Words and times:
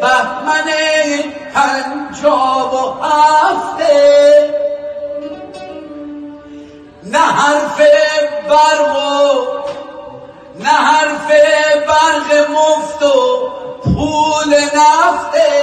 بهمن 0.00 0.68
پنجاب 1.54 2.74
و 2.74 3.02
هفته. 3.02 4.54
نه 7.02 7.18
حرف 7.18 7.80
برق 8.48 8.96
و 8.96 9.46
نه 10.58 10.68
حرف 10.68 11.28
برق 11.86 12.50
مفت 12.50 13.02
و 13.02 13.50
پول 13.84 14.54
نفته. 14.54 15.62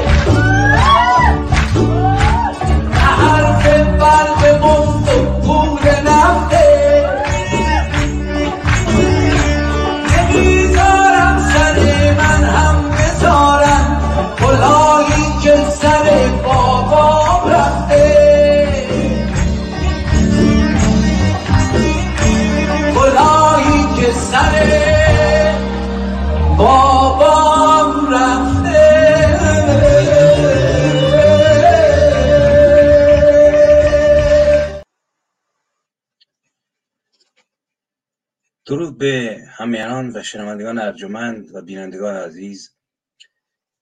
درود 38.71 38.97
به 38.97 39.43
همیهنان 39.49 40.17
و 40.17 40.23
شنوندگان 40.23 40.79
ارجمند 40.79 41.55
و 41.55 41.61
بینندگان 41.61 42.15
عزیز. 42.15 42.75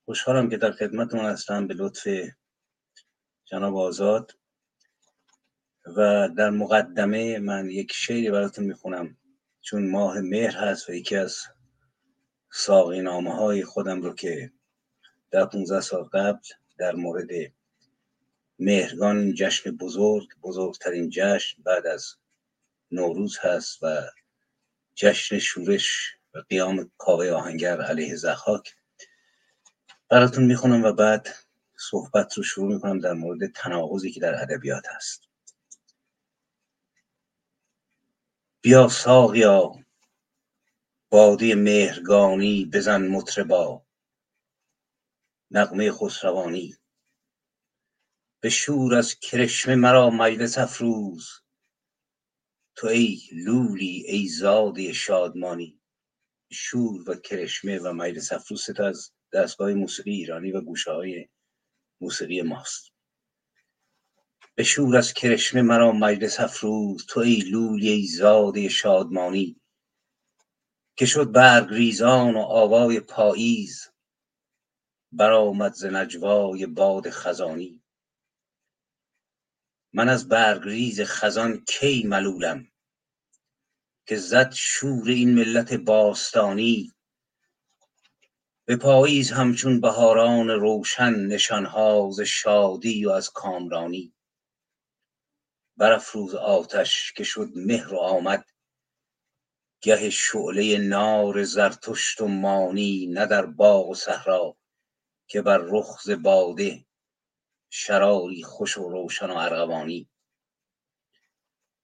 خوشحالم 0.04 0.48
که 0.50 0.56
در 0.56 0.72
خدمتتون 0.72 1.20
هستم 1.20 1.66
به 1.66 1.74
لطف 1.74 2.08
جناب 3.44 3.76
آزاد 3.76 4.38
و 5.86 6.28
در 6.28 6.50
مقدمه 6.50 7.38
من 7.38 7.70
یک 7.70 7.92
شعری 7.92 8.30
براتون 8.30 8.64
می‌خونم. 8.64 9.16
چون 9.60 9.90
ماه 9.90 10.20
مهر 10.20 10.56
هست 10.56 10.88
و 10.88 10.92
یکی 10.92 11.16
از 11.16 11.38
ساقی 12.52 13.00
نامه 13.00 13.34
های 13.34 13.64
خودم 13.64 14.02
رو 14.02 14.14
که 14.14 14.52
در 15.30 15.44
15 15.46 15.80
سال 15.80 16.02
قبل 16.02 16.48
در 16.78 16.94
مورد 16.94 17.28
مهرگان 18.58 19.34
جشن 19.34 19.70
بزرگ 19.70 20.28
بزرگترین 20.42 21.10
جشن 21.10 21.62
بعد 21.62 21.86
از 21.86 22.14
نوروز 22.90 23.38
هست 23.38 23.82
و 23.82 24.02
جشن 25.00 25.38
شورش 25.38 26.16
و 26.34 26.38
قیام 26.38 26.90
کاوه 26.98 27.30
آهنگر 27.30 27.80
علیه 27.82 28.16
زخاک 28.16 28.76
براتون 30.10 30.44
می‌خونم 30.44 30.84
و 30.84 30.92
بعد 30.92 31.28
صحبت 31.78 32.38
رو 32.38 32.42
شروع 32.42 32.74
می‌کنم 32.74 32.98
در 32.98 33.12
مورد 33.12 33.52
تناقضی 33.52 34.10
که 34.12 34.20
در 34.20 34.42
ادبیات 34.42 34.84
هست. 34.96 35.28
بیا 38.60 38.88
ساقیا 38.88 39.72
باده 41.10 41.54
مهرگانی 41.54 42.64
بزن 42.72 43.08
مطربا. 43.08 43.86
نغمه 45.50 45.92
خسروانی 45.92 46.76
به 48.40 48.48
شور 48.50 48.94
از 48.94 49.14
کرشمه 49.14 49.74
مرا 49.74 50.10
مجلس 50.10 50.58
افروز. 50.58 51.39
تو 52.80 52.86
ای 52.86 53.20
لولی 53.32 54.04
ای 54.06 54.28
زاده 54.28 54.92
شادمانی 54.92 55.80
شور 56.52 57.10
و 57.10 57.14
کرشمه 57.14 57.78
و 57.78 57.92
مجلس 57.92 58.32
افروز 58.32 58.80
از 58.80 59.12
دستگاه 59.32 59.74
موسیقی 59.74 60.10
ایرانی 60.10 60.52
و 60.52 60.60
گوشه 60.60 60.92
های 60.92 61.28
موسیقی 62.00 62.42
ماست. 62.42 62.92
به 64.54 64.62
شور 64.62 64.96
از 64.96 65.12
کرشمه 65.12 65.62
مرا 65.62 65.92
مجلس 65.92 66.40
افروز 66.40 67.06
تو 67.06 67.20
ای 67.20 67.36
لولی 67.36 67.88
ای 67.88 68.06
زاده 68.06 68.68
شادمانی. 68.68 69.60
که 70.96 71.06
شد 71.06 71.32
برگ 71.32 71.68
ریزان 71.70 72.34
و 72.34 72.40
آوای 72.40 73.00
پاییز 73.00 73.88
برآمد 75.12 75.72
ز 75.72 75.84
نجوای 75.84 76.66
باد 76.66 77.10
خزانی. 77.10 77.82
من 79.92 80.08
از 80.08 80.28
برگریز 80.28 81.00
خزان 81.00 81.64
کی 81.64 82.02
ملولم؟ 82.06 82.69
که 84.10 84.16
زد 84.16 84.52
شور 84.52 85.08
این 85.08 85.34
ملت 85.34 85.72
باستانی. 85.72 86.92
به 88.64 88.76
پاییز 88.76 89.30
همچون 89.32 89.80
بهاران 89.80 90.48
روشن 90.48 91.14
نشانها 91.14 92.10
ز 92.12 92.20
شادی 92.20 93.06
و 93.06 93.10
از 93.10 93.30
کامرانی. 93.30 94.14
برافروز 95.76 96.34
آتش 96.34 97.12
که 97.12 97.24
شد 97.24 97.48
مهر 97.54 97.94
و 97.94 97.98
آمد. 97.98 98.44
گه 99.80 100.10
شعله 100.10 100.78
نار 100.78 101.44
زرتشت 101.44 102.20
و 102.20 102.28
مانی 102.28 103.06
نه 103.06 103.26
در 103.26 103.46
باغ 103.46 103.88
و 103.88 103.94
صحرا 103.94 104.56
که 105.26 105.42
بر 105.42 105.58
رخ 105.58 106.02
ز 106.02 106.10
باده 106.10 106.86
شراری 107.70 108.42
خوش 108.42 108.78
و 108.78 108.88
روشن 108.88 109.30
و 109.30 109.36
ارغوانی. 109.36 110.09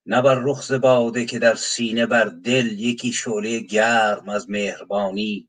نه 0.09 0.23
بر 0.23 0.41
رخ 0.45 0.73
باده 0.73 1.25
که 1.25 1.39
در 1.39 1.55
سینه 1.55 2.07
بر 2.07 2.25
دل 2.25 2.79
یکی 2.79 3.13
شعله 3.13 3.61
گرم 3.61 4.29
از 4.29 4.51
مهربانی 4.51 5.49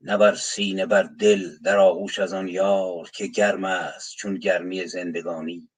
نه 0.00 0.16
بر 0.16 0.34
سینه 0.34 0.86
بر 0.86 1.02
دل 1.02 1.58
در 1.58 1.78
آغوش 1.78 2.18
از 2.18 2.32
آن 2.32 2.48
یار 2.48 3.10
که 3.10 3.26
گرم 3.26 3.64
است 3.64 4.16
چون 4.16 4.34
گرمی 4.34 4.86
زندگانی. 4.86 5.68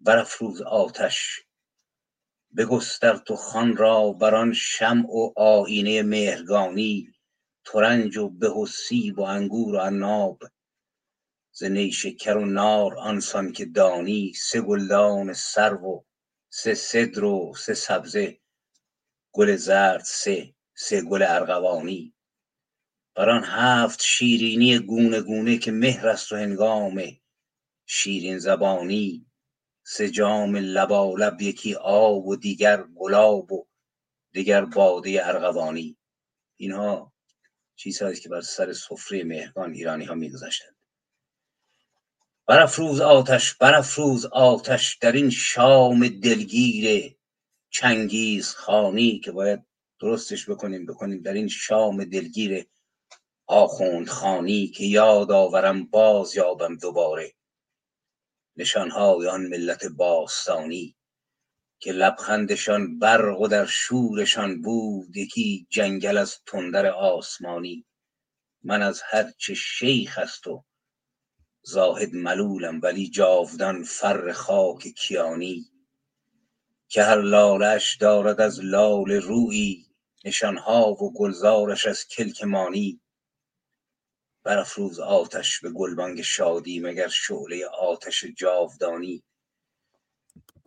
برافروز 0.00 0.62
آتش 0.62 1.42
بگستر 2.56 3.16
تو 3.16 3.36
خان 3.36 3.76
را 3.76 4.12
بر 4.12 4.34
آن 4.34 4.52
شمع 4.52 5.10
و 5.10 5.32
آینه 5.36 6.02
مهرگانی 6.02 7.12
ترنج 7.64 8.16
و 8.16 8.28
به 8.28 8.48
و 8.48 8.66
سیب 8.66 9.18
و 9.18 9.22
انگور 9.22 9.74
و 9.74 9.78
عناب 9.78 10.42
ز 11.58 11.64
نیشکر 11.64 12.36
و 12.36 12.44
نار 12.44 12.98
آنسان 12.98 13.52
که 13.52 13.64
دانی 13.64 14.32
سه 14.34 14.60
گلدان 14.60 15.32
سرو 15.32 15.96
و 15.96 16.02
سه 16.50 16.74
سدر 16.74 17.24
و 17.24 17.54
سه 17.56 17.74
سبزه 17.74 18.40
گل 19.32 19.56
زرد 19.56 20.04
سه 20.04 20.54
سه 20.74 21.02
گل 21.02 21.22
ارغوانی. 21.22 22.14
بر 23.14 23.30
آن 23.30 23.44
هفت 23.44 24.02
شیرینی 24.02 24.78
گونه 24.78 25.20
گونه 25.20 25.58
که 25.58 25.72
مهر 25.72 26.08
است 26.08 26.32
و 26.32 26.36
هنگام 26.36 27.02
شیرین 27.86 28.38
زبانی 28.38 29.26
سه 29.86 30.10
جام 30.10 30.56
لبالب 30.56 31.42
یکی 31.42 31.74
آب 31.74 32.26
و 32.26 32.36
دیگر 32.36 32.82
گلاب 32.82 33.52
و 33.52 33.66
دیگر 34.32 34.64
باده 34.64 35.26
ارغوانی. 35.26 35.96
اینها 36.56 37.12
چیزهایی 37.76 38.16
که 38.16 38.28
بر 38.28 38.40
سر 38.40 38.72
سفره 38.72 39.24
مهرگان 39.24 39.72
ایرانی 39.72 40.04
ها 40.04 40.14
میگذاشتند 40.14 40.77
برافروز 42.48 43.00
آتش 43.00 43.54
برافروز 43.54 44.26
آتش 44.26 44.96
در 44.96 45.12
این 45.12 45.30
شام 45.30 46.08
دلگیر 46.08 47.16
چنگیز 47.70 48.48
خانی 48.54 49.20
که 49.20 49.32
باید 49.32 49.66
درستش 50.00 50.50
بکنیم 50.50 50.86
بکنیم 50.86 51.22
در 51.22 51.32
این 51.32 51.48
شام 51.48 52.04
دلگیر 52.04 52.66
آخوند 53.46 54.08
خانی 54.08 54.68
که 54.68 54.84
یاد 54.84 55.32
آورم 55.32 55.84
باز 55.84 56.36
یابم 56.36 56.76
دوباره. 56.76 57.34
نشانهای 58.56 59.26
آن 59.26 59.46
ملت 59.46 59.84
باستانی 59.86 60.96
که 61.78 61.92
لبخندشان 61.92 62.98
برق 62.98 63.40
و 63.40 63.48
در 63.48 63.66
شورشان 63.66 64.62
بود 64.62 65.16
یکی 65.16 65.66
جنگل 65.70 66.16
از 66.16 66.36
تندر 66.46 66.86
آسمانی. 66.86 67.86
من 68.62 68.82
از 68.82 69.02
هرچه 69.04 69.54
شیخ 69.54 70.18
است 70.18 70.46
و 70.46 70.64
زاهد 71.62 72.14
ملولم 72.14 72.80
ولی 72.82 73.10
جاودان 73.10 73.84
فر 73.84 74.32
خاک 74.32 74.82
کیانی. 74.88 75.70
که 76.88 77.02
هر 77.02 77.20
لالش 77.20 77.96
دارد 77.96 78.40
از 78.40 78.60
لال 78.64 79.12
رویی 79.12 79.86
نشانها 80.24 80.90
و 80.92 81.12
گلزارش 81.12 81.86
از 81.86 82.06
کلک 82.08 82.44
مانی. 82.44 83.00
برافروز 84.42 85.00
آتش 85.00 85.60
به 85.60 85.70
گلبانگ 85.70 86.22
شادی 86.22 86.80
مگر 86.80 87.08
شعله 87.08 87.66
آتش 87.66 88.24
جاودانی. 88.24 89.22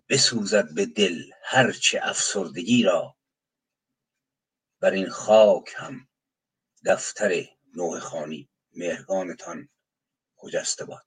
بسوزد 0.10 0.74
به 0.74 0.86
دل 0.86 1.24
هرچه 1.44 2.00
افسردگی 2.04 2.84
را. 2.84 3.16
بر 4.80 4.92
این 4.92 5.10
خاک 5.10 5.74
هم 5.76 6.08
دفتر 6.86 7.46
نوح 7.76 8.00
خانی 8.00 8.50
مهرگانتان 8.76 9.70
خجسته 10.42 10.86
باد. 10.86 11.06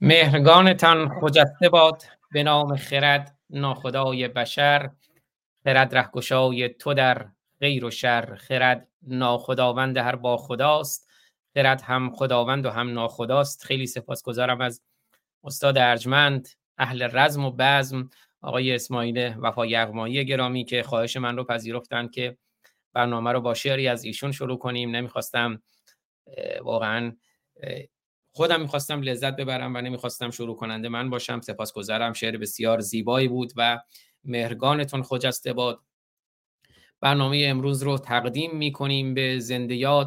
مهرگانتان 0.00 1.20
خجسته 1.20 1.68
باد 1.68 2.02
به 2.30 2.42
نام 2.42 2.76
خرد 2.76 3.38
ناخدای 3.50 4.28
بشر 4.28 4.90
خرد 5.64 5.94
رهگشای 5.94 6.68
تو 6.68 6.94
در 6.94 7.28
غیر 7.60 7.84
و 7.84 7.90
شر 7.90 8.34
خرد 8.34 8.88
ناخداوند 9.02 9.96
هر 9.96 10.16
با 10.16 10.36
خداست 10.36 11.10
خرد 11.54 11.80
هم 11.80 12.10
خداوند 12.14 12.66
و 12.66 12.70
هم 12.70 12.92
ناخداست. 12.92 13.64
خیلی 13.64 13.86
سپاسگزارم 13.86 14.60
از 14.60 14.82
استاد 15.44 15.78
ارجمند 15.78 16.48
اهل 16.78 17.08
رزم 17.12 17.44
و 17.44 17.50
بزم 17.58 18.10
آقای 18.42 18.74
اسماعیل 18.74 19.34
وفا 19.38 19.66
یغمایی 19.66 20.24
گرامی 20.24 20.64
که 20.64 20.82
خواهش 20.82 21.16
من 21.16 21.36
رو 21.36 21.44
پذیرفتن 21.44 22.08
که 22.08 22.36
برنامه 22.92 23.32
رو 23.32 23.40
با 23.40 23.54
شعری 23.54 23.88
از 23.88 24.04
ایشون 24.04 24.32
شروع 24.32 24.58
کنیم. 24.58 24.96
نمی‌خواستم 24.96 25.62
واقعا 26.62 27.16
خودم 28.38 28.60
می‌خواستم 28.60 29.02
لذت 29.02 29.36
ببرم 29.36 29.76
و 29.76 29.80
نمی‌خواستم 29.80 30.30
شروع 30.30 30.56
کننده 30.56 30.88
من 30.88 31.10
باشم. 31.10 31.40
سپاسگزارم. 31.40 32.12
شعر 32.12 32.36
بسیار 32.36 32.80
زیبایی 32.80 33.28
بود 33.28 33.52
و 33.56 33.80
مهرگانتون 34.24 35.02
خجسته 35.02 35.52
باد 35.52 35.80
برنامه 37.00 37.44
امروز 37.46 37.82
رو 37.82 37.98
تقدیم 37.98 38.56
می‌کنیم 38.56 39.14
به 39.14 39.38
زنده 39.38 40.06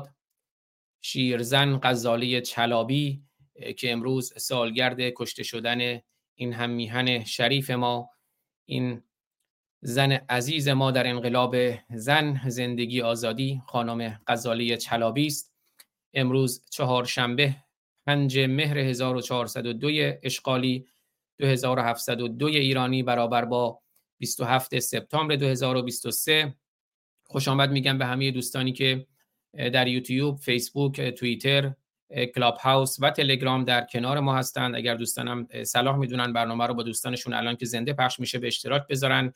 شیرزن 1.02 1.80
غزالی 1.84 2.42
چلابی 2.42 3.24
که 3.78 3.92
امروز 3.92 4.34
سالگرد 4.38 5.00
کشته 5.00 5.44
شدن 5.44 6.00
این 6.36 6.54
هم 6.54 6.70
میهن 6.70 7.24
شریف 7.24 7.70
ما. 7.70 8.10
این 8.66 9.04
زن 9.82 10.12
عزیز 10.12 10.68
ما 10.68 10.92
در 10.92 11.08
انقلاب 11.08 11.56
زن 11.90 12.42
زندگی 12.48 13.02
آزادی 13.02 13.62
خانم 13.66 14.22
غزالی 14.28 14.78
چلابی 14.78 15.28
است. 15.28 15.54
امروز 16.14 16.66
چهارشنبه 16.70 17.56
پنج 18.12 18.40
مهر 18.40 18.78
1402 18.78 19.90
اشغالی 20.24 20.86
2702 21.40 22.46
ایرانی 22.46 23.04
برابر 23.04 23.46
با 23.46 23.82
27 24.18 24.80
سپتامبر 24.80 25.36
2023 25.36 26.56
خوش 27.24 27.48
آمد 27.48 27.72
میگم 27.72 27.98
به 27.98 28.06
همه 28.06 28.32
دوستانی 28.32 28.74
که 28.74 29.08
در 29.54 29.88
یوتیوب، 29.88 30.38
فیسبوک، 30.38 31.02
توییتر، 31.02 31.74
کلاب 32.36 32.58
هاوس 32.58 32.98
و 33.00 33.10
تلگرام 33.10 33.64
در 33.64 33.86
کنار 33.86 34.20
ما 34.20 34.36
هستند. 34.36 34.76
اگر 34.76 34.96
دوستانم 34.96 35.48
صلاح 35.64 35.98
می‌دونن 35.98 36.34
برنامه 36.34 36.68
رو 36.68 36.74
با 36.74 36.84
دوستانشون 36.84 37.34
الان 37.34 37.56
که 37.56 37.66
زنده 37.66 37.94
پخش 37.94 38.20
میشه 38.20 38.40
به 38.40 38.48
اشتراک 38.48 38.88
بذارن 38.88 39.34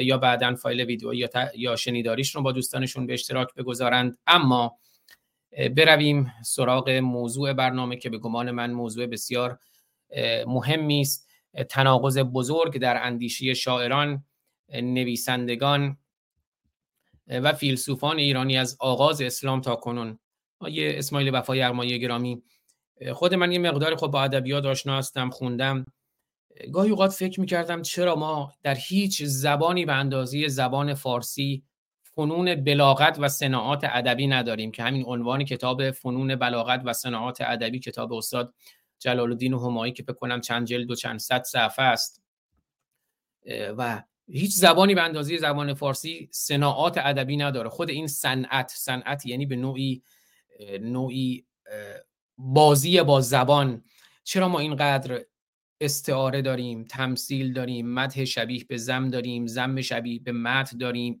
یا 0.00 0.18
بعدا 0.18 0.54
فایل 0.54 0.80
ویدیو 0.80 1.14
یا, 1.14 1.28
یا 1.56 1.76
شنیداریش 1.76 2.34
رو 2.34 2.42
با 2.42 2.52
دوستانشون 2.52 3.06
به 3.06 3.14
اشتراک 3.14 3.54
بگذارند. 3.54 4.18
اما 4.26 4.78
برویم 5.76 6.32
سراغ 6.44 6.90
موضوع 6.90 7.52
برنامه 7.52 7.96
که 7.96 8.10
به 8.10 8.18
گمان 8.18 8.50
من 8.50 8.70
موضوع 8.70 9.06
بسیار 9.06 9.58
مهمی 10.46 11.00
است. 11.00 11.28
تناقض 11.68 12.18
بزرگ 12.18 12.78
در 12.78 13.06
اندیشی 13.06 13.54
شاعران 13.54 14.24
نویسندگان 14.72 15.98
و 17.28 17.52
فیلسوفان 17.52 18.18
ایرانی 18.18 18.58
از 18.58 18.76
آغاز 18.80 19.20
اسلام 19.22 19.60
تا 19.60 19.76
کنون. 19.76 20.18
آیه 20.58 20.94
اسماعیل 20.98 21.34
وفای 21.34 21.62
ارمایی 21.62 22.00
گرامی 22.00 22.42
خود 23.12 23.34
من 23.34 23.52
یه 23.52 23.58
مقدار 23.58 23.96
خب 23.96 24.06
با 24.06 24.22
ادبیات 24.22 24.64
آشنا 24.64 24.98
هستم 24.98 25.30
خوندم. 25.30 25.86
گاهی 26.72 26.90
اوقات 26.90 27.10
فکر 27.10 27.40
می‌کردم 27.40 27.82
چرا 27.82 28.14
ما 28.16 28.52
در 28.62 28.74
هیچ 28.74 29.22
زبانی 29.22 29.84
به 29.84 29.92
اندازه 29.92 30.48
زبان 30.48 30.94
فارسی 30.94 31.64
فنون 32.18 32.54
بلاغت 32.54 33.16
و 33.20 33.28
صناعات 33.28 33.80
ادبی 33.84 34.26
نداریم 34.26 34.70
که 34.70 34.82
همین 34.82 35.04
عنوان 35.06 35.44
کتاب 35.44 35.90
فنون 35.90 36.36
بلاغت 36.36 36.82
و 36.84 36.92
صناعات 36.92 37.40
ادبی 37.40 37.78
کتاب 37.78 38.12
استاد 38.12 38.54
جلال 38.98 39.30
الدین 39.30 39.54
همایی 39.54 39.92
که 39.92 40.02
بکنم 40.02 40.40
چند 40.40 40.66
جلد 40.66 40.90
و 40.90 40.94
چند 40.94 41.18
صد 41.18 41.42
صفحه 41.42 41.84
است. 41.84 42.22
و 43.78 44.02
هیچ 44.28 44.54
زبانی 44.54 44.94
به 44.94 45.02
اندازه 45.02 45.36
زبان 45.36 45.74
فارسی 45.74 46.28
صناعات 46.32 46.98
ادبی 46.98 47.36
نداره. 47.36 47.68
خود 47.68 47.90
این 47.90 48.06
صنعت 48.06 48.72
صنعت 48.76 49.26
یعنی 49.26 49.46
به 49.46 49.56
نوعی 49.56 50.02
نوعی 50.80 51.46
بازی 52.38 53.02
با 53.02 53.20
زبان. 53.20 53.84
چرا 54.24 54.48
ما 54.48 54.58
اینقدر 54.58 55.24
استعاره 55.80 56.42
داریم 56.42 56.84
تمثیل 56.84 57.52
داریم 57.52 57.88
مدح 57.88 58.24
شبیه 58.24 58.64
به 58.64 58.76
زم 58.76 59.08
داریم 59.08 59.46
زم 59.46 59.80
شبیه 59.80 60.20
به 60.20 60.32
مدح 60.32 60.76
داریم 60.76 61.20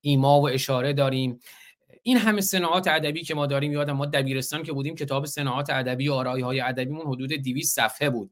ایما 0.00 0.40
و 0.40 0.48
اشاره 0.48 0.92
داریم. 0.92 1.40
این 2.02 2.16
همه 2.16 2.40
صناعات 2.40 2.88
ادبی 2.88 3.22
که 3.22 3.34
ما 3.34 3.46
داریم 3.46 3.72
یادم 3.72 3.92
ما 3.92 4.06
دبیرستان 4.06 4.62
که 4.62 4.72
بودیم 4.72 4.94
کتاب 4.94 5.26
صناعات 5.26 5.70
ادبی 5.70 6.08
و 6.08 6.12
آرایی 6.12 6.42
های 6.42 6.60
ادبیمون 6.60 7.06
حدود 7.06 7.32
200 7.32 7.76
صفحه 7.76 8.10
بود. 8.10 8.30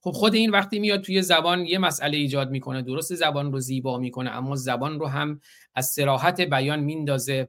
خب 0.00 0.10
خود 0.10 0.34
این 0.34 0.50
وقتی 0.50 0.78
میاد 0.78 1.00
توی 1.00 1.22
زبان 1.22 1.66
یه 1.66 1.78
مسئله 1.78 2.16
ایجاد 2.16 2.50
می‌کنه. 2.50 2.82
درست 2.82 3.14
زبان 3.14 3.52
رو 3.52 3.60
زیبا 3.60 3.98
می‌کنه 3.98 4.30
اما 4.30 4.56
زبان 4.56 5.00
رو 5.00 5.06
هم 5.06 5.40
از 5.74 5.86
سراحت 5.86 6.40
بیان 6.40 6.80
میندازه. 6.80 7.48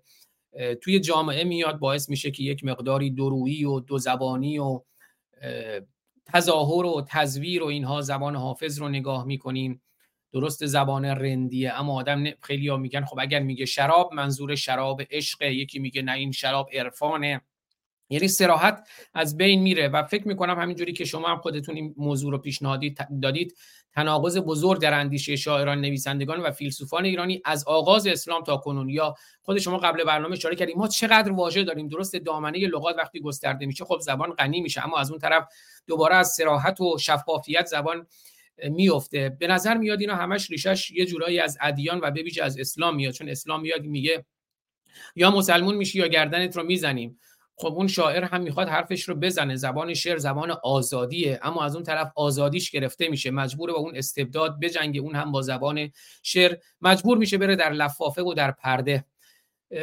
توی 0.81 1.00
جامعه 1.00 1.44
میاد 1.44 1.80
باعث 1.80 2.10
میشه 2.10 2.31
که 2.31 2.44
یک 2.44 2.63
مقداری 2.63 3.12
درویی 3.12 3.65
و 3.65 3.80
دو 3.80 3.98
زبانی 3.98 4.60
و 4.60 4.81
تظاهر 6.25 6.86
و 6.86 7.06
تزویر 7.07 7.63
و 7.63 7.65
اینها 7.65 8.01
زبان 8.01 8.36
حافظ 8.36 8.80
رو 8.80 8.89
نگاه 8.89 9.25
می‌کنیم. 9.25 9.81
درست 10.34 10.66
زبان 10.66 11.06
رندیه 11.06 11.74
اما 11.74 11.94
آدم 11.94 12.24
خیلی 12.42 12.68
ها 12.68 12.78
میگن 12.78 13.06
خب 13.06 13.20
اگر 13.20 13.40
میگه 13.40 13.66
شراب 13.66 14.14
منظور 14.14 14.56
شراب 14.56 15.02
عشق 15.12 15.42
یکی 15.42 15.80
میگه 15.80 16.02
نه 16.02 16.12
این 16.12 16.31
شراب 16.31 16.70
عرفانه. 16.74 17.42
یعنی 18.10 18.28
سراحت 18.28 18.88
از 19.14 19.38
بین 19.38 19.62
میره 19.62 19.88
و 19.88 20.04
فکر 20.04 20.28
می‌کنم 20.28 20.60
همینجوری 20.60 20.94
که 20.94 21.06
شما 21.06 21.28
هم 21.28 21.38
خودتون 21.38 21.76
این 21.76 21.96
موضوع 21.98 22.31
رو 22.31 22.38
پیشنهادی 22.38 22.96
دادید 23.22 23.58
تناقض 23.94 24.38
بزرگ 24.38 24.81
در 24.81 24.94
اندیشه 24.94 25.36
شاعران 25.36 25.82
نویسندگان 25.82 26.39
و 26.39 26.51
فیلسوفان 26.51 27.06
ایرانی 27.06 27.42
از 27.46 27.63
آغاز 27.68 28.08
اسلام 28.08 28.44
تا 28.44 28.58
کنون. 28.58 28.89
یا 28.89 29.15
خود 29.42 29.60
شما 29.60 29.77
قبل 29.77 30.03
برنامه 30.03 30.34
اشاره 30.34 30.56
کردیم 30.56 30.77
ما 30.77 30.88
چقدر 30.88 31.32
واژه 31.32 31.63
داریم 31.63 31.88
درست 31.88 32.15
دامنه 32.15 32.68
لغات 32.68 32.96
وقتی 32.98 33.22
گسترده 33.22 33.65
میشه 33.65 33.86
خب 33.86 34.00
زبان 34.00 34.34
غنی 34.34 34.62
میشه 34.62 34.86
اما 34.86 34.98
از 34.98 35.12
اون 35.12 35.20
طرف 35.20 35.48
دوباره 35.88 36.15
از 36.15 36.27
سراحت 36.27 36.82
و 36.82 36.98
شفافیت 36.98 37.65
زبان 37.65 38.08
میفته. 38.63 39.30
به 39.39 39.48
نظر 39.48 39.78
میاد 39.78 40.01
اینا 40.01 40.16
همش 40.16 40.51
ریشش 40.51 40.92
یه 40.92 41.06
جورایی 41.06 41.39
از 41.39 41.58
ادیان 41.62 42.00
و 42.04 42.12
به 42.12 42.24
از 42.44 42.60
اسلام 42.60 42.96
میاد. 42.96 43.13
چون 43.13 43.30
اسلام 43.30 43.62
میاد 43.62 43.84
میگه 43.84 44.25
یا 45.16 45.32
مسلمون 45.32 45.75
میشی 45.75 46.00
یا 46.00 46.08
گردنت 46.08 46.58
رو 46.58 46.63
می‌زنیم. 46.63 47.20
خب 47.56 47.74
اون 47.74 47.88
شاعر 47.88 48.24
هم 48.24 48.42
می‌خواد 48.42 48.70
حرفش 48.70 49.10
رو 49.10 49.16
بزنه. 49.16 49.56
زبان 49.56 49.94
شعر 49.94 50.18
زبان 50.18 50.51
آزادیه. 50.63 51.39
اما 51.44 51.63
از 51.63 51.75
اون 51.75 51.84
طرف 51.84 52.12
آزادیش 52.16 52.72
گرفته 52.72 53.08
میشه. 53.08 53.32
مجبور 53.32 53.72
با 53.72 53.78
اون 53.78 53.98
استبداد 53.98 54.60
بجنگه. 54.60 55.01
اون 55.01 55.16
هم 55.16 55.32
با 55.32 55.42
زبان 55.42 55.92
شعر 56.24 56.56
مجبور 56.82 57.18
میشه 57.18 57.38
بره 57.38 57.56
در 57.56 57.74
لفافه 57.74 58.22
و 58.22 58.34
در 58.34 58.51
پرده. 58.51 59.06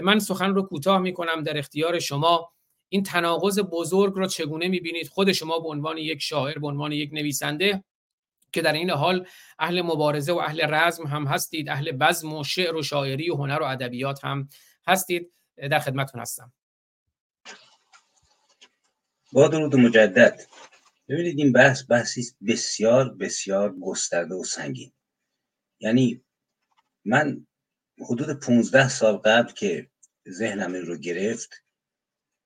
من 0.03 0.19
سخن 0.19 0.55
رو 0.55 0.63
کوتاه 0.63 0.99
می‌کنم. 0.99 1.43
در 1.43 1.59
اختیار 1.59 1.99
شما 1.99 2.53
این 2.89 3.03
تناقض 3.03 3.59
بزرگ 3.59 4.13
رو 4.15 4.27
چگونه 4.27 4.69
می‌بینید؟ 4.69 5.09
خود 5.09 5.33
شما 5.33 5.59
به 5.59 5.69
عنوان 5.69 5.99
یک 5.99 6.23
شاعر 6.23 6.59
به 6.59 6.67
عنوان 6.67 6.93
یک 6.93 7.11
نویسنده 7.13 7.85
که 8.57 8.63
در 8.63 8.73
این 8.73 8.91
حال 8.91 9.27
اهل 9.59 9.83
مبارزه 9.83 10.33
و 10.33 10.37
اهل 10.37 10.75
رزم 10.75 11.07
هم 11.07 11.27
هستید 11.27 11.69
اهل 11.69 11.93
بزم 11.93 12.33
و 12.33 12.45
شعر 12.45 12.75
و 12.75 12.83
شاعری 12.83 13.31
و 13.31 13.35
هنر 13.35 13.59
و 13.63 13.65
ادبیات 13.65 14.25
هم 14.25 14.49
هستید. 14.87 15.33
در 15.71 15.79
خدمتتون 15.79 16.21
هستم. 16.21 16.53
با 19.33 19.49
درود 19.49 19.77
مجدد. 19.77 20.41
ببینید 21.09 21.39
این 21.39 21.53
بحث 21.53 21.83
بحثی 21.91 22.23
بسیار 22.47 23.15
بسیار 23.15 23.75
گسترده 23.81 24.35
و 24.35 24.45
سنگین. 24.45 24.93
یعنی 25.81 26.25
من 27.05 27.47
حدود 28.11 28.41
15 28.41 28.89
سال 28.89 29.17
قبل 29.17 29.53
که 29.53 29.91
ذهنم 30.29 30.73
این 30.73 30.87
رو 30.87 30.97
گرفت 30.97 31.51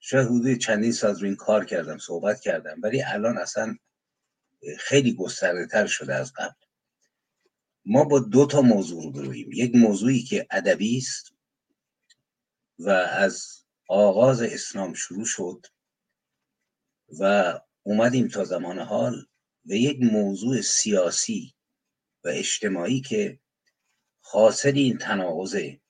شاید 0.01 0.27
حدود 0.27 0.59
چندین 0.59 0.93
سال 0.93 1.15
رو 1.15 1.25
این 1.27 1.37
کار 1.37 1.65
کردم 1.65 1.99
صحبت 1.99 2.41
کردم 2.41 2.81
ولی 2.83 3.03
الان 3.03 3.39
اصلا 3.39 3.77
خیلی 4.79 5.15
گسترده 5.15 5.67
تر 5.67 5.87
شده 5.87 6.15
از 6.15 6.33
قبل. 6.33 6.55
ما 7.85 8.05
با 8.05 8.19
دو 8.19 8.47
تا 8.47 8.63
موضوع 8.63 9.05
رو 9.05 9.11
برویم. 9.11 9.53
یک 9.53 9.75
موضوعی 9.75 10.23
که 10.23 10.47
ادبی 10.51 10.99
است 10.99 11.33
و 12.79 12.91
از 12.91 13.65
آغاز 13.89 14.43
اسلام 14.43 14.95
شروع 14.95 15.25
شد 15.25 15.67
و 17.21 17.55
اومدیم 17.83 18.29
تا 18.29 18.45
زمان 18.45 18.79
حال 18.79 19.27
به 19.65 19.79
یک 19.79 19.99
موضوع 20.03 20.61
سیاسی 20.61 21.55
و 22.25 22.29
اجتماعی 22.29 23.01
که 23.01 23.39
حاصل 24.21 24.73
این 24.75 24.99
تناقضه 24.99 25.81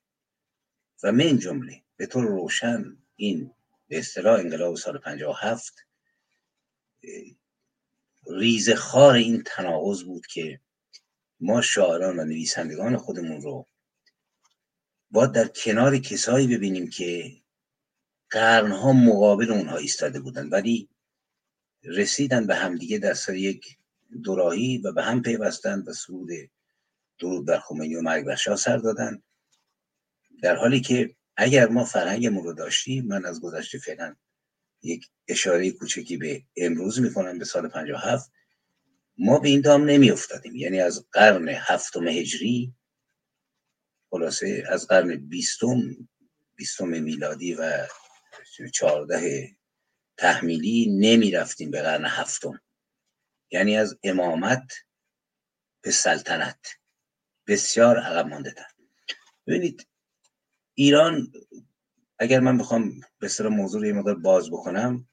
و 1.02 1.12
من 1.12 1.38
جمله 1.38 1.82
به 1.96 2.06
طور 2.06 2.24
روشن 2.24 2.96
این 3.16 3.54
به 3.88 3.98
اصطلاح 3.98 4.40
انقلاب 4.40 4.76
سال 4.76 4.98
57 4.98 5.86
ریز 8.30 8.70
خار 8.70 9.14
این 9.14 9.42
تناقض 9.46 10.02
بود 10.02 10.26
که 10.26 10.60
ما 11.40 11.62
شاعران 11.62 12.18
و 12.18 12.24
نویسندگان 12.24 12.96
خودمون 12.96 13.42
رو 13.42 13.66
باید 15.10 15.32
در 15.32 15.48
کنار 15.48 15.98
کسایی 15.98 16.46
ببینیم 16.46 16.90
که 16.90 17.32
قرنها 18.30 18.92
مقابل 18.92 19.52
اونها 19.52 19.76
ایستاده 19.76 20.20
بودن 20.20 20.48
ولی 20.48 20.88
رسیدن 21.84 22.46
به 22.46 22.54
همدیگه 22.54 22.98
در 22.98 23.14
سر 23.14 23.34
یک 23.34 23.78
دوراهی 24.24 24.78
و 24.78 24.92
به 24.92 25.02
هم 25.02 25.22
پیوستن 25.22 25.82
و 25.86 25.92
سرود 25.92 26.28
درود 27.18 27.46
بر 27.46 27.58
خمینی 27.58 27.94
و 27.94 28.02
مرگ 28.02 28.24
بر 28.24 28.36
سر 28.36 28.76
دادن. 28.76 29.22
در 30.42 30.56
حالی 30.56 30.80
که 30.80 31.16
اگر 31.36 31.68
ما 31.68 31.84
فرهنگمون 31.84 32.44
رو 32.44 32.52
داشتیم 32.52 33.06
من 33.06 33.26
از 33.26 33.40
گذشته 33.40 33.78
فعلا 33.78 34.16
یک 34.82 35.06
اشاره 35.28 35.70
کوچکی 35.70 36.16
به 36.16 36.42
امروز 36.56 37.00
می‌کنم 37.00 37.38
به 37.38 37.44
سال 37.44 37.68
57 37.68 38.32
ما 39.18 39.38
به 39.38 39.48
این 39.48 39.60
دام 39.60 39.84
نمی 39.84 40.10
افتادیم 40.10 40.56
یعنی 40.56 40.80
از 40.80 41.06
قرن 41.12 41.48
هفتم 41.48 42.08
هجری 42.08 42.74
خلاصه 44.10 44.64
از 44.68 44.86
قرن 44.86 45.16
بیستم 45.16 45.80
بیستم 46.56 46.88
میلادی 46.88 47.54
و 47.54 47.86
چهارده 48.72 49.50
تحمیلی 50.16 50.86
نمی 50.90 51.30
رفتیم 51.30 51.70
به 51.70 51.82
قرن 51.82 52.04
هفتم. 52.04 52.60
یعنی 53.50 53.76
از 53.76 53.98
امامت 54.02 54.72
به 55.82 55.90
سلطنت. 55.90 56.66
بسیار 57.46 57.98
عقب 57.98 58.26
مانده 58.26 58.54
ببینید 59.46 59.86
ایران 60.74 61.32
اگر 62.22 62.40
من 62.40 62.58
بخوام 62.58 63.00
به 63.18 63.28
سر 63.28 63.48
موضوع 63.48 63.86
یه 63.86 63.92
مقدار 63.92 64.14
باز 64.14 64.50
بکنم 64.50 65.08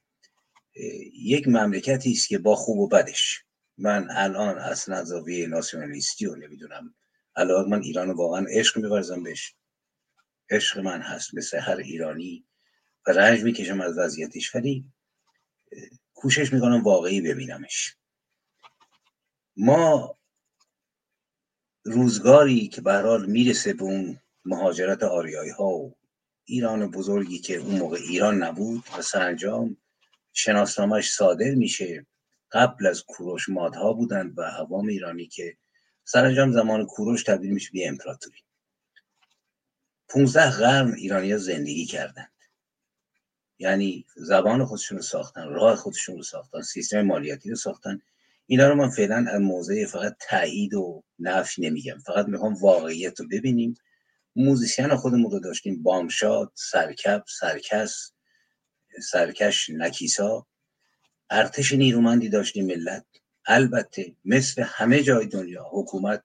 یک 1.14 1.48
مملکتی 1.48 2.12
است 2.12 2.28
که 2.28 2.38
با 2.38 2.56
خوب 2.56 2.80
و 2.80 2.88
بدش. 2.88 3.44
من 3.78 4.08
الان 4.12 4.58
اصلا 4.58 5.04
زاویه 5.04 5.48
ناسیونالیستی 5.48 6.26
و 6.26 6.36
نمی‌دونم. 6.36 6.96
الان 7.36 7.70
من 7.70 7.82
ایران 7.82 8.12
واقعا 8.12 8.46
عشق 8.50 8.78
میورزم 8.78 9.24
بهش. 9.24 9.56
عشق 10.50 10.80
من 10.80 11.02
هست 11.02 11.36
مثل 11.36 11.60
هر 11.60 11.78
ایرانی 11.78 12.46
و 13.08 13.12
رنج 13.12 13.44
می‌کشم 13.44 13.82
از 13.82 13.98
وضعیتش 13.98 14.56
ولی 14.56 14.86
کوشش 16.14 16.54
می‌کنم 16.54 16.84
واقعی 16.84 17.22
ببینمش. 17.22 17.96
ما 19.58 20.18
روزگاری 21.84 22.68
که 22.68 22.82
به 22.82 22.94
حال 22.94 23.26
می‌رسه 23.26 23.74
به 23.74 23.84
اون 23.84 24.20
مهاجرت 24.46 25.04
آریایی 25.04 25.50
ها 25.50 25.68
و 25.68 25.96
ایران 26.50 26.92
بزرگی 26.92 27.40
که 27.40 27.56
اون 27.56 27.80
موقع 27.80 27.98
ایران 27.98 28.44
نبود 28.44 28.84
و 28.98 29.02
سرانجام 29.02 29.78
شناسنامهش 30.34 31.12
صادر 31.12 31.56
میشه. 31.56 32.06
قبل 32.52 32.88
از 32.88 33.04
کوروش 33.04 33.50
مادها 33.50 33.94
بودند 33.94 34.38
و 34.38 34.42
عوام 34.42 34.88
ایرانی 34.88 35.28
که 35.28 35.58
سرانجام 36.04 36.52
زمان 36.52 36.86
کوروش 36.86 37.24
تبدیل 37.24 37.52
میشه 37.52 37.70
به 37.74 37.88
امپراتوری. 37.88 38.38
15 40.10 40.50
قرن 40.50 40.94
ایرانی 40.94 41.38
زندگی 41.38 41.86
کردند. 41.86 42.32
یعنی 43.60 44.06
زبان 44.16 44.66
خودشون 44.66 44.98
رو 44.98 45.04
ساختن 45.04 45.50
راه 45.50 45.76
خودشون 45.76 46.16
رو 46.18 46.24
ساختن 46.24 46.62
سیستم 46.62 47.02
مالیاتی 47.02 47.50
رو 47.50 47.56
ساختن. 47.56 48.02
اینا 48.46 48.68
رو 48.70 48.76
من 48.76 48.90
فعلا 48.90 49.26
از 49.30 49.42
موضع 49.42 49.86
فقط 49.86 50.16
تایید 50.20 50.74
و 50.74 51.04
نفی 51.20 51.62
نمیگم. 51.62 51.98
فقط 51.98 52.28
می‌خوام 52.28 52.54
واقعیت 52.54 53.20
رو 53.20 53.28
ببینیم. 53.28 53.76
موزیسین 54.38 54.96
خودمون 54.96 55.32
رو 55.32 55.40
داشتیم. 55.40 55.84
بامشاد 55.84 56.52
سرکب 56.56 57.24
سرکس 57.40 58.12
سرکش 59.12 59.70
نکیسا. 59.70 60.48
ارتش 61.30 61.74
نیرومندی 61.74 62.30
داشتیم 62.30 62.66
ملت. 62.66 63.06
البته 63.46 64.16
مثل 64.26 64.64
همه 64.64 65.04
جای 65.04 65.26
دنیا 65.26 65.66
حکومت 65.72 66.24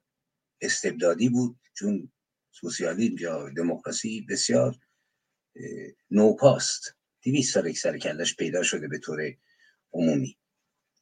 استبدادی 0.61 1.29
بود 1.29 1.61
چون 1.75 2.13
سوسیالیسم 2.51 3.17
یا 3.19 3.49
دموکراسی 3.57 4.27
بسیار 4.31 4.77
نوپاست. 6.11 6.95
دویست 7.25 7.55
سال 7.55 7.67
یک 7.67 7.79
سر 7.79 7.99
پیدا 8.39 8.63
شده 8.63 8.89
به 8.89 8.99
طور 8.99 9.35
عمومی. 9.93 10.39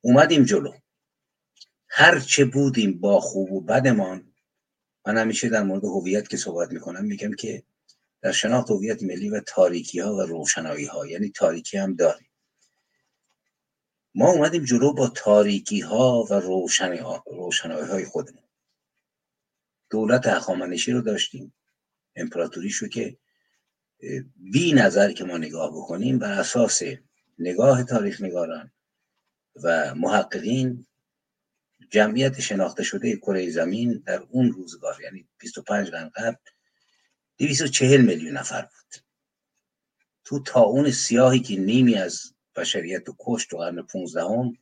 اومدیم 0.00 0.44
جلو. 0.44 0.72
هرچه 1.88 2.44
بودیم 2.44 3.00
با 3.00 3.20
خوب 3.20 3.52
و 3.52 3.60
بدمان 3.60 4.29
من 5.06 5.18
همیشه 5.18 5.48
در 5.48 5.62
مورد 5.62 5.84
هویت 5.84 6.28
که 6.28 6.36
صحبت 6.36 6.72
می‌کنم 6.72 7.04
میگم 7.04 7.32
که 7.32 7.62
در 8.22 8.32
شناخت 8.32 8.70
هویت 8.70 9.02
ملی 9.02 9.30
و 9.30 9.40
تاریکی 9.40 10.00
ها 10.00 10.14
و 10.14 10.20
روشنایی 10.20 10.86
ها 10.86 11.06
یعنی 11.06 11.30
تاریکی 11.30 11.78
هم 11.78 11.94
داریم. 11.94 12.30
ما 14.14 14.30
اومدیم 14.30 14.64
جلو 14.64 14.92
با 14.92 15.08
تاریکی 15.08 15.80
ها 15.80 16.26
و 16.30 16.34
روشنایی 16.34 17.88
های 17.88 18.04
خودمون. 18.04 18.44
دولت 19.90 20.26
اخامنشی 20.26 20.92
رو 20.92 21.00
داشتیم. 21.00 21.54
امپراتوریشو 22.16 22.88
که 22.88 23.18
بی 24.36 24.72
نظر 24.72 25.12
که 25.12 25.24
ما 25.24 25.38
نگاه 25.38 25.70
بکنیم 25.70 26.18
بر 26.18 26.32
اساس 26.32 26.82
نگاه 27.38 27.84
تاریخ 27.84 28.20
نگاران 28.20 28.72
و 29.62 29.94
محققین 29.94 30.86
جمعیت 31.90 32.40
شناخته 32.40 32.82
شده 32.82 33.16
کره 33.16 33.50
زمین 33.50 34.02
در 34.06 34.22
اون 34.30 34.52
روزگار 34.52 35.02
یعنی 35.02 35.28
25 35.38 35.90
قرن 35.90 36.08
قبل 36.16 36.36
240 37.38 38.00
میلیون 38.00 38.36
نفر 38.36 38.62
بود. 38.62 39.02
تو 40.24 40.42
تا 40.42 40.60
اون 40.60 40.90
سیاهی 40.90 41.40
که 41.40 41.56
نیمی 41.56 41.94
از 41.94 42.34
بشریت 42.56 43.08
رو 43.08 43.16
کشت 43.18 43.50
تو 43.50 43.56
قرن 43.56 43.82
15 43.82 44.22
هم 44.22 44.52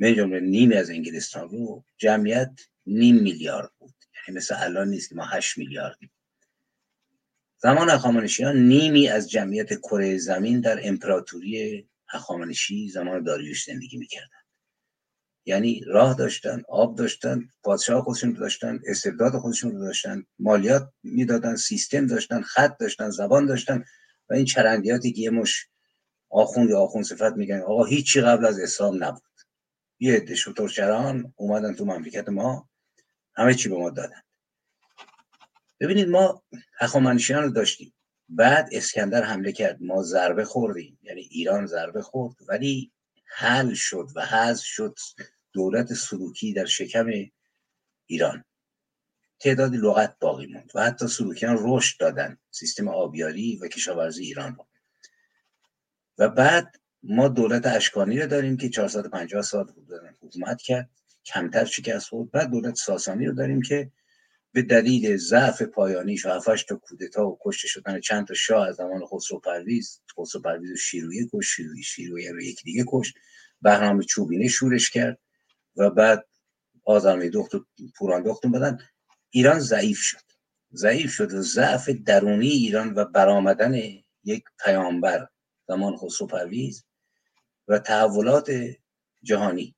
جمله 0.00 0.40
نیمی 0.40 0.74
از 0.74 0.90
انگلستان 0.90 1.48
رو 1.48 1.84
جمعیت 1.96 2.60
نیم 2.86 3.16
میلیارد 3.16 3.70
بود. 3.78 3.94
یعنی 4.14 4.36
مثل 4.36 4.54
الان 4.58 4.88
نیست 4.88 5.08
که 5.08 5.14
ما 5.14 5.24
8 5.24 5.58
میلیاردیم. 5.58 6.10
زمان 7.58 7.90
هخامنشیان 7.90 8.56
نیمی 8.56 9.08
از 9.08 9.30
جمعیت 9.30 9.78
کره 9.78 10.18
زمین 10.18 10.60
در 10.60 10.80
امپراتوری 10.82 11.88
هخامنشی 12.08 12.88
زمان 12.88 13.22
داریوش 13.22 13.64
زندگی 13.64 13.96
می‌کردن. 13.96 14.39
یعنی 15.50 15.80
راه 15.86 16.14
داشتن 16.14 16.62
آب 16.68 16.96
داشتن 16.96 17.48
پادشاه 17.62 18.02
خودشون 18.02 18.32
داشتن 18.32 18.80
استبداد 18.86 19.32
خودشون 19.32 19.72
رو 19.72 19.80
داشتن 19.80 20.24
مالیات 20.38 20.88
می‌دادن 21.02 21.56
سیستم 21.56 22.06
داشتن 22.06 22.42
خط 22.42 22.78
داشتن 22.78 23.10
زبان 23.10 23.46
داشتن 23.46 23.84
و 24.28 24.34
این 24.34 24.44
چرندیاتی 24.44 25.12
که 25.12 25.20
یه 25.20 25.30
مش 25.30 25.66
آخوند 26.30 26.70
یا 26.70 26.80
آخوند 26.80 27.04
صفت 27.04 27.32
میگن 27.36 27.60
آقا 27.60 27.84
هیچی 27.84 28.20
قبل 28.20 28.46
از 28.46 28.58
اسلام 28.58 29.04
نبود. 29.04 29.22
یه 29.98 30.14
عده 30.14 30.34
شطورچران 30.34 31.32
اومدن 31.36 31.74
تو 31.74 31.84
مملکت 31.84 32.28
ما 32.28 32.68
همه 33.34 33.54
چی 33.54 33.68
به 33.68 33.76
ما 33.76 33.90
دادن. 33.90 34.22
ببینید 35.80 36.08
ما 36.08 36.42
هخامنشیان 36.78 37.42
رو 37.42 37.50
داشتیم. 37.50 37.94
بعد 38.28 38.68
اسکندر 38.72 39.22
حمله 39.24 39.52
کرد. 39.52 39.82
ما 39.82 40.02
ضربه 40.02 40.44
خوردیم. 40.44 40.98
یعنی 41.02 41.20
ایران 41.20 41.66
ضربه 41.66 42.02
خورد 42.02 42.34
ولی 42.48 42.92
حل 43.24 43.74
شد 43.74 44.08
و 44.14 44.26
حذف 44.26 44.64
شد. 44.64 44.94
دولت 45.52 45.94
سلوکی 45.94 46.52
در 46.52 46.64
شکم 46.64 47.06
ایران. 48.06 48.44
تعدادی 49.40 49.76
لغت 49.76 50.16
باقی 50.20 50.46
موند 50.46 50.72
و 50.74 50.82
حتی 50.82 51.08
سلوکیان 51.08 51.56
رشد 51.60 52.00
دادن 52.00 52.38
سیستم 52.50 52.88
آبیاری 52.88 53.56
و 53.56 53.68
کشاورزی 53.68 54.24
ایران 54.24 54.54
رو 54.54 54.66
و 56.18 56.28
بعد 56.28 56.76
ما 57.02 57.28
دولت 57.28 57.66
اشکانی 57.66 58.20
رو 58.20 58.26
داریم 58.26 58.56
که 58.56 58.68
450 58.68 59.42
سال 59.42 59.72
حکومت 60.20 60.62
کرد 60.62 60.90
کمتر 61.24 61.64
شکست 61.64 62.08
خورد. 62.08 62.30
بعد 62.30 62.50
دولت 62.50 62.74
ساسانی 62.74 63.26
رو 63.26 63.34
داریم 63.34 63.62
که 63.62 63.92
به 64.52 64.62
دلیل 64.62 65.16
ضعف 65.16 65.62
پایانیش 65.62 66.26
و 66.26 66.30
هفتش 66.30 66.64
تا 66.64 66.76
کودتا 66.76 67.28
و 67.28 67.38
کشته 67.44 67.68
شدن 67.68 68.00
چند 68.00 68.26
تا 68.26 68.34
شاه 68.34 68.68
از 68.68 68.76
زمان 68.76 69.06
خسرو 69.06 69.40
پرویز 69.40 70.00
خسرو 70.18 70.42
پرویز 70.42 70.70
و 70.70 70.76
شیرویه 70.76 71.28
کش 71.32 71.56
شیروی 71.56 71.82
شیرویه 71.82 72.32
رو 72.32 72.42
یکی 72.42 72.64
دیگه 72.64 72.84
کش 72.88 73.14
بهرام 73.62 74.02
چوبینه 74.02 74.48
شورش 74.48 74.90
کرد. 74.90 75.18
و 75.76 75.90
بعد 75.90 76.28
آزرمی 76.84 77.30
دخت 77.30 77.54
و 77.54 77.64
پوران 77.96 78.22
دخت 78.22 78.46
بدن. 78.46 78.78
ایران 79.30 79.58
ضعیف 79.60 79.98
شد. 79.98 80.22
ضعیف 80.72 81.12
شد 81.12 81.34
و 81.34 81.42
ضعف 81.42 81.88
درونی 81.88 82.48
ایران 82.48 82.94
و 82.94 83.04
برآمدن 83.04 83.74
یک 84.24 84.44
پیامبر 84.64 85.28
زمان 85.68 85.96
خسرو 85.96 86.26
پرویز 86.26 86.84
و 87.68 87.78
تحولات 87.78 88.50
جهانی. 89.22 89.74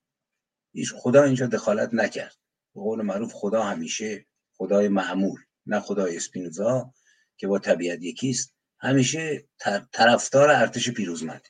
خدا 0.96 1.22
اینجا 1.22 1.46
دخالت 1.46 1.94
نکرد. 1.94 2.36
به 2.74 2.80
قول 2.80 3.02
معروف 3.02 3.32
خدا 3.32 3.62
همیشه 3.62 4.26
خدای 4.52 4.88
معمول 4.88 5.40
نه 5.66 5.80
خدای 5.80 6.16
اسپینوزا 6.16 6.94
که 7.36 7.46
با 7.46 7.58
طبیعت 7.58 8.02
یکیست. 8.02 8.54
همیشه 8.78 9.48
طرفدار 9.92 10.50
ارتش 10.50 10.90
پیروزمند. 10.90 11.48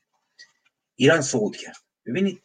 ایران 0.95 1.21
سقوط 1.21 1.57
کرد. 1.57 1.77
ببینید 2.07 2.43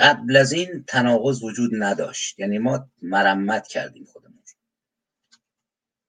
قبل 0.00 0.36
از 0.36 0.52
این 0.52 0.84
تناقض 0.86 1.42
وجود 1.42 1.70
نداشت. 1.74 2.38
یعنی 2.38 2.58
ما 2.58 2.88
مرمت 3.02 3.68
کردیم 3.68 4.04
خودمون 4.04 4.30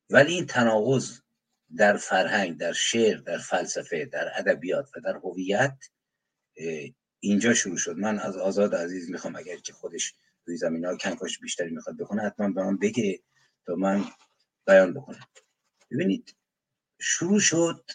ولی 0.10 0.34
این 0.34 0.46
تناقض 0.46 1.20
در 1.78 1.98
فرهنگ 1.98 2.58
در 2.58 2.74
شعر 2.74 3.18
در 3.18 3.38
فلسفه 3.38 4.06
در 4.06 4.32
ادبیات 4.36 4.90
و 4.96 5.00
در 5.00 5.16
هویت 5.16 5.90
اینجا 7.20 7.54
شروع 7.54 7.78
شد. 7.78 7.98
من 7.98 8.20
از 8.20 8.38
آزاد 8.38 8.76
عزیز 8.76 9.10
می‌خوام 9.10 9.36
اگر 9.36 9.58
که 9.58 9.74
خودش 9.74 10.16
روی 10.46 10.58
زمین 10.58 10.86
ها 10.86 10.98
کنکاش 10.98 11.40
بیشتری 11.40 11.72
می‌خواد 11.72 11.98
بکنه 11.98 12.22
حتما 12.22 12.50
به 12.50 12.64
من 12.64 12.78
بگه 12.78 13.20
تا 13.66 13.76
من 13.76 14.06
بیان 14.68 14.94
بکنم. 14.94 15.28
ببینید 15.92 16.36
شروع 17.00 17.40
شد 17.40 17.86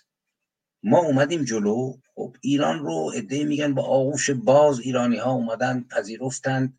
ما 0.86 0.98
اومدیم 0.98 1.44
جلو. 1.44 1.96
خب 2.14 2.36
ایران 2.40 2.78
رو 2.78 3.10
عده 3.14 3.44
میگن 3.44 3.74
با 3.74 3.82
آغوش 3.82 4.30
باز 4.30 4.80
ایرانی 4.80 5.16
ها 5.16 5.32
اومدن 5.32 5.84
پذیرفتند. 5.90 6.78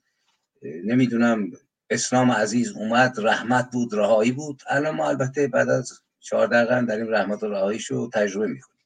نمی‌دونم 0.63 1.51
اسلام 1.89 2.31
عزیز 2.31 2.71
اومد 2.71 3.15
رحمت 3.17 3.69
بود 3.71 3.93
رهایی 3.93 4.31
بود. 4.31 4.61
الان 4.67 4.95
ما 4.95 5.09
البته 5.09 5.47
بعد 5.47 5.69
از 5.69 5.91
چهارده 6.19 6.65
قرن 6.65 6.85
در 6.85 6.97
این 6.97 7.07
رحمت 7.07 7.43
و 7.43 7.47
رهاییش 7.47 7.85
رو 7.85 8.09
تجربه 8.13 8.47
می‌کنیم. 8.47 8.77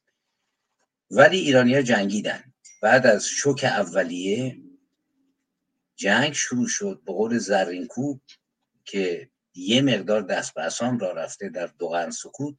ولی 1.10 1.38
ایرانیا 1.38 1.82
جنگیدن. 1.82 2.44
بعد 2.82 3.06
از 3.06 3.26
شوک 3.26 3.64
اولیه 3.64 4.56
جنگ 5.96 6.32
شروع 6.32 6.68
شد 6.68 7.02
به 7.06 7.12
قول 7.12 7.38
زرینکوب 7.38 8.20
که 8.84 9.30
یه 9.54 9.82
مقدار 9.82 10.22
دست 10.22 10.54
به 10.54 10.70
را 11.00 11.12
رفته 11.12 11.48
در 11.48 11.66
دو 11.66 12.10
سکوت. 12.10 12.54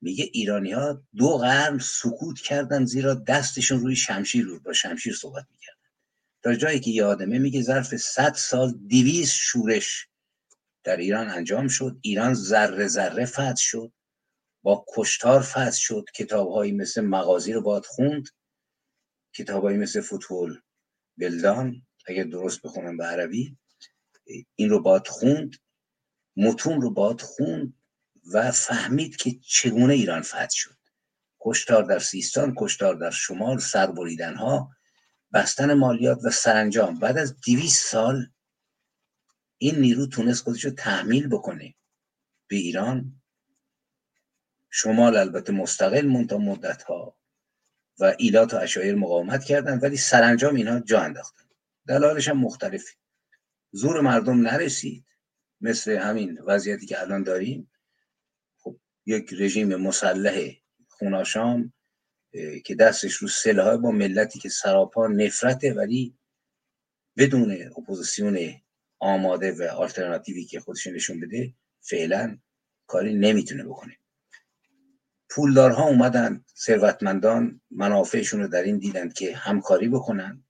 میگه 0.00 0.30
ایرانی 0.32 0.72
ها 0.72 1.02
دو 1.16 1.38
قرن 1.38 1.78
سکوت 1.78 2.40
کردن 2.40 2.84
زیرا 2.84 3.14
دستشون 3.14 3.80
روی 3.80 3.96
شمشیر 3.96 4.44
رو 4.44 4.60
با 4.60 4.72
شمشیر 4.72 5.14
صحبت 5.14 5.46
می‌کردن. 5.50 5.78
تا 6.42 6.54
جایی 6.54 6.80
که 6.80 6.90
یادمه 6.90 7.38
میگه 7.38 7.62
ظرف 7.62 7.96
صد 7.96 8.34
سال 8.34 8.78
دیویز 8.86 9.30
شورش 9.30 10.08
در 10.84 10.96
ایران 10.96 11.30
انجام 11.30 11.68
شد. 11.68 11.98
ایران 12.00 12.34
ذره 12.34 12.88
ذره 12.88 13.24
فتح 13.24 13.56
شد. 13.56 13.92
با 14.62 14.84
کشتار 14.96 15.40
فتح 15.40 15.70
شد. 15.70 16.04
کتابهایی 16.14 16.72
مثل 16.72 17.00
مغازی 17.00 17.52
رو 17.52 17.62
باید 17.62 17.84
خوند. 17.86 18.28
کتابهایی 19.32 19.78
مثل 19.78 20.00
فوتبال 20.00 20.60
بلدان 21.16 21.86
اگر 22.06 22.24
درست 22.24 22.62
بخونم 22.62 22.96
به 22.96 23.04
عربی 23.04 23.56
این 24.54 24.70
رو 24.70 24.82
باید 24.82 25.06
خوند. 25.06 25.56
متون 26.36 26.80
رو 26.80 26.90
باید 26.90 27.20
خوند. 27.20 27.77
و 28.32 28.50
فهمید 28.50 29.16
که 29.16 29.38
چگونه 29.46 29.94
ایران 29.94 30.22
فتح 30.22 30.48
شد. 30.50 30.78
کشتار 31.40 31.82
در 31.82 31.98
سیستان 31.98 32.54
کشتار 32.56 32.94
در 32.94 33.10
شمال 33.10 33.58
سربریدن 33.58 34.34
ها 34.34 34.70
بستن 35.32 35.74
مالیات 35.74 36.18
و 36.24 36.30
سرانجام. 36.30 36.98
بعد 36.98 37.18
از 37.18 37.40
دیویس 37.40 37.84
سال 37.84 38.26
این 39.58 39.74
نیرو 39.78 40.06
تونست 40.06 40.42
خودش 40.42 40.64
رو 40.64 40.70
تحمیل 40.70 41.28
بکنه 41.28 41.74
به 42.48 42.56
ایران. 42.56 43.22
شمال 44.70 45.16
البته 45.16 45.52
مستقل 45.52 46.06
مونتا 46.06 46.38
مدت 46.38 46.82
ها 46.82 47.16
و 47.98 48.14
ایلات 48.18 48.54
و 48.54 48.56
اشایر 48.56 48.94
مقاومت 48.94 49.44
کردن 49.44 49.78
ولی 49.78 49.96
سرانجام 49.96 50.54
اینها 50.54 50.80
جا 50.80 51.00
انداختن. 51.00 51.44
دلالش 51.88 52.28
هم 52.28 52.38
مختلفی 52.38 52.94
زور 53.72 54.00
مردم 54.00 54.40
نرسید 54.40 55.04
مثل 55.60 55.96
همین 55.96 56.38
وضعیتی 56.46 56.86
که 56.86 57.00
الان 57.00 57.22
داریم. 57.22 57.70
یک 59.08 59.34
رژیم 59.38 59.76
مسلح 59.76 60.52
خوناشام 60.88 61.72
که 62.64 62.74
دستش 62.74 63.12
رو 63.12 63.28
سلاح 63.28 63.76
با 63.76 63.90
ملتی 63.90 64.38
که 64.38 64.48
سراپا 64.48 65.06
نفرته 65.06 65.74
ولی 65.74 66.18
بدون 67.16 67.72
اپوزیسیون 67.76 68.38
آماده 68.98 69.52
و 69.52 69.62
آلترناتیوی 69.62 70.44
که 70.44 70.60
خودش 70.60 70.86
نشون 70.86 71.20
بده 71.20 71.54
فعلا 71.80 72.38
کاری 72.86 73.14
نمی‌تونه 73.14 73.64
بکنه. 73.64 73.96
پولدارها 75.30 75.88
اومدن 75.88 76.44
ثروتمندان 76.56 77.60
منافعشون 77.70 78.40
رو 78.40 78.48
در 78.48 78.62
این 78.62 78.78
دیدن 78.78 79.08
که 79.08 79.36
همکاری 79.36 79.88
بکنن. 79.88 80.44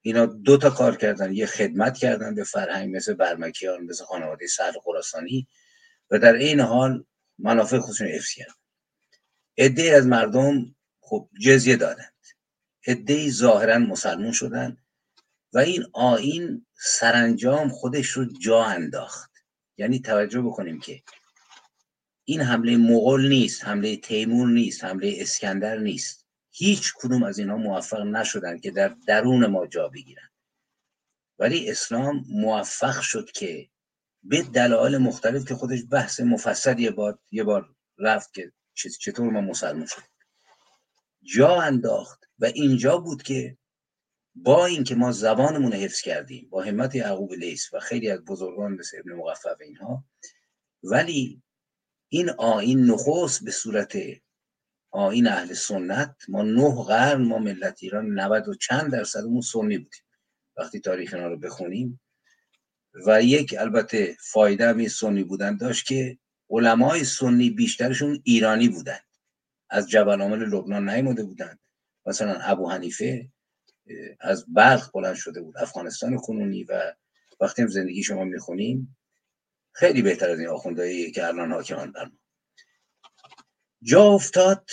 اینا 0.00 0.26
دو 0.26 0.56
تا 0.56 0.70
کار 0.70 0.96
کردن 0.96 1.32
یه 1.32 1.46
خدمت 1.46 1.98
کردن 1.98 2.34
به 2.34 2.44
فرهنگ 2.44 2.96
مثل 2.96 3.14
برمکیان 3.14 3.84
مثل 3.84 4.04
خانواده 4.04 4.46
سهل 4.46 4.72
خراسانی 4.72 5.48
و 6.10 6.18
در 6.18 6.32
این 6.32 6.60
حال 6.60 7.04
منافع 7.42 7.78
خودشون 7.78 8.06
حفظ 8.06 8.30
کردن. 8.30 8.54
عده 9.58 9.82
از 9.82 10.06
مردم 10.06 10.74
خب 11.00 11.28
جزیه 11.40 11.76
دادند. 11.76 12.14
عده 12.86 13.30
ظاهرا 13.30 13.78
مسلمون 13.78 14.32
شدن 14.32 14.76
و 15.52 15.58
این 15.58 15.84
آین 15.92 16.66
سرانجام 16.74 17.68
خودش 17.68 18.08
رو 18.08 18.24
جا 18.24 18.64
انداخت. 18.64 19.32
یعنی 19.78 20.00
توجه 20.00 20.40
بکنیم 20.40 20.80
که 20.80 21.02
این 22.24 22.40
حمله 22.40 22.76
مغول 22.76 23.28
نیست 23.28 23.64
حمله 23.64 23.96
تیمور 23.96 24.48
نیست 24.48 24.84
حمله 24.84 25.16
اسکندر 25.18 25.78
نیست. 25.78 26.26
هیچ 26.50 26.92
کدوم 26.96 27.22
از 27.22 27.38
اینها 27.38 27.56
موفق 27.56 28.00
نشدن 28.00 28.58
که 28.58 28.70
در 28.70 28.96
درون 29.06 29.46
ما 29.46 29.66
جا 29.66 29.88
بگیرن. 29.88 30.30
ولی 31.38 31.70
اسلام 31.70 32.24
موفق 32.28 33.00
شد 33.00 33.30
که 33.30 33.68
به 34.22 34.42
دلایل 34.42 34.98
مختلف 34.98 35.44
که 35.44 35.54
خودش 35.54 35.80
بحث 35.90 36.20
مفصل 36.20 36.78
یه 36.78 36.90
بار 36.90 37.18
یه 37.30 37.44
بار 37.44 37.74
رفت 37.98 38.34
که 38.34 38.52
چطور 38.74 39.30
ما 39.30 39.40
مسلمان 39.40 39.86
شد 39.86 40.02
جا 41.22 41.60
انداخت 41.60 42.24
و 42.38 42.44
اینجا 42.44 42.98
بود 42.98 43.22
که 43.22 43.58
با 44.34 44.66
اینکه 44.66 44.94
ما 44.94 45.12
زبانمون 45.12 45.72
حفظ 45.72 46.00
کردیم 46.00 46.48
با 46.50 46.62
همت 46.62 46.94
یعقوب 46.94 47.32
لیس 47.32 47.74
و 47.74 47.80
خیلی 47.80 48.10
از 48.10 48.24
بزرگان 48.24 48.72
مثل 48.72 48.98
ابن 48.98 49.12
مقفع 49.12 49.50
و 49.50 49.56
اینها 49.60 50.04
ولی 50.82 51.42
این 52.08 52.30
آین 52.30 52.84
نخست 52.84 53.44
به 53.44 53.50
صورت 53.50 53.98
آین 54.90 55.26
اهل 55.26 55.54
سنت 55.54 56.16
ما 56.28 56.42
نه 56.42 56.84
قرن 56.84 57.22
ما 57.22 57.38
ملت 57.38 57.78
ایران 57.82 58.06
90 58.06 58.48
و 58.48 58.54
چند 58.54 58.92
درصدمون 58.92 59.40
سنی 59.40 59.78
بودیم. 59.78 60.02
وقتی 60.56 60.80
تاریخ 60.80 61.14
اینا 61.14 61.26
رو 61.26 61.38
بخونیم 61.38 62.00
و 63.06 63.22
یک 63.22 63.54
البته 63.58 64.16
فایده 64.20 64.68
هم 64.68 64.88
سنی 64.88 65.24
بودن 65.24 65.56
داشت 65.56 65.86
که 65.86 66.18
علمای 66.50 67.04
سنی 67.04 67.50
بیشترشون 67.50 68.20
ایرانی 68.24 68.68
بودن. 68.68 68.98
از 69.70 69.88
جبل 69.88 70.20
عامل 70.20 70.38
لبنان 70.38 70.88
نیامده 70.88 71.24
بودن. 71.24 71.58
مثلا 72.06 72.40
ابو 72.40 72.70
حنیفه 72.70 73.28
از 74.20 74.44
بلخ 74.48 74.90
بلند 74.90 75.14
شده 75.14 75.42
بود 75.42 75.58
افغانستان 75.58 76.16
کنونی 76.16 76.64
و 76.64 76.94
وقتی 77.40 77.62
هم 77.62 77.68
زندگی 77.68 78.02
شما 78.02 78.24
می‌خونیم 78.24 78.96
خیلی 79.72 80.02
بهتر 80.02 80.30
از 80.30 80.38
این 80.38 80.48
آخوندهایی 80.48 81.10
که 81.10 81.26
الان 81.26 81.52
حاکمان 81.52 81.92
بر 81.92 82.04
ما. 82.04 82.18
جا 83.82 84.04
افتاد 84.04 84.70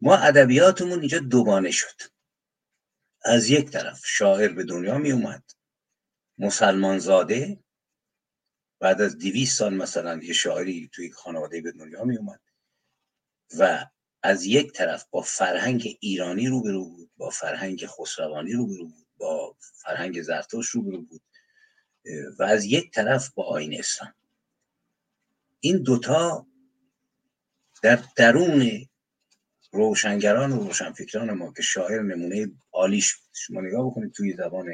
ما 0.00 0.16
ادبیاتمون 0.16 1.00
اینجا 1.00 1.18
دوگانه 1.18 1.70
شد. 1.70 2.00
از 3.24 3.50
یک 3.50 3.70
طرف 3.70 4.00
شاعر 4.04 4.52
به 4.52 4.64
دنیا 4.64 4.98
می 4.98 5.12
اومد 5.12 5.53
مسلمان 6.44 6.98
زاده 6.98 7.58
بعد 8.80 9.00
از 9.00 9.18
دیویس 9.18 9.56
سال 9.56 9.74
مثلا 9.74 10.22
یه 10.22 10.32
شاعری 10.32 10.90
توی 10.92 11.10
خانواده 11.10 11.60
به 11.60 11.72
دنیا 11.72 12.04
می 12.04 12.16
اومد 12.16 12.40
و 13.58 13.86
از 14.22 14.44
یک 14.44 14.72
طرف 14.72 15.06
با 15.10 15.20
فرهنگ 15.22 15.96
ایرانی 16.00 16.46
روبرو 16.48 16.84
بود 16.84 17.10
با 17.16 17.30
فرهنگ 17.30 17.86
خسروانی 17.86 18.52
روبرو 18.52 18.88
بود 18.88 19.06
با 19.16 19.56
فرهنگ 19.60 20.22
زرتوش 20.22 20.68
روبرو 20.68 21.02
بود 21.02 21.22
و 22.38 22.42
از 22.42 22.64
یک 22.64 22.90
طرف 22.90 23.30
با 23.30 23.44
آین 23.44 23.78
اسلام. 23.78 24.14
این 25.60 25.82
دوتا 25.82 26.46
در 27.82 28.04
درون 28.16 28.86
روشنگران 29.72 30.52
و 30.52 30.64
روشنفکران 30.64 31.30
ما 31.30 31.52
که 31.52 31.62
شاعر 31.62 32.02
نمونه 32.02 32.52
عالیش 32.72 33.14
بود. 33.14 33.30
شما 33.32 33.60
نگاه 33.60 33.90
بکنید 33.90 34.12
توی 34.12 34.32
زبان 34.32 34.68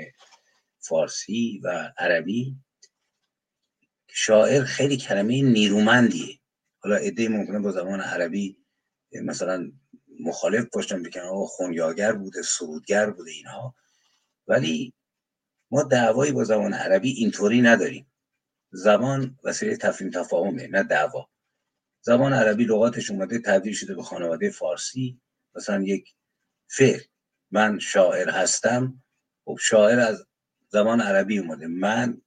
فارسی 0.80 1.60
و 1.64 1.92
عربی. 1.98 2.56
شاعر 4.08 4.64
خیلی 4.64 4.96
کلمه 4.96 5.42
نیرومندیه. 5.42 6.38
حالا 6.78 6.96
عده 6.96 7.28
ممکنه 7.28 7.58
با 7.58 7.72
زبان 7.72 8.00
عربی 8.00 8.56
مثلا 9.12 9.72
مخالف 10.20 10.66
باشن 10.72 11.02
بکنن 11.02 11.22
آقا 11.22 11.46
خونیاگر 11.46 12.12
بوده 12.12 12.42
سرودگر 12.42 13.10
بوده 13.10 13.30
اینها. 13.30 13.74
ولی 14.46 14.94
ما 15.70 15.82
دعوایی 15.82 16.32
با 16.32 16.44
زبان 16.44 16.74
عربی 16.74 17.10
اینطوری 17.10 17.60
نداریم. 17.60 18.12
زبان 18.72 19.38
وسیله 19.44 19.76
تفهیم 19.76 20.10
تفاهمه 20.10 20.66
نه 20.66 20.82
دعوا. 20.82 21.28
زبان 22.00 22.32
عربی 22.32 22.64
لغاتش 22.64 23.10
اومده 23.10 23.38
تبدیل 23.38 23.74
شده 23.74 23.94
به 23.94 24.02
خانواده 24.02 24.50
فارسی. 24.50 25.20
مثلا 25.54 25.82
یک 25.82 26.14
فعل. 26.70 27.00
من 27.50 27.78
شاعر 27.78 28.30
هستم. 28.30 29.02
خب 29.44 29.58
شاعر 29.60 29.98
از 29.98 30.26
زبان 30.70 31.00
عربی 31.00 31.38
اومده. 31.38 31.66
من 31.66 32.22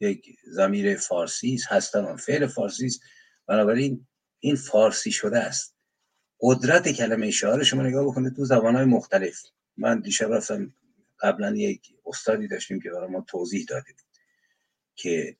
یک 0.00 0.36
زمیر 0.44 0.96
فارسی 0.96 1.60
هستم 1.68 2.16
فعل 2.16 2.46
فارسی 2.46 2.86
است. 2.86 3.00
بنابراین 3.46 4.06
این 4.38 4.56
فارسی 4.56 5.10
شده 5.12 5.38
است. 5.38 5.76
قدرت 6.40 6.88
کلمه 6.88 7.30
شاعر 7.30 7.62
شما 7.62 7.82
نگاه 7.82 8.04
بکنید 8.04 8.36
تو 8.36 8.44
زبانهای 8.44 8.84
مختلف. 8.84 9.42
من 9.76 10.00
دیشب 10.00 10.32
رفتم 10.32 10.74
قبلا 11.20 11.56
یک 11.56 11.94
استادی 12.06 12.48
داشتیم 12.48 12.80
که 12.80 12.90
برای 12.90 13.10
ما 13.10 13.20
توضیح 13.28 13.64
داده 13.68 13.92
بود 13.92 14.18
که 14.94 15.36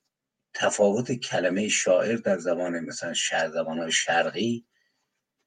تفاوت 0.53 1.11
کلمه 1.11 1.67
شاعر 1.67 2.15
در 2.15 2.37
زبان 2.37 2.79
مثلا 2.79 3.13
شهر 3.13 3.49
زبان 3.49 3.89
شرقی 3.89 4.65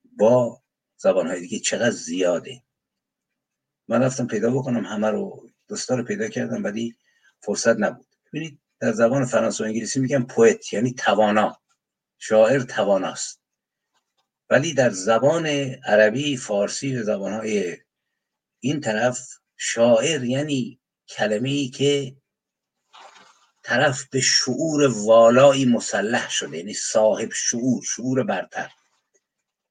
با 0.04 0.62
زبان 0.96 1.40
دیگه 1.40 1.58
چقدر 1.58 1.90
زیاده. 1.90 2.62
من 3.88 4.02
رفتم 4.02 4.26
پیدا 4.26 4.50
بکنم 4.50 4.84
همه 4.84 5.10
رو 5.10 5.45
دوستا 5.68 5.94
رو 5.94 6.04
پیدا 6.04 6.28
کردم 6.28 6.64
ولی 6.64 6.96
فرصت 7.40 7.76
نبود. 7.76 8.06
ببینید 8.26 8.60
در 8.80 8.92
زبان 8.92 9.24
فرانسه 9.24 9.64
و 9.64 9.66
انگلیسی 9.66 10.00
میگن 10.00 10.22
پوئت 10.22 10.72
یعنی 10.72 10.94
توانا. 10.94 11.60
شاعر 12.18 12.60
تواناست. 12.62 13.40
ولی 14.50 14.74
در 14.74 14.90
زبان 14.90 15.46
عربی 15.84 16.36
فارسی 16.36 16.96
و 16.96 17.02
زبانهای 17.02 17.76
این 18.60 18.80
طرف 18.80 19.28
شاعر 19.56 20.24
یعنی 20.24 20.80
کلمه 21.08 21.48
ای 21.48 21.68
که 21.68 22.16
طرف 23.62 24.08
به 24.08 24.20
شعور 24.20 24.86
والایی 24.86 25.64
مسلح 25.64 26.30
شده 26.30 26.56
یعنی 26.56 26.74
صاحب 26.74 27.32
شعور 27.32 27.84
شعور 27.84 28.24
برتر. 28.24 28.70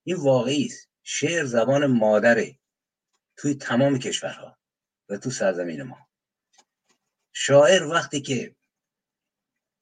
این 0.04 0.16
واقعی 0.16 0.66
است. 0.66 0.90
شعر 1.04 1.46
زبان 1.46 1.86
مادره 1.86 2.60
توی 3.38 3.56
تمام 3.56 4.00
کشورها. 4.00 4.58
و 5.10 5.18
تو 5.18 5.32
سرزمین 5.32 5.84
ما. 5.84 6.08
شاعر 7.34 7.84
وقتی 7.84 8.22
که 8.22 8.56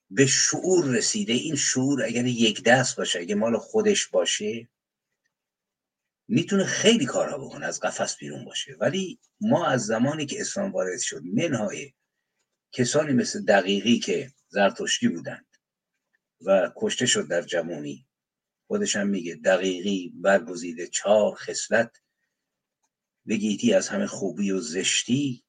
به 0.10 0.26
شعور 0.26 0.86
رسیده 0.86 1.34
این 1.34 1.56
شعور 1.56 2.04
اگر 2.04 2.26
یک 2.26 2.64
دست 2.64 2.98
باشه 2.98 3.20
اگه 3.20 3.36
مال 3.36 3.58
خودش 3.58 4.08
باشه 4.08 4.70
می‌تونه 6.28 6.66
خیلی 6.66 7.06
کارها 7.06 7.38
بکنه 7.38 7.66
از 7.66 7.80
قفس 7.80 8.18
بیرون 8.18 8.46
باشه. 8.46 8.76
ولی 8.80 9.20
ما 9.42 9.66
از 9.66 9.86
زمانی 9.86 10.26
که 10.26 10.42
اسلام 10.42 10.72
وارد 10.72 11.00
شد 11.00 11.22
منهای 11.24 11.94
کسانی 12.72 13.14
مثل 13.14 13.46
دقیقی 13.46 14.00
که 14.00 14.32
زرتشتی 14.48 15.08
بودند 15.08 15.46
و 16.42 16.72
کشته 16.76 17.06
شد 17.06 17.28
در 17.28 17.42
جمونی 17.42 18.08
خودش 18.68 18.96
هم 18.96 19.08
میگه 19.08 19.36
دقیقی 19.36 20.14
برگزیده 20.16 20.88
چهار 20.88 21.36
خصلت 21.36 22.03
بگیتی 23.28 23.74
از 23.74 23.90
همه 23.90 24.08
خوبی 24.08 24.52
و 24.52 24.60
زشتی. 24.60 25.44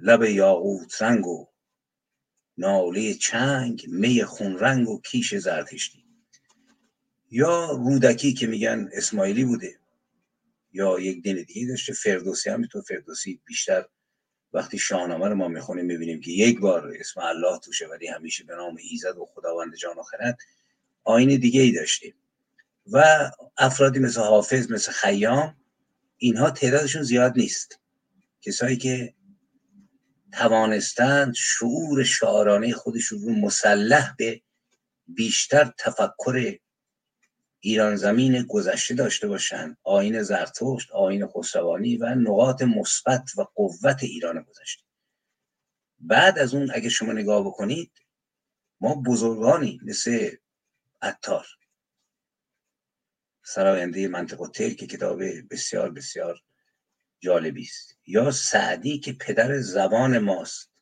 لب 0.00 0.22
یاقوت 0.22 1.02
رنگ 1.02 1.26
و 1.26 1.46
ناله 2.56 3.14
چنگ 3.14 3.86
می 3.88 4.24
خون 4.24 4.58
رنگ 4.58 4.88
و 4.88 5.00
کیش 5.00 5.34
زرتشتی. 5.34 6.04
یا 7.30 7.70
رودکی 7.70 8.32
که 8.32 8.46
میگن 8.46 8.88
اسماعیلی 8.92 9.44
بوده 9.44 9.78
یا 10.72 11.00
یک 11.00 11.22
دین 11.22 11.42
دیگه 11.42 11.66
داشته 11.66 11.92
فردوسی 11.92 12.50
هم 12.50 12.66
تو 12.66 12.82
فردوسی 12.82 13.40
بیشتر 13.44 13.86
وقتی 14.52 14.78
شاهنامه 14.78 15.28
رو 15.28 15.34
ما 15.34 15.48
می‌خونیم 15.48 15.84
می‌بینیم 15.84 16.20
که 16.20 16.30
یک 16.30 16.60
بار 16.60 16.92
اسم 17.00 17.20
الله 17.20 17.58
توشه 17.58 17.86
ولی 17.86 18.06
همیشه 18.06 18.44
به 18.44 18.56
نام 18.56 18.76
ایزد 18.90 19.18
و 19.18 19.26
خداوند 19.34 19.76
جان 19.76 19.98
و 19.98 20.02
خرد 20.02 20.38
آین 21.04 21.40
دیگه 21.40 21.60
ای 21.60 21.72
داشتیم 21.72 22.14
و 22.92 23.30
افرادی 23.56 23.98
مثل 23.98 24.20
حافظ 24.20 24.70
مثل 24.70 24.92
خیام 24.92 25.56
اینها 26.18 26.50
تعدادشون 26.50 27.02
زیاد 27.02 27.32
نیست. 27.36 27.80
کسایی 28.42 28.76
که 28.76 29.14
توانستند 30.32 31.34
شعور 31.34 32.04
شاعرانه 32.04 32.72
خودشون 32.72 33.22
رو 33.22 33.32
مسلح 33.32 34.14
به 34.18 34.42
بیشتر 35.06 35.72
تفکر 35.78 36.58
ایران 37.60 37.96
زمین 37.96 38.42
گذشته 38.42 38.94
داشته 38.94 39.28
باشند. 39.28 39.76
آین 39.82 40.22
زرتشت 40.22 40.90
آین 40.92 41.26
خسروانی 41.26 41.96
و 41.96 42.14
نقاط 42.14 42.62
مثبت 42.62 43.30
و 43.36 43.42
قوت 43.54 44.02
ایران 44.02 44.42
گذشته. 44.42 44.84
بعد 46.00 46.38
از 46.38 46.54
اون 46.54 46.70
اگه 46.74 46.88
شما 46.88 47.12
نگاه 47.12 47.46
بکنید 47.46 47.92
ما 48.80 48.94
بزرگانی 48.94 49.80
مثل 49.84 50.30
عطار 51.02 51.46
سراینده 53.54 54.08
منطقه 54.08 54.48
تل 54.48 54.70
که 54.70 54.86
کتاب 54.86 55.22
بسیار 55.50 55.90
بسیار 55.90 56.40
جالبی 57.20 57.62
است. 57.62 57.98
یا 58.06 58.30
سعدی 58.30 58.98
که 58.98 59.12
پدر 59.12 59.58
زبان 59.58 60.18
ماست. 60.18 60.72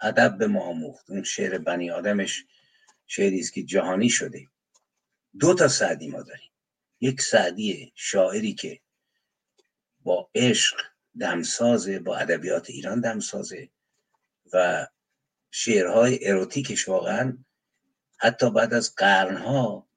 ادب 0.00 0.38
به 0.38 0.46
ما 0.46 0.60
آموخت. 0.64 1.10
اون 1.10 1.22
شعر 1.22 1.58
بنی 1.58 1.90
آدمش 1.90 2.44
شعری 3.06 3.40
است 3.40 3.52
که 3.52 3.62
جهانی 3.62 4.08
شده. 4.08 4.46
دو 5.38 5.54
تا 5.54 5.68
سعدی 5.68 6.08
ما 6.08 6.22
داریم. 6.22 6.50
یک 7.00 7.20
سعدی 7.20 7.92
شاعری 7.94 8.54
که 8.54 8.80
با 10.00 10.30
عشق 10.34 10.80
دمسازه 11.20 11.98
با 11.98 12.16
ادبیات 12.16 12.70
ایران 12.70 13.00
دمسازه 13.00 13.68
و 14.52 14.86
شعرهای 15.50 16.28
اروتیکش 16.28 16.88
واقعا 16.88 17.38
حتی 18.18 18.50
بعد 18.50 18.74
از 18.74 18.94
قرنها 18.94 19.88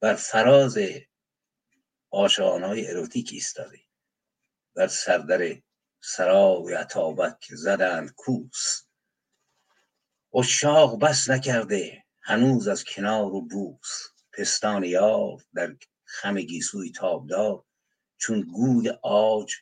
بر 0.00 0.14
فراز 0.14 0.78
آشانهای 2.14 2.90
اروتیک 2.90 3.30
ایستاده. 3.32 3.80
بر 4.74 4.86
سردر 4.86 5.62
سرای 6.00 6.74
عطابک 6.74 7.46
زدند 7.50 8.12
کوس. 8.16 8.82
اشاق 10.34 11.00
بس 11.00 11.30
نکرده 11.30 12.04
هنوز 12.22 12.68
از 12.68 12.84
کنار 12.84 13.34
و 13.34 13.40
بوس. 13.40 14.08
پستان 14.32 14.84
یار 14.84 15.44
در 15.54 15.76
خم 16.04 16.40
گیسوی 16.40 16.92
تابدار 16.92 17.64
چون 18.16 18.40
گوی 18.40 18.92
آج 19.02 19.54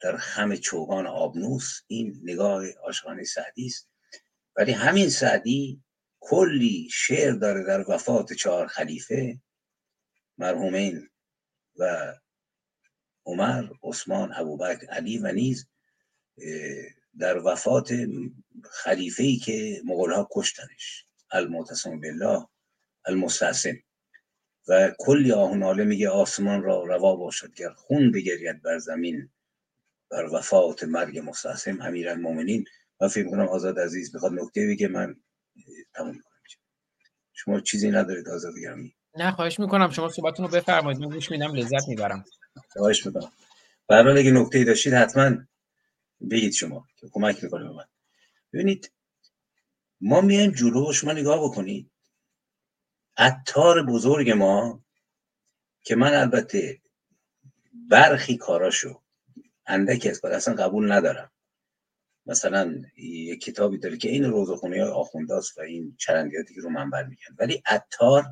در 0.00 0.16
خم 0.16 0.56
چوگان 0.56 1.06
آبنوس. 1.06 1.80
این 1.86 2.20
نگاه 2.22 2.70
عاشقانه 2.70 3.24
سعدی 3.24 3.66
است. 3.66 3.88
ولی 4.56 4.72
همین 4.72 5.10
سعدی 5.10 5.82
کلی 6.20 6.88
شعر 6.92 7.32
داره 7.32 7.64
در 7.64 7.90
وفات 7.90 8.32
چهار 8.32 8.66
خلیفه. 8.66 9.40
مرحومین 10.38 11.08
و 11.78 12.14
عمر 13.26 13.68
عثمان 13.82 14.32
ابوبکر 14.34 14.86
علی 14.86 15.18
و 15.18 15.32
نیز 15.32 15.66
در 17.18 17.38
وفات 17.38 17.92
خلیفه 18.70 19.22
ای 19.22 19.36
که 19.36 19.82
مغول 19.84 20.12
ها 20.12 20.28
کشتنش 20.32 21.06
المعتصم 21.30 22.00
بالله 22.00 22.46
المستعصم 23.04 23.76
و 24.68 24.94
کلی 24.98 25.32
آهناله 25.32 25.84
میگه 25.84 26.08
آسمان 26.08 26.62
را 26.62 26.84
روا 26.84 27.16
باشد 27.16 27.54
گر 27.54 27.72
خون 27.72 28.12
بگرید 28.12 28.62
بر 28.62 28.78
زمین 28.78 29.30
بر 30.10 30.24
وفات 30.32 30.84
مرگ 30.84 31.18
مستعصم 31.18 31.82
امیر 31.82 32.08
المومنین 32.08 32.64
من 33.00 33.08
فکر 33.08 33.30
کنم 33.30 33.48
آزاد 33.48 33.78
عزیز 33.78 34.16
بخواد 34.16 34.32
نکته 34.32 34.66
بگه 34.66 34.88
من 34.88 35.16
تموم 35.94 36.12
کنم 36.12 36.38
شما 37.32 37.60
چیزی 37.60 37.90
ندارید 37.90 38.28
آزاد 38.28 38.58
گرامی 38.62 38.97
نه 39.16 39.32
خواهش 39.32 39.60
می‌کنم. 39.60 39.90
شما 39.90 40.08
صحبتتون 40.08 40.46
رو 40.46 40.52
بفرمایید. 40.52 41.00
من 41.00 41.08
گوش 41.08 41.30
میدم 41.30 41.54
لذت 41.54 41.88
می‌برم. 41.88 42.24
خواهش 42.68 43.06
می‌کنم. 43.06 43.32
برحال 43.88 44.18
اگه 44.18 44.30
نکته 44.30 44.64
داشتید 44.64 44.94
حتما 44.94 45.36
بگید 46.30 46.52
شما 46.52 46.86
که 46.96 47.08
کمک 47.12 47.44
می‌کنه 47.44 47.64
به 47.64 47.72
من. 47.74 47.84
ببینید 48.52 48.92
ما 50.00 50.20
میایم 50.20 50.50
جلو 50.50 50.92
شما 50.92 51.12
نگاه 51.12 51.44
بکنید. 51.44 51.90
عطار 53.16 53.82
بزرگ 53.82 54.30
ما 54.30 54.84
که 55.82 55.96
من 55.96 56.14
البته 56.14 56.80
برخی 57.74 58.36
کاراشو 58.36 59.02
اندکی 59.66 60.08
از 60.10 60.24
اصلا 60.24 60.54
قبول 60.54 60.92
ندارم. 60.92 61.32
مثلا 62.26 62.82
یه 62.96 63.36
کتابی 63.36 63.78
داره 63.78 63.96
که 63.96 64.08
این 64.08 64.24
روزخونی 64.24 64.78
های 64.78 64.90
آخونداست 64.90 65.58
و 65.58 65.60
این 65.60 65.96
چرندیاتی 65.98 66.54
رو 66.60 66.70
من 66.70 66.90
برمیگن 66.90 67.36
ولی 67.38 67.62
عطار 67.66 68.24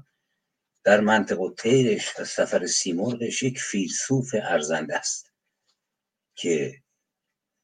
در 0.86 1.00
منطق 1.00 1.40
و 1.40 1.54
تیرش 1.54 2.20
و 2.20 2.24
سفر 2.24 2.66
سیمرغش 2.66 3.42
یک 3.42 3.60
فیلسوف 3.60 4.34
ارزنده 4.34 4.96
است 4.96 5.32
که 6.34 6.82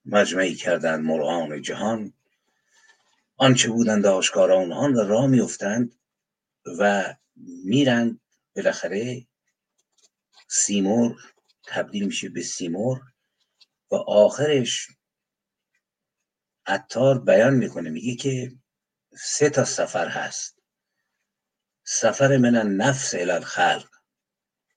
مجمعی 0.05 0.55
کردن 0.55 1.01
مرغان 1.01 1.63
جهان. 1.63 2.13
آنچه 3.37 3.69
بودند 3.69 4.07
آشکاران 4.07 4.73
آن 4.73 4.95
و 4.95 5.01
راه 5.01 5.27
میفتند 5.27 5.99
و 6.79 7.15
میرند 7.65 8.21
بالاخره 8.57 9.27
سیمرغ 10.49 11.17
تبدیل 11.67 12.07
میشه 12.07 12.29
به 12.29 12.43
سیمرغ 12.43 13.01
و 13.91 13.95
آخرش 13.95 14.89
عطار 16.67 17.19
بیان 17.19 17.55
می‌کنه 17.55 17.91
میگه 17.91 18.15
که 18.15 18.53
سه 19.19 19.51
تا 19.51 19.65
سفر 19.65 20.09
هست. 20.09 20.62
سفر 21.85 22.37
من 22.37 22.77
نفس 22.77 23.15
الى 23.15 23.31
الخلق. 23.31 23.89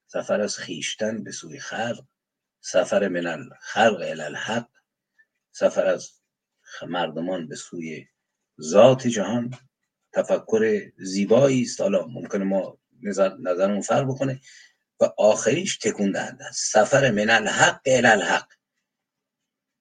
سفر 0.07 0.41
از 0.41 0.57
خیشتن 0.57 1.23
به 1.23 1.31
سوی 1.31 1.59
خلق. 1.59 2.05
سفر 2.61 3.07
من 3.07 3.27
الخلق 3.27 4.01
الى 4.01 4.21
الحق. 4.21 4.69
سفر 5.51 5.85
از 5.85 6.11
مردمان 6.87 7.47
به 7.47 7.55
سوی 7.55 8.07
ذات 8.61 9.07
جهان. 9.07 9.53
تفکر 10.13 10.91
زیبایی 10.97 11.61
است. 11.61 11.81
حالا 11.81 12.07
ممکنه 12.07 12.43
ما 12.43 12.77
نظر 13.01 13.37
نظرمون 13.37 13.81
فرق 13.81 14.05
بکنه. 14.05 14.41
و 14.99 15.05
آخریش 15.17 15.77
تکون 15.77 16.11
دهنده 16.11 16.45
است. 16.45 16.71
سفر 16.71 17.11
من 17.11 17.29
الحق 17.29 17.81
الى 17.85 18.07
الحق. 18.07 18.53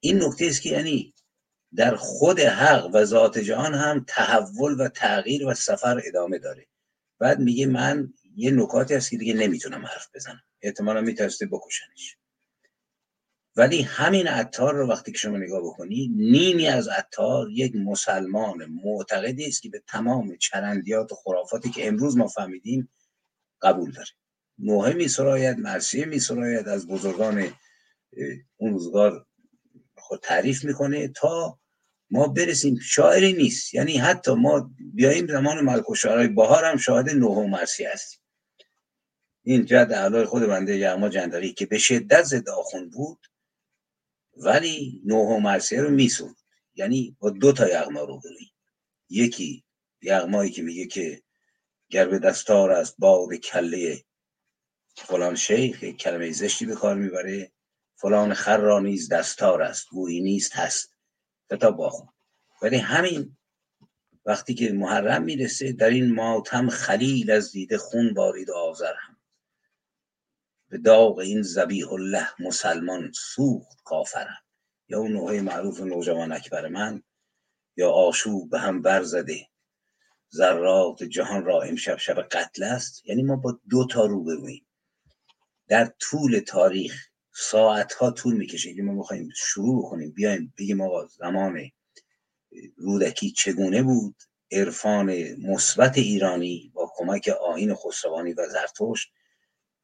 این 0.01 0.23
نکته 0.23 0.47
است 0.47 0.63
که 0.63 0.69
یعنی 0.69 1.15
در 1.75 1.97
خود 1.97 2.41
حق 2.41 2.91
و 2.95 3.05
ذات 3.05 3.39
جهان 3.39 3.75
هم 3.75 4.05
تحول 4.09 4.81
و 4.81 4.89
تغییر 4.89 5.47
و 5.47 5.55
سفر 5.55 6.03
ادامه 6.05 6.39
داره. 6.39 6.67
بعد 7.25 7.39
میگه 7.41 7.67
من 7.67 8.13
یه 8.37 8.51
نکاتی 8.51 8.95
هست 8.95 9.11
که 9.11 9.17
دیگه 9.17 9.35
نمی‌تونم 9.35 9.87
حرف 9.87 10.09
بزنم. 10.15 10.43
احتمالا 10.63 11.01
میترسته 11.01 11.47
بکشنش. 11.47 12.17
ولی 13.57 13.83
همین 13.83 14.27
عطار 14.27 14.75
رو 14.75 14.89
وقتی 14.89 15.13
که 15.13 15.19
شما 15.19 15.37
نگاه 15.37 15.63
بکنی 15.63 16.09
نیمی 16.17 16.67
از 16.67 16.89
عطار 16.89 17.51
یک 17.51 17.77
مسلمان 17.77 18.65
معتقدی 18.65 19.47
است 19.47 19.63
که 19.63 19.69
به 19.69 19.83
تمام 19.87 20.37
چرندیات 20.37 21.13
و 21.13 21.15
خرافاتی 21.15 21.71
که 21.71 21.89
امروز 21.89 22.17
ما 22.17 22.27
فهمیدیم 22.27 22.89
قبول 23.63 23.91
داره. 23.91 24.11
نوحه 24.59 24.93
می 24.93 25.09
سراید 25.09 25.59
مرسیه 25.59 26.05
می 26.05 26.19
سراید 26.19 26.69
از 26.69 26.87
بزرگان 26.87 27.53
اون 28.57 28.73
روزگار 28.73 29.27
خود 29.97 30.21
تعریف 30.21 30.65
می‌کنه 30.65 31.09
تا 31.09 31.59
ما 32.15 32.27
برسیم. 32.27 32.79
شاعری 32.79 33.33
نیست. 33.33 33.75
یعنی 33.75 33.97
حتی 33.99 34.33
ما 34.33 34.71
بیاییم 34.79 35.27
زمان 35.27 35.61
ملک 35.61 35.91
و 35.91 35.95
شعرهای 35.95 36.29
بهار 36.29 36.65
هم 36.65 36.77
شاهد 36.77 37.11
نوح 37.11 37.37
و 37.37 37.47
مرسی 37.47 37.85
هستیم 37.85 38.21
این 39.43 39.65
جد 39.65 39.93
اعلای 39.93 40.25
خود 40.25 40.43
بنده 40.43 40.77
یعما 40.77 41.09
جندری 41.09 41.53
که 41.53 41.67
به 41.67 41.79
شدت 41.79 42.23
ضد 42.23 42.49
آخون 42.49 42.91
بود 42.91 43.27
ولی 44.37 45.03
نوح 45.05 45.29
و 45.29 45.39
مرسیه 45.39 45.81
رو 45.81 45.91
میسود 45.91 46.37
یعنی 46.75 47.17
با 47.21 47.31
دو 47.31 47.53
تا 47.53 47.69
یغما 47.69 48.01
رو 48.01 48.21
برویم 48.21 48.51
یکی 49.09 49.65
یغمایی 50.03 50.51
که 50.51 50.63
میگه 50.63 50.87
که 50.87 51.23
گر 51.91 52.09
به 52.09 52.19
دستار 52.19 52.71
است 52.71 52.95
باد 52.99 53.35
کله 53.35 54.05
فلان 54.97 55.35
شیخ 55.35 55.85
کلمه 55.85 56.33
زشتی 56.33 56.67
به 56.67 56.75
کار 56.75 56.95
می‌بره. 56.95 57.53
فلان 57.97 58.35
خر 58.35 58.57
را 58.57 58.81
نیز 58.81 59.09
دستار 59.09 59.63
است. 59.63 59.89
گویی 59.89 60.21
نیست 60.21 60.57
هست. 60.57 60.94
کتاب 61.51 61.77
باخون 61.77 62.09
ولی 62.63 62.77
همین 62.77 63.37
وقتی 64.27 64.55
که 64.55 64.73
محرم 64.73 65.23
می‌رسه 65.23 65.73
در 65.73 65.91
این 65.91 66.15
ماتم 66.15 66.69
خلیل 66.69 67.31
از 67.31 67.53
دیده 67.53 67.79
خون 67.79 68.15
بارید 68.15 68.51
آذر 68.51 68.95
هم. 68.95 69.17
به 70.69 70.79
داغ 70.79 71.19
این 71.19 71.43
زبیح 71.43 71.93
الله 71.93 72.29
مسلمان 72.39 73.13
سوخت 73.13 73.79
کافرم 73.85 74.43
یا 74.89 74.99
اون 74.99 75.13
نوعه 75.13 75.41
معروف 75.41 75.81
نوجوان 75.81 76.33
اکبر 76.33 76.69
من 76.69 77.03
یا 77.77 77.91
آشوب 77.91 78.51
به 78.51 78.59
هم 78.59 78.83
برزده 78.83 79.49
ذرات 80.35 81.03
جهان 81.03 81.45
را 81.45 81.63
امشب 81.63 81.97
شب 81.97 82.23
قتل 82.23 82.63
است. 82.63 83.07
یعنی 83.07 83.23
ما 83.23 83.37
با 83.37 83.61
دو 83.71 83.87
تا 83.87 84.07
رو 84.07 84.25
برویم 84.25 84.67
در 85.69 85.93
طول 86.01 86.39
تاریخ 86.39 87.09
ساعت 87.37 87.93
ها 87.93 88.11
طول 88.11 88.37
می‌کشه. 88.37 88.75
که 88.75 88.83
ما 88.83 88.93
می‌خوایم 88.93 89.29
شروع 89.37 89.91
کنیم 89.91 90.11
بیایم 90.11 90.55
بگیم 90.59 90.81
آقا 90.81 91.07
زمان 91.07 91.71
رودکی 92.77 93.31
چگونه 93.31 93.83
بود؟ 93.83 94.17
عرفان 94.53 95.33
مثبت 95.33 95.99
ایرانی 95.99 96.71
با 96.75 96.93
کمک 96.97 97.29
آین 97.29 97.75
خسروانی 97.75 98.33
و 98.33 98.49
زرتشت 98.49 99.13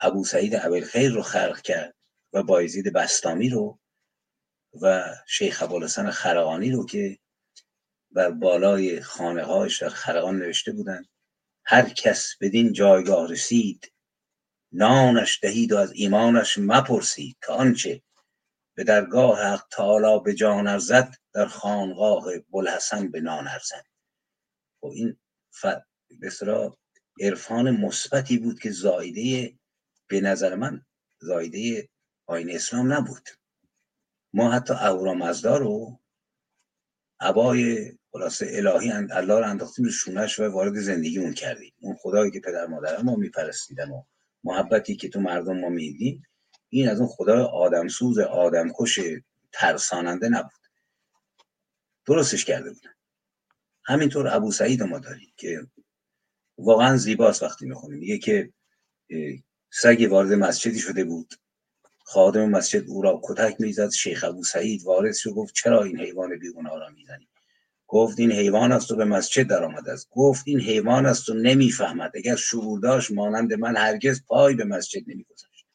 ابو 0.01 0.25
سعید 0.25 0.55
ابوالخیر 0.55 1.13
رو 1.13 1.23
خلق 1.23 1.61
کرد 1.61 1.95
و 2.33 2.43
بایزید 2.43 2.93
بستامی 2.93 3.49
رو 3.49 3.79
و 4.83 5.15
شیخ 5.27 5.63
ابوالحسن 5.63 6.11
خرقانی 6.11 6.71
رو 6.71 6.87
که 6.87 7.19
بر 8.11 8.31
بالای 8.31 9.01
خانه 9.01 9.43
هاش 9.43 9.83
در 9.83 9.89
خرقان 9.89 10.39
نوشته 10.39 10.73
بودند. 10.73 11.09
هر 11.65 11.89
کس 11.89 12.37
بدین 12.41 12.73
جایگاه 12.73 13.31
رسید 13.31 13.93
نانش 14.73 15.39
دهید 15.43 15.73
و 15.73 15.77
از 15.77 15.93
ایمانش 15.93 16.59
مپرسید 16.59 17.37
که 17.47 17.53
آنچه 17.53 18.03
به 18.75 18.85
درگاه 18.85 19.43
حق 19.43 19.67
تعالی 19.71 20.21
به 20.25 20.35
جان 20.35 20.67
ارزد 20.67 21.15
در 21.33 21.47
خانقاه 21.47 22.25
بلحسن 22.51 23.11
به 23.11 23.21
نان 23.21 23.49
ارزد. 23.49 23.85
و 24.83 24.87
خب 24.87 24.93
این 24.95 25.17
ف... 25.51 25.67
بسرا 26.23 26.79
عرفان 27.21 27.71
مثبتی 27.71 28.39
بود 28.39 28.61
که 28.61 28.71
زایده 28.71 29.59
به 30.07 30.21
نظر 30.21 30.55
من 30.55 30.85
زایده 31.21 31.89
آین 32.27 32.51
اسلام 32.51 32.93
نبود. 32.93 33.29
ما 34.33 34.53
حتی 34.53 34.75
اهورامزدا 34.75 35.57
رو 35.57 36.01
عبای 37.21 37.93
خلاصه 38.13 38.47
الهی 38.53 38.91
اند 38.91 39.13
الله 39.13 39.39
رو 39.39 39.49
انداختیم 39.49 39.85
رو 39.85 39.91
شونش 39.91 40.39
و 40.39 40.49
وارد 40.49 40.75
زندگی 40.75 41.19
اون 41.19 41.35
کردیم. 41.35 41.73
اون 41.81 41.97
خدایی 41.97 42.31
که 42.31 42.41
پدر 42.41 42.67
مادر 42.67 43.03
ما 43.03 43.17
میپرستیدن 43.17 43.91
و 43.91 44.03
محبتی 44.45 44.97
که 44.97 45.09
تو 45.09 45.21
مردم 45.21 45.59
ما 45.61 45.69
میدیم 45.69 46.23
این 46.69 46.89
از 46.89 46.99
اون 46.99 47.09
خدای 47.09 47.43
آدمسوز 47.43 48.19
آدمکش 48.19 49.01
ترساننده 49.53 50.29
نبود. 50.29 50.61
درستش 52.07 52.45
کرده 52.45 52.73
بودن. 52.73 52.95
همینطور 53.85 54.29
ابو 54.29 54.53
سعید 54.53 54.83
ما 54.83 54.99
داریم 54.99 55.33
که 55.37 55.67
واقعا 56.59 56.97
زیباست 56.97 57.43
وقتی 57.43 57.67
می‌خونیم. 57.67 57.99
میگه 57.99 58.19
که 58.19 58.53
سگی 59.71 60.07
وارد 60.07 60.33
مسجدی 60.33 60.79
شده 60.79 61.05
بود. 61.05 61.35
خادم 62.05 62.49
مسجد 62.49 62.89
او 62.89 63.03
را 63.03 63.21
کتک 63.25 63.61
می‌زد. 63.61 63.91
شیخ 63.91 64.25
ابو 64.25 64.45
سعید 64.45 64.85
وارد 64.85 65.15
شد. 65.15 65.31
گفت 65.31 65.55
چرا 65.55 65.83
این 65.83 66.01
حیوان 66.01 66.39
بیگناه 66.39 66.79
را 66.79 66.89
می‌زنی؟ 66.89 67.29
گفت 67.93 68.19
این 68.19 68.33
حیوان 68.33 68.73
است 68.73 68.91
و 68.91 68.97
به 68.97 69.05
مسجد 69.05 69.47
در 69.47 69.65
آمد 69.65 69.89
است. 69.89 70.09
گفت 70.11 70.43
این 70.47 70.61
حیوان 70.61 71.07
است 71.07 71.29
و 71.29 71.35
نمی‌فهمد. 71.35 72.13
اگر 72.15 72.37
شعور 72.37 72.81
داشت 72.81 73.11
مانند 73.11 73.53
من 73.53 73.77
هرگز 73.77 74.25
پای 74.25 74.55
به 74.55 74.65
مسجد 74.65 75.01
نمیگذاشت. 75.07 75.67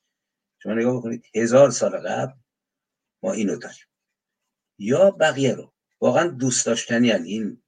شما 0.64 0.74
نگاه 0.74 0.98
بکنید 0.98 1.26
هزار 1.36 1.72
سال 1.72 1.92
قبل 1.92 2.34
ما 3.24 3.32
اینو 3.32 3.56
داریم 3.56 3.86
یا 4.78 5.12
بقیه 5.12 5.54
رو. 5.54 5.74
واقعا 6.02 6.28
دوست 6.28 6.66
داشتنی 6.66 7.12
این. 7.12 7.64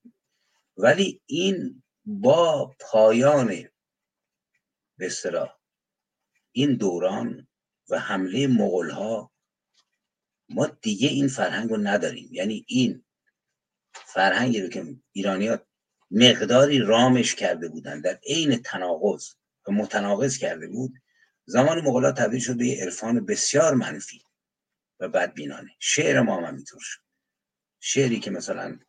ولی 0.78 1.22
این 1.26 1.84
با 2.06 2.76
پایان 2.80 3.70
به 4.98 5.12
این 6.52 6.76
دوران 6.76 7.48
و 7.90 8.00
حمله 8.00 8.48
مغول 8.48 8.90
ها 8.90 9.32
ما 10.50 10.66
دیگه 10.66 11.08
این 11.08 11.28
فرهنگ 11.28 11.70
رو 11.70 11.78
نداریم. 11.78 12.30
یعنی 12.32 12.66
این 12.68 13.04
فرهنگی 14.18 14.62
رو 14.62 14.70
که 14.70 14.96
ایرانی 15.12 15.48
ها 15.48 15.60
مقداری 16.12 16.80
رامش 16.80 17.36
کرده 17.36 17.68
بودن 17.68 18.02
در 18.02 18.20
عین 18.26 18.58
تناقض 18.58 19.26
و 19.68 19.72
متناقض 19.72 20.38
کرده 20.38 20.68
بود 20.68 20.94
زمان 21.46 21.82
مغلا 21.82 22.12
تبدیل 22.12 22.40
شد 22.40 22.58
به 22.58 22.78
عرفان 22.82 23.26
بسیار 23.26 23.74
منفی 23.74 24.22
و 25.00 25.10
بدبینانه. 25.10 25.72
شعر 25.80 26.22
ما 26.22 26.38
هم 26.38 26.44
همینطور 26.44 26.80
شد. 26.82 27.00
شعری 27.80 28.20
که 28.20 28.32
مثلا 28.32 28.80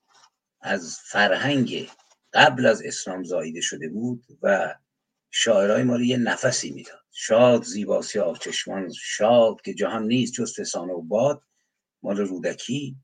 از 0.60 0.98
فرهنگ 1.04 1.88
قبل 2.32 2.66
از 2.66 2.82
اسلام 2.82 3.24
زاییده 3.24 3.60
شده 3.60 3.88
بود 3.88 4.24
و 4.42 4.74
شاعرای 5.30 5.82
ما 5.82 5.96
رو 5.96 6.02
یه 6.02 6.16
نفسی 6.16 6.70
می‌داد. 6.70 7.04
شاد 7.12 7.62
زیباسی 7.62 8.20
چشمان 8.40 8.92
شاد 8.92 9.60
که 9.60 9.74
جهان 9.74 10.06
نیست 10.06 10.32
جز 10.32 10.60
فسانه 10.60 10.92
و 10.92 11.02
باد 11.02 11.42
مال 12.02 12.18
رودکی 12.18 12.96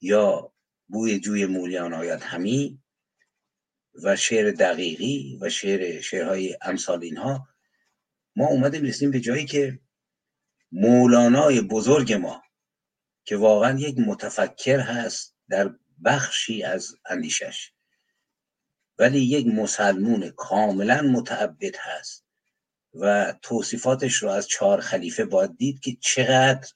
یا 0.00 0.51
بوی 0.92 1.18
جوی 1.18 1.46
مولیان 1.46 1.94
آید 1.94 2.22
همی 2.22 2.82
و 4.02 4.16
شعر 4.16 4.50
دقیقی 4.50 5.38
و 5.40 5.48
شعر 5.48 6.00
شعرهای 6.00 6.56
امثال 6.62 7.02
اینها. 7.02 7.48
ما 8.36 8.46
اومدیم 8.46 8.82
رسیم 8.82 9.10
به 9.10 9.20
جایی 9.20 9.46
که 9.46 9.80
مولانای 10.72 11.60
بزرگ 11.60 12.12
ما 12.12 12.42
که 13.24 13.36
واقعا 13.36 13.78
یک 13.78 13.98
متفکر 13.98 14.80
هست 14.80 15.36
در 15.48 15.74
بخشی 16.04 16.62
از 16.62 16.96
اندیشش 17.06 17.72
ولی 18.98 19.20
یک 19.20 19.46
مسلمون 19.46 20.30
کاملا 20.30 21.02
متعبد 21.02 21.76
هست 21.78 22.24
و 22.94 23.34
توصیفاتش 23.42 24.14
رو 24.14 24.28
از 24.28 24.48
چهار 24.48 24.80
خلیفه 24.80 25.24
باید 25.24 25.56
دید 25.56 25.80
که 25.80 25.96
چقدر 26.00 26.72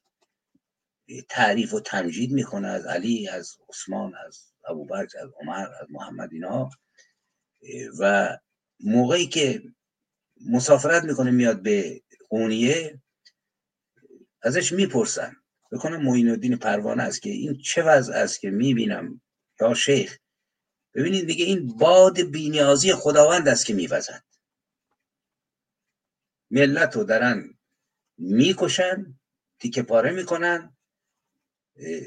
تعریف 1.29 1.75
و 1.75 1.81
تمجید 1.81 2.33
می‌کنه 2.33 2.69
از 2.69 2.87
علی 2.87 3.29
از 3.29 3.57
عثمان 3.69 4.15
از 4.27 4.53
ابوبکر 4.65 5.19
از 5.19 5.31
عمر 5.41 5.67
از 5.81 5.87
محمد 5.91 6.33
اینا. 6.33 6.71
و 7.99 8.37
موقعی 8.81 9.27
که 9.27 9.63
مسافرت 10.47 11.05
می‌کنه 11.05 11.31
میاد 11.31 11.63
به 11.63 12.03
قونیه 12.29 13.01
ازش 14.43 14.73
می‌پرسن. 14.73 15.37
بکنم 15.73 16.03
معین 16.03 16.31
الدین 16.31 16.57
پروانه 16.57 17.03
است 17.03 17.23
که 17.23 17.31
این 17.31 17.59
چه 17.59 17.83
وضع 17.83 18.15
است 18.15 18.41
که 18.41 18.51
می‌بینم؟ 18.51 19.21
یا 19.61 19.75
شیخ؟ 19.75 20.19
ببینید 20.95 21.27
دیگه 21.27 21.45
این 21.45 21.77
باد 21.77 22.21
بینیازی 22.21 22.93
خداوند 22.93 23.49
است 23.49 23.67
که 23.67 23.75
میوزد. 23.75 24.25
ملت 26.51 26.97
رو 26.97 27.05
دارن 27.05 27.59
می‌کشن 28.19 29.19
تیکه 29.61 29.83
پاره 29.83 30.11
می‌کنن. 30.11 30.76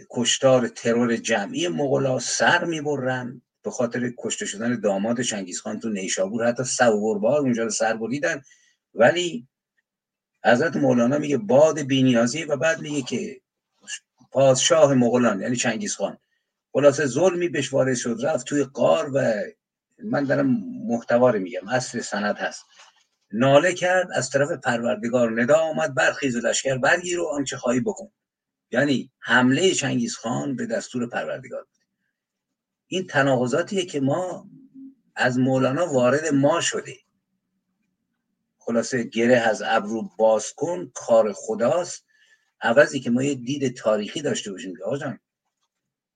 کشتار 0.09 0.67
ترور 0.67 1.15
جمعی 1.15 1.67
مغلا 1.67 2.19
سر 2.19 2.65
می‌برن. 2.65 3.41
به 3.63 3.71
خاطر 3.71 4.13
کشته 4.17 4.45
شدن 4.45 4.79
داماد 4.79 5.21
شنگیزخان 5.21 5.79
تو 5.79 5.89
نیشابور 5.89 6.47
حتی 6.47 6.63
سووربار 6.63 7.39
اونجا 7.39 7.63
رو 7.63 7.69
سر 7.69 7.93
بریدن. 7.93 8.41
ولی 8.93 9.47
حضرت 10.45 10.77
مولانا 10.77 11.17
میگه 11.17 11.37
باد 11.37 11.79
بینیازی 11.79 12.43
و 12.43 12.57
بعد 12.57 12.81
میگه 12.81 13.01
که 13.01 13.41
پادشاه 14.31 14.93
مغولان 14.93 15.41
یعنی 15.41 15.55
چنگیزخان 15.55 16.17
خلاصه 16.71 17.05
ظلمی 17.05 17.49
بهش 17.49 17.73
وارد 17.73 17.95
شد 17.95 18.17
رفت 18.23 18.45
توی 18.45 18.63
قار 18.63 19.11
و 19.13 19.33
من 20.03 20.23
دارم 20.23 20.47
محتوا 20.87 21.31
میگم 21.31 21.67
اصل 21.67 22.01
سند 22.01 22.37
هست. 22.37 22.65
ناله 23.31 23.73
کرد 23.73 24.07
از 24.15 24.29
طرف 24.29 24.51
پروردگار 24.51 25.41
ندا 25.41 25.55
آمد 25.55 25.95
برخیز 25.95 26.35
و 26.35 26.39
لشکر 26.39 26.77
برگیر 26.77 27.19
و 27.19 27.27
آنچه 27.27 27.57
خواهی 27.57 27.79
بکن. 27.79 28.11
یعنی 28.71 29.11
حمله 29.19 29.73
چنگیز 29.73 30.15
خان 30.15 30.55
به 30.55 30.65
دستور 30.65 31.09
پروردگار. 31.09 31.61
بود 31.63 31.85
این 32.87 33.07
تناقضاتیه 33.07 33.85
که 33.85 33.99
ما 33.99 34.49
از 35.15 35.39
مولانا 35.39 35.93
وارد 35.93 36.33
ما 36.33 36.61
شده 36.61 36.97
خلاصه 38.57 39.03
گره 39.03 39.35
از 39.37 39.61
ابرو 39.65 40.09
باز 40.17 40.53
کن 40.53 40.91
کار 40.95 41.33
خداست. 41.33 42.05
عوضی 42.61 42.99
که 42.99 43.09
ما 43.09 43.23
یه 43.23 43.35
دید 43.35 43.77
تاریخی 43.77 44.21
داشته 44.21 44.51
باشیم 44.51 44.75
که 44.75 44.83
آقا 44.83 45.17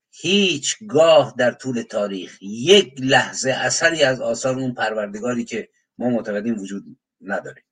هیچگاه 0.09 1.35
در 1.37 1.51
طول 1.51 1.81
تاریخ 1.81 2.37
یک 2.41 2.93
لحظه 2.99 3.51
اثری 3.51 4.03
از 4.03 4.21
آثار 4.21 4.59
اون 4.59 4.73
پروردگاری 4.73 5.45
که 5.45 5.69
ما 5.97 6.09
معتقدیم 6.09 6.59
وجود 6.59 6.97
نداره. 7.21 7.63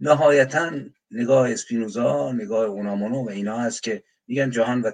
نهایتا 0.00 0.72
نگاه 1.10 1.50
اسپینوزا 1.50 2.32
نگاه 2.32 2.66
اونامونو 2.66 3.24
و 3.24 3.28
اینا 3.28 3.58
هست 3.58 3.82
که 3.82 4.04
میگن 4.26 4.50
جهان 4.50 4.80
و 4.80 4.92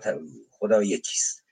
خدا 0.50 0.82
یکیست. 0.82 1.44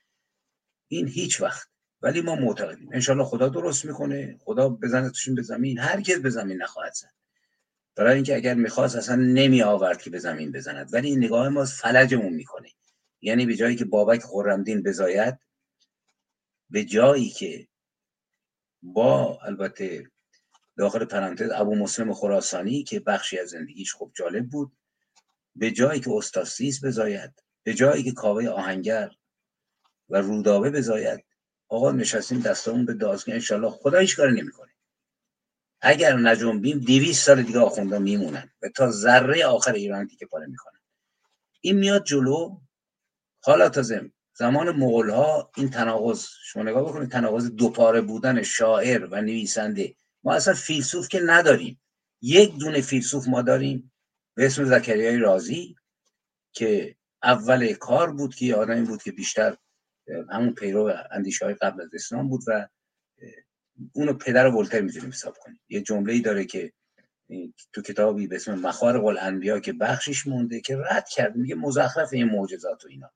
این 0.87 1.07
هیچ 1.07 1.41
وقت. 1.41 1.67
ولی 2.01 2.21
ما 2.21 2.35
معتقدیم. 2.35 2.89
انشالله 2.93 3.23
خدا 3.23 3.49
درست 3.49 3.85
می‌کنه. 3.85 4.37
خدا 4.39 4.69
بزنه 4.69 5.09
توشون 5.09 5.35
به 5.35 5.41
زمین. 5.41 5.79
هرگز 5.79 6.21
به 6.21 6.29
زمین 6.29 6.61
نخواهد 6.61 6.93
زد. 6.93 7.13
برای 7.95 8.15
اینکه 8.15 8.35
اگر 8.35 8.53
می‌خواست 8.53 8.95
اصلا 8.95 9.15
نمی 9.15 9.61
آورد 9.61 10.01
که 10.01 10.09
به 10.09 10.19
زمین 10.19 10.51
بزند. 10.51 10.93
ولی 10.93 11.09
این 11.09 11.23
نگاه 11.23 11.49
ما 11.49 11.65
فلجمون 11.65 12.33
می‌کنه. 12.33 12.69
یعنی 13.21 13.45
به 13.45 13.55
جایی 13.55 13.75
که 13.75 13.85
بابک 13.85 14.21
خورمدین 14.21 14.83
بزاید 14.83 15.39
به 16.69 16.83
جایی 16.83 17.29
که 17.29 17.67
با 18.81 19.39
البته 19.41 20.11
داخل 20.77 21.05
پرانتز 21.05 21.49
ابو 21.55 21.75
مسلم 21.75 22.13
خراسانی 22.13 22.83
که 22.83 22.99
بخشی 22.99 23.39
از 23.39 23.49
زندگیش 23.49 23.93
خوب 23.93 24.11
جالب 24.15 24.49
بود 24.49 24.77
به 25.55 25.71
جایی 25.71 25.99
که 25.99 26.11
استاسیس 26.11 26.85
بزاید 26.85 27.43
به 27.63 27.73
جایی 27.73 28.03
که 28.03 28.11
کاوه 28.11 28.47
آهنگر 28.47 29.11
و 30.09 30.17
رودابه 30.17 30.69
بزاید 30.69 31.25
آقا 31.67 31.91
نشستیم 31.91 32.39
دستمون 32.39 32.85
به 32.85 32.93
دازگاه 32.93 33.35
انشالله 33.35 33.69
خدا 33.69 33.99
هیچ 33.99 34.17
کاری 34.17 34.41
نمی‌کنه. 34.41 34.71
اگر 35.81 36.17
نجنبیم 36.17 36.79
دیویس 36.79 37.25
سال 37.25 37.43
دیگه 37.43 37.59
آخونده 37.59 37.99
میمونن 37.99 38.51
و 38.61 38.69
تا 38.69 38.91
ذره 38.91 39.45
آخر 39.45 39.71
ایران 39.71 40.05
دیگه 40.05 40.27
پاره 40.27 40.47
می‌کنن 40.47 40.79
این 41.61 41.77
میاد 41.77 42.03
جلو. 42.03 42.57
حالا 43.43 43.69
تازه 43.69 44.11
زمان 44.33 44.69
مغول 44.69 45.09
ها 45.09 45.51
این 45.57 45.69
تناقض 45.69 46.25
شما 46.43 46.63
نگاه 46.63 46.83
بکنید 46.83 47.11
تناقض 47.11 47.49
دوپاره 47.49 48.01
بودن 48.01 48.43
شاعر 48.43 49.05
و 49.05 49.21
نویسنده 49.21 49.95
ما 50.23 50.33
اصلا 50.33 50.53
فیلسوف 50.53 51.07
که 51.07 51.19
نداریم. 51.25 51.81
یک 52.21 52.57
دونه 52.57 52.81
فیلسوف 52.81 53.27
ما 53.27 53.41
داریم 53.41 53.91
به 54.35 54.45
اسم 54.45 54.65
زکریای 54.65 55.17
رازی 55.17 55.75
که 56.51 56.95
اول 57.23 57.73
کار 57.73 58.11
بود 58.11 58.35
که 58.35 58.55
آدمی 58.55 58.85
بود 58.85 59.03
که 59.03 59.11
بیشتر 59.11 59.57
همون 60.31 60.53
پیرو 60.53 60.93
اندیشه 61.11 61.45
های 61.45 61.53
قبل 61.53 61.81
از 61.81 61.89
اسلام 61.93 62.29
بود 62.29 62.41
و 62.47 62.67
اونو 63.93 64.13
پدر 64.13 64.47
ولتر 64.47 64.81
می‌تونیم 64.81 65.09
حساب 65.09 65.37
کنیم. 65.37 65.59
یه 65.69 65.81
جمله 65.81 66.13
ای 66.13 66.21
داره 66.21 66.45
که 66.45 66.73
تو 67.73 67.81
کتابی 67.81 68.27
به 68.27 68.35
اسم 68.35 68.55
مخارق 68.55 69.05
الانبیا 69.05 69.59
که 69.59 69.73
بخشش 69.73 70.27
مونده 70.27 70.61
که 70.61 70.77
رد 70.77 71.09
کرد. 71.09 71.35
میگه 71.35 71.55
مزخرف 71.55 72.13
این 72.13 72.29
معجزات 72.29 72.85
و 72.85 72.87
اینا. 72.87 73.11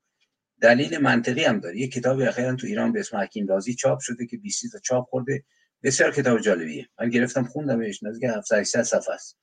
دلیل 0.61 0.97
منطقی 0.97 1.43
هم 1.43 1.59
داره. 1.59 1.77
یه 1.77 1.87
کتابی 1.87 2.23
اخیرا 2.23 2.55
تو 2.55 2.67
ایران 2.67 2.91
به 2.91 2.99
اسم 2.99 3.17
حکیم 3.17 3.47
رازی 3.47 3.73
چاپ 3.73 3.99
شده 3.99 4.25
که 4.25 4.37
20 4.37 4.71
تا 4.71 4.79
چاپ 4.79 5.09
خورده. 5.09 5.43
بسیار 5.83 6.11
کتاب 6.11 6.39
جالبیه. 6.39 6.89
من 6.99 7.09
گرفتم 7.09 7.43
خوندمش 7.43 8.03
نزدیک 8.03 8.29
700 8.29 8.83
صفحه 8.83 9.13
است. 9.13 9.37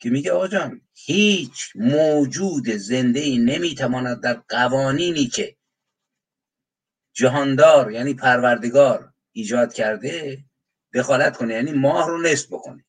که 0.00 0.10
میگه 0.10 0.32
آقا 0.32 0.48
جان 0.48 0.80
هیچ 0.94 1.72
موجود 1.74 2.70
زنده 2.70 3.20
ای 3.20 3.38
نمی‌تواند 3.38 4.20
در 4.20 4.34
قوانینی 4.34 5.26
که 5.26 5.56
جهاندار 7.12 7.92
یعنی 7.92 8.14
پروردگار 8.14 9.12
ایجاد 9.32 9.72
کرده 9.72 10.44
دخالت 10.94 11.36
کنه 11.36 11.54
یعنی 11.54 11.72
ماه 11.72 12.08
رو 12.08 12.22
نصف 12.22 12.46
بکنه. 12.46 12.84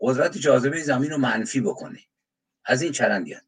قدرت 0.00 0.38
جاذبه 0.38 0.82
زمین 0.82 1.10
رو 1.10 1.18
منفی 1.18 1.60
بکنه. 1.60 2.00
از 2.64 2.82
این 2.82 2.92
چرندیت. 2.92 3.44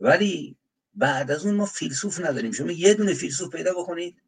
ولی 0.00 0.56
بعد 0.94 1.30
از 1.30 1.46
اون 1.46 1.54
ما 1.54 1.66
فیلسوف 1.66 2.20
نداریم. 2.20 2.52
شما 2.52 2.72
یه 2.72 2.94
دونه 2.94 3.14
فیلسوف 3.14 3.54
پیدا 3.54 3.72
بکنید. 3.72 4.22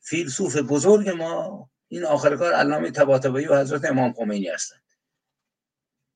فیلسوف 0.00 0.56
بزرگ 0.56 1.08
ما 1.08 1.70
این 1.92 2.04
آخر 2.04 2.36
کار 2.36 2.52
علامه 2.52 2.90
طباطبایی 2.90 3.46
و 3.46 3.60
حضرت 3.60 3.84
امام 3.84 4.12
خمینی 4.12 4.48
هستند. 4.48 4.82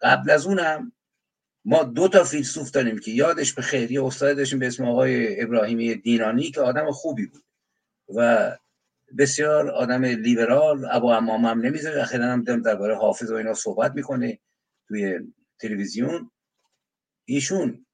قبل 0.01 0.31
از 0.31 0.47
اونم 0.47 0.93
ما 1.65 1.83
دو 1.83 2.09
تا 2.09 2.25
فیلسوف 2.25 2.71
داریم 2.71 2.99
که 2.99 3.11
یادش 3.11 3.53
به 3.53 3.63
خیر 3.63 3.93
یه 3.93 4.05
استاد 4.05 4.37
داشتیم 4.37 4.59
به 4.59 4.67
اسم 4.67 4.85
آقای 4.85 5.43
ابراهیمی 5.43 5.95
دینانی 5.95 6.51
که 6.51 6.61
آدم 6.61 6.91
خوبی 6.91 7.27
بود 7.27 7.45
و 8.15 8.51
بسیار 9.19 9.71
آدم 9.71 10.05
لیبرال 10.05 10.89
ابو 10.91 11.07
امام 11.07 11.45
هم 11.45 11.61
نمی‌ذاره 11.61 12.03
اخیرا 12.03 12.25
هم 12.25 12.39
دیدم 12.39 12.63
درباره 12.63 12.97
حافظ 12.97 13.31
و 13.31 13.35
اینا 13.35 13.55
صحبت 13.55 13.93
می‌کنه 13.95 14.39
توی 14.89 15.19
تلویزیون. 15.61 16.31
ایشون 17.25 17.87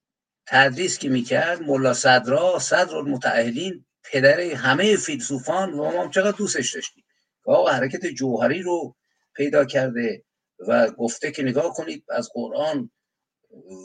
تدریس 0.47 0.97
که 0.97 1.09
می‌کرد 1.09 1.61
ملا 1.61 1.93
صدرا 1.93 2.59
صدر 2.59 2.95
المتعهلین 2.95 3.85
پدر 4.03 4.39
همه 4.41 4.95
فیلسوفان 4.95 5.73
و 5.73 5.91
ما 5.91 6.03
هم 6.03 6.09
چقدر 6.09 6.37
دوستش 6.37 6.75
داشتیم. 6.75 7.02
آقا 7.45 7.69
حرکت 7.69 8.05
جوهری 8.05 8.61
رو 8.61 8.95
پیدا 9.35 9.65
کرده 9.65 10.23
و 10.67 10.91
گفته 10.91 11.31
که 11.31 11.43
نگاه 11.43 11.73
کنید 11.73 12.03
از 12.09 12.29
قرآن 12.33 12.91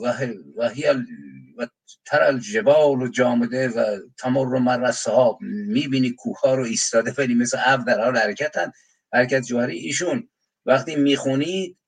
و 0.03 0.27
و 1.59 1.67
تر 2.07 2.23
الجبال 2.23 3.03
و 3.03 3.09
جامده 3.09 3.69
و 3.69 3.99
تمر 4.19 4.59
مر 4.59 4.93
صحاب. 4.93 5.39
می‌بینی 5.43 6.11
کوه 6.11 6.41
ها 6.41 6.55
رو 6.55 6.65
ایستاده 6.65 7.15
ولی 7.19 7.35
مثل 7.35 7.59
اب 7.65 7.87
در 7.87 8.05
حال 8.05 8.17
حرکتن. 8.17 8.73
حرکت 9.13 9.43
جوهری 9.43 9.79
ایشون. 9.79 10.29
وقتی 10.67 10.97
می‌خونید 10.97 11.79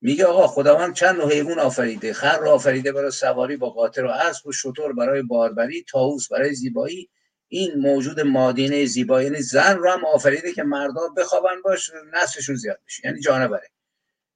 میگه 0.00 0.24
آقا 0.24 0.46
خداوند 0.46 0.94
چند 0.94 1.16
نوع 1.16 1.32
حیوان 1.32 1.58
آفریده؟ 1.58 2.12
خر 2.12 2.38
رو 2.38 2.48
آفریده 2.48 2.92
برای 2.92 3.10
سواری 3.10 3.56
با 3.56 3.70
قاطر 3.70 4.04
و 4.04 4.10
اسب 4.10 4.46
و 4.46 4.52
شطور 4.52 4.92
برای 4.92 5.22
باربری 5.22 5.84
تاووس 5.90 6.28
برای 6.32 6.54
زیبایی. 6.54 7.10
این 7.48 7.74
موجود 7.74 8.20
مادینه 8.20 8.86
زیبایی 8.86 9.26
یعنی 9.26 9.42
زن 9.42 9.76
رو 9.76 9.90
هم 9.90 10.04
آفریده 10.04 10.52
که 10.52 10.62
مردا 10.62 11.08
بخوابن 11.16 11.62
باش 11.64 11.90
نسلشون 12.12 12.56
زیاد 12.56 12.80
بشه 12.86 13.06
یعنی 13.06 13.20
جانوره. 13.20 13.70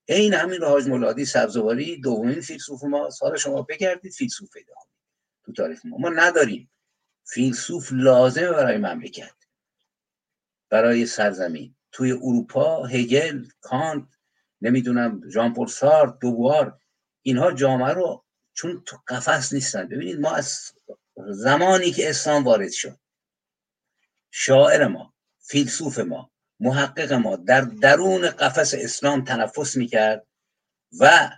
این 0.04 0.34
همین 0.34 0.60
رو 0.60 0.66
حاج 0.66 0.86
مولادی 0.86 1.24
سبزواری 1.24 2.00
دومین 2.00 2.40
فیلسوف 2.40 2.84
ما 2.84 3.08
حالا 3.20 3.36
شما 3.36 3.62
بگردید 3.62 4.12
فیلسوف 4.12 4.52
پیدا 4.52 4.74
تو 5.44 5.52
تاریخ 5.52 5.80
ما. 5.84 5.96
ما 5.96 6.08
نداریم. 6.08 6.70
فیلسوف 7.24 7.88
لازمه 7.92 8.50
برای 8.50 8.78
مملکت. 8.78 9.34
برای 10.70 11.06
سرزمین. 11.06 11.74
توی 11.92 12.12
اروپا 12.12 12.86
هگل 12.86 13.44
کانت 13.60 14.04
نمی‌دونم 14.62 15.30
ژان 15.30 15.52
پل 15.52 15.66
سارت 15.66 16.18
دوبوار 16.18 16.78
اینها 17.22 17.52
جامعه 17.52 17.94
رو 17.94 18.24
چون 18.52 18.82
تو 18.86 18.96
قفس 19.08 19.52
نیستن. 19.52 19.88
ببینید 19.88 20.20
ما 20.20 20.34
از 20.34 20.72
زمانی 21.16 21.90
که 21.92 22.10
اسلام 22.10 22.44
وارد 22.44 22.70
شد. 22.70 22.98
شاعر 24.30 24.86
ما 24.86 25.14
فیلسوف 25.40 25.98
ما 25.98 26.30
محقق 26.60 27.12
ما 27.12 27.36
در 27.36 27.60
درون 27.60 28.30
قفس 28.30 28.74
اسلام 28.74 29.24
تنفس 29.24 29.76
می‌کرد 29.76 30.26
و 31.00 31.30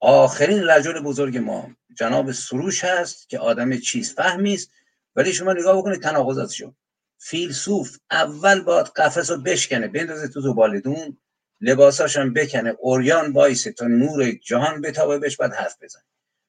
آخرین 0.00 0.68
رجل 0.68 1.00
بزرگ 1.00 1.38
ما 1.38 1.76
جناب 1.96 2.32
سروش 2.32 2.84
هست 2.84 3.28
که 3.28 3.38
آدم 3.38 3.78
چیز 3.78 4.14
فهمی 4.14 4.54
است. 4.54 4.70
ولی 5.16 5.32
شما 5.32 5.52
نگاه 5.52 5.78
بکنید 5.78 6.02
تناقضاتشو 6.02 6.74
فیلسوف 7.18 7.98
اول 8.10 8.60
باید 8.60 8.86
قفس 8.86 9.30
رو 9.30 9.36
بشکنه 9.36 9.88
بندازه 9.88 10.28
تو 10.28 10.40
زبالدون 10.40 11.18
لباساشم 11.60 12.32
بکنه 12.32 12.76
اوریان 12.78 13.32
بایسه 13.32 13.72
تا 13.72 13.86
نور 13.86 14.30
جهان 14.30 14.80
بتابه 14.80 15.18
بهش 15.18 15.36
بعد 15.36 15.54
حرف 15.54 15.76
بزن 15.82 16.00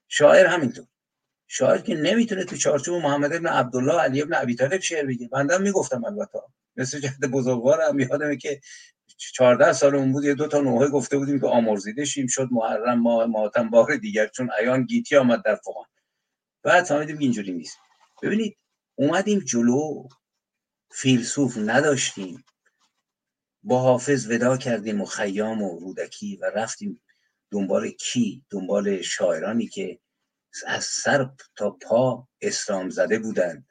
شاعر 0.08 0.46
همینطور. 0.46 0.86
شاعر 1.48 1.78
که 1.78 1.96
نمی‌تونه 1.96 2.44
تو 2.44 2.58
چارچوب 2.58 3.04
محمد 3.04 3.34
ابن 3.34 3.48
عبدالله 3.48 4.00
علی 4.00 4.22
ابن 4.22 4.34
ابی 4.34 4.56
طالب 4.56 4.80
شعر 4.80 5.06
بگه 5.06 5.28
بنده 5.28 5.58
می‌گفتم 5.58 6.06
البته. 6.06 6.40
مثل 6.78 7.00
جهت 7.00 7.20
بزرگوارم 7.20 8.00
یادمه 8.00 8.38
که 8.38 8.62
14 9.18 9.74
سال 9.74 9.96
اون 9.96 10.12
بود 10.12 10.26
یه 10.26 10.34
دو 10.34 10.48
تا 10.48 10.62
نوحه 10.62 10.88
گفته 10.88 11.18
بودیم 11.18 11.40
که 11.40 11.48
آمرزیده 11.48 12.06
شیم 12.06 12.28
شد 12.28 12.48
محرم 12.52 13.00
ما 13.00 13.26
ماتم 13.26 13.70
بار 13.70 13.96
دیگر 13.96 14.28
چون 14.28 14.50
ایان 14.60 14.84
گیتی 14.84 15.16
آمد 15.16 15.44
در 15.44 15.56
فقان 15.56 15.86
بعد 16.64 16.84
فهمیدیم 16.84 17.18
اینجوری 17.18 17.52
نیست. 17.52 17.78
ببینید 18.24 18.58
اومدیم 18.96 19.40
جلو 19.40 20.08
فیلسوف 20.92 21.58
نداشتیم. 21.58 22.46
با 23.64 23.80
حافظ 23.82 24.32
ودا 24.32 24.58
کردیم 24.58 25.02
و 25.02 25.06
خیام 25.06 25.62
و 25.62 25.80
رودکی 25.80 26.38
و 26.38 26.46
رفتیم 26.46 27.02
دنبال 27.52 27.90
کی؟ 27.90 28.46
دنبال 28.50 29.02
شاعرانی 29.02 29.68
که 29.68 30.00
از 30.68 30.84
سر 30.84 31.30
تا 31.56 31.70
پا 31.70 32.28
اسلام 32.42 32.90
زده 32.90 33.20
بودند. 33.20 33.68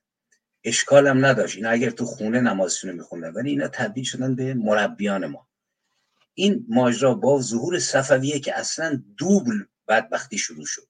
اشکال 0.65 1.07
هم 1.07 1.25
نداشت. 1.25 1.57
اینا 1.57 1.71
اگر 1.71 1.91
تو 1.91 2.05
خونه 2.05 2.41
نمازشون 2.41 2.93
میخوندن 2.93 3.33
ولی 3.33 3.51
اینا 3.51 3.69
تبدیل 3.69 4.05
شدن 4.05 4.35
به 4.35 4.55
مربیان 4.55 5.27
ما. 5.27 5.49
این 6.35 6.67
ماجرا 6.69 7.15
با 7.15 7.41
ظهور 7.41 7.79
صفویه 7.79 8.41
که 8.41 8.59
اصلا 8.59 9.03
دوبل 9.17 9.65
بدبختی 9.89 10.39
شروع 10.39 10.67
شد. 10.67 10.89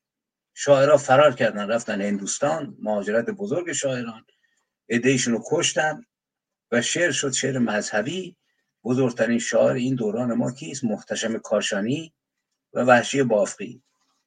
شاعرها 0.54 0.96
فرار 0.96 1.34
کردن 1.34 1.68
رفتن 1.68 2.00
هندوستان 2.00 2.76
مهاجرت 2.80 3.30
بزرگ 3.30 3.72
شاعران 3.72 4.24
ادهیشون 4.88 5.34
رو 5.34 5.44
کشتن 5.50 6.04
و 6.72 6.82
شعر 6.82 7.10
شد 7.10 7.32
شعر 7.32 7.58
مذهبی. 7.58 8.36
بزرگترین 8.84 9.38
شاعر 9.38 9.74
این 9.74 9.94
دوران 9.94 10.34
ما 10.34 10.52
کیست؟ 10.52 10.84
محتشم 10.84 11.38
کاشانی 11.38 12.14
و 12.72 12.80
وحشی 12.80 13.22
بافقی 13.22 13.82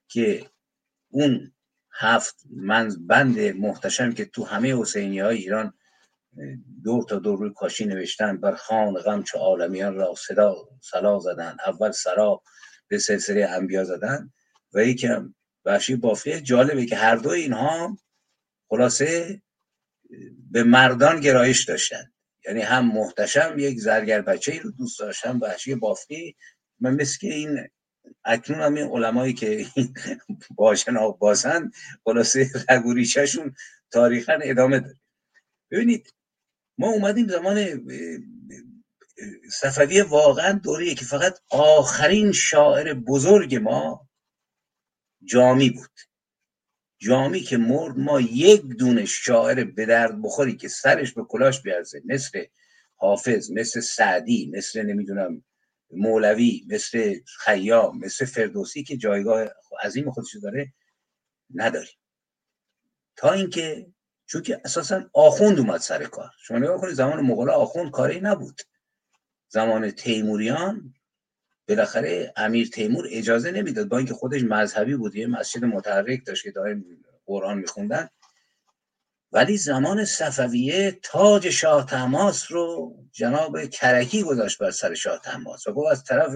که 0.07 0.49
اون 1.09 1.53
هفت 1.99 2.43
من 2.49 3.07
بند 3.07 3.39
محتشم 3.39 4.13
که 4.13 4.25
تو 4.25 4.43
همه 4.43 4.75
حسینی 4.75 5.19
های 5.19 5.37
ایران 5.37 5.73
دور 6.83 7.03
تا 7.03 7.19
دور 7.19 7.39
روی 7.39 7.53
کاشی 7.53 7.85
نوشتن 7.85 8.37
بر 8.37 8.55
خان 8.55 8.93
غم 8.93 9.23
چه 9.23 9.37
عالمیان 9.37 9.95
را 9.95 10.15
صدا 10.27 10.55
سلا 10.81 11.19
زدن 11.19 11.57
اول 11.65 11.91
سرا 11.91 12.41
به 12.87 12.97
سلسله 12.97 13.45
انبیا 13.45 13.83
زدن. 13.83 14.31
و 14.73 14.85
یکم 14.85 15.35
وحشی 15.65 15.95
بافقی 15.95 16.41
جالبه 16.41 16.85
که 16.85 16.95
هر 16.95 17.15
دو 17.15 17.29
اینها 17.29 17.97
خلاصه 18.69 19.41
به 20.51 20.63
مردان 20.63 21.19
گرایش 21.19 21.65
داشتن. 21.65 22.11
یعنی 22.45 22.61
هم 22.61 22.91
محتشم 22.91 23.55
یک 23.57 23.79
زرگر 23.79 24.21
بچه 24.21 24.51
ای 24.51 24.59
رو 24.59 24.71
دوست 24.71 24.99
داشتن 24.99 25.37
وحشی 25.37 25.75
بافقی 25.75 26.35
من 26.79 26.95
مثل 26.95 27.17
که 27.19 27.33
این 27.33 27.67
اکنون 28.25 28.61
هم 28.61 28.75
این 28.75 28.87
علمایی 28.87 29.33
که 29.33 29.65
باشن 30.55 30.93
بازن 31.19 31.71
خلاصه 32.03 32.49
رگوریششون 32.69 33.55
تاریخا 33.91 34.39
ادامه 34.43 34.79
داره. 34.79 34.99
ببینید 35.71 36.13
ما 36.77 36.87
اومدیم 36.87 37.27
زمان 37.27 37.87
صفوی 39.51 40.01
واقعا 40.01 40.51
دوره 40.51 40.95
که 40.95 41.05
فقط 41.05 41.39
آخرین 41.49 42.31
شاعر 42.31 42.93
بزرگ 42.93 43.55
ما 43.55 44.09
جامی 45.23 45.69
بود. 45.69 45.99
جامی 47.01 47.39
که 47.39 47.57
مرد 47.57 47.97
ما 47.97 48.21
یک 48.21 48.61
دونه 48.61 49.05
شاعر 49.05 49.63
به 49.63 49.85
درد 49.85 50.21
بخوری 50.21 50.55
که 50.55 50.67
سرش 50.67 51.13
به 51.13 51.23
کلاش 51.23 51.61
بیارزه 51.61 52.01
مثل 52.05 52.45
حافظ 52.95 53.51
مثل 53.51 53.79
سعدی 53.79 54.51
مثل 54.53 54.81
نمی‌دونم 54.81 55.43
مولوی 55.91 56.65
مثل 56.69 57.19
خیام 57.25 57.99
مثل 57.99 58.25
فردوسی 58.25 58.83
که 58.83 58.97
جایگاه 58.97 59.47
عظیم 59.83 60.11
خودش 60.11 60.35
داره 60.43 60.73
نداریم 61.55 61.97
تا 63.15 63.31
اینکه 63.31 63.87
چون 64.25 64.41
که 64.41 64.61
اساسا 64.65 65.09
آخوند 65.13 65.59
اومد 65.59 65.79
سر 65.79 66.03
کار. 66.03 66.31
شما 66.41 66.57
نگاه 66.57 66.81
کنید 66.81 66.93
زمان 66.93 67.21
مغول 67.21 67.49
آخوند 67.49 67.91
کاری 67.91 68.19
نبود. 68.19 68.61
زمان 69.47 69.91
تیموریان 69.91 70.93
بالاخره 71.67 72.33
امیر 72.35 72.67
تیمور 72.67 73.07
اجازه 73.09 73.51
نمی‌داد. 73.51 73.87
با 73.87 73.97
اینکه 73.97 74.13
خودش 74.13 74.43
مذهبی 74.43 74.95
بود 74.95 75.15
یه 75.15 75.27
مسجد 75.27 75.65
متحرک 75.65 76.25
داشت 76.25 76.43
که 76.43 76.51
دائم 76.51 76.85
قرآن 77.25 77.57
میخوندن. 77.57 78.09
ولی 79.31 79.57
زمان 79.57 80.05
صفویه 80.05 80.99
تاج 81.03 81.49
شاه 81.49 81.85
تماس 81.85 82.51
رو 82.51 82.95
جناب 83.11 83.65
کرکی 83.65 84.23
گذاشت 84.23 84.57
بر 84.57 84.71
سر 84.71 84.93
شاه 84.93 85.19
تماس 85.19 85.67
و 85.67 85.73
گفت 85.73 85.91
از 85.91 86.03
طرف 86.03 86.31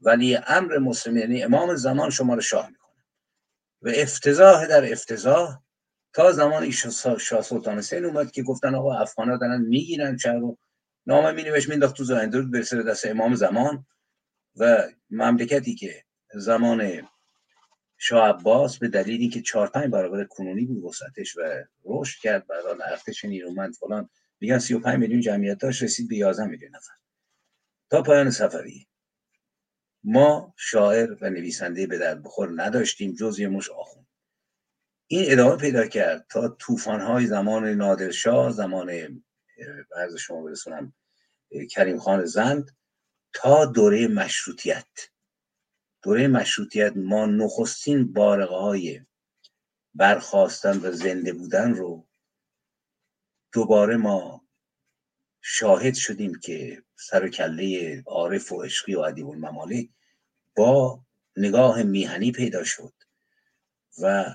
ولی 0.00 0.36
امر 0.36 0.78
مسلم 0.78 1.16
یعنی 1.16 1.42
امام 1.42 1.76
زمان 1.76 2.10
شما 2.10 2.34
رو 2.34 2.40
شاه 2.40 2.68
می‌کنه. 2.68 3.04
و 3.82 3.88
افتضاح 3.88 4.66
در 4.66 4.92
افتضاح 4.92 5.58
تا 6.12 6.32
زمان 6.32 6.70
شاه 6.70 7.42
سلطان 7.42 7.78
حسین 7.78 8.04
اومد 8.04 8.30
که 8.30 8.42
گفتن 8.42 8.74
آقا 8.74 8.98
افغانا 8.98 9.36
دارن 9.36 9.60
می‌گیرن 9.60 10.16
چرا 10.16 10.38
رو. 10.38 10.58
نامه 11.06 11.32
می 11.32 11.42
نوشت 11.42 11.68
مینداخت 11.68 11.96
تو 11.96 12.04
زنده 12.04 12.42
برسه 12.42 12.82
دست 12.82 13.06
امام 13.06 13.34
زمان. 13.34 13.86
و 14.56 14.88
مملکتی 15.10 15.74
که 15.74 16.04
زمان 16.34 16.80
شاه 18.04 18.28
عباس 18.28 18.78
به 18.78 18.88
دلیلی 18.88 19.28
که 19.28 19.42
چهار 19.42 19.68
پنج 19.68 19.90
برابر 19.90 20.24
کنونی 20.24 20.64
بود 20.64 20.84
وسعتش 20.84 21.36
و 21.36 21.40
رشد 21.84 22.20
کرد 22.20 22.46
بعد 22.46 22.64
ارتش 22.66 23.24
نیرومند 23.24 23.74
فلان 23.74 24.08
میگن 24.40 24.58
35 24.58 24.98
میلیون 24.98 25.20
جمعیت 25.20 25.58
داشت 25.58 25.82
رسید 25.82 26.08
به 26.08 26.16
11 26.16 26.44
میلیون 26.44 26.70
نفر. 26.76 26.92
تا 27.90 28.02
پایان 28.02 28.30
سفری. 28.30 28.88
ما 30.04 30.54
شاعر 30.56 31.16
و 31.20 31.30
نویسنده 31.30 31.86
به 31.86 31.98
درد 31.98 32.22
بخور 32.22 32.62
نداشتیم 32.62 33.14
جز 33.14 33.38
یه 33.38 33.48
مش 33.48 33.70
آخون. 33.70 34.06
این 35.06 35.32
ادامه 35.32 35.56
پیدا 35.56 35.86
کرد 35.86 36.26
تا 36.28 36.56
های 36.86 37.26
زمان 37.26 37.68
نادرشاه 37.68 38.52
زمان 38.52 38.90
عرض 39.96 40.16
شما 40.16 40.42
برسونم 40.42 40.94
کریم 41.70 41.98
خان 41.98 42.24
زند 42.24 42.76
تا 43.32 43.66
دوره 43.66 44.08
مشروطیت. 44.08 44.86
دوره 46.02 46.28
مشروطیت 46.28 46.92
ما 46.96 47.26
نخستین 47.26 48.12
بارقه 48.12 48.54
های 48.54 49.00
برخواستن 49.94 50.78
و 50.78 50.92
زنده 50.92 51.32
بودن 51.32 51.74
رو 51.74 52.06
دوباره 53.52 53.96
ما 53.96 54.46
شاهد 55.40 55.94
شدیم 55.94 56.34
که 56.34 56.82
سر 56.96 57.28
کله 57.28 58.02
عارف 58.06 58.52
و 58.52 58.62
عشقی 58.62 58.94
و 58.94 59.00
ادیب 59.00 59.28
الممالک 59.28 59.88
با 60.56 61.04
نگاه 61.36 61.82
میهنی 61.82 62.32
پیدا 62.32 62.64
شد 62.64 62.92
و 64.02 64.34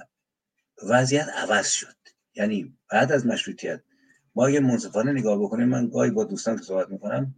وضعیت 0.83 1.27
عوض 1.27 1.71
شد. 1.71 1.95
یعنی 2.35 2.77
بعد 2.91 3.11
از 3.11 3.25
مشروطیت 3.25 3.83
ما 4.35 4.47
اگه 4.47 4.59
منصفانه 4.59 5.11
نگاه 5.11 5.39
بکنیم 5.39 5.67
من 5.67 5.89
گاهی 5.89 6.11
با 6.11 6.23
دوستان 6.23 6.57
که 6.57 6.63
صحبت 6.63 6.89
می‌کنم 6.89 7.35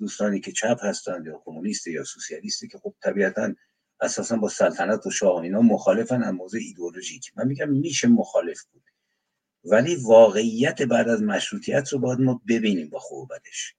دوستانی 0.00 0.40
که 0.40 0.52
چپ 0.52 0.78
هستند 0.82 1.26
یا 1.26 1.42
کمونیست 1.44 1.86
یا 1.86 2.04
سوسیالیستی 2.04 2.68
که 2.68 2.78
خب 2.78 2.94
طبیعتا 3.02 3.54
اساسا 4.00 4.36
با 4.36 4.48
سلطنت 4.48 5.06
و 5.06 5.10
شاه 5.10 5.42
اینا 5.42 5.60
مخالفن 5.60 6.22
از 6.22 6.34
موضوع 6.34 6.60
ایدئولوژیک. 6.60 7.32
من 7.36 7.46
میگم 7.46 7.70
میشه 7.70 8.08
مخالف 8.08 8.62
بود. 8.64 8.82
ولی 9.64 9.96
واقعیت 9.96 10.82
بعد 10.82 11.08
از 11.08 11.22
مشروطیت 11.22 11.92
رو 11.92 11.98
باید 11.98 12.20
ما 12.20 12.42
ببینیم 12.48 12.88
با 12.88 12.98
خوب 12.98 13.28
بدش 13.34 13.74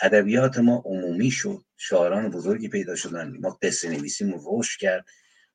ادبیات 0.00 0.58
ما 0.58 0.82
عمومی 0.84 1.30
شد. 1.30 1.64
شاعران 1.76 2.30
بزرگی 2.30 2.68
پیدا 2.68 2.96
شدن. 2.96 3.36
ما 3.40 3.58
قصه 3.62 3.90
نویسیم 3.90 4.34
روش 4.34 4.76
کرد. 4.76 5.06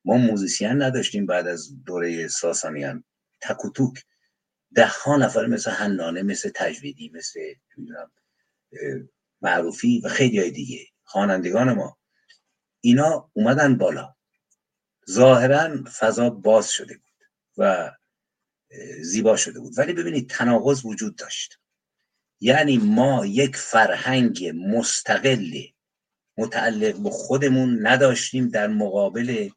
ما 0.06 0.18
موزیسین 0.18 0.82
نداشتیم 0.82 1.26
بعد 1.26 1.48
از 1.48 1.84
دوره 1.86 2.28
ساسانیان 2.28 3.04
تک 3.42 3.66
و 3.66 3.70
توک. 3.70 4.04
ده 4.76 4.88
ها 4.88 5.18
نفر 5.18 5.46
مثل 5.46 5.72
هنانه 5.72 6.24
مثل 6.24 6.52
تجویدی 6.56 7.10
مثل 7.14 7.40
معروفی 9.42 10.02
و 10.04 10.10
خیلی 10.10 10.40
های 10.40 10.52
دیگه. 10.52 10.88
خوانندگان 11.04 11.74
ما. 11.74 11.98
اینا 12.82 13.30
اومدن 13.34 13.78
بالا. 13.78 14.16
ظاهرا 15.10 15.84
فضا 16.00 16.30
باز 16.30 16.70
شده 16.70 16.94
بود 16.98 17.28
و 17.58 17.92
زیبا 19.02 19.36
شده 19.36 19.60
بود. 19.60 19.74
ولی 19.78 19.94
ببینید 19.94 20.30
تناقض 20.30 20.86
وجود 20.86 21.16
داشت. 21.16 21.60
یعنی 22.40 22.78
ما 22.78 23.26
یک 23.26 23.56
فرهنگ 23.56 24.52
مستقل 24.56 25.62
متعلق 26.38 26.96
به 26.96 27.10
خودمون 27.10 27.88
نداشتیم 27.88 28.50
در 28.50 28.68
مقابل 28.68 29.50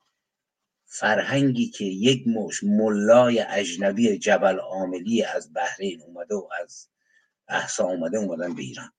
فرهنگی 0.87 1.71
که 1.71 1.85
یک 1.85 2.29
مش 2.29 2.65
ملای 2.65 3.41
اجنبی 3.41 4.19
جبل 4.19 4.59
عاملی 4.59 5.23
از 5.23 5.53
بحرین 5.55 6.03
اومده 6.03 6.35
و 6.35 6.49
از 6.63 6.89
احسا 7.49 7.85
اومده 7.85 8.19
اومدن 8.19 8.55
به 8.55 8.63
ایران. 8.63 8.93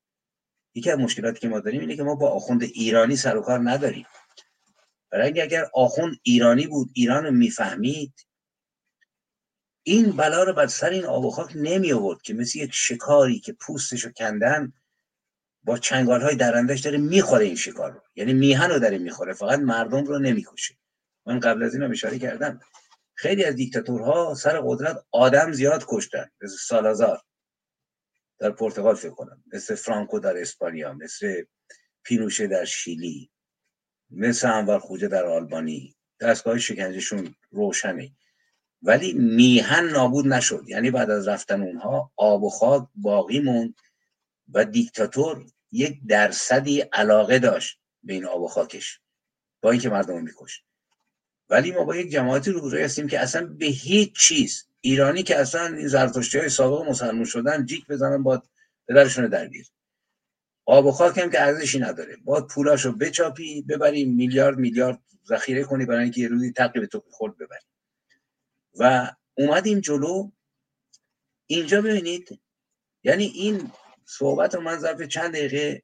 یکی 0.76 0.91
از 0.91 0.99
مشکلاتی 0.99 1.39
که 1.39 1.47
ما 1.47 1.59
داریم 1.59 1.82
اینه 1.82 1.95
که 1.95 2.03
ما 2.03 2.15
با 2.15 2.30
آخوند 2.30 2.63
ایرانی 2.63 3.15
سر 3.15 3.38
و 3.38 3.41
کار 3.41 3.59
نداریم. 3.69 4.05
برای 5.11 5.41
اگر 5.41 5.69
آخوند 5.73 6.15
ایرانی 6.23 6.67
بود 6.67 6.89
ایران 6.93 7.23
رو 7.23 7.32
می‌فهمید 7.32 8.13
این 9.84 10.11
بلا 10.11 10.43
رو 10.43 10.53
بر 10.53 10.67
سر 10.67 10.89
این 10.89 11.05
آب 11.05 11.26
و 11.26 11.32
خاک 11.32 11.51
نمی 11.55 11.93
آورد 11.93 12.21
که 12.21 12.34
مثل 12.34 12.59
یک 12.59 12.71
شکاری 12.73 13.39
که 13.39 13.53
پوستش 13.53 14.03
رو 14.03 14.11
کندن 14.11 14.73
با 15.63 15.78
چنگال 15.78 16.21
های 16.21 16.36
درندش 16.36 16.80
داره 16.80 16.97
می‌خوره 16.97 17.45
این 17.45 17.55
شکار 17.55 17.91
رو. 17.91 18.01
یعنی 18.15 18.34
میهن 18.34 18.69
رو 18.69 18.80
داره 18.80 18.97
می‌خوره 18.97 19.34
فقط 19.34 19.59
مردم 19.59 20.03
رو 20.03 20.19
نمی‌کشه. 20.19 20.76
من 21.26 21.39
قبل 21.39 21.63
از 21.63 21.73
این 21.73 21.84
هم 21.84 21.91
اشاره 21.91 22.19
کردم. 22.19 22.59
خیلی 23.13 23.43
از 23.43 23.55
دیکتاتورها 23.55 24.36
سر 24.36 24.61
قدرت 24.63 25.05
آدم 25.11 25.51
زیاد 25.51 25.86
کشتن 25.88 26.30
مثل 26.41 26.57
سالازار. 26.57 27.21
در 28.40 28.52
پرتغال 28.52 28.96
فکر 28.96 29.14
کنم. 29.14 29.44
مثل 29.54 29.76
فرانکو 29.76 30.20
در 30.20 30.38
اسپانیا 30.38 30.94
مثل 30.94 31.44
پینوشه 32.04 32.48
در 32.48 32.66
شیلی 32.66 33.32
مثل 34.10 34.52
انور 34.52 34.80
خوجه 34.80 35.08
در 35.08 35.26
آلبانی. 35.26 35.96
دستگاه 36.20 36.60
شکنجهشون 36.60 37.36
روشنه. 37.52 38.12
ولی 38.82 39.14
میهن 39.14 39.86
نابود 39.86 40.28
نشد. 40.28 40.64
یعنی 40.68 40.92
بعد 40.92 41.10
از 41.10 41.28
رفتن 41.28 41.62
اونها 41.62 42.12
آب 42.16 42.44
و 42.44 42.50
خاک 42.50 42.88
باقی 42.96 43.40
موند 43.40 43.76
و 44.54 44.66
دیکتاتور 44.66 45.46
یک 45.72 46.00
درصدی 46.08 46.82
علاقه 46.82 47.40
داشت 47.40 47.80
به 48.04 48.14
این 48.14 48.26
آب 48.26 48.42
و 48.42 48.48
خاکش. 48.48 49.00
با 49.62 49.72
اینکه 49.72 49.90
مردم 49.90 50.24
میکشت. 50.24 50.66
ولی 51.50 51.72
ما 51.72 51.84
با 51.84 51.96
یک 51.96 52.12
جماعتی 52.12 52.52
روبروی 52.52 52.84
هستیم 52.84 53.08
که 53.08 53.20
اصلا 53.20 53.46
به 53.46 53.66
هیچ 53.66 54.20
چیز 54.20 54.68
ایرانی 54.86 55.24
که 55.24 55.40
اصلا 55.40 55.76
این 55.76 55.88
زرتشتی 55.88 56.38
های 56.38 56.50
سابق 56.50 56.90
مسلمون 56.90 57.26
شدن 57.26 57.66
جیک 57.66 57.88
بزنن 57.88 58.24
با 58.24 58.44
پدرشون 58.88 59.28
در 59.28 59.48
بیار 59.48 59.66
آب 60.66 60.86
و 60.86 60.92
خاک 60.92 61.18
هم 61.18 61.30
که 61.30 61.42
ارزشی 61.42 61.80
نداره. 61.80 62.18
باید 62.24 62.48
پولاشو 62.48 62.92
بچاپی 62.92 63.62
ببری 63.62 64.06
میلیارد 64.06 64.58
میلیارد 64.58 65.00
ذخیره 65.28 65.64
کنی 65.64 65.86
برای 65.86 66.04
اینکه 66.04 66.22
یه 66.22 66.28
روزی 66.28 66.52
تقی 66.52 66.88
تو 66.88 67.04
خورد 67.12 67.38
ببری. 67.38 67.66
و 68.80 69.12
اومدیم 69.38 69.80
جلو. 69.80 70.32
اینجا 71.48 71.82
ببینید 71.82 72.42
یعنی 73.04 73.24
این 73.24 73.72
صحبت 74.06 74.56
رو 74.56 74.62
من 74.62 74.80
ظرف 74.80 75.02
چند 75.02 75.32
دقیقه 75.34 75.84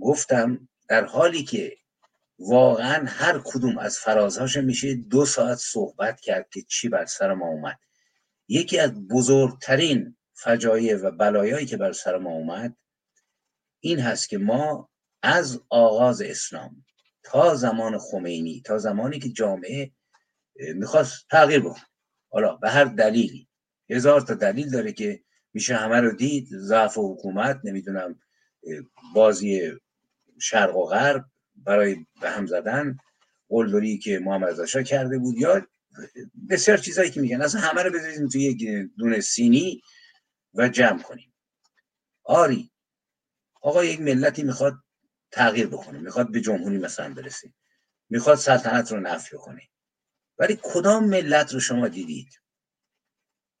گفتم 0.00 0.68
در 0.88 1.04
حالی 1.04 1.44
که 1.44 1.76
واقعا 2.38 3.04
هر 3.08 3.40
کدوم 3.44 3.78
از 3.78 3.98
فرازهاش 3.98 4.56
میشه 4.56 4.94
دو 4.94 5.26
ساعت 5.26 5.58
صحبت 5.58 6.20
کرد 6.20 6.48
که 6.50 6.62
چی 6.62 6.88
بر 6.88 7.06
سر 7.06 7.34
ما 7.34 7.46
اومد. 7.48 7.78
یکی 8.48 8.78
از 8.78 9.08
بزرگترین 9.08 10.16
فجایع 10.34 10.96
و 10.96 11.10
بلایایی 11.10 11.66
که 11.66 11.76
بر 11.76 11.92
سر 11.92 12.18
ما 12.18 12.30
اومد 12.30 12.76
این 13.80 14.00
هست 14.00 14.28
که 14.28 14.38
ما 14.38 14.90
از 15.22 15.60
آغاز 15.68 16.22
اسلام 16.22 16.84
تا 17.22 17.54
زمان 17.54 17.98
خمینی 17.98 18.62
تا 18.64 18.78
زمانی 18.78 19.18
که 19.18 19.28
جامعه 19.28 19.90
می‌خواست 20.56 21.26
تغییر 21.30 21.60
بکنه. 21.60 21.86
حالا 22.28 22.56
به 22.56 22.70
هر 22.70 22.84
دلیلی. 22.84 23.48
هزار 23.90 24.20
تا 24.20 24.34
دلیل 24.34 24.70
داره 24.70 24.92
که 24.92 25.24
میشه 25.52 25.76
همه 25.76 26.00
رو 26.00 26.16
دید 26.16 26.48
ضعف 26.50 26.98
حکومت 26.98 27.60
نمی‌دونم 27.64 28.20
بازی 29.14 29.72
شرق 30.40 30.76
و 30.76 30.86
غرب 30.86 31.24
برای 31.56 32.06
به 32.20 32.30
هم 32.30 32.46
زدن 32.46 32.98
قلدری 33.48 33.98
که 33.98 34.18
محمد 34.18 34.60
رضا 34.60 34.82
کرده 34.82 35.18
بود 35.18 35.38
یا 35.38 35.66
بسیار 36.50 36.78
چیزایی 36.78 37.10
که 37.10 37.20
میگن. 37.20 37.42
اصلا 37.42 37.60
همه 37.60 37.82
رو 37.82 37.90
بذاریم 37.90 38.28
توی 38.28 38.42
یک 38.42 38.90
دونه 38.98 39.20
سینی 39.20 39.82
و 40.54 40.68
جمع 40.68 41.02
کنیم. 41.02 41.34
آری 42.24 42.70
آقا 43.60 43.84
یک 43.84 44.00
ملتی 44.00 44.42
می‌خواد 44.42 44.74
تغییر 45.30 45.66
بکنه 45.66 45.98
می‌خواد 45.98 46.32
به 46.32 46.40
جمهوری 46.40 46.78
مثلا 46.78 47.14
برسه 47.14 47.52
می‌خواد 48.10 48.36
سلطنت 48.36 48.92
رو 48.92 49.00
نفی 49.00 49.36
کنه. 49.36 49.62
ولی 50.38 50.58
کدام 50.62 51.04
ملت 51.04 51.52
رو 51.54 51.60
شما 51.60 51.88
دیدید 51.88 52.40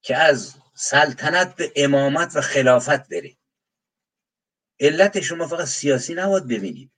که 0.02 0.16
از 0.16 0.54
سلطنت 0.74 1.56
به 1.56 1.72
امامت 1.76 2.36
و 2.36 2.40
خلافت 2.40 3.08
بره؟ 3.08 3.36
علت 4.80 5.20
شما 5.20 5.46
فقط 5.46 5.66
سیاسی 5.66 6.14
نباید 6.14 6.48
ببینید. 6.48 6.93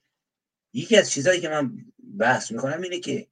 یکی 0.77 0.97
از 0.97 1.11
چیزهایی 1.11 1.41
که 1.41 1.49
من 1.49 1.73
بحث 2.19 2.51
می‌کنم 2.51 2.83
اینه 2.83 3.01
که 3.01 3.27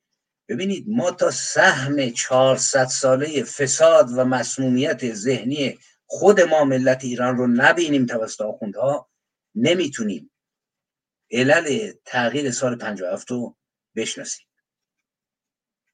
ببینید 0.48 0.84
ما 0.88 1.10
تا 1.10 1.30
سهم 1.30 2.10
400 2.10 2.84
ساله 2.84 3.42
فساد 3.42 4.08
و 4.16 4.24
مسمومیت 4.24 5.14
ذهنی 5.14 5.78
خود 6.06 6.40
ما 6.40 6.64
ملت 6.64 7.04
ایران 7.04 7.36
رو 7.36 7.46
نبینیم 7.46 8.06
توسط 8.06 8.40
آخوندها 8.40 9.08
نمی‌تونیم. 9.54 10.30
علل 11.30 11.92
تغییر 12.04 12.50
سال 12.50 12.76
57 12.76 13.30
رو 13.30 13.56
بشناسیم. 13.96 14.46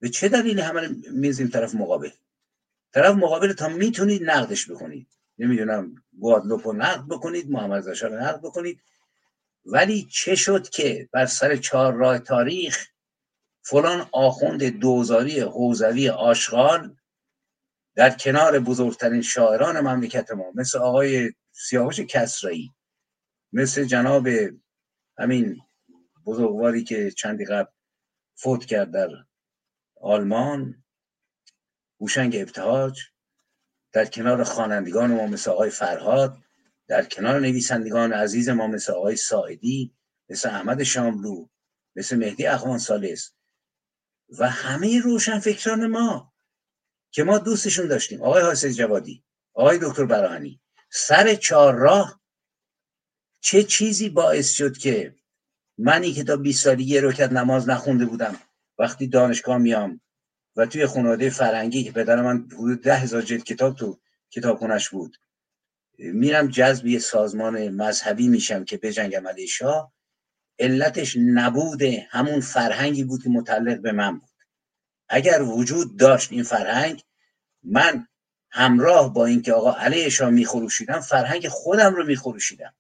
به 0.01 0.09
چه 0.09 0.29
دلیل 0.29 0.61
همه 0.61 0.89
میزیم 1.11 1.49
طرف 1.49 1.75
مقابل؟ 1.75 2.11
طرف 2.93 3.15
مقابل 3.15 3.53
تا 3.53 3.69
می‌تونید 3.69 4.31
نقدش 4.31 4.71
بکنید. 4.71 5.09
نمی‌دونم 5.39 5.95
گوادلوپ 6.19 6.67
رو 6.67 6.73
نقد 6.73 7.07
بکنید 7.09 7.51
محمد 7.51 7.89
رو 7.89 8.19
نقد 8.19 8.41
بکنید. 8.41 8.83
ولی 9.65 10.09
چه 10.11 10.35
شد 10.35 10.69
که 10.69 11.09
بر 11.13 11.27
سر 11.27 11.57
چهار 11.57 11.93
راه 11.93 12.19
تاریخ 12.19 12.87
فلان 13.63 14.09
آخوند 14.13 14.65
دوزاری 14.65 15.41
حوزوی 15.41 16.09
آشغال 16.09 16.97
در 17.95 18.11
کنار 18.11 18.59
بزرگترین 18.59 19.23
شاعران 19.23 19.81
مملکت 19.81 20.31
ما 20.31 20.53
مثل 20.55 20.79
آقای 20.79 21.33
سیاوش 21.53 22.01
کسرایی 22.01 22.75
مثل 23.53 23.85
جناب 23.85 24.29
همین 25.19 25.61
بزرگواری 26.27 26.85
که 26.85 27.11
چندی 27.11 27.45
قبل 27.45 27.71
فوت 28.35 28.65
کرد 28.65 28.91
در 28.91 29.09
آلمان 30.01 30.85
هوشنگ 32.01 32.37
ابتهاج 32.37 33.01
در 33.93 34.05
کنار 34.05 34.45
خوانندگان 34.45 35.11
ما 35.15 35.27
مثل 35.27 35.51
آقای 35.51 35.71
فرهاد. 35.71 36.39
در 36.91 37.05
کنار 37.05 37.41
نویسندگان 37.41 38.13
عزیز 38.13 38.49
ما 38.49 38.67
مثل 38.67 38.93
آقای 38.93 39.17
ساعدی 39.17 39.95
مثل 40.29 40.49
احمد 40.49 40.83
شاملو 40.83 41.47
مثل 41.97 42.17
مهدی 42.17 42.47
اخوان 42.47 42.79
سالس 42.79 43.33
و 44.39 44.49
همه 44.49 45.01
روشن 45.01 45.39
فکران 45.39 45.87
ما 45.87 46.33
که 47.11 47.25
ما 47.25 47.39
دوستشون 47.39 47.87
داشتیم. 47.87 48.23
آقای 48.23 48.43
حاسد 48.43 48.69
جوادی 48.69 49.25
آقای 49.55 49.79
دکتر 49.83 50.05
براهنی 50.05 50.61
سر 50.93 51.35
چهار 51.35 51.75
راه 51.75 52.21
چه 53.41 53.63
چیزی 53.63 54.09
باعث 54.09 54.53
شد 54.53 54.77
که 54.77 55.15
منی 55.79 56.13
که 56.13 56.25
تا 56.25 56.37
20 56.37 56.65
سالی 56.65 56.85
یه 56.85 57.01
رکت 57.01 57.33
نماز 57.33 57.69
نخونده 57.69 58.07
بودم 58.07 58.37
وقتی 58.79 59.07
دانشگاه 59.07 59.59
میام 59.59 60.01
و 60.57 60.67
توی 60.67 60.87
خانواده 60.87 61.31
فرنگی 61.31 61.85
که 61.85 61.93
پدر 61.93 62.23
من 62.23 62.49
حدود 62.53 62.83
ده 62.83 62.97
هزار 62.97 63.23
جلد 63.23 63.45
کتاب 63.45 63.77
تو 63.77 64.01
کتابخونش 64.31 64.89
بود 64.89 65.17
میرم 66.01 66.49
جذب 66.49 66.87
یه 66.87 66.99
سازمان 66.99 67.69
مذهبی 67.69 68.29
میشم 68.29 68.65
که 68.65 68.77
بجنگم 68.77 69.29
علیه 69.29 69.47
شاه 69.47 69.93
علتش 70.59 71.17
نبوده 71.21 72.07
همون 72.11 72.41
فرهنگی 72.41 73.05
بود 73.05 73.23
که 73.23 73.31
متعلق 73.31 73.81
به 73.81 73.93
من 73.93 74.19
بود. 74.19 74.31
اگر 75.09 75.43
وجود 75.43 75.99
داشت 75.99 76.33
این 76.33 76.43
فرهنگ 76.43 77.03
من 77.63 78.07
همراه 78.51 79.15
با 79.15 79.27
اینکه 79.27 79.53
آقا 79.53 79.73
علیه 79.73 80.09
شاه 80.09 80.31
میخروشیدم 80.31 81.01
فرهنگ 81.01 81.49
خودم 81.49 81.95
رو 81.95 82.07
میخروشیدم. 82.07 82.75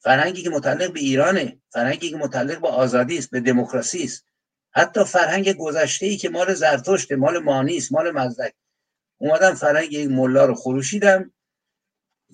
فرهنگی 0.00 0.42
که 0.42 0.50
متعلق 0.50 0.92
به 0.92 1.00
ایرانه 1.00 1.60
فرهنگی 1.70 2.10
که 2.10 2.16
متعلق 2.16 2.60
به 2.60 2.68
آزادی 2.68 3.18
است 3.18 3.30
به 3.30 3.40
دموکراسی 3.40 4.02
است. 4.02 4.24
حتی 4.70 5.04
فرهنگ 5.04 5.56
گذشته 5.56 6.06
ای 6.06 6.16
که 6.16 6.28
مال 6.28 6.54
زرتشت 6.54 7.12
مال 7.12 7.38
مانی 7.38 7.76
است 7.76 7.92
مال 7.92 8.10
مزدک 8.10 8.54
اومدم 9.18 9.54
فرهنگ 9.54 9.92
یک 9.92 10.10
ملا 10.10 10.44
رو 10.44 10.54
خروشیدم. 10.54 11.32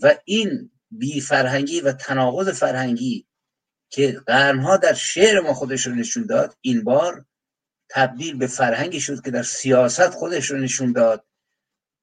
و 0.03 0.14
این 0.24 0.70
بی 0.90 1.20
فرهنگی 1.20 1.80
و 1.80 1.92
تناقض 1.92 2.49
فرهنگی 2.49 3.26
که 3.90 4.12
قرنها 4.26 4.76
در 4.76 4.94
شعر 4.94 5.40
ما 5.40 5.55
خودش 5.55 5.86
رو 5.86 5.94
نشون 5.94 6.26
داد 6.26 6.57
این 6.61 6.84
بار 6.84 7.24
تبدیل 7.90 8.36
به 8.36 8.46
فرهنگی 8.46 9.01
شد 9.01 9.24
که 9.24 9.30
در 9.30 9.42
سیاست 9.42 10.11
خودش 10.11 10.51
رو 10.51 10.59
نشون 10.59 10.92
داد 10.92 11.24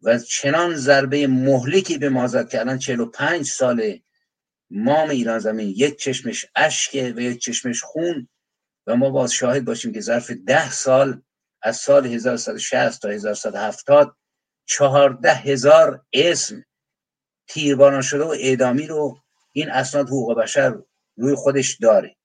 و 0.02 0.20
چنان 0.20 0.76
ضربه 0.76 1.28
مهلکی 1.28 1.98
به 1.98 2.10
ما 2.10 2.28
زد 2.28 2.50
که 2.50 2.60
الان 2.60 2.80
45 2.80 3.46
ساله 3.46 4.02
مام 4.70 5.10
ایران 5.10 5.40
زمین 5.40 5.74
یک 5.76 5.98
چشمش 5.98 6.46
اشکه 6.56 7.14
و 7.16 7.20
یک 7.20 7.42
چشمش 7.42 7.82
خون 7.84 8.30
و 8.88 8.96
ما 8.96 9.10
باز 9.10 9.32
شاهد 9.34 9.66
باشیم 9.66 9.94
که 9.94 10.02
ظرف 10.02 10.32
ده 10.32 10.72
سال 10.72 11.22
از 11.62 11.78
سال 11.78 12.06
1160 12.06 13.02
تا 13.02 13.10
1170 13.10 14.18
چهارده 14.66 15.34
هزار 15.34 16.06
اسم 16.14 16.64
تیرباران 17.48 18.02
شده 18.02 18.24
و 18.24 18.36
اعدامی 18.40 18.88
رو 18.88 19.18
این 19.52 19.70
اسناد 19.70 20.08
حقوق 20.08 20.40
بشر 20.40 20.76
روی 21.18 21.36
خودش 21.36 21.78
داره. 21.78 22.16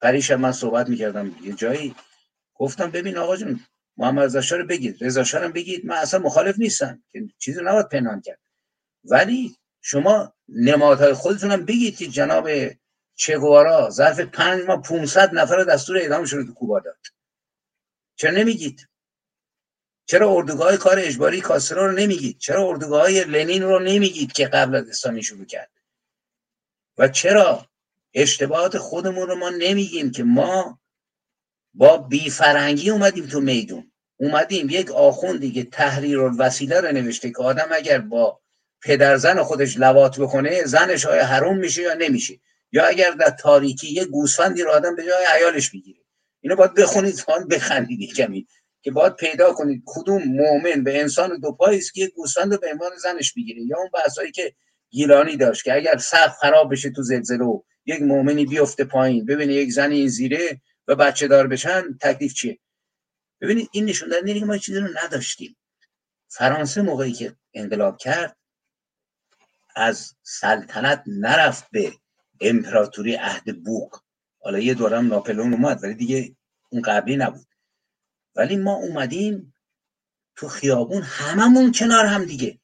پریش 0.00 0.30
من 0.30 0.52
صحبت 0.52 0.88
می‌کردم. 0.88 1.36
یه 1.42 1.52
جایی 1.52 1.94
گفتم 2.54 2.90
ببین 2.90 3.18
آقا 3.18 3.36
جون 3.36 3.60
محمد 3.96 4.36
رضا 4.36 4.56
رو 4.56 4.66
بگید. 4.66 5.04
رضا 5.04 5.38
رو 5.38 5.48
بگید. 5.48 5.86
من 5.86 5.96
اصلا 5.96 6.20
مخالف 6.20 6.58
نیستم. 6.58 7.02
که 7.12 7.28
چیزی 7.38 7.60
نباید 7.64 7.88
پنهان 7.88 8.20
کرد. 8.20 8.40
ولی 9.04 9.56
شما 9.80 10.34
نمادهای 10.48 11.12
خودتون 11.12 11.50
هم 11.50 11.64
بگید 11.64 11.96
که 11.96 12.06
جناب 12.06 12.48
چگوارا 13.14 13.90
ظرف 13.90 14.20
پنج 14.20 14.64
ماه 14.64 14.82
500 14.82 15.34
نفر 15.34 15.64
دستور 15.64 15.98
اعدامشون 15.98 16.38
رو 16.38 16.46
تو 16.46 16.54
کوبا 16.54 16.80
داد. 16.80 16.98
چرا 18.16 18.30
نمیگید؟ 18.30 18.88
چرا 20.06 20.30
اردوگاه 20.30 20.76
کار 20.76 20.98
اجباری 20.98 21.40
کاسرا 21.40 21.86
رو 21.86 21.92
نمیگید؟ 21.92 22.38
چرا 22.38 22.68
اردوگاه 22.68 23.02
های 23.02 23.24
لنین 23.24 23.62
رو 23.62 23.78
نمیگید 23.78 24.32
که 24.32 24.46
قبل 24.46 24.74
از 24.74 24.88
اسلامی 24.88 25.22
شروع 25.22 25.44
کرد؟ 25.44 25.70
و 26.98 27.08
چرا 27.08 27.66
اشتباهات 28.14 28.78
خودمون 28.78 29.28
رو 29.28 29.34
ما 29.34 29.50
نمیگیم 29.50 30.10
که 30.10 30.24
ما 30.24 30.80
با 31.74 31.96
بیفرهنگی 31.96 32.90
اومدیم 32.90 33.26
تو 33.26 33.40
میدون؟ 33.40 33.92
اومدیم 34.16 34.70
یک 34.70 34.90
آخوندی 34.90 35.52
که 35.52 35.64
تحریر 35.64 36.18
وسیله 36.38 36.80
رو 36.80 36.92
نوشته 36.92 37.30
که 37.30 37.42
آدم 37.42 37.68
اگر 37.70 37.98
با 37.98 38.40
پدر 38.82 39.16
زن 39.16 39.42
خودش 39.42 39.76
لوات 39.76 40.20
بکنه 40.20 40.64
زنش 40.64 41.04
های 41.04 41.18
حروم 41.18 41.58
میشه 41.58 41.82
یا 41.82 41.94
نمیشه؟ 41.94 42.40
یا 42.72 42.86
اگر 42.86 43.10
در 43.10 43.30
تاریکی 43.30 43.92
یه 43.92 44.04
گوسفندی 44.04 44.62
رو 44.62 44.70
آدم 44.70 44.96
به 44.96 45.02
جای 45.02 45.26
عیالش 45.30 45.70
بگیره 45.70 46.00
اینو 46.40 46.56
باید 46.56 46.74
بخونید 46.74 47.24
بخندید 47.50 48.14
کمی. 48.16 48.46
که 48.84 48.90
باید 48.90 49.16
پیدا 49.16 49.52
کنید. 49.52 49.82
کدوم 49.86 50.22
مؤمن 50.22 50.84
به 50.84 51.00
انسان 51.00 51.40
دو 51.40 51.52
پایی 51.52 51.78
است 51.78 51.94
که 51.94 52.12
به 52.60 52.68
عنوان 52.72 52.96
زنش 52.96 53.32
بگیره 53.32 53.62
یا 53.62 53.78
اون 53.78 53.90
بحثایی 53.94 54.32
که 54.32 54.54
گیلانی 54.90 55.36
داشت 55.36 55.64
که 55.64 55.74
اگر 55.74 55.96
سقف 55.96 56.36
خراب 56.40 56.72
بشه 56.72 56.90
تو 56.90 57.02
زلزله 57.02 57.62
یک 57.86 58.02
مؤمنی 58.02 58.46
بیفته 58.46 58.84
پایین 58.84 59.24
ببینه 59.24 59.54
یک 59.54 59.72
زنی 59.72 59.98
این 59.98 60.08
زیره 60.08 60.60
و 60.88 60.94
بچه 60.94 61.28
دار 61.28 61.46
بشن 61.46 61.98
تکلیف 62.00 62.34
چیه؟ 62.34 62.58
ببینید 63.40 63.68
این 63.72 63.84
نشون 63.84 64.08
دهنده 64.08 64.40
که 64.40 64.44
ما 64.44 64.58
چیزی 64.58 64.78
رو 64.78 64.88
نداشتیم. 65.04 65.56
فرانسه 66.28 66.82
موقعی 66.82 67.12
که 67.12 67.36
انقلاب 67.54 67.98
کرد 67.98 68.36
از 69.76 70.14
سلطنت 70.22 71.02
نرفت 71.06 71.64
به 71.70 71.92
امپراتوری 72.40 73.14
عهد 73.14 73.62
بوق 73.62 74.00
حالا 74.40 74.58
یه 74.58 74.74
دورم 74.74 75.06
ناپلون 75.06 75.52
اومد 75.52 75.84
ولی 75.84 75.94
دیگه 75.94 76.36
اون 76.70 76.82
قبلی 76.82 77.16
نبود. 77.16 77.46
ولی 78.36 78.56
ما 78.56 78.74
اومدیم 78.74 79.54
تو 80.36 80.48
خیابون 80.48 81.02
هممون 81.02 81.72
کنار 81.72 82.06
هم 82.06 82.24
دیگه. 82.24 82.60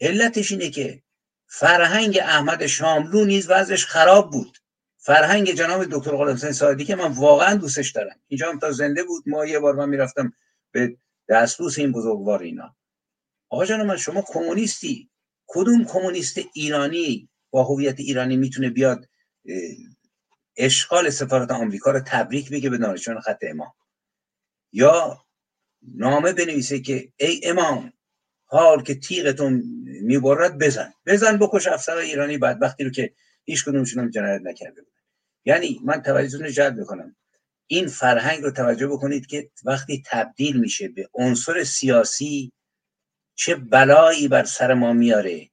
علتش 0.00 0.52
اینه 0.52 0.70
که 0.70 1.02
فرهنگ 1.46 2.18
احمد 2.22 2.66
شاملو 2.66 3.24
نیز 3.24 3.50
وضعش 3.50 3.86
خراب 3.86 4.30
بود. 4.30 4.58
فرهنگ 4.96 5.52
جناب 5.52 5.84
دکتر 5.84 6.10
غلام 6.10 6.36
سعدی 6.36 6.84
که 6.84 6.96
من 6.96 7.12
واقعا 7.12 7.54
دوستش 7.54 7.90
دارم. 7.90 8.20
اینجا 8.26 8.50
هم 8.50 8.58
تا 8.58 8.72
زنده 8.72 9.04
بود. 9.04 9.24
ما 9.26 9.46
یه 9.46 9.58
بار 9.58 9.74
من 9.74 9.88
می‌رفتم 9.88 10.32
به 10.72 10.96
دستبوس 11.28 11.78
این 11.78 11.92
بزرگوار 11.92 12.42
اینا. 12.42 12.76
آقا 13.48 13.64
جان 13.64 13.86
من 13.86 13.96
شما 13.96 14.22
کمونیستی. 14.22 15.10
کدوم 15.46 15.84
کمونیست 15.84 16.38
ایرانی 16.54 17.28
با 17.50 17.64
هویت 17.64 18.00
ایرانی 18.00 18.36
می‌تونه 18.36 18.70
بیاد 18.70 19.08
اشغال 20.56 21.10
سفارت 21.10 21.50
آمریکا 21.50 21.90
رو 21.90 22.00
تبریک 22.00 22.50
بگه 22.50 22.70
به 22.70 22.78
دانشجویان 22.78 23.20
خط 23.20 23.38
امام؟ 23.42 23.72
یا 24.72 25.24
نامه 25.82 26.32
بنویسه 26.32 26.80
که 26.80 27.12
ای 27.16 27.40
امام 27.44 27.92
حال 28.44 28.82
که 28.82 28.94
تیغتون 28.94 29.62
می‌برد 29.84 30.58
بزن. 30.58 30.92
بزن 31.06 31.38
بکش 31.38 31.66
افسر 31.66 31.96
ایرانی 31.96 32.38
بعد 32.38 32.62
وقتی 32.62 32.84
رو 32.84 32.90
که 32.90 33.14
هیچ 33.44 33.64
کدومشون 33.64 34.02
هم 34.02 34.10
جنایت 34.10 34.42
نکرده 34.42 34.82
بود 34.82 34.92
یعنی 35.44 35.80
من 35.84 36.02
توجهتون 36.02 36.40
رو 36.40 36.50
جلب 36.50 36.78
می‌کنم. 36.78 37.16
این 37.66 37.86
فرهنگ 37.86 38.42
رو 38.42 38.50
توجه 38.50 38.86
بکنید 38.86 39.26
که 39.26 39.50
وقتی 39.64 40.02
تبدیل 40.06 40.60
میشه 40.60 40.88
به 40.88 41.08
عنصر 41.14 41.64
سیاسی 41.64 42.52
چه 43.34 43.54
بلایی 43.54 44.28
بر 44.28 44.44
سر 44.44 44.74
ما 44.74 44.92
میاره 44.92 45.50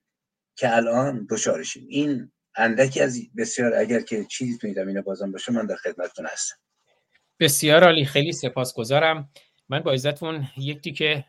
که 0.56 0.76
الان 0.76 1.26
دچارشیم. 1.30 1.86
این 1.88 2.32
اندکی 2.56 3.00
از 3.00 3.18
بسیار 3.36 3.74
اگر 3.74 4.00
که 4.00 4.24
چیزی 4.24 4.58
تو 4.58 4.66
این 4.66 4.76
زمینه 4.76 5.02
بازم 5.02 5.32
باشه 5.32 5.52
من 5.52 5.66
در 5.66 5.76
خدمتتون 5.76 6.26
هستم. 6.26 6.56
بسیار 7.40 7.84
عالی 7.84 8.04
خیلی 8.04 8.32
سپاسگزارم. 8.32 9.30
من 9.68 9.80
با 9.80 9.92
عزتون 9.92 10.48
یکی 10.56 10.92
که 10.92 11.24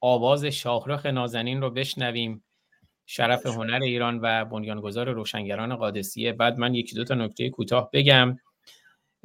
آواز 0.00 0.44
شاهرخ 0.44 1.06
نازنین 1.06 1.60
رو 1.60 1.70
بشنویم. 1.70 2.44
شرف 3.06 3.46
هنر 3.46 3.80
ایران 3.82 4.20
و 4.22 4.44
بنیانگذار 4.44 5.10
روشنگران 5.10 5.76
قادسیه. 5.76 6.32
بعد 6.32 6.58
من 6.58 6.74
یکی 6.74 6.96
دو 6.96 7.04
تا 7.04 7.14
نکته 7.14 7.50
کوتاه 7.50 7.90
بگم. 7.92 8.38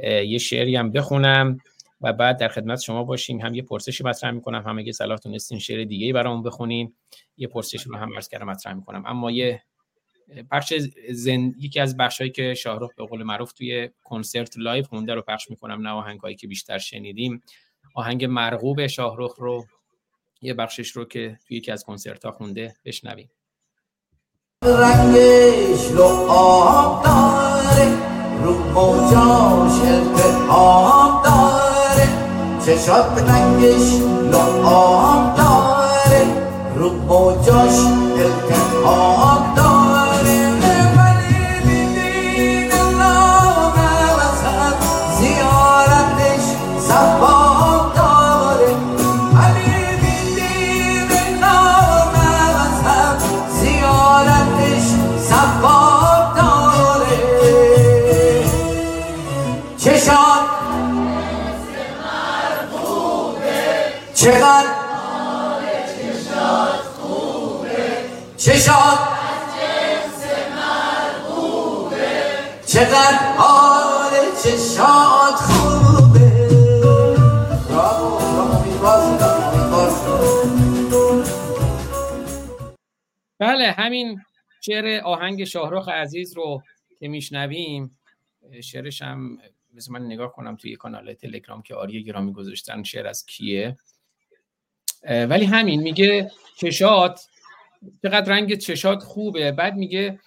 یه 0.03 0.37
شعری 0.37 0.75
هم 0.75 0.91
بخونم 0.91 1.57
و 2.01 2.13
بعد 2.13 2.37
در 2.37 2.47
خدمت 2.47 2.81
شما 2.81 3.03
باشیم. 3.03 3.39
هم 3.39 3.53
یه 3.53 3.61
پرسشی 3.61 4.03
مطرح 4.03 4.31
می‌کنم 4.31 4.63
هم 4.65 4.79
اگه 4.79 4.91
صلاح 4.91 5.17
تونستین 5.17 5.59
شعر 5.59 5.83
دیگه 5.83 6.05
ای 6.05 6.13
برامون 6.13 6.43
بخونین 6.43 6.93
یه 7.37 7.47
پرسش 7.47 7.81
رو 7.83 7.95
هم 7.95 8.13
عرض 8.13 8.27
کردم 8.27 8.45
مطرح 8.45 8.73
می‌کنم. 8.73 9.03
اما 9.05 9.31
یه 9.31 9.63
بخش 10.51 10.73
زن... 11.11 11.53
یکی 11.59 11.79
از 11.79 11.97
بخشهایی 11.97 12.31
که 12.31 12.53
شاهرخ 12.53 12.93
به 12.95 13.05
قول 13.05 13.23
معروف 13.23 13.53
توی 13.53 13.89
کنسرت 14.03 14.57
live 14.57 14.85
خونده 14.85 15.13
رو 15.13 15.21
پخش 15.21 15.49
می‌کنم 15.49 15.81
نه 15.81 15.89
آهنگایی 15.89 16.35
که 16.35 16.47
بیشتر 16.47 16.77
شنیدیم. 16.77 17.43
آهنگ 17.95 18.25
مرغوب 18.25 18.87
شاهرخ 18.87 19.35
رو 19.37 19.65
یه 20.41 20.53
بخشش 20.53 20.89
رو 20.89 21.05
که 21.05 21.39
توی 21.47 21.57
یکی 21.57 21.71
از 21.71 21.83
کنسرت 21.83 22.25
ها 22.25 22.31
خونده 22.31 22.75
بشنویم. 22.85 23.29
رنگش 24.63 25.85
رو 25.91 26.03
آب 26.29 27.03
داره 27.03 27.91
رو 28.43 28.57
موجاش 28.57 29.81
التهاب 29.81 31.23
داره. 31.23 32.07
چشات 32.65 33.29
رنگش 33.29 34.01
رو 34.31 34.65
آب 34.65 35.37
داره 35.37 36.25
رو 36.75 36.89
موجاش 36.89 37.79
التحاب 38.17 39.38
چقدر؟ 64.19 64.75
چشات 68.37 68.99
چقدر؟ 72.65 73.17
حال 73.37 74.11
چشات 74.43 75.35
خوبه. 75.35 76.49
برافو 77.69 78.39
امیدوار 78.41 79.17
شدم 79.17 79.43
امیدوار 79.43 79.89
شدم 79.89 81.23
بله 83.39 83.71
همین 83.71 84.21
شعر 84.61 85.01
آهنگ 85.03 85.43
شاهرخ 85.43 85.89
عزیز 85.89 86.37
رو 86.37 86.63
که 86.99 87.07
میشنویم. 87.07 87.99
شعرش 88.63 89.01
هم 89.01 89.37
مثل 89.73 89.91
من 89.91 90.05
نگاه 90.05 90.33
کنم 90.33 90.55
توی 90.55 90.75
کانال 90.75 91.13
تلگرام 91.13 91.61
که 91.61 91.75
آریه 91.75 92.01
گرامی 92.01 92.33
گذاشتن. 92.33 92.83
شعر 92.83 93.07
از 93.07 93.25
کیه؟ 93.25 93.77
ولی 95.03 95.45
همین 95.45 95.81
میگه 95.81 96.31
چشات 96.57 97.27
چقدر 98.03 98.31
رنگ 98.31 98.57
چشات 98.57 99.03
خوبه. 99.03 99.51
بعد 99.51 99.75
میگه 99.75 100.19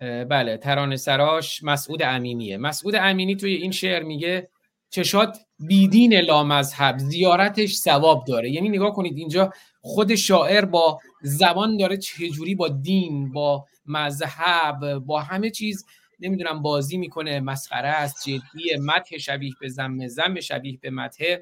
بله 0.00 0.56
ترانه 0.56 0.96
سراش 0.96 1.62
مسعود 1.62 2.02
امینیه. 2.02 2.56
مسعود 2.56 2.94
امینی 2.94 3.36
توی 3.36 3.54
این 3.54 3.70
شعر 3.70 4.02
میگه 4.02 4.48
چشات 4.90 5.38
بیدین 5.58 6.14
لامذهب 6.14 6.98
زیارتش 6.98 7.74
ثواب 7.74 8.24
داره. 8.24 8.50
یعنی 8.50 8.68
نگاه 8.68 8.92
کنید 8.92 9.16
اینجا 9.16 9.52
خود 9.80 10.14
شاعر 10.14 10.64
با 10.64 11.00
زبان 11.22 11.76
داره 11.76 11.96
چجوری 11.96 12.54
با 12.54 12.68
دین 12.68 13.32
با 13.32 13.66
مذهب 13.86 14.94
با 14.94 15.20
همه 15.20 15.50
چیز 15.50 15.86
نمی‌دونم 16.20 16.62
بازی 16.62 16.96
می‌کنه. 16.96 17.40
مسخره 17.40 17.88
است 17.88 18.28
جدیه 18.28 18.78
مدح 18.80 19.18
شبیه 19.18 19.52
به 19.60 19.68
زم 19.68 20.06
زم 20.06 20.40
شبیه 20.40 20.78
به 20.80 20.90
مدح. 20.90 21.36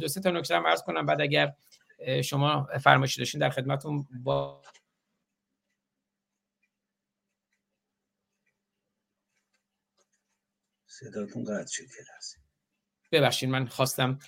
دو 0.00 0.08
سه 0.08 0.20
تا 0.20 0.30
نکته 0.30 0.56
هم 0.56 0.66
عرض 0.66 0.82
کنم 0.82 1.06
بعد 1.06 1.20
اگر 1.20 1.52
شما 2.24 2.68
فرمایشی 2.80 3.20
داشتین 3.20 3.40
در 3.40 3.50
خدمتون 3.50 4.06
با 4.24 4.62
صداتون 10.86 11.44
قطع 11.44 11.72
شد 11.72 11.82
یه 11.82 12.04
لحظه. 12.14 12.38
ببخشید 13.12 13.48
من 13.48 13.66
خواستم 13.66 14.18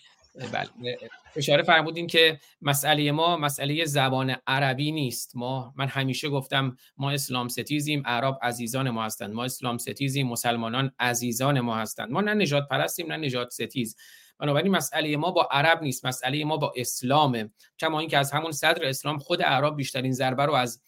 بله 0.52 0.96
اشاره 1.36 1.62
فرمودین 1.62 2.06
که 2.06 2.40
مسئله 2.62 3.12
ما 3.12 3.36
مسئله 3.36 3.84
زبان 3.84 4.36
عربی 4.46 4.92
نیست. 4.92 5.36
ما 5.36 5.74
من 5.76 5.88
همیشه 5.88 6.28
گفتم 6.28 6.76
ما 6.96 7.10
اسلام 7.10 7.48
ستیزیم 7.48 8.02
عرب 8.06 8.38
عزیزان 8.42 8.90
ما 8.90 9.04
هستند. 9.04 9.34
ما 9.34 9.44
اسلام 9.44 9.78
ستیزیم 9.78 10.28
مسلمانان 10.28 10.92
عزیزان 10.98 11.60
ما 11.60 11.76
هستند. 11.76 12.10
ما 12.10 12.20
نه 12.20 12.34
نجات 12.34 12.68
پرستیم 12.68 13.12
نه 13.12 13.16
نجات 13.16 13.50
ستیز. 13.50 13.96
بنابراین 14.40 14.72
مسئله 14.72 15.16
ما 15.16 15.30
با 15.30 15.48
عرب 15.50 15.82
نیست 15.82 16.06
مسئله 16.06 16.44
ما 16.44 16.56
با 16.56 16.72
اسلامه. 16.76 17.50
کما 17.78 18.00
اینکه 18.00 18.18
از 18.18 18.32
همون 18.32 18.52
صدر 18.52 18.84
اسلام 18.84 19.18
خود 19.18 19.42
عرب 19.42 19.76
بیشترین 19.76 20.12
ضربه 20.12 20.46
رو 20.46 20.52
از 20.52 20.82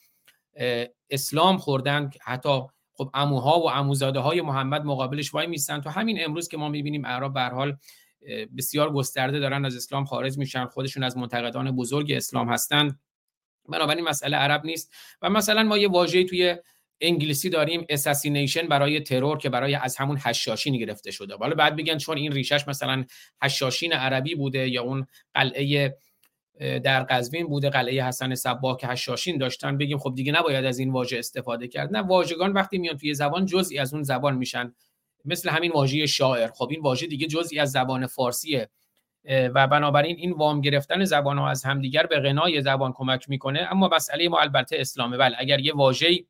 اسلام 1.10 1.58
خوردن. 1.58 2.10
حتی 2.20 2.60
خب 2.92 3.10
اموها 3.14 3.60
و 3.60 3.70
عموزاده 3.70 4.20
های 4.20 4.40
محمد 4.40 4.84
مقابلش 4.84 5.34
وای 5.34 5.46
میستن. 5.46 5.80
تو 5.80 5.90
همین 5.90 6.24
امروز 6.24 6.48
که 6.48 6.56
ما 6.56 6.68
می‌بینیم 6.68 7.04
اعراب 7.04 7.34
به 7.34 7.40
حال 7.40 7.76
بسیار 8.56 8.92
گسترده 8.92 9.38
دارن 9.38 9.64
از 9.64 9.76
اسلام 9.76 10.04
خارج 10.04 10.38
میشن. 10.38 10.66
خودشون 10.66 11.02
از 11.02 11.16
منتقدان 11.16 11.70
بزرگ 11.70 12.12
اسلام 12.12 12.48
هستن. 12.48 12.98
بنابراین 13.68 14.04
مسئله 14.04 14.36
عرب 14.36 14.64
نیست. 14.64 14.92
و 15.22 15.30
مثلا 15.30 15.62
ما 15.62 15.78
یه 15.78 15.88
واژه‌ای 15.88 16.24
توی 16.24 16.56
انگلیسی 17.02 17.50
داریم 17.50 17.86
اساسینیشن 17.88 18.68
برای 18.68 19.00
ترور 19.00 19.38
که 19.38 19.48
برای 19.48 19.74
از 19.74 19.96
همون 19.96 20.18
هشاشین 20.20 20.76
گرفته 20.76 21.10
شده. 21.10 21.36
حالا 21.36 21.54
بعد 21.54 21.76
بگن 21.76 21.98
چون 21.98 22.16
این 22.16 22.32
ریشش 22.32 22.68
مثلا 22.68 23.04
هشاشین 23.42 23.92
عربی 23.92 24.34
بوده 24.34 24.68
یا 24.68 24.82
اون 24.82 25.06
قلعه 25.34 25.96
در 26.60 27.02
قزوین 27.02 27.46
بوده 27.46 27.70
قلعه 27.70 28.04
حسن 28.04 28.34
صباه 28.34 28.76
که 28.76 28.86
هشاشین 28.86 29.38
داشتن 29.38 29.78
بگیم 29.78 29.98
خب 29.98 30.12
دیگه 30.14 30.32
نباید 30.32 30.64
از 30.64 30.78
این 30.78 30.90
واژه 30.90 31.18
استفاده 31.18 31.68
کرد. 31.68 31.96
نه 31.96 32.02
واژگان 32.02 32.52
وقتی 32.52 32.78
میان 32.78 32.96
توی 32.96 33.14
زبان 33.14 33.46
جزئی 33.46 33.78
از 33.78 33.94
اون 33.94 34.02
زبان 34.02 34.36
میشن. 34.36 34.74
مثل 35.24 35.50
همین 35.50 35.72
واژه 35.72 36.06
شاعر. 36.06 36.48
خب 36.48 36.68
این 36.70 36.80
واژه 36.80 37.06
دیگه 37.06 37.26
جزئی 37.26 37.58
از 37.58 37.70
زبان 37.70 38.06
فارسیه. 38.06 38.68
و 39.24 39.66
بنابراین 39.66 40.16
این 40.16 40.32
وام 40.32 40.60
گرفتن 40.60 41.04
زبان 41.04 41.38
ها 41.38 41.50
از 41.50 41.64
همدیگر 41.64 42.06
به 42.06 42.20
غنای 42.20 42.60
زبان 42.60 42.92
کمک 42.92 43.28
می‌کنه. 43.28 43.68
اما 43.70 43.88
مسئله 43.88 44.28
ما 44.28 44.40
البته 44.40 44.76
اسلامه. 44.80 45.16
بله 45.16 45.36
اگر 45.38 45.60
یه 45.60 45.74
واژه 45.74 46.24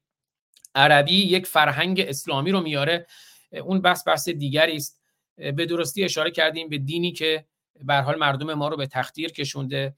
عربی 0.75 1.15
یک 1.15 1.47
فرهنگ 1.47 2.01
اسلامی 2.01 2.51
رو 2.51 2.61
میاره. 2.61 3.07
اون 3.63 3.81
بحث 3.81 4.07
بحث 4.07 4.29
دیگری 4.29 4.77
است. 4.77 5.01
به 5.37 5.67
درستی 5.67 6.05
اشاره 6.05 6.31
کردیم 6.31 6.69
به 6.69 6.79
دینی 6.79 7.13
که 7.13 7.45
به 7.85 7.95
حال 7.95 8.19
مردم 8.19 8.55
ما 8.55 8.69
رو 8.69 8.77
به 8.77 8.87
تخدیر 8.87 9.33
کشونده. 9.33 9.95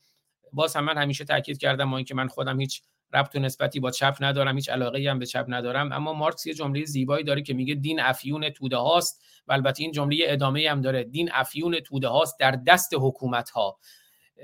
باز 0.53 0.77
هم 0.77 0.85
من 0.85 0.99
همیشه 0.99 1.25
تاکید 1.25 1.59
کردم 1.59 1.85
ما 1.85 1.97
اینکه 1.97 2.15
من 2.15 2.29
خودم 2.29 2.61
هیچ 2.61 2.83
ربط 3.13 3.37
و 3.37 3.39
نسبتی 3.39 3.81
با 3.81 3.91
چپ 3.91 4.17
ندارم 4.21 4.57
هیچ 4.57 4.69
علاقه 4.69 5.11
هم 5.11 5.19
به 5.19 5.27
چپ 5.27 5.45
ندارم. 5.49 5.93
اما 5.93 6.13
مارکس 6.13 6.47
یه 6.47 6.55
جمله 6.55 6.85
زیبایی 6.85 7.25
داره 7.25 7.43
که 7.43 7.55
میگه 7.55 7.75
دین 7.75 8.01
افیون 8.01 8.51
توده 8.51 8.77
هاست. 8.77 9.23
و 9.47 9.53
البته 9.53 9.83
این 9.83 9.93
جمله 9.93 10.17
ادامه 10.21 10.71
هم 10.71 10.81
داره. 10.81 11.05
دین 11.05 11.31
افیون 11.33 11.81
توده 11.81 12.09
هاست 12.09 12.39
در 12.39 12.51
دست 12.51 12.91
حکومت 12.95 13.51
ها 13.51 13.79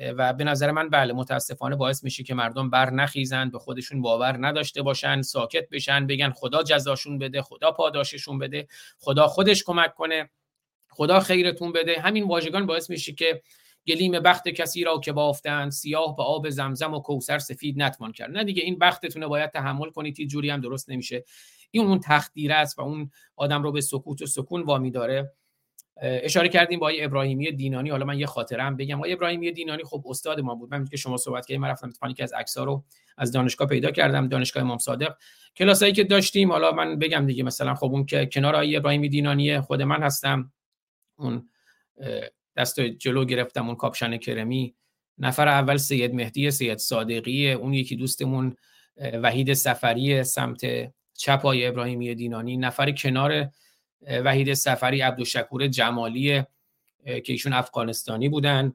و 0.01 0.32
به 0.32 0.44
نظر 0.44 0.70
من 0.70 0.88
بله 0.88 1.12
متاسفانه 1.12 1.76
باعث 1.76 2.05
میشه 2.05 2.22
که 2.22 2.34
مردم 2.34 2.70
بر 2.70 2.90
نخیزن 2.90 3.51
به 3.51 3.59
خودشون 3.59 4.03
باور 4.03 4.46
نداشته 4.46 4.82
باشن 4.82 5.22
ساکت 5.22 5.68
بشن 5.68 6.07
بگن 6.07 6.30
خدا 6.30 6.62
جزاشون 6.62 7.18
بده 7.18 7.42
خدا 7.42 7.72
پاداششون 7.72 8.38
بده 8.38 8.68
خدا 8.98 9.26
خودش 9.26 9.64
کمک 9.64 9.94
کنه 9.94 10.30
خدا 10.90 11.20
خیرتون 11.20 11.72
بده. 11.72 12.01
همین 12.01 12.24
واژگان 12.24 12.66
باعث 12.66 12.90
میشه 12.90 13.12
که 13.12 13.42
گلیم 13.86 14.12
بخت 14.12 14.48
کسی 14.48 14.84
را 14.84 14.98
که 14.98 15.12
بافتن 15.12 15.70
سیاه 15.70 16.16
به 16.16 16.22
آب 16.22 16.51
زمزم 16.51 16.94
و 16.94 17.01
کوسر 17.01 17.38
سفید 17.38 17.82
نتوان 17.82 18.12
کرد. 18.12 18.30
نه 18.30 18.44
دیگه 18.44 18.62
این 18.62 18.78
بختتونه 18.78 19.26
باید 19.26 19.51
تحمل 19.51 19.90
کنید 19.90 20.18
هیچ 20.18 20.30
جوری 20.30 20.51
هم 20.51 20.61
درست 20.61 20.90
نمیشه. 20.90 21.24
این 21.70 21.86
اون 21.86 22.01
تخدیره 22.01 22.55
است 22.55 22.78
و 22.78 22.82
اون 22.82 23.11
آدم 23.36 23.62
رو 23.62 23.72
به 23.72 23.80
سکوت 23.80 24.22
و 24.22 24.26
سکون 24.26 24.62
وامی 24.62 24.90
داره. 24.90 25.32
اشاره 26.03 26.48
کردیم 26.48 26.78
با 26.78 26.88
ابراهیمی 26.88 27.53
دینانی. 27.53 27.90
حالا 27.90 28.05
من 28.05 28.18
یه 28.18 28.26
خاطره 28.26 28.62
هم 28.62 28.76
بگم. 28.76 28.96
آقای 28.96 29.12
ابراهیمی 29.12 29.53
دینانی 29.53 29.82
خب 29.84 30.05
استاد 30.09 30.40
ما 30.40 30.55
بود. 30.55 30.70
من 30.70 30.84
که 30.84 30.96
شما 30.96 31.16
صحبت 31.16 31.46
کردیم 31.46 31.61
من 31.61 31.68
رفتم 31.68 31.88
اتفاقی 31.88 32.14
که 32.14 32.22
از 32.22 32.32
عکس‌ها 32.32 32.64
رو 32.64 32.84
از 33.18 33.32
دانشگاه 33.32 33.68
پیدا 33.68 33.90
کردم 33.90 34.28
دانشگاه 34.28 34.62
امام 34.62 34.78
صادق. 34.78 35.14
کلاسایی 35.57 35.92
که 35.92 36.05
داشتیم 36.05 36.53
حالا 36.53 36.72
من 36.72 36.98
بگم 36.98 37.26
دیگه 37.26 37.42
مثلا 37.42 37.74
خب 37.74 37.92
اون 37.92 38.07
که 38.07 38.26
کنار 38.26 38.55
آقای 38.55 38.76
ابراهیمی 38.76 39.09
دینانی 39.09 39.61
خود 39.61 39.82
من 39.82 40.03
هستم. 40.03 40.53
اون 41.16 41.48
دست 42.57 42.80
جلو 42.80 43.24
گرفتم 43.24 43.66
اون 43.66 43.76
کاپشن 43.76 44.16
کرمی. 44.16 44.74
نفر 45.18 45.48
اول 45.48 45.76
سید 45.76 46.14
مهدی 46.14 46.51
سید 46.51 46.78
صادقی. 46.78 47.53
اون 47.53 47.74
یکی 47.74 47.96
دوستمون 47.96 48.57
وحید 49.22 49.53
سفری 49.53 50.24
سمت 50.24 50.92
چپ 51.14 51.42
های 51.42 51.66
ابراهیمی 51.66 52.14
دینانی. 52.14 52.57
نفر 52.57 52.90
کنار 52.90 53.51
وحید 54.03 54.55
سفری 54.55 55.01
عبدالشکور 55.01 55.66
جمالی 55.66 56.42
که 57.05 57.32
ایشون 57.32 57.53
افغانستانی 57.53 58.28
بودن. 58.28 58.72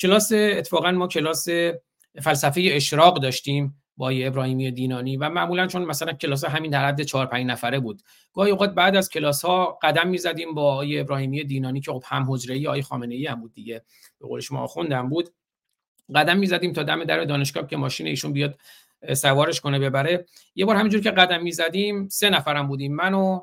کلاس 0.00 0.32
اتفاقا 0.32 0.90
ما 0.90 1.06
کلاس 1.08 1.48
فلسفه 2.22 2.68
اشراق 2.72 3.20
داشتیم 3.20 3.82
با 3.96 4.10
ابراهیمی 4.10 4.70
دینانی 4.70 5.16
و 5.16 5.28
معمولا 5.28 5.66
چون 5.66 5.84
مثلا 5.84 6.12
کلاس 6.12 6.44
همین 6.44 6.70
در 6.70 6.88
حد 6.88 7.02
4 7.02 7.26
5 7.26 7.46
نفره 7.46 7.80
بود. 7.80 8.02
گاهی 8.34 8.50
اوقات 8.50 8.74
بعد 8.74 8.96
از 8.96 9.08
کلاس 9.08 9.44
ها 9.44 9.78
قدم 9.82 10.08
می‌زدیم 10.08 10.54
با 10.54 10.72
آقای 10.72 11.00
ابراهیمی 11.00 11.44
دینانی 11.44 11.80
که 11.80 11.92
خب 11.92 12.02
هم 12.06 12.26
حجره 12.32 12.54
ای 12.54 12.66
آقای 12.66 12.82
خامنه 12.82 13.14
ای 13.14 13.26
هم 13.26 13.40
بود 13.40 13.54
دیگه. 13.54 13.82
به 14.20 14.26
قول 14.26 14.40
شما 14.40 14.60
آخوندم 14.60 15.08
بود. 15.08 15.28
قدم 16.14 16.38
می‌زدیم 16.38 16.72
تا 16.72 16.82
دم 16.82 17.04
در 17.04 17.24
دانشگاه 17.24 17.66
که 17.66 17.76
ماشین 17.76 18.06
ایشون 18.06 18.32
بیاد 18.32 18.58
سوارش 19.14 19.60
کنه 19.60 19.78
ببره. 19.78 20.26
یه 20.54 20.64
بار 20.64 20.76
همینجور 20.76 21.00
که 21.00 21.10
قدم 21.10 21.42
می‌زدیم 21.42 22.08
سه 22.08 22.30
نفرم 22.30 22.68
بودیم. 22.68 22.94
من 22.94 23.14
و 23.14 23.40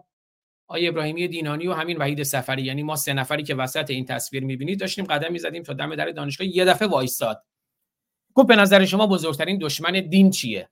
آقای 0.70 0.88
ابراهیمی 0.88 1.28
دینانی 1.28 1.68
و 1.68 1.74
همین 1.74 1.98
وحید 1.98 2.24
سفری. 2.24 2.62
یعنی 2.62 2.84
ما 2.84 2.96
سه 2.96 3.14
نفری 3.14 3.44
که 3.44 3.56
وسط 3.56 3.90
این 3.90 4.06
تصویر 4.06 4.44
می‌بینید 4.44 4.80
داشتیم 4.80 5.06
قدم 5.06 5.32
می‌زدیم 5.32 5.64
تا 5.64 5.74
دم 5.74 5.96
در 5.96 6.12
دانشگاه. 6.12 6.48
یه 6.48 6.66
دفعه 6.66 6.88
وایساد. 6.88 7.44
گفت 8.34 8.48
به 8.48 8.56
نظر 8.56 8.86
شما 8.86 9.08
بزرگترین 9.08 9.58
دشمن 9.62 9.92
دین 9.92 10.30
چیه؟ 10.30 10.70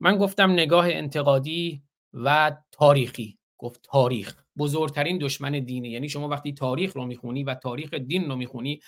من 0.00 0.16
گفتم 0.16 0.52
نگاه 0.52 0.86
انتقادی 0.88 1.82
و 2.12 2.56
تاریخی. 2.72 3.38
گفت 3.58 3.80
تاریخ. 3.82 4.34
بزرگترین 4.58 5.18
دشمن 5.18 5.52
دینه. 5.52 5.88
یعنی 5.88 6.08
شما 6.08 6.28
وقتی 6.28 6.52
تاریخ 6.52 6.96
رو 6.96 7.06
می‌خونی 7.06 7.44
و 7.44 7.54
تاریخ 7.54 7.94
دین 7.94 8.28
رو 8.28 8.36
می‌خونی 8.36 8.80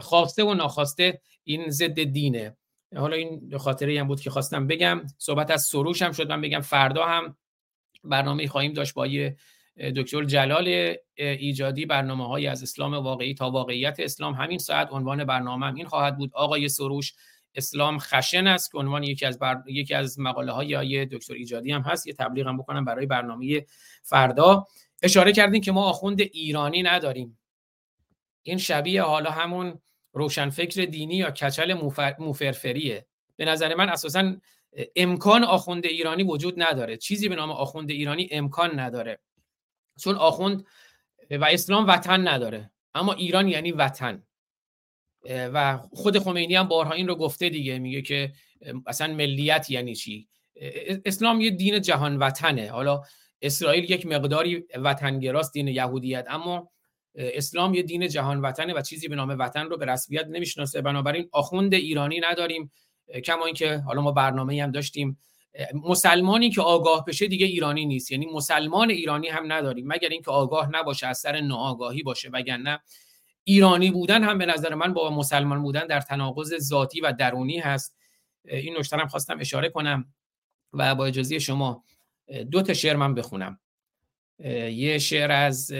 خواسته 0.00 0.44
و 0.44 0.54
ناخواسته 0.54 1.20
این 1.44 1.70
ضد 1.70 2.02
دینه. 2.02 2.56
حالا 2.96 3.16
این 3.16 3.58
خاطره 3.58 4.00
هم 4.00 4.08
بود 4.08 4.20
که 4.20 4.30
خواستم 4.30 4.66
بگم. 4.66 5.06
صحبت 5.18 5.50
از 5.50 5.62
سروش 5.62 6.02
هم 6.02 6.12
شد. 6.12 6.28
من 6.28 6.40
بگم 6.40 6.60
فردا 6.60 7.04
هم 7.04 7.36
برنامه 8.04 8.46
خواهیم 8.46 8.72
داشت 8.72 8.94
با 8.94 9.08
دکتر 9.96 10.24
جلال 10.24 10.94
ایجادی 11.16 11.86
برنامه 11.86 12.28
های 12.28 12.46
از 12.46 12.62
اسلام 12.62 12.94
واقعی 12.94 13.34
تا 13.34 13.50
واقعیت 13.50 14.00
اسلام. 14.00 14.34
همین 14.34 14.58
ساعت 14.58 14.88
عنوان 14.90 15.24
برنامه 15.24 15.66
هم 15.66 15.74
این 15.74 15.86
خواهد 15.86 16.16
بود. 16.16 16.30
آقای 16.34 16.68
سروش 16.68 17.14
اسلام 17.54 17.98
خشن 17.98 18.46
است 18.46 18.72
که 18.72 18.78
عنوان 18.78 19.02
یکی 19.02 19.26
از 19.26 19.38
بر... 19.38 19.62
یکی 19.66 19.94
از 19.94 20.20
مقاله 20.20 20.52
های 20.52 21.06
دکتر 21.06 21.34
ایجادی 21.34 21.72
هم 21.72 21.82
هست. 21.82 22.06
یه 22.06 22.12
تبلیغ 22.12 22.46
هم 22.46 22.58
بکنم 22.58 22.84
برای 22.84 23.06
برنامه 23.06 23.66
فردا. 24.02 24.66
اشاره 25.02 25.32
کردیم 25.32 25.60
که 25.60 25.72
ما 25.72 25.84
آخوند 25.84 26.20
ایرانی 26.20 26.82
نداریم. 26.82 27.38
این 28.42 28.58
شبیه 28.58 29.02
حالا 29.02 29.30
همون 29.30 29.80
روشنفکر 30.12 30.84
دینی 30.84 31.16
یا 31.16 31.30
کچل 31.30 31.90
موفرفریه. 32.18 33.06
به 33.36 33.44
نظر 33.44 33.74
من 33.74 33.88
اساسا 33.88 34.36
امکان 34.96 35.44
آخوند 35.44 35.86
ایرانی 35.86 36.22
وجود 36.22 36.62
نداره. 36.62 36.96
چیزی 36.96 37.28
به 37.28 37.34
نام 37.34 37.50
آخوند 37.50 37.90
ایرانی 37.90 38.28
امکان 38.30 38.80
نداره. 38.80 39.18
چون 40.00 40.14
آخوند 40.14 40.66
و 41.30 41.44
اسلام 41.44 41.86
وطن 41.86 42.28
نداره. 42.28 42.70
اما 42.94 43.12
ایران 43.12 43.48
یعنی 43.48 43.72
وطن. 43.72 44.22
و 45.30 45.78
خود 45.92 46.18
خمینی 46.18 46.54
هم 46.54 46.68
بارها 46.68 46.92
این 46.92 47.08
رو 47.08 47.14
گفته 47.14 47.48
دیگه. 47.48 47.78
میگه 47.78 48.02
که 48.02 48.32
اصلا 48.86 49.14
ملیت 49.14 49.70
یعنی 49.70 49.94
چی؟ 49.94 50.28
اسلام 51.04 51.40
یه 51.40 51.50
دین 51.50 51.80
جهان 51.80 52.16
وطنه. 52.16 52.70
حالا 52.70 53.02
اسرائیل 53.42 53.90
یک 53.90 54.06
مقداری 54.06 54.64
وطنگراست 54.74 55.52
دین 55.52 55.68
یهودیت. 55.68 56.26
اما 56.28 56.70
اسلام 57.14 57.74
یه 57.74 57.82
دین 57.82 58.08
جهان 58.08 58.40
وطنه 58.40 58.74
و 58.74 58.82
چیزی 58.82 59.08
به 59.08 59.16
نام 59.16 59.28
وطن 59.28 59.66
رو 59.66 59.76
به 59.76 59.86
رسمیت 59.86 60.26
نمی‌شناسه. 60.26 60.80
بنابراین 60.82 61.28
آخوند 61.32 61.74
ایرانی 61.74 62.20
نداریم. 62.20 62.70
کما 63.24 63.44
اینکه 63.46 63.76
حالا 63.76 64.00
ما 64.02 64.12
برنامه 64.12 64.62
هم 64.62 64.70
داشتیم. 64.70 65.18
مسلمانی 65.74 66.50
که 66.50 66.62
آگاه 66.62 67.04
بشه 67.04 67.26
دیگه 67.26 67.46
ایرانی 67.46 67.86
نیست. 67.86 68.10
یعنی 68.10 68.26
مسلمان 68.26 68.90
ایرانی 68.90 69.28
هم 69.28 69.52
نداریم. 69.52 69.86
مگر 69.86 70.08
اینکه 70.08 70.30
آگاه 70.30 70.70
نباشه 70.72 71.06
از 71.06 71.18
سر 71.18 71.40
ناآگاهی 71.40 72.02
باشه 72.02 72.28
وگرنه 72.28 72.80
ایرانی 73.44 73.90
بودن 73.90 74.24
هم 74.24 74.38
به 74.38 74.46
نظر 74.46 74.74
من 74.74 74.92
با 74.92 75.10
مسلمان 75.10 75.62
بودن 75.62 75.86
در 75.86 76.00
تناقض 76.00 76.54
ذاتی 76.58 77.00
و 77.00 77.12
درونی 77.12 77.58
هست. 77.58 77.96
این 78.44 78.76
نکته 78.78 78.96
هم 78.96 79.08
خواستم 79.08 79.40
اشاره 79.40 79.68
کنم 79.68 80.14
و 80.72 80.94
با 80.94 81.06
اجازه 81.06 81.38
شما 81.38 81.84
دو 82.50 82.62
تا 82.62 82.74
شعر 82.74 82.96
من 82.96 83.14
بخونم. 83.14 83.60
یه 84.70 84.98
شعر 84.98 85.32
از 85.32 85.72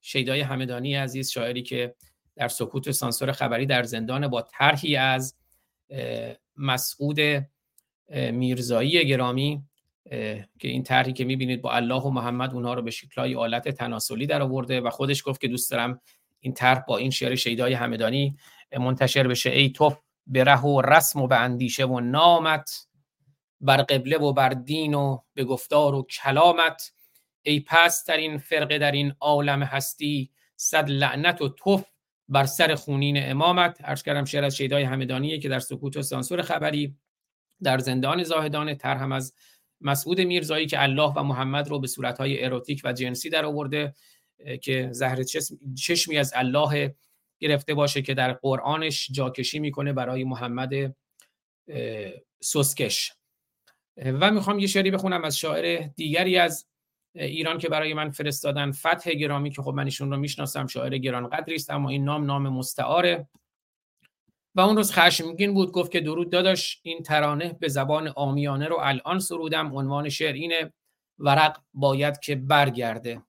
شیدای 0.00 0.40
همدانی 0.40 0.94
عزیز 0.94 1.30
شاعری 1.30 1.62
که 1.62 1.94
در 2.36 2.48
سکوت 2.48 2.90
سانسور 2.90 3.32
خبری 3.32 3.66
در 3.66 3.82
زندان 3.82 4.28
با 4.28 4.42
طرحی 4.42 4.96
از 4.96 5.36
مسعود 6.56 7.18
میرزایی 8.32 9.06
گرامی 9.06 9.62
که 10.58 10.68
این 10.68 10.82
طرحی 10.82 11.12
که 11.12 11.24
می‌بینید 11.24 11.62
با 11.62 11.72
الله 11.72 12.02
و 12.02 12.10
محمد 12.10 12.54
اونها 12.54 12.74
رو 12.74 12.82
به 12.82 12.90
شکلهای 12.90 13.34
آلت 13.34 13.68
تناسلی 13.68 14.26
در 14.26 14.42
آورده 14.42 14.80
و 14.80 14.90
خودش 14.90 15.22
گفت 15.26 15.40
که 15.40 15.48
دوست 15.48 15.70
دارم 15.70 16.00
این 16.40 16.54
طرح 16.54 16.78
با 16.88 16.96
این 16.96 17.10
شعر 17.10 17.34
شیدای 17.34 17.72
همدانی 17.72 18.36
منتشر 18.78 19.28
بشه. 19.28 19.50
ای 19.50 19.70
تو 19.70 19.96
به 20.26 20.44
ره 20.44 20.60
و 20.60 20.80
رسم 20.80 21.22
و 21.22 21.26
به 21.26 21.40
اندیشه 21.40 21.84
و 21.84 22.00
نامت 22.00 22.70
بر 23.60 23.76
قبله 23.76 24.18
و 24.18 24.32
بر 24.32 24.48
دین 24.48 24.94
و 24.94 25.18
به 25.34 25.44
گفتار 25.44 25.94
و 25.94 26.02
کلامت. 26.02 26.92
ای 27.42 27.60
پس 27.60 28.04
در 28.04 28.16
این 28.16 28.38
فرقه 28.38 28.78
در 28.78 28.92
این 28.92 29.14
عالم 29.20 29.62
هستی 29.62 30.30
صد 30.56 30.90
لعنت 30.90 31.42
و 31.42 31.48
توف 31.48 31.84
بر 32.28 32.46
سر 32.46 32.74
خونین 32.74 33.30
امامت. 33.30 33.80
عرض 33.84 34.02
کردم 34.02 34.24
شعر 34.24 34.44
از 34.44 34.56
شیدای 34.56 34.82
همدانیه 34.82 35.38
که 35.38 35.48
در 35.48 35.60
سکوت 35.60 35.96
و 35.96 36.02
سانسور 36.02 36.42
خبری 36.42 36.96
در 37.62 37.78
زندان 37.78 38.22
زاهدان 38.22 38.74
تر 38.74 38.96
هم 38.96 39.12
از 39.12 39.34
مسعود 39.80 40.20
میرزایی 40.20 40.66
که 40.66 40.82
الله 40.82 41.12
و 41.16 41.22
محمد 41.22 41.68
رو 41.68 41.80
به 41.80 41.86
صورتهای 41.86 42.44
اروتیک 42.44 42.80
و 42.84 42.92
جنسی 42.92 43.30
در 43.30 43.44
آورده 43.44 43.94
که 44.62 44.88
زهر 44.92 45.22
چشمی 45.76 46.18
از 46.18 46.32
الله 46.36 46.94
گرفته 47.40 47.74
باشه 47.74 48.02
که 48.02 48.14
در 48.14 48.32
قرآنش 48.32 49.08
جاکشی 49.12 49.58
می‌کنه 49.58 49.92
برای 49.92 50.24
محمد 50.24 50.96
سسکش. 52.42 53.12
و 53.96 54.30
می‌خوام 54.30 54.58
یه 54.58 54.66
شعری 54.66 54.90
بخونم 54.90 55.24
از 55.24 55.38
شاعر 55.38 55.88
دیگری 55.96 56.38
از 56.38 56.66
ایران 57.16 57.58
که 57.58 57.68
برای 57.68 57.94
من 57.94 58.10
فرستادن 58.10 58.72
فتح 58.72 59.10
گرامی 59.10 59.50
که 59.50 59.62
خب 59.62 59.70
من 59.70 59.84
ایشون 59.84 60.10
رو 60.10 60.16
می‌شناسم 60.16 60.66
شاعر 60.66 60.98
گران 60.98 61.28
قدری 61.28 61.54
است 61.54 61.70
اما 61.70 61.88
این 61.88 62.04
نام 62.04 62.24
نام 62.24 62.48
مستعاره. 62.48 63.28
و 64.54 64.60
اون 64.60 64.76
روز 64.76 64.92
خشمگین 64.92 65.54
بود 65.54 65.72
گفت 65.72 65.92
که 65.92 66.00
درود 66.00 66.30
داداش 66.30 66.80
این 66.82 67.02
ترانه 67.02 67.52
به 67.52 67.68
زبان 67.68 68.08
آمیانه 68.08 68.68
رو 68.68 68.76
الان 68.80 69.18
سرودم 69.18 69.76
عنوان 69.76 70.08
شعر 70.08 70.32
اینه 70.32 70.72
ورق 71.18 71.62
باید 71.74 72.18
که 72.18 72.34
برگرده. 72.34 73.22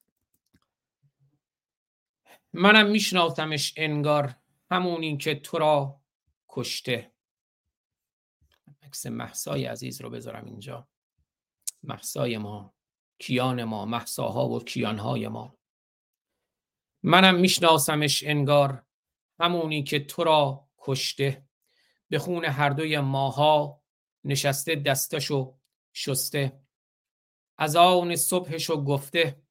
منم 2.54 2.90
میشناختمش 2.90 3.74
انگار 3.78 4.36
همون 4.72 5.18
که 5.18 5.36
تو 5.36 5.58
را 5.58 6.02
کشته. 6.50 7.12
عکس 8.84 9.06
محسای 9.06 9.66
عزیز 9.66 10.02
رو 10.02 10.10
بذارم 10.10 10.46
اینجا. 10.46 10.88
محسای 11.84 12.38
ما. 12.38 12.77
کیان 13.20 13.64
ما 13.64 13.86
محساها 13.86 14.50
و 14.50 14.64
کیانهای 14.64 15.28
ما. 15.28 15.58
منم 17.04 17.36
میشناسمش 17.36 18.24
انگار 18.24 18.84
همونی 19.40 19.84
که 19.84 20.00
تو 20.00 20.24
را 20.24 20.68
کشته. 20.78 21.48
به 22.10 22.20
خون 22.20 22.46
هر 22.46 22.70
دوی 22.70 23.00
ماها 23.00 23.84
نشسته 24.24 24.76
دستشو 24.76 25.58
شسته. 25.94 26.62
از 27.58 27.76
آن 27.76 28.16
صبحشو 28.16 28.84
گفته 28.84 29.42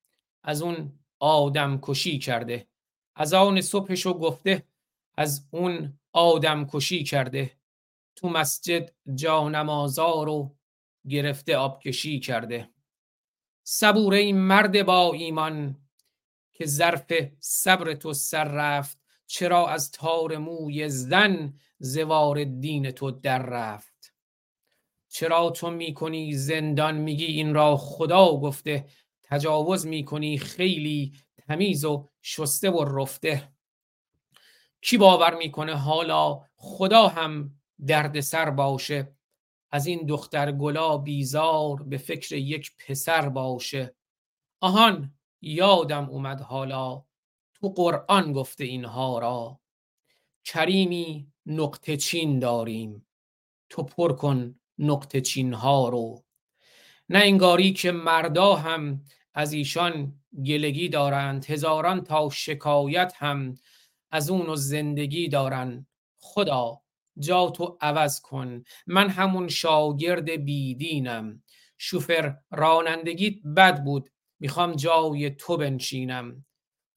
از 0.43 0.62
اون 0.62 0.99
آدم 1.19 1.79
کشی 1.83 2.19
کرده. 2.19 2.69
از 3.14 3.35
آن 3.35 3.61
صبحشو 3.61 4.14
گفته 4.14 4.69
از 5.17 5.49
اون 5.51 5.99
آدم 6.12 6.67
کشی 6.67 7.05
کرده. 7.05 7.59
تو 8.17 8.29
مسجد 8.29 8.95
جانمازا 9.14 10.23
رو 10.23 10.57
گرفته 11.09 11.57
آبکشی 11.57 12.21
کرده. 12.21 12.76
صبوره 13.69 14.19
این 14.19 14.39
مرد 14.39 14.83
با 14.87 15.12
ایمان 15.12 15.77
که 16.53 16.67
ظرف 16.67 17.12
صبر 17.41 17.95
تو 17.95 18.12
سر 18.12 18.45
رفت 18.45 18.99
چرا 19.27 19.69
از 19.69 19.91
تار 19.91 20.37
موی 20.39 20.89
زن 20.89 21.55
زوار 21.79 22.45
دین 22.45 22.91
تو 22.91 23.11
در 23.11 23.43
رفت؟ 23.43 24.14
چرا 25.09 25.51
تو 25.51 25.71
می‌کنی 25.71 26.33
زندان 26.33 26.97
میگی 26.97 27.25
این 27.25 27.55
را 27.55 27.77
خدا 27.77 28.27
گفته 28.27 28.87
تجاوز 29.23 29.87
می‌کنی 29.87 30.39
خیلی 30.39 31.12
تمیز 31.37 31.85
و 31.85 32.09
شسته 32.23 32.71
و 32.71 33.01
رفته؟ 33.01 33.53
کی 34.81 34.99
باور 34.99 35.35
می‌کنه 35.35 35.75
حالا 35.75 36.41
خدا 36.57 37.09
هم 37.09 37.61
درد 37.87 38.21
سر 38.21 38.51
باشه؟ 38.51 39.16
از 39.71 39.87
این 39.87 40.07
دختر 40.07 40.53
گلا 40.53 40.99
بیزار 40.99 41.83
به 41.83 41.99
فکر 41.99 42.37
یک 42.37 42.73
پسر 42.77 43.29
باشه. 43.29 43.95
آهان 44.61 45.14
یادم 45.41 46.11
اومد 46.11 46.41
حالا. 46.41 47.05
تو 47.55 47.69
قرآن 47.69 48.33
گفته 48.33 48.64
اینها 48.64 49.19
را. 49.19 49.61
کریمی 50.45 51.33
نقطه 51.47 51.97
چین 51.97 52.39
داریم. 52.39 53.07
تو 53.69 53.83
پر 53.83 54.12
کن 54.12 54.61
نقطه 54.79 55.21
چین 55.21 55.53
ها 55.53 55.89
رو. 55.89 56.25
نه 57.09 57.19
انگاری 57.19 57.73
که 57.73 57.93
مردا 57.93 58.55
هم 58.55 59.05
از 59.35 59.53
ایشان 59.53 60.21
گلگی 60.45 60.89
دارند 60.89 61.45
هزاران 61.45 62.05
تا 62.05 62.31
شکایت 62.31 63.12
هم 63.17 63.59
از 64.11 64.31
اون 64.31 64.47
و 64.47 64.57
زندگی 64.57 65.29
دارن. 65.29 65.87
خدا 66.19 66.81
جا 67.19 67.51
تو 67.51 67.79
عوض 67.81 68.21
کن. 68.21 68.64
من 68.87 69.09
همون 69.09 69.49
شاگرد 69.49 70.31
بیدینم. 70.31 71.43
شوفر 71.79 72.37
رانندگیت 72.51 73.43
بد 73.57 73.85
بود. 73.85 74.11
می‌خوام 74.41 74.73
جای 74.73 75.31
تو 75.31 75.57
بنشینم. 75.57 76.45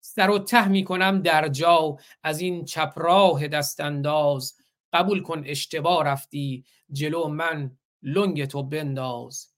سر 0.01 0.29
و 0.29 0.39
ته 0.39 0.67
می‌کنم 0.67 1.21
در 1.21 1.47
جا. 1.47 1.97
از 2.23 2.39
این 2.39 2.65
چپراه 2.65 3.47
دستانداز. 3.47 4.55
قبول 4.93 5.21
کن 5.21 5.43
اشتباه 5.45 6.03
رفتی. 6.03 6.65
جلو 6.91 7.27
من 7.27 7.77
لنگ 8.01 8.45
تو 8.45 8.63
بنداز. 8.63 9.53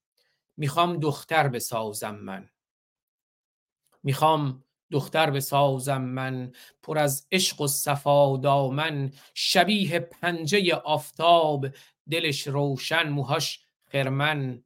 می‌خوام 0.58 0.98
دختر 0.98 1.48
بسازم 1.48 2.16
من. 2.16 2.50
می‌خوام 4.04 4.64
دختر 4.92 5.30
بسازم 5.30 6.02
من 6.02 6.52
پر 6.84 6.98
از 6.98 7.28
عشق 7.32 7.62
و 7.62 7.68
صفا 7.68 8.38
دامن 8.38 9.12
شبیه 9.34 10.00
پنجه 10.00 10.76
آفتاب 10.76 11.68
دلش 12.10 12.48
روشن 12.48 13.10
موهاش 13.10 13.60
خرمن. 13.92 14.64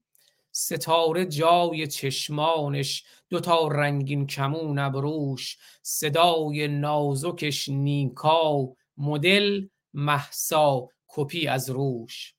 ستاره 0.52 1.26
جای 1.26 1.88
چشمانش 1.88 3.04
دوتا 3.30 3.68
رنگین 3.68 4.28
کمون 4.28 4.80
ابروش 4.80 5.58
صدای 5.82 6.68
نازکش 6.68 7.70
نیکا 7.70 8.68
مدل 8.98 9.68
محسا 9.94 10.88
کپی 11.08 11.48
از 11.48 11.70
روش. 11.70 12.34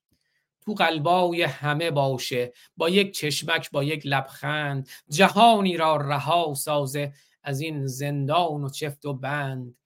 تو 0.61 0.75
قلبای 0.75 1.43
همه 1.43 1.91
باشه 1.91 2.53
با 2.77 2.89
یک 2.89 3.13
چشمک 3.13 3.71
با 3.71 3.85
یک 3.85 4.03
لبخند 4.05 4.89
جهانی 5.09 5.77
را 5.77 5.97
رها 5.97 6.55
سازه. 6.55 7.13
از 7.47 7.61
این 7.61 7.87
زندان 7.87 8.65
و 8.65 8.71
چفت 8.71 9.05
و 9.05 9.15
بند. 9.15 9.77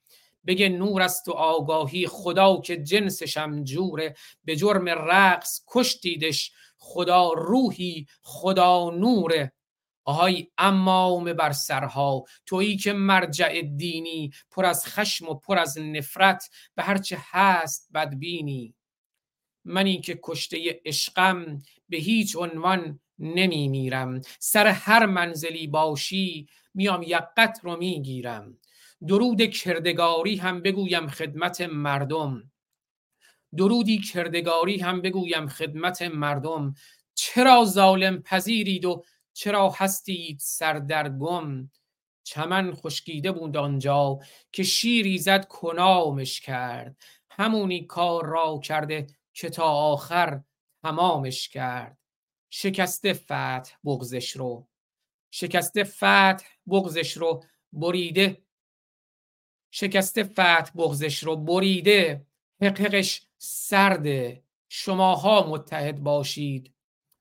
بگه 0.47 0.69
نور 0.69 1.03
است 1.03 1.29
و 1.29 1.33
آگاهی 1.33 2.07
خدا 2.07 2.61
که 2.61 2.77
جنسشم 2.77 3.65
جوره. 3.65 4.15
به 4.45 4.57
جرم 4.57 4.89
رقص 4.89 5.65
کشتیدش 5.69 6.53
خدا 6.77 7.33
روحی 7.33 8.07
خدا 8.23 8.91
نوره. 8.91 9.53
آهای 10.05 10.49
امام 10.59 11.33
بر 11.33 11.53
سرها 11.53 12.25
تویی 12.47 12.77
که 12.77 12.93
مرجع 12.93 13.61
دینی 13.63 14.31
پر 14.51 14.65
از 14.65 14.87
خشم 14.87 15.29
و 15.29 15.35
پر 15.35 15.59
از 15.59 15.79
نفرت 15.79 16.51
به 16.75 16.83
هرچه 16.83 17.19
هست 17.21 17.89
بدبینی. 17.95 18.75
منی 19.65 20.01
که 20.01 20.21
کشته 20.23 20.81
عشقم 20.85 21.63
به 21.89 21.97
هیچ 21.97 22.37
عنوان 22.37 23.01
نمی 23.19 23.69
میرم. 23.69 24.21
سر 24.39 24.67
هر 24.67 25.07
منزلی 25.07 25.67
باشی 25.67 26.49
میام 26.75 27.03
یقت 27.03 27.61
رو 27.63 27.77
می‌گیرم. 27.77 28.59
درود 29.07 29.43
کردگاری 29.43 30.37
هم 30.37 30.63
بگویم 30.63 31.09
خدمت 31.09 31.61
مردم. 31.61 32.53
درودی 33.57 33.99
کردگاری 33.99 34.79
هم 34.79 35.03
بگویم 35.03 35.49
خدمت 35.49 36.03
مردم. 36.03 36.75
چرا 37.15 37.65
ظالم 37.65 38.23
پذیرید 38.23 38.85
و 38.85 39.05
چرا 39.33 39.71
هستید 39.71 40.39
سردرگم 40.41 41.71
چمن 42.23 42.75
خشکیده 42.75 43.33
بود 43.33 43.57
آنجا 43.57 44.19
که 44.53 44.63
شیری 44.63 45.19
زد 45.19 45.49
کنامش 45.49 46.41
کرد. 46.41 46.97
همونی 47.31 47.85
کار 47.87 48.27
را 48.27 48.61
کرده 48.65 49.07
که 49.33 49.51
تا 49.51 49.65
آخر 49.65 50.41
تمامش 50.83 51.49
کرد. 51.49 51.99
شکسته 52.51 53.13
فتح 53.13 53.73
بغزش 53.85 54.31
رو. 54.31 54.69
شکسته 55.31 55.85
فتح 55.85 56.45
بغزش 56.71 57.17
رو 57.17 57.45
بریده. 57.73 58.43
شکسته 59.71 60.25
فتح 60.25 60.71
بغزش 60.75 61.23
رو 61.23 61.37
بریده. 61.37 62.27
حققش 62.63 63.27
سرده 63.39 64.45
شماها 64.69 65.47
متحد 65.49 66.01
باشید. 66.01 66.75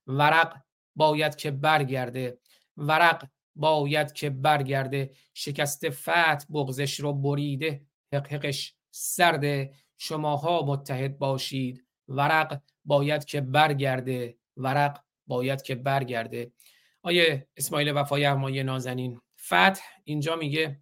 ورق 0.08 0.62
باید 0.95 1.36
که 1.36 1.52
برگرده. 1.52 2.39
ورق 2.78 3.28
باید 3.56 4.14
که 4.14 4.30
برگرده. 4.30 5.12
شکسته 5.34 5.89
فتح 5.89 6.45
بغزش 6.54 7.00
رو 7.00 7.14
بریده. 7.14 7.86
حققش 8.14 8.76
سرده 8.91 9.74
شماها 9.97 10.66
متحد 10.66 11.18
باشید. 11.18 11.86
ورق 12.08 12.62
باید 12.86 13.26
که 13.26 13.41
برگرده. 13.41 14.38
ورق 14.58 15.04
باید 15.28 15.62
که 15.62 15.76
برگرده. 15.76 16.52
آیه 17.02 17.47
اسماعیل 17.58 17.91
وفای 17.91 18.26
ارمای 18.26 18.64
نازنین. 18.64 19.20
فتح 19.50 19.82
اینجا 20.04 20.36
میگه 20.36 20.80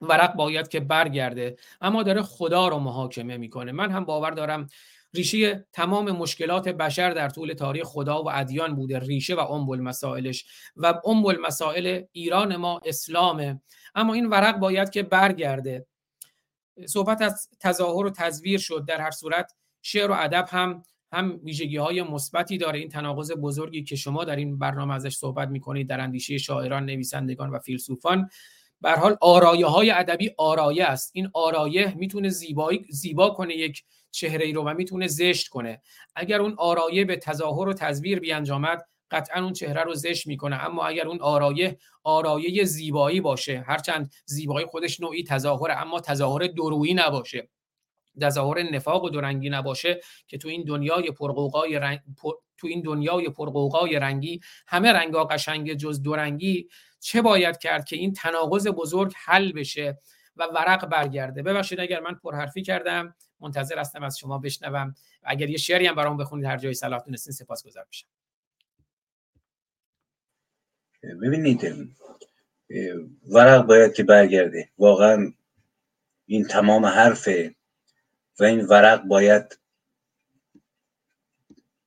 ورق 0.00 0.34
باید 0.34 0.68
که 0.68 0.80
برگرده 0.80 1.56
اما 1.80 2.02
داره 2.02 2.22
خدا 2.22 2.68
رو 2.68 2.78
محاکمه 2.78 3.36
می‌کنه. 3.36 3.72
من 3.72 3.90
هم 3.90 4.04
باور 4.04 4.30
دارم 4.30 4.68
ریشه 5.14 5.66
تمام 5.72 6.10
مشکلات 6.10 6.68
بشر 6.68 7.10
در 7.10 7.28
طول 7.28 7.52
تاریخ 7.52 7.86
خدا 7.86 8.22
و 8.22 8.30
ادیان 8.30 8.74
بوده 8.74 8.98
ریشه 8.98 9.34
و 9.34 9.38
ام 9.38 9.80
مسائلش 9.80 10.46
و 10.76 11.00
ام 11.04 11.40
مسائل 11.40 12.02
ایران 12.12 12.56
ما 12.56 12.80
اسلامه 12.84 13.60
اما 13.94 14.14
این 14.14 14.26
ورق 14.26 14.56
باید 14.56 14.90
که 14.90 15.02
برگرده. 15.02 15.86
صحبت 16.86 17.22
از 17.22 17.48
تظاهر 17.60 18.06
و 18.06 18.10
تزویر 18.10 18.58
شد. 18.58 18.84
در 18.88 19.00
هر 19.00 19.10
صورت 19.10 19.52
شعر 19.82 20.10
و 20.10 20.14
ادب 20.14 20.48
هم 20.50 20.82
هم 21.12 21.40
ویژگی 21.44 21.76
های 21.76 22.02
مثبتی 22.02 22.58
داره. 22.58 22.78
این 22.78 22.88
تناقض 22.88 23.32
بزرگی 23.32 23.82
که 23.82 23.96
شما 23.96 24.24
در 24.24 24.36
این 24.36 24.58
برنامه 24.58 24.94
ازش 24.94 25.16
صحبت 25.16 25.48
می‌کنید 25.48 25.88
در 25.88 26.00
اندیشه 26.00 26.38
شاعران 26.38 26.86
نویسندگان 26.86 27.50
و 27.50 27.58
فیلسوفان 27.58 28.28
به 28.80 28.92
حال 28.92 29.16
آرایه 29.20 29.66
های 29.66 29.90
ادبی 29.90 30.30
آرایه 30.38 30.84
است. 30.84 31.10
این 31.14 31.30
آرایه 31.34 31.94
می‌تونه 31.94 32.28
زیبایی 32.28 32.84
زیبا 32.88 33.30
کنه 33.30 33.54
یک 33.54 33.82
چهره 34.10 34.44
ای 34.46 34.52
رو 34.52 34.62
و 34.62 34.74
می‌تونه 34.74 35.06
زشت 35.06 35.48
کنه. 35.48 35.80
اگر 36.16 36.40
اون 36.40 36.54
آرایه 36.58 37.04
به 37.04 37.16
تظاهر 37.16 37.68
و 37.68 37.72
تزویر 37.72 38.20
بیانجامد 38.20 38.82
قطعا 39.10 39.42
اون 39.44 39.52
چهره 39.52 39.82
رو 39.82 39.94
زشت 39.94 40.26
می‌کنه. 40.26 40.64
اما 40.64 40.86
اگر 40.86 41.08
اون 41.08 41.20
آرایه 41.20 41.78
آرایه 42.04 42.64
زیبایی 42.64 43.20
باشه 43.20 43.64
هرچند 43.66 44.12
زیبایی 44.24 44.66
خودش 44.66 45.00
نوعی 45.00 45.24
تظاهر 45.24 45.70
اما 45.70 46.00
تظاهر 46.00 46.46
درویی 46.46 46.94
نباشه 46.94 47.48
تظاهر 48.20 48.62
نفاق 48.62 49.04
و 49.04 49.08
دورنگی 49.08 49.50
نباشه 49.50 50.00
که 50.26 50.38
تو 50.38 50.48
این 50.48 50.64
دنیای 50.64 51.10
پرقوقای 51.10 51.78
رنگ 51.78 52.00
تو 52.58 52.66
این 52.66 52.82
دنیای 52.82 53.28
پرقوقای 53.28 53.98
رنگی 53.98 54.40
همه 54.66 54.92
رنگا 54.92 55.24
قشنگ 55.24 55.74
جز 55.74 56.02
دورنگی 56.02 56.68
چه 57.00 57.22
باید 57.22 57.58
کرد 57.58 57.84
که 57.84 57.96
این 57.96 58.12
تناقض 58.12 58.68
بزرگ 58.68 59.12
حل 59.16 59.52
بشه 59.52 59.98
و 60.36 60.44
ورق 60.54 60.86
برگرده؟ 60.86 61.42
ببخشید 61.42 61.80
اگر 61.80 62.00
من 62.00 62.14
پرحرفی 62.14 62.62
کردم 62.62 63.14
منتظر 63.40 63.78
هستم 63.78 64.02
از 64.02 64.18
شما 64.18 64.38
بشنوم 64.38 64.94
اگر 65.22 65.50
یه 65.50 65.56
شعری 65.56 65.86
هم 65.86 65.94
برام 65.94 66.16
بخونید 66.16 66.46
هر 66.46 66.56
جای 66.56 66.74
صلاح 66.74 67.02
دونستین 67.04 67.32
سپاسگزار 67.32 67.86
میشم. 67.88 68.08
ببینید 71.22 71.88
ورق 73.28 73.66
باید 73.66 73.94
که 73.94 74.02
برگرده. 74.02 74.68
واقعا 74.78 75.32
این 76.26 76.44
تمام 76.44 76.86
حرفه 76.86 77.54
و 78.40 78.44
این 78.44 78.66
ورق 78.66 79.02
باید 79.02 79.58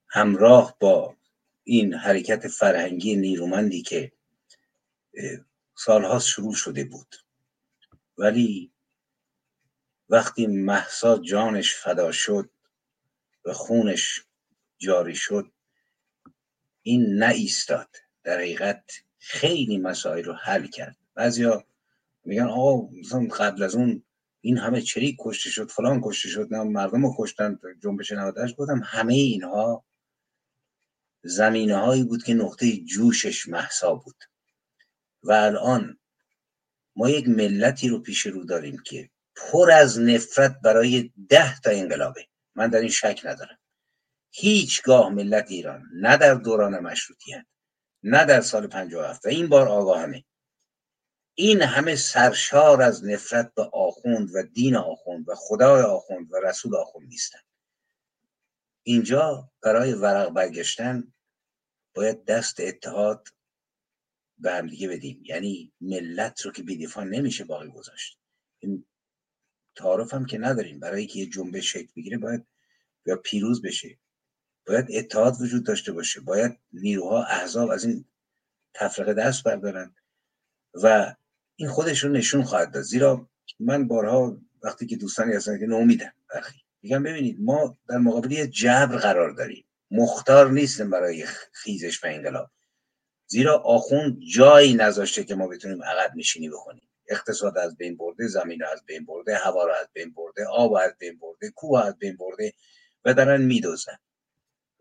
همراه 0.07 0.77
با 0.79 1.15
این 1.63 1.93
حرکت 1.93 2.47
فرهنگی 2.47 3.15
نیرومندی 3.15 3.81
که 3.81 4.11
سالها 5.75 6.19
شروع 6.19 6.53
شده 6.53 6.83
بود. 6.83 7.15
ولی 8.17 8.71
وقتی 10.09 10.47
محسا 10.47 11.17
جانش 11.17 11.75
فدا 11.75 12.11
شد 12.11 12.49
و 13.45 13.53
خونش 13.53 14.25
جاری 14.77 15.15
شد 15.15 15.51
این 16.81 17.23
ایستاد 17.23 17.95
در 18.23 18.37
حقیقت 18.37 18.91
خیلی 19.17 19.77
مسائل 19.77 20.23
رو 20.23 20.33
حل 20.33 20.67
کرد. 20.67 20.97
بعضیا 21.13 21.65
میگن 22.25 22.47
آقا 22.47 22.89
مثلا 22.91 23.27
قبل 23.27 23.63
از 23.63 23.75
اون 23.75 24.03
این 24.41 24.57
همه 24.57 24.81
چریک 24.81 25.17
کشته 25.19 25.49
شد؟ 25.49 25.69
فلان 25.69 26.01
کشته 26.03 26.29
شد. 26.29 26.47
نه 26.51 26.63
مردم 26.63 27.05
رو 27.05 27.15
کشتن. 27.19 27.59
جنبش 27.83 28.11
98 28.11 28.55
بودم 28.55 28.81
همه 28.85 29.13
اینها 29.13 29.85
زمینه 31.23 31.77
هایی 31.77 32.03
بود 32.03 32.23
که 32.23 32.33
نقطه 32.33 32.77
جوشش 32.77 33.47
محسا 33.47 33.95
بود. 33.95 34.23
و 35.23 35.31
الان 35.31 35.99
ما 36.95 37.09
یک 37.09 37.27
ملتی 37.27 37.89
رو 37.89 37.99
پیش 37.99 38.25
رو 38.25 38.43
داریم 38.43 38.77
که 38.85 39.09
پر 39.35 39.71
از 39.71 39.99
نفرت 39.99 40.59
برای 40.63 41.11
ده 41.29 41.59
تا 41.59 41.71
انقلابه. 41.71 42.25
من 42.55 42.69
در 42.69 42.79
این 42.79 42.89
شک 42.89 43.21
ندارم. 43.23 43.57
هیچگاه 44.31 45.09
ملت 45.09 45.51
ایران 45.51 45.83
نه 45.93 46.17
در 46.17 46.33
دوران 46.33 46.79
مشروطیت 46.79 47.45
نه 48.03 48.25
در 48.25 48.41
سال 48.41 48.67
57 48.67 49.25
و 49.25 49.29
این 49.29 49.47
بار 49.47 49.67
آگاهانه 49.67 50.25
این 51.39 51.61
همه 51.61 51.95
سرشار 51.95 52.81
از 52.81 53.05
نفرت 53.05 53.53
به 53.53 53.61
آخوند 53.61 54.29
و 54.35 54.43
دین 54.43 54.75
آخوند 54.75 55.29
و 55.29 55.35
خدای 55.35 55.81
آخوند 55.81 56.33
و 56.33 56.35
رسول 56.35 56.75
آخوند 56.75 57.07
نیستن. 57.07 57.39
اینجا 58.83 59.51
برای 59.61 59.93
ورق 59.93 60.29
برگشتن 60.29 61.13
باید 61.93 62.25
دست 62.25 62.59
اتحاد 62.59 63.27
به 64.37 64.51
هم 64.51 64.67
دیگه 64.67 64.87
بدیم. 64.87 65.21
یعنی 65.25 65.73
ملت 65.81 66.41
رو 66.41 66.51
که 66.51 66.63
بیدیفان 66.63 67.09
نمیشه 67.09 67.43
باقی 67.43 67.67
گذاشت. 67.67 68.19
این 68.59 68.85
تعارف 69.75 70.13
هم 70.13 70.25
که 70.25 70.37
نداریم. 70.37 70.79
برای 70.79 71.07
که 71.07 71.19
یه 71.19 71.25
جنبش 71.25 71.73
شکل 71.73 71.91
بگیره 71.95 72.17
باید 72.17 72.47
یا 73.05 73.15
پیروز 73.15 73.61
بشه. 73.61 73.99
باید 74.67 74.85
اتحاد 74.89 75.41
وجود 75.41 75.65
داشته 75.65 75.91
باشه. 75.91 76.21
باید 76.21 76.59
نیروها 76.73 77.23
احزاب 77.23 77.69
از 77.69 77.85
این 77.85 78.05
تفرقه 78.73 79.13
دست 79.13 79.43
بردارن 79.43 79.95
و 80.73 81.15
این 81.59 81.69
خودش 81.69 82.03
رو 82.03 82.09
نشون 82.09 82.43
خواهد 82.43 82.73
داد. 82.73 82.83
زیرا 82.83 83.29
من 83.59 83.87
بارها 83.87 84.37
وقتی 84.63 84.85
که 84.85 84.95
دوستانی 84.95 85.33
هستن 85.33 85.59
که 85.59 85.65
نومیدن 85.65 86.11
برخی 86.33 86.61
میگم 86.81 87.03
ببینید 87.03 87.37
ما 87.41 87.77
در 87.89 87.97
مقابل 87.97 88.45
جبر 88.45 88.97
قرار 88.97 89.31
داریم. 89.31 89.65
مختار 89.91 90.51
نیستیم 90.51 90.89
برای 90.89 91.25
خیزش 91.53 92.03
و 92.03 92.07
انقلاب. 92.07 92.51
زیرا 93.27 93.57
آخوند 93.57 94.19
جایی 94.19 94.73
نذاشته 94.73 95.23
که 95.23 95.35
ما 95.35 95.47
بتونیم 95.47 95.83
عقب 95.83 96.15
نشینی 96.15 96.49
بکنیم. 96.49 96.89
اقتصاد 97.07 97.57
از 97.57 97.77
بین 97.77 97.97
برده 97.97 98.27
زمین 98.27 98.63
از 98.63 98.85
بین 98.85 99.05
برده 99.05 99.35
هوا 99.35 99.65
رو 99.65 99.73
از 99.81 99.87
بین 99.93 100.13
برده 100.13 100.45
آب 100.45 100.73
از 100.73 100.91
بین 100.99 101.17
برده 101.17 101.49
کوه 101.49 101.85
از 101.85 101.97
بین 101.97 102.17
برده 102.17 102.53
و 103.05 103.13
دارن 103.13 103.41
میدوزن. 103.41 103.97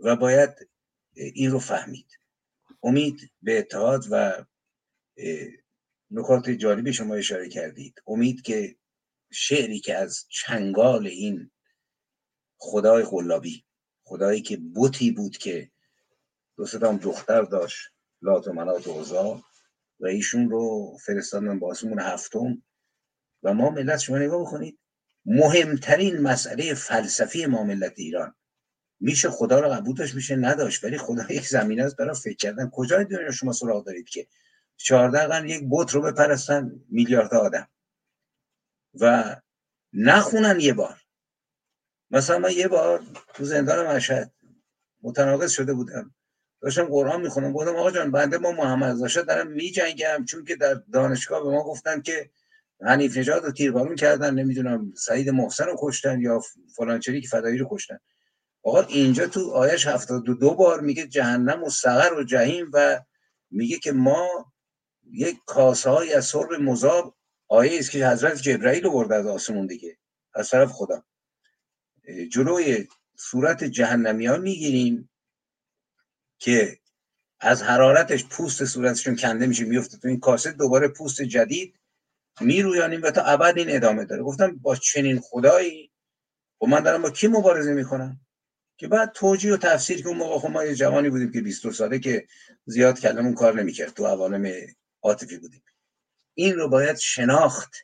و 0.00 0.16
باید 0.16 0.68
این 1.14 1.50
رو 1.50 1.58
فهمید. 1.58 2.18
امید 2.82 3.30
به 3.42 3.58
اتحاد 3.58 4.04
و 4.10 4.44
نکات 6.11 6.50
جالبی 6.50 6.92
شما 6.92 7.14
اشاره 7.14 7.48
کردید. 7.48 8.02
امید 8.06 8.42
که 8.42 8.76
شعری 9.30 9.80
که 9.80 9.94
از 9.96 10.24
چنگال 10.28 11.06
این 11.06 11.50
خدای 12.56 13.02
غلابی 13.02 13.64
خدایی 14.04 14.42
که 14.42 14.56
بوتی 14.56 15.11
بود 15.11 15.36
که 15.36 15.70
دو 16.56 16.98
دختر 17.02 17.42
داشت 17.42 17.88
لات 18.22 18.48
و 18.48 18.52
منات 18.52 18.86
و 18.86 18.90
اوزا 18.90 19.42
و 20.00 20.06
ایشون 20.06 20.50
رو 20.50 20.96
فرستادن 21.04 21.59
با 21.59 21.70
آسمون 21.70 22.00
هفتم. 22.00 22.62
و 23.42 23.54
ما 23.54 23.70
ملت 23.70 23.98
شما 23.98 24.18
نگاه 24.18 24.40
بکنید 24.40 24.78
مهمترین 25.24 26.20
مسئله 26.20 26.74
فلسفی 26.74 27.46
ما 27.46 27.64
ملت 27.64 27.92
ایران. 27.96 28.34
میشه 29.00 29.30
خدا 29.30 29.61
رو 29.61 29.68
قبول 29.68 29.96
داشت 29.96 30.14
میشه 30.14 30.36
نداشت 30.36 30.84
ولی 30.84 30.98
خدا 30.98 31.26
یک 31.30 31.46
زمینه 31.46 31.84
است 31.84 31.96
برای 31.96 32.14
فکر 32.14 32.36
کردن. 32.36 32.70
کجای 32.72 33.04
دنیا 33.04 33.30
شما 33.30 33.52
سراغ 33.52 33.86
دارید 33.86 34.09
که 34.09 34.26
چهارده 34.78 35.26
قرن 35.26 35.48
یک 35.48 35.62
بت 35.70 35.90
رو 35.94 36.02
بپرستن 36.02 36.80
میلیارد 36.88 37.34
آدم. 37.34 37.68
و 39.00 39.36
نخونن 39.92 40.60
یه 40.60 40.72
بار. 40.72 41.02
مثلا 42.10 42.38
من 42.38 42.52
یه 42.52 42.68
بار 42.68 43.02
تو 43.34 43.44
زندان 43.44 43.86
مشهد 43.86 44.32
متناقض 45.02 45.50
شده 45.50 45.74
بودم. 45.74 46.14
داشتم 46.60 46.84
قرآن 46.84 47.20
می‌خونم 47.20 47.52
گفتم 47.52 47.76
آقا 47.76 47.90
جان 47.90 48.10
بنده 48.10 48.38
ما 48.38 48.52
محمد 48.52 49.04
رضا 49.04 49.22
دارم 49.22 49.46
میجنگم. 49.46 50.24
چون 50.24 50.44
که 50.44 50.56
در 50.56 50.74
دانشگاه 50.74 51.42
به 51.42 51.50
ما 51.50 51.64
گفتن 51.64 52.00
که 52.00 52.30
حنیف 52.80 53.16
نژاد 53.16 53.44
رو 53.44 53.52
تیربارون 53.52 53.96
کردن. 53.96 54.34
نمی‌دونم 54.34 54.92
سعید 54.96 55.30
محسن 55.30 55.64
رو 55.64 55.76
کشتن 55.78 56.20
یا 56.20 56.40
فلانچری 56.76 57.20
که 57.20 57.28
فدایی 57.28 57.58
رو 57.58 57.68
کشتن. 57.70 57.98
آقا 58.62 58.80
اینجا 58.80 59.26
تو 59.26 59.50
آیش 59.50 59.86
72 59.86 60.34
دو 60.34 60.54
بار 60.54 60.80
میگه 60.80 61.06
جهنم 61.06 61.64
و 61.64 61.70
سقر 61.70 62.14
و 62.14 62.24
جهیم 62.24 62.70
و 62.72 63.00
میگه 63.50 63.78
که 63.78 63.92
ما 63.92 64.52
یک 65.12 65.38
کاسه 65.46 65.90
های 65.90 66.14
از 66.14 66.24
سرب 66.24 66.52
مذاب 66.52 67.16
آیه 67.48 67.78
است 67.78 67.90
که 67.90 68.09
حضرت 68.09 68.42
جبرائیل 68.42 68.88
برده 68.88 69.14
از 69.14 69.26
آسمون 69.26 69.66
دیگه 69.66 69.98
از 70.34 70.50
طرف 70.50 70.72
خدا 70.72 71.04
جلوی 72.32 72.88
صورت 73.16 73.64
جهنمیان 73.64 74.40
می‌گیریم 74.40 75.11
که 76.38 76.78
از 77.40 77.62
حرارتش 77.62 78.24
پوست 78.24 78.64
صورتشون 78.64 79.16
کنده 79.16 79.46
میشه 79.46 79.64
میفته 79.64 79.96
تو 79.96 80.09
این 80.09 80.20
کاسه 80.20 80.52
دوباره 80.52 80.88
پوست 80.88 81.22
جدید 81.22 81.80
میرویانیم 82.40 83.02
و 83.02 83.11
تا 83.11 83.22
ابد 83.22 83.59
این 83.59 83.66
ادامه 83.70 84.04
داره. 84.04 84.22
گفتم 84.22 84.56
با 84.56 84.76
چنین 84.76 85.20
خدایی؟ 85.20 85.92
و 86.61 86.64
خب 86.64 86.70
من 86.70 86.80
دارم 86.80 87.02
با 87.02 87.11
کی 87.11 87.28
مبارزه 87.28 87.74
می‌کنم؟ 87.74 88.20
که 88.76 88.88
بعد 88.88 89.12
توجیه 89.12 89.54
و 89.54 89.56
تفسیر 89.56 90.02
که 90.02 90.09
اون 90.09 90.16
موقع 90.16 90.38
خب 90.38 90.48
ما 90.48 90.64
یه 90.64 90.74
جوانی 90.74 91.11
بودیم 91.11 91.32
که 91.32 91.40
22 91.40 91.72
ساله 91.72 91.98
که 91.98 92.26
زیاد 92.64 93.00
کلمون 93.00 93.34
کار 93.34 93.54
نمی‌کرد 93.54 93.94
تو 93.94 94.06
عوالم 94.06 94.52
عاطفی 95.03 95.38
بودیم. 95.38 95.62
این 96.34 96.55
رو 96.55 96.68
باید 96.68 96.96
شناخت. 96.96 97.74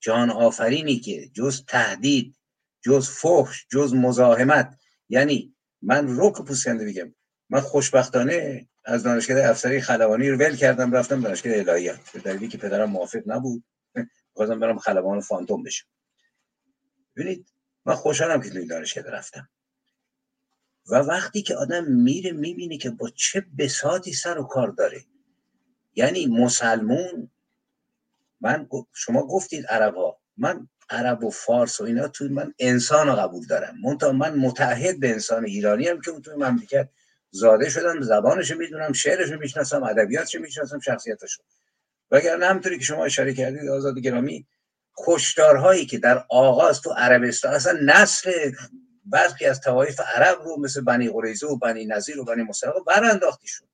جان 0.00 0.30
آفرینی 0.30 0.98
که 0.98 1.28
جز 1.28 1.64
تهدید 1.64 2.36
جز 2.82 3.08
فحش 3.08 3.66
جز 3.70 3.94
مزاحمت. 3.94 4.78
یعنی 5.08 5.56
من 5.82 6.08
روک 6.08 6.42
پوسکنده 6.42 6.86
بگم 6.86 7.14
من 7.50 7.60
خوشبختانه 7.60 8.68
از 8.84 9.02
دانشگاه 9.02 9.50
افسری 9.50 9.80
خلبانی 9.80 10.30
رو 10.30 10.38
ول 10.38 10.56
کردم 10.56 10.92
رفتم 10.92 11.20
دانشگاه 11.20 11.52
الهیات 11.54 12.10
به 12.12 12.20
دلیلی 12.20 12.48
که 12.48 12.58
پدرم 12.58 12.90
موافق 12.90 13.22
نبود. 13.26 13.64
بازم 14.34 14.60
برم 14.60 14.78
خلبان 14.78 15.20
فانتوم 15.20 15.62
بشم. 15.62 15.86
ببینید 17.16 17.52
من 17.84 17.94
خوشحالم 17.94 18.42
که 18.42 18.50
توی 18.50 18.66
دانشگاه 18.66 19.04
رفتم. 19.04 19.48
و 20.86 20.94
وقتی 20.94 21.42
که 21.42 21.56
آدم 21.56 21.84
میره 21.84 22.32
می‌بینه 22.32 22.78
که 22.78 22.90
با 22.90 23.10
چه 23.10 23.46
بساطی 23.58 24.12
سر 24.12 24.38
و 24.38 24.44
کار 24.44 24.68
داره. 24.68 25.04
یعنی 25.94 26.26
مسلمون 26.26 27.30
من 28.40 28.68
شما 28.92 29.26
گفتید 29.26 29.66
عرب 29.66 29.94
ها 29.94 30.18
من 30.36 30.68
عرب 30.90 31.24
و 31.24 31.30
فارس 31.30 31.80
و 31.80 31.84
اینا 31.84 32.08
توی 32.08 32.28
من 32.28 32.54
انسان 32.58 33.06
رو 33.06 33.12
قبول 33.12 33.46
دارم. 33.46 33.74
منتها 33.82 34.12
من 34.12 34.34
متحد 34.34 35.00
به 35.00 35.10
انسان 35.10 35.44
ایرانی 35.44 35.88
هم 35.88 36.00
که 36.00 36.12
توی 36.24 36.34
مملکت 36.34 36.88
زاده 37.30 37.70
شدم 37.70 38.00
زبانش 38.00 38.50
می‌دونم 38.50 38.92
شعرش 38.92 39.30
می‌شناسم 39.30 39.82
ادبیاتش 39.82 40.34
می‌شناسم 40.34 40.78
شخصیتش 40.78 41.38
وگرنه 42.10 42.46
همطوری 42.46 42.78
که 42.78 42.84
شما 42.84 43.04
اشاره 43.04 43.34
کردید 43.34 43.68
آزاد 43.68 43.98
گرامی 43.98 44.46
کشتارهایی 44.98 45.86
که 45.86 45.98
در 45.98 46.24
آغاز 46.30 46.80
تو 46.80 46.90
عربستان 46.90 47.54
اصلا 47.54 47.78
نسل 47.82 48.52
برخی 49.04 49.46
از 49.46 49.60
توایف 49.60 50.00
عرب 50.00 50.38
رو 50.44 50.60
مثل 50.60 50.80
بنی 50.80 51.08
قریزه 51.08 51.46
و 51.46 51.56
بنی 51.56 51.86
نظیر 51.86 52.20
و 52.20 52.24
بنی 52.24 52.42
مصطفی 52.42 52.70
برانداختی 52.86 53.48
شد. 53.48 53.64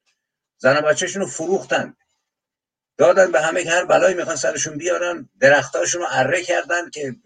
زن 0.58 0.80
بچهشون 0.80 1.22
رو 1.22 1.28
فروختن. 1.28 1.96
دادن 3.00 3.32
به 3.32 3.40
همه 3.40 3.64
که 3.64 3.70
هر 3.70 3.84
بلایی 3.84 4.14
می‌خوان 4.14 4.36
سرشون 4.36 4.78
بیارن 4.78 5.28
درختاشون 5.40 6.00
رو 6.00 6.06
اره 6.10 6.42
کردن 6.42 6.90
که 6.90 7.16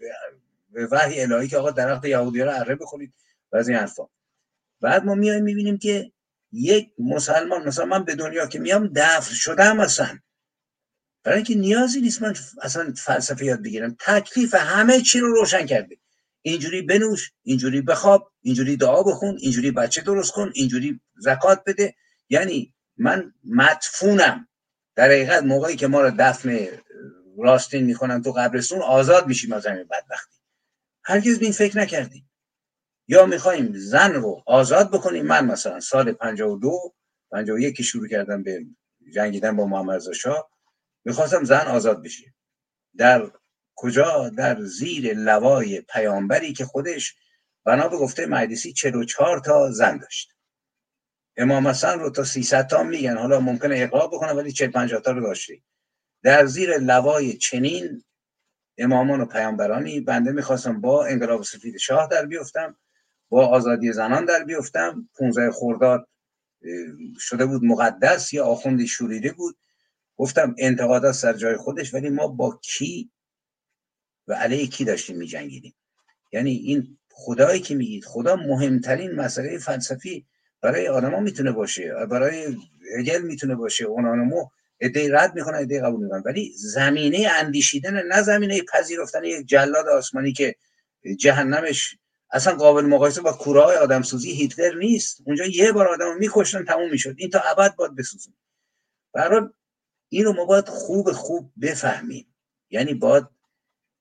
به 0.69 0.87
وحی 0.91 1.21
الهی 1.21 1.47
که 1.47 1.57
آقا 1.57 1.71
درخت 1.71 2.05
یهودی 2.05 2.41
رو 2.41 2.51
اره 2.59 2.75
بخورید 2.75 3.13
و 3.51 3.57
از 3.57 3.67
این 3.69 3.77
حرفا. 3.77 4.03
بعد 4.81 5.05
ما 5.05 5.15
میایم 5.15 5.43
می‌بینیم 5.43 5.77
که 5.77 6.11
یک 6.51 6.91
مسلمان 6.99 7.67
مثلا 7.67 7.85
من 7.85 8.03
به 8.03 8.15
دنیا 8.15 8.47
که 8.47 8.59
میام 8.59 8.91
دفن 8.95 9.33
شدم 9.33 9.79
اصلا. 9.79 10.19
برای 11.23 11.37
اینکه 11.37 11.55
نیازی 11.55 12.01
نیست 12.01 12.21
من 12.21 12.35
اصلا 12.61 12.93
فلسفه 12.97 13.45
یاد 13.45 13.63
بگیرم. 13.63 13.97
تکلیف 13.99 14.55
همه 14.55 15.01
چی 15.01 15.19
رو 15.19 15.27
روشن 15.33 15.65
کرده. 15.65 15.97
اینجوری 16.41 16.81
بنوش 16.81 17.31
اینجوری 17.43 17.81
بخواب 17.81 18.31
اینجوری 18.41 18.77
دعا 18.77 19.03
بخون 19.03 19.37
اینجوری 19.39 19.71
بچه 19.71 20.01
درست 20.01 20.31
کن 20.31 20.51
اینجوری 20.53 20.99
زکات 21.17 21.63
بده. 21.65 21.95
یعنی 22.29 22.73
من 22.97 23.33
مدفونم. 23.43 24.47
در 24.95 25.05
حقیقت 25.05 25.43
موقعی 25.43 25.75
که 25.75 25.87
ما 25.87 26.01
رو 26.01 26.11
دفن 26.19 26.67
راستین 27.37 27.85
می‌کنن 27.85 28.21
تو 28.21 28.31
قبرستون 28.31 28.81
آزاد 28.81 29.27
میشیم 29.27 29.53
از 29.53 29.67
همین 29.67 29.83
بدبختی. 29.83 30.37
هرگز 31.03 31.39
به 31.39 31.45
این 31.45 31.53
فکر 31.53 31.77
نکردیم. 31.77 32.31
یا 33.07 33.25
می‌خوایم 33.25 33.73
زن 33.75 34.13
رو 34.13 34.43
آزاد 34.45 34.91
بکنیم. 34.91 35.25
من 35.25 35.45
مثلا 35.45 35.79
سال 35.79 36.11
52 36.11 36.93
51 37.31 37.75
که 37.75 37.83
شروع 37.83 38.07
کردم 38.07 38.43
به 38.43 38.65
جنگیدن 39.13 39.55
با 39.55 39.65
محمد 39.65 39.95
رضا 39.95 40.13
شاه. 40.13 40.49
می‌خواستم 41.05 41.43
زن 41.43 41.67
آزاد 41.67 42.03
بشه. 42.03 42.33
در 42.97 43.31
کجا؟ 43.75 44.29
در 44.29 44.61
زیر 44.61 45.13
لوای 45.13 45.81
پیامبری 45.81 46.53
که 46.53 46.65
خودش 46.65 47.15
بنا 47.65 47.87
به 47.87 47.97
گفته 47.97 48.25
مجلسی 48.25 48.73
44 48.73 49.39
تا 49.39 49.71
زن 49.71 49.97
داشت. 49.97 50.34
امام 51.37 51.67
حسن 51.67 51.99
رو 51.99 52.09
تا 52.09 52.23
300 52.23 52.67
تا 52.67 52.83
میگن. 52.83 53.17
حالا 53.17 53.39
ممکنه 53.39 53.75
اقرار 53.77 54.07
بکنه 54.07 54.33
ولی 54.33 54.51
40 54.51 54.71
50 54.71 55.01
تا 55.01 55.11
رو 55.11 55.21
داشته 55.21 55.61
در 56.23 56.45
زیر 56.45 56.77
لوای 56.77 57.33
چنین 57.33 58.03
امامان 58.77 59.21
و 59.21 59.25
پیامبرانی 59.25 60.01
بنده 60.01 60.31
می‌خواستم 60.31 60.81
با 60.81 61.05
انقلاب 61.05 61.43
سفید 61.43 61.77
شاه 61.77 62.07
در 62.07 62.25
بیفتم 62.25 62.77
با 63.29 63.47
آزادی 63.47 63.93
زنان 63.93 64.25
در 64.25 64.43
بیفتم. 64.43 65.09
15 65.17 65.51
خرداد 65.51 66.07
شده 67.19 67.45
بود 67.45 67.63
مقدس 67.63 68.33
یا 68.33 68.45
آخوندی 68.45 68.87
شوریده 68.87 69.31
بود. 69.31 69.57
گفتم 70.17 70.55
انتقادات 70.57 71.11
سر 71.11 71.33
جای 71.33 71.57
خودش 71.57 71.93
ولی 71.93 72.09
ما 72.09 72.27
با 72.27 72.59
کی 72.63 73.11
و 74.27 74.33
علیه 74.33 74.67
کی 74.67 74.85
داشتیم 74.85 75.17
می 75.17 75.27
جنگیدیم 75.27 75.75
یعنی 76.31 76.51
این 76.51 76.97
خدایی 77.09 77.61
که 77.61 77.75
میگید 77.75 78.05
خدا 78.05 78.35
مهمترین 78.35 79.11
مسئله 79.11 79.57
فلسفی 79.57 80.25
برای 80.65 80.87
آدما 80.87 81.19
می‌تونه 81.19 81.51
باشه 81.51 81.93
برای 82.09 82.57
هگل 82.99 83.21
می‌تونه 83.21 83.55
باشه. 83.55 83.85
اونانمو 83.85 84.45
ایده 84.81 85.13
رد 85.13 85.35
می‌کنن 85.35 85.57
ایده 85.57 85.81
قبول 85.81 86.03
می‌کنن. 86.03 86.23
ولی 86.25 86.53
زمینه 86.57 87.29
اندیشیدن 87.39 88.07
نه 88.07 88.21
زمینه 88.21 88.61
پذیرفتن 88.73 89.23
یک 89.23 89.45
جلاد 89.45 89.87
آسمانی 89.87 90.33
که 90.33 90.55
جهنمش 91.19 91.97
اصلا 92.31 92.55
قابل 92.55 92.85
مقایسه 92.85 93.21
با 93.21 93.33
کوره 93.33 93.61
های 93.61 93.77
آدم 93.77 94.01
سوزی 94.01 94.31
هیتلر 94.31 94.75
نیست. 94.77 95.21
اونجا 95.25 95.45
یه 95.45 95.71
بار 95.71 95.87
آدم 95.87 96.17
میکشتن 96.17 96.65
تموم 96.65 96.91
می‌شد. 96.91 97.15
این 97.17 97.29
تا 97.29 97.39
ابد 97.39 97.75
باید 97.75 97.95
بسوزن. 97.95 98.33
برای 99.13 99.41
اینو 100.09 100.33
ما 100.33 100.45
باید 100.45 100.67
خوب 100.67 101.11
خوب 101.11 101.51
بفهمیم. 101.61 102.35
یعنی 102.69 102.93
باید 102.93 103.23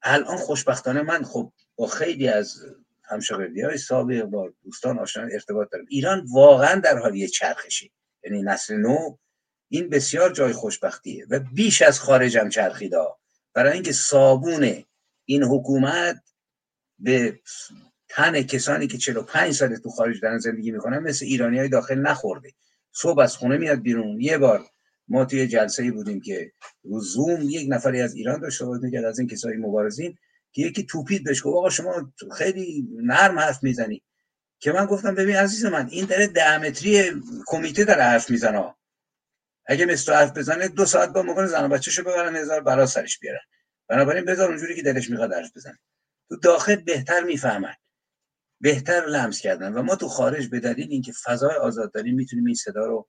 الان 0.02 0.36
خوشبختانه 0.36 1.02
من 1.02 1.24
خب 1.24 1.52
با 1.76 1.86
خیلی 1.86 2.28
از 2.28 2.56
همشاگردی 3.04 3.60
های 3.60 3.78
سابق 3.78 4.22
با 4.22 4.52
دوستان 4.64 4.98
آشنا 4.98 5.22
ارتباط 5.22 5.68
دارم 5.72 5.84
ایران 5.88 6.26
واقعا 6.32 6.80
در 6.80 6.98
حال 6.98 7.14
یه 7.14 7.28
چرخشی. 7.28 7.92
یعنی 8.24 8.42
نسل 8.42 8.76
نو 8.76 9.16
این 9.68 9.88
بسیار 9.88 10.32
جای 10.32 10.52
خوشبختیه 10.52 11.26
و 11.30 11.38
بیش 11.38 11.82
از 11.82 12.00
خارجم 12.00 12.48
چرخیده. 12.48 12.96
برای 13.54 13.72
اینکه 13.72 13.92
صابون 13.92 14.84
این 15.24 15.42
حکومت 15.42 16.22
به 16.98 17.40
تن 18.08 18.42
کسانی 18.42 18.86
که 18.86 18.98
45 18.98 19.54
سال 19.54 19.76
تو 19.76 19.90
خارج 19.90 20.20
دارن 20.20 20.38
زندگی 20.38 20.70
می‌کنن 20.70 20.98
مثل 20.98 21.24
ایرانی 21.24 21.58
های 21.58 21.68
داخل 21.68 21.98
نخورده. 21.98 22.52
صبح 22.92 23.20
از 23.20 23.36
خونه 23.36 23.56
میاد 23.56 23.78
بیرون. 23.78 24.20
یه 24.20 24.38
بار 24.38 24.64
ما 25.08 25.24
توی 25.24 25.46
جلسه 25.46 25.82
ای 25.82 25.90
بودیم 25.90 26.20
که 26.20 26.52
رو 26.82 27.00
زوم 27.00 27.42
یک 27.42 27.66
نفری 27.70 28.00
از 28.00 28.14
ایران 28.14 28.40
داشت 28.40 28.58
صحبت 28.58 28.82
می‌کرد 28.82 29.04
از 29.04 29.18
این 29.18 29.28
کسای 29.28 29.56
مبارزین. 29.56 30.18
که 30.54 30.62
یکی 30.62 30.84
توپید 30.84 31.24
بهش 31.24 31.42
گفت 31.44 31.56
آقا 31.56 31.70
شما 31.70 32.12
خیلی 32.36 32.88
نرم 33.02 33.38
حرف 33.38 33.62
می‌زنی. 33.62 34.02
که 34.58 34.72
من 34.72 34.86
گفتم 34.86 35.14
ببین 35.14 35.36
عزیز 35.36 35.64
من 35.64 35.88
این 35.88 36.04
داره 36.06 36.26
دمتری 36.26 37.22
کمیته 37.46 37.84
داره 37.84 38.02
حرف 38.02 38.30
می‌زنه. 38.30 38.74
اگه 39.66 39.86
مثل 39.86 40.12
حرف 40.12 40.36
بزنه 40.36 40.68
دو 40.68 40.86
ساعت 40.86 41.08
با 41.08 41.22
مکنه 41.22 41.46
زن 41.46 41.68
بچه‌شو 41.68 42.02
ببرن 42.02 42.36
هزار 42.36 42.60
برا 42.60 42.86
سرش 42.86 43.18
بیارن. 43.18 43.40
بنابراین 43.88 44.24
بذار 44.24 44.48
اونجوری 44.48 44.76
که 44.76 44.82
دلش 44.82 45.10
می‌خواد 45.10 45.32
حرف 45.32 45.56
بزنه. 45.56 45.78
تو 46.28 46.36
داخل 46.36 46.76
بهتر 46.76 47.22
می‌فهمن. 47.22 47.74
بهتر 48.60 49.06
لمس 49.06 49.40
کردن. 49.40 49.72
و 49.72 49.82
ما 49.82 49.96
تو 49.96 50.08
خارج 50.08 50.48
به 50.48 50.60
دلیل 50.60 50.90
اینکه 50.90 51.12
فضای 51.24 51.56
آزاد 51.56 51.92
داریم 51.92 52.14
می‌تونیم 52.14 52.46
این 52.46 52.54
صدا 52.54 52.86
رو 52.86 53.08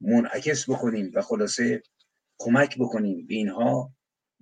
منعکس 0.00 0.70
بکنیم 0.70 1.10
و 1.14 1.22
خلاصه 1.22 1.82
کمک 2.38 2.78
بکنیم 2.78 3.26
به 3.26 3.34
اینها. 3.34 3.92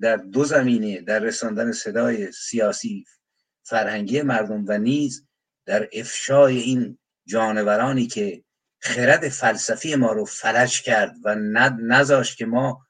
در 0.00 0.16
دو 0.16 0.44
زمینه 0.44 1.00
در 1.00 1.18
رساندن 1.18 1.72
صدای 1.72 2.32
سیاسی 2.32 3.04
فرهنگی 3.62 4.22
مردم 4.22 4.64
و 4.68 4.78
نیز 4.78 5.26
در 5.66 5.88
افشای 5.92 6.58
این 6.58 6.98
جانورانی 7.26 8.06
که 8.06 8.44
خرد 8.78 9.28
فلسفی 9.28 9.94
ما 9.94 10.12
رو 10.12 10.24
فلج 10.24 10.82
کرد 10.82 11.16
و 11.24 11.34
نذاشت 11.80 12.36
که 12.36 12.46
ما 12.46 12.86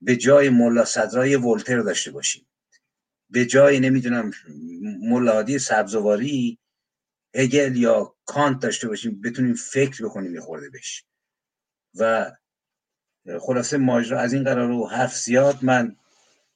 به 0.00 0.16
جای 0.16 0.48
ملا 0.48 0.84
صدرای 0.84 1.36
ولتر 1.36 1.80
داشته 1.80 2.10
باشیم. 2.10 2.46
به 3.30 3.46
جای 3.46 3.80
نمی‌دونم 3.80 4.30
ملادی 5.00 5.58
سبزواری 5.58 6.58
هگل 7.34 7.76
یا 7.76 8.14
کانت 8.24 8.62
داشته 8.62 8.88
باشیم 8.88 9.20
بتونیم 9.20 9.54
فکر 9.54 10.04
بکنیم 10.04 10.40
خورده 10.40 10.70
بش 10.70 11.04
و 11.94 12.32
خلاصه 13.40 13.76
ماجرا 13.76 14.20
از 14.20 14.32
این 14.32 14.44
قرار 14.44 14.68
رو 14.68 14.88
حرف 14.88 15.16
زیاد 15.16 15.58
من 15.62 15.96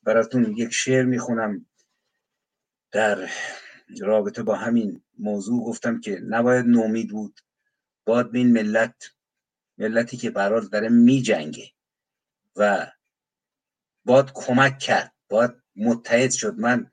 براتون 0.03 0.57
یک 0.57 0.73
شعر 0.73 1.05
می‌خونم. 1.05 1.67
در 2.93 3.31
رابطه 4.01 4.43
با 4.43 4.55
همین 4.55 5.03
موضوع 5.19 5.65
گفتم 5.65 6.01
که 6.01 6.21
نباید 6.29 6.67
نومید 6.67 7.11
بود. 7.11 7.41
باید 8.05 8.33
به 8.33 8.39
این 8.39 8.53
ملت 8.53 9.11
ملتی 9.79 10.17
که 10.17 10.31
برار 10.31 10.61
داره 10.61 10.89
میجنگه 10.89 11.73
و 12.57 12.93
باید 14.05 14.33
کمک 14.35 14.79
کرد 14.79 15.15
باید 15.29 15.51
متحد 15.77 16.31
شد. 16.31 16.59
من 16.59 16.91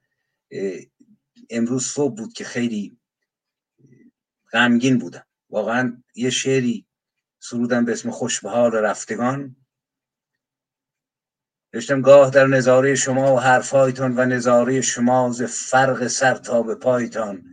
امروز 1.49 1.85
صبح 1.85 2.15
بود 2.15 2.33
که 2.33 2.43
خیلی 2.43 2.97
غمگین 4.51 4.97
بودم. 4.97 5.25
واقعا 5.49 6.03
یه 6.15 6.29
شعری 6.29 6.87
سرودم 7.39 7.85
به 7.85 7.91
اسم 7.91 8.11
خوشبهار 8.11 8.81
رفتگان. 8.81 9.55
داشتم 11.75 12.01
گاه 12.01 12.29
در 12.29 12.47
نظاره 12.47 12.95
شما 12.95 13.35
و 13.35 13.39
حرفایتان 13.39 14.13
و 14.17 14.25
نظاره 14.25 14.81
شما 14.81 15.31
ز 15.31 15.43
فرق 15.43 16.07
سر 16.07 16.35
تا 16.35 16.61
به 16.61 16.75
پایتان. 16.75 17.43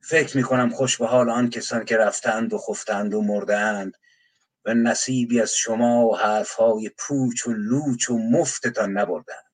فکر 0.00 0.36
می‌کنم 0.36 0.70
خوش 0.70 0.96
به 0.98 1.06
حال 1.06 1.30
آن 1.30 1.50
کسان 1.50 1.84
که 1.84 1.96
رفتند 1.96 2.52
و 2.52 2.58
خفتند 2.58 3.14
و 3.14 3.22
مردند 3.22 3.96
و 4.64 4.74
نصیبی 4.74 5.40
از 5.40 5.52
شما 5.54 6.06
و 6.06 6.16
حرفهای 6.16 6.90
پوچ 6.98 7.46
و 7.46 7.52
لوچ 7.52 8.10
و 8.10 8.18
مفتتان 8.18 8.92
نبردند. 8.92 9.52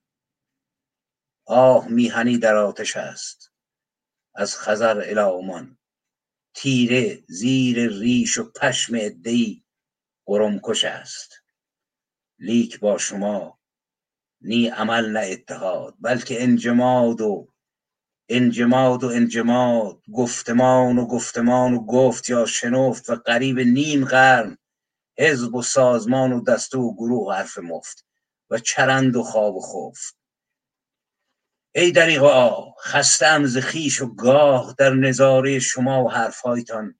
آه 1.45 1.87
میهنی 1.87 2.37
در 2.37 2.55
آتش 2.55 2.97
است. 2.97 3.51
از 4.35 4.57
خزر 4.57 5.03
الامان 5.09 5.77
تیره 6.53 7.23
زیر 7.27 7.89
ریش 7.89 8.37
و 8.37 8.51
پشم 8.51 8.93
ادهی 8.99 9.65
قرمکش 10.25 10.85
است. 10.85 11.44
لیک 12.45 12.79
با 12.79 12.97
شما. 12.97 13.59
نی 14.41 14.67
عمل 14.67 15.11
نه 15.11 15.19
اتحاد 15.19 15.95
بلکه 15.99 16.43
انجماد 16.43 17.21
و 17.21 17.47
انجماد 18.29 19.03
و 19.03 19.07
انجماد. 19.07 20.01
گفتمان 20.13 20.97
و 20.97 21.05
گفتمان 21.05 21.73
و 21.73 21.85
گفت 21.85 22.29
یا 22.29 22.45
شنفت 22.45 23.09
و 23.09 23.15
قریب 23.15 23.59
نیم 23.59 24.05
قرن. 24.05 24.57
حزب 25.17 25.55
و 25.55 25.61
سازمان 25.61 26.33
و 26.33 26.43
دسته 26.43 26.77
و 26.77 26.93
گروه 26.93 27.27
و 27.27 27.31
حرف 27.31 27.57
مفت 27.57 28.05
و 28.49 28.59
چرند 28.59 29.15
و 29.15 29.23
خواب 29.23 29.55
و 29.55 29.61
خفت 29.61 30.17
ای 31.75 31.91
دریغا 31.91 32.73
خستم 32.83 33.45
ز 33.45 33.57
خویش 33.57 34.01
و 34.01 34.15
گاه 34.15 34.75
در 34.77 34.93
نظاره 34.93 35.59
شما 35.59 36.03
و 36.03 36.11
حرفهایتان. 36.11 36.95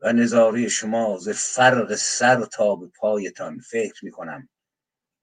و 0.00 0.12
نظاره 0.12 0.68
شما 0.68 1.18
ز 1.18 1.28
فرق 1.28 1.94
سر 1.94 2.44
تا 2.44 2.76
به 2.76 2.86
پایتان 2.86 3.58
فکر 3.58 4.04
می‌کنم. 4.04 4.48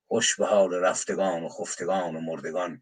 خوش 0.08 0.36
به 0.36 0.46
حال 0.46 0.74
رفتگان 0.74 1.44
و 1.44 1.50
خفتگان 1.50 2.16
و 2.16 2.20
مردگان. 2.20 2.82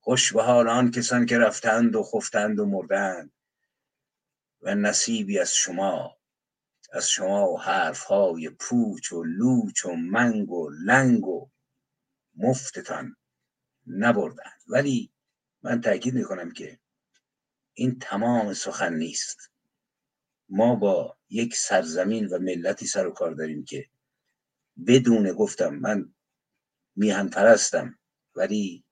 خوش 0.00 0.32
به 0.32 0.42
حال 0.42 0.68
آن 0.68 0.90
کسان 0.90 1.26
که 1.26 1.38
رفتند 1.38 1.96
و 1.96 2.02
خفتند 2.02 2.60
و 2.60 2.66
مردند. 2.66 3.32
و 4.60 4.74
نصیبی 4.74 5.38
از 5.38 5.54
شما 5.54 6.18
از 6.92 7.08
شما 7.08 7.48
و 7.48 7.60
حرف 7.60 8.02
های 8.02 8.50
پوچ 8.50 9.12
و 9.12 9.24
لوچ 9.24 9.84
و 9.84 9.92
منگ 9.92 10.50
و 10.50 10.70
لنگ 10.70 11.26
و 11.26 11.50
مفتتان 12.36 13.16
نبردند. 13.86 14.60
ولی 14.68 15.12
من 15.62 15.80
تاکید 15.80 16.14
می‌کنم 16.14 16.50
که 16.50 16.78
این 17.74 17.98
تمام 17.98 18.54
سخن 18.54 18.94
نیست. 18.94 19.51
ما 20.54 20.74
با 20.74 21.16
یک 21.30 21.56
سرزمین 21.56 22.26
و 22.26 22.38
ملتی 22.38 22.86
سر 22.86 23.06
و 23.06 23.10
کار 23.10 23.34
داریم 23.34 23.64
که 23.64 23.88
بدون 24.86 25.32
گفتم 25.32 25.74
من 25.74 26.14
میهن 26.96 27.28
پرستم 27.28 27.98
ولی 28.34 28.84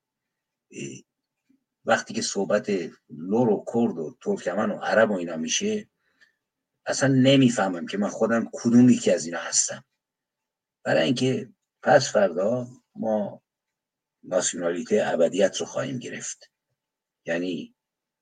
وقتی 1.85 2.15
که 2.15 2.23
صحبت 2.23 2.71
لور 3.11 3.49
و 3.49 3.65
کرد 3.75 3.99
و 3.99 4.17
ترکمن 4.21 4.71
و 4.71 4.79
عرب 4.79 5.11
و 5.11 5.15
اینا 5.15 5.37
میشه 5.37 5.89
اصلا 6.87 7.09
نمی‌فهمم 7.09 7.87
که 7.87 7.99
من 7.99 8.09
خودم 8.09 8.51
کدوم 8.53 8.89
یکی 8.89 9.11
از 9.11 9.27
اینا 9.27 9.39
هستم. 9.39 9.85
برای 10.85 11.03
اینکه 11.03 11.53
پس 11.83 12.13
فردا 12.13 12.67
ما 12.95 13.43
ناسیونالیته 14.23 15.03
ابدیت 15.07 15.57
رو 15.57 15.67
خواهیم 15.67 15.99
گرفت. 15.99 16.51
یعنی 17.27 17.75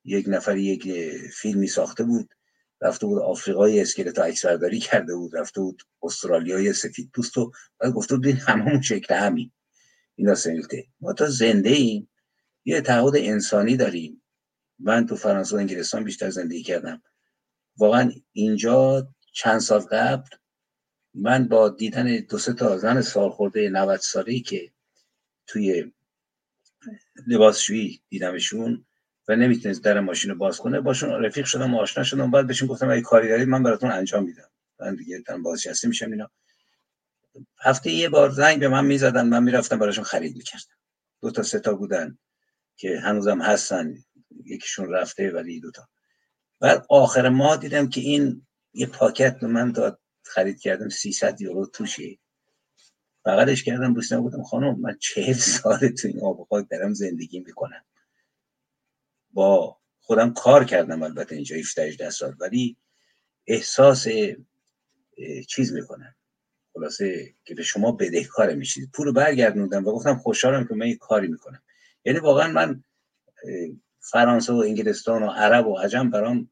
یک 0.05 0.25
نفر 0.29 0.57
یک 0.57 0.89
فیلمی 1.29 1.67
ساخته 1.67 2.05
بود 2.05 2.35
رفته 2.81 3.07
بود 3.07 3.23
آفریقای 3.23 3.81
اسکلت 3.81 4.19
عکس 4.19 4.47
برداری 4.47 4.79
کرده 4.79 5.15
بود 5.15 5.37
رفته 5.37 5.61
بود 5.61 5.83
استرالیای 6.03 6.73
سفید 6.73 7.11
پوست 7.15 7.39
و 7.39 7.53
بعد 7.79 7.93
گفته 7.93 8.17
بود 8.17 8.27
همون 8.27 8.81
شکل 8.81 9.15
همین 9.15 9.51
اینا 10.15 10.35
سنیلته 10.35 10.87
ما 11.01 11.13
تا 11.13 11.27
زنده 11.27 11.71
ایم. 11.71 12.11
یه 12.65 12.81
تعهد 12.81 13.17
انسانی 13.17 13.77
داریم. 13.77 14.23
من 14.79 15.07
تو 15.07 15.17
فرانسه 15.17 15.57
و 15.57 15.59
انگلستان 15.59 16.05
بیشتر 16.05 16.31
زندگی 16.31 16.63
کردم. 16.63 17.03
واقعا 17.77 18.13
اینجا 18.33 19.09
چند 19.33 19.61
سال 19.61 19.81
قبل 19.81 20.29
من 21.15 21.49
با 21.49 21.69
دیدن 21.69 22.17
دو 22.17 22.39
سه 22.39 22.53
تا 22.53 22.79
زن 22.79 23.01
سال 23.01 23.31
خورده 23.31 23.69
90 23.69 24.01
ساله 24.01 24.41
که 24.41 24.73
توی 25.47 25.93
لباسشویی 27.27 28.03
دیدمشون 28.09 28.87
و 29.29 29.37
نمی‌تونست 29.37 29.85
در 29.85 30.01
ماشین 30.01 30.31
رو 30.31 30.37
باز 30.37 30.59
کنه 30.59 30.81
باشون 30.81 31.25
رفیق 31.25 31.45
شدم 31.47 31.75
و 31.75 31.79
آشنا 31.79 32.05
شدم. 32.05 32.31
بعد 32.31 32.47
بهشون 32.47 32.69
گفتم 32.69 32.91
اگه 32.91 33.01
کاری 33.01 33.29
دارید 33.29 33.49
من 33.49 33.63
براتون 33.63 33.91
انجام 33.91 34.25
میدم. 34.25 34.51
من 34.81 34.95
دیگه 34.95 35.21
تن 35.21 35.43
بازنشسته 35.43 35.89
میشم 35.89 36.11
اینا. 36.11 36.31
هفته 37.61 37.91
یه 37.91 38.09
بار 38.09 38.31
زنگ 38.31 38.61
به 38.61 38.69
من 38.69 38.87
می‌زدن 38.87 39.27
من 39.27 39.43
می‌رفتم 39.43 39.79
براشون 39.79 40.05
خرید 40.05 40.37
می‌کردم. 40.37 40.75
دو 41.23 41.31
تا 41.31 41.43
سه 41.43 41.61
تا 41.61 41.75
بودن 41.75 42.19
که 42.77 43.01
هنوزم 43.01 43.43
هستن. 43.43 43.95
یکیشون 44.45 44.93
رفته 44.93 45.31
ولی 45.31 45.61
دو 45.61 45.71
تا. 45.71 45.89
بعد 46.61 46.87
آخر 46.91 47.29
ماه 47.29 47.57
دیدم 47.57 47.89
که 47.89 48.01
این 48.01 48.47
یه 48.75 48.87
پاکت 48.87 49.41
به 49.41 49.47
من 49.47 49.73
داد. 49.73 50.01
خرید 50.23 50.61
کردم 50.61 50.89
300 50.89 51.41
یورو 51.41 51.67
توشه. 51.67 52.19
بغلش 53.25 53.65
کردم 53.65 53.95
بوسیدم 53.95 54.23
گفتم 54.23 54.43
خانم 54.43 54.81
من 54.81 54.97
چهل 55.01 55.33
سال 55.33 55.89
تو 55.89 56.09
این 56.09 56.21
آب 56.21 56.47
خاک 56.51 56.67
دارم 56.71 56.95
زندگی 56.95 57.41
می‌کنم. 57.41 57.85
با 59.39 59.79
خودم 60.01 60.33
کار 60.35 60.65
کردم 60.65 61.03
البته 61.03 61.35
اینجا 61.35 61.57
17 61.57 61.83
18 61.83 62.11
سال 62.11 62.35
ولی 62.41 62.77
احساس 63.47 64.07
چیز 65.49 65.73
می‌کنم. 65.73 66.15
خلاصه 66.73 67.35
که 67.45 67.55
به 67.55 67.63
شما 67.63 67.93
بدهکار 67.93 68.55
میشید. 68.55 68.91
پول 68.93 69.13
برگردوندم 69.13 69.87
و 69.87 69.93
گفتم 69.93 70.19
خوشحالم 70.19 70.69
که 70.69 70.75
من 70.75 70.87
یه 70.87 70.97
کاری 70.97 71.29
می‌کنم. 71.29 71.63
یعنی 72.05 72.19
واقعا 72.19 72.53
من 72.53 72.85
فرانسه 74.01 74.53
و 74.53 74.57
انگلستان 74.57 75.23
و 75.23 75.31
عرب 75.31 75.67
و 75.67 75.79
عجم 75.79 76.11
برام 76.11 76.51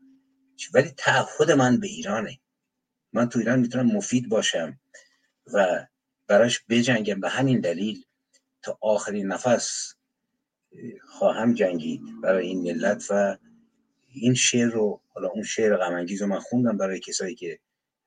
ولی 0.75 0.91
تعهد 0.97 1.51
من 1.51 1.81
به 1.81 1.87
ایرانه. 1.87 2.39
من 3.13 3.29
تو 3.29 3.39
ایران 3.39 3.61
می‌تونم 3.61 3.87
مفید 3.87 4.29
باشم 4.29 4.81
و 5.53 5.87
براش 6.27 6.65
بجنگم. 6.69 7.21
به 7.21 7.29
همین 7.29 7.61
دلیل 7.61 8.05
تا 8.63 8.79
آخرین 8.81 9.27
نفس 9.27 9.95
خواهم 11.09 11.55
جنگید 11.55 12.03
برای 12.23 12.47
این 12.47 12.63
ملت 12.63 13.07
و 13.11 13.37
این 14.09 14.35
شعر 14.35 14.71
رو 14.71 15.01
حالا 15.09 15.29
اون 15.29 15.43
شعر 15.43 15.77
غمانگیز 15.77 16.23
رو 16.23 16.29
من 16.29 16.39
خوندم 16.39 16.77
برای 16.77 17.01
کسایی 17.01 17.35
که 17.35 17.59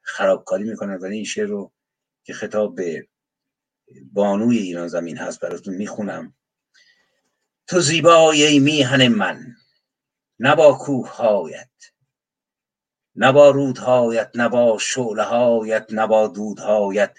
خرابکاری 0.02 0.64
می‌کنن 0.64 0.96
ولی 0.96 1.16
این 1.16 1.26
شعر 1.26 1.48
رو 1.48 1.72
که 2.24 2.34
خطاب 2.34 2.76
به 2.76 3.08
بانوی 4.14 4.58
ایران 4.58 4.88
زمین 4.88 5.18
هست 5.18 5.40
براتون 5.40 5.76
می‌خونم. 5.76 6.34
تو 7.68 7.80
زیبای 7.80 8.60
میهن 8.60 9.08
من 9.08 9.56
نبا 10.40 10.78
کوههایت 10.78 11.70
نبا 13.16 13.50
رودهایت 13.50 14.32
نبا 14.36 14.78
شعله 14.78 15.86
نبا 15.92 16.28
دودهایت 16.28 17.18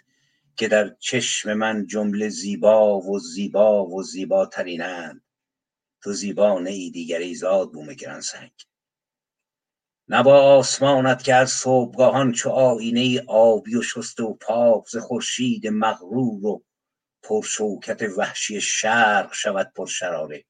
که 0.56 0.68
در 0.68 0.96
چشم 0.98 1.54
من 1.54 1.86
جمله 1.86 2.28
زیبا 2.28 3.00
و 3.00 3.18
زیبا 3.18 3.86
و 3.86 4.02
زیباترینند. 4.02 5.22
تو 6.02 6.12
زیبا 6.12 6.58
ای 6.58 6.90
دیگری 6.90 7.34
زاد 7.34 7.72
بوم 7.72 7.92
گران 7.92 8.20
سنگ 8.20 8.52
نبا 10.08 10.42
آسمانت 10.42 11.22
که 11.22 11.34
از 11.34 11.50
صبحگاهان 11.50 12.32
چو 12.32 12.50
آینه 12.50 13.24
آبی 13.28 13.76
و 13.76 13.82
شست 13.82 14.20
و 14.20 14.34
پاک 14.34 14.88
ز 14.88 14.96
خورشید 14.96 15.66
مغرور 15.66 16.46
و 16.46 16.64
پرشوکت 17.22 18.02
وحشی 18.16 18.60
شرق 18.60 19.32
شود 19.32 19.72
پرشراره 19.76 20.44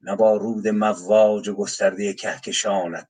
نبا 0.00 0.36
رود 0.36 0.68
مواج 0.68 1.48
و 1.48 1.54
گسترده 1.54 2.14
کهکشانت 2.14 3.08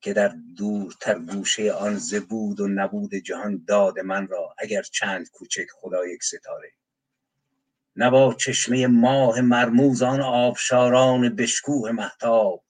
که 0.00 0.12
در 0.12 0.36
دورتر 0.56 1.18
گوشه 1.18 1.72
آن 1.72 1.96
زبود 1.96 2.60
و 2.60 2.68
نبود 2.68 3.14
جهان 3.14 3.64
داد 3.68 3.98
من 3.98 4.28
را 4.28 4.54
اگر 4.58 4.82
چند 4.82 5.30
کوچک 5.30 5.66
خدا 5.80 6.06
یک 6.06 6.22
ستاره. 6.22 6.72
نبا 7.96 8.34
چشمه 8.34 8.86
ماه 8.86 9.40
مرموز 9.40 10.02
آن 10.02 10.20
آبشاران 10.20 11.36
بشکوه 11.36 11.92
محتاب 11.92 12.64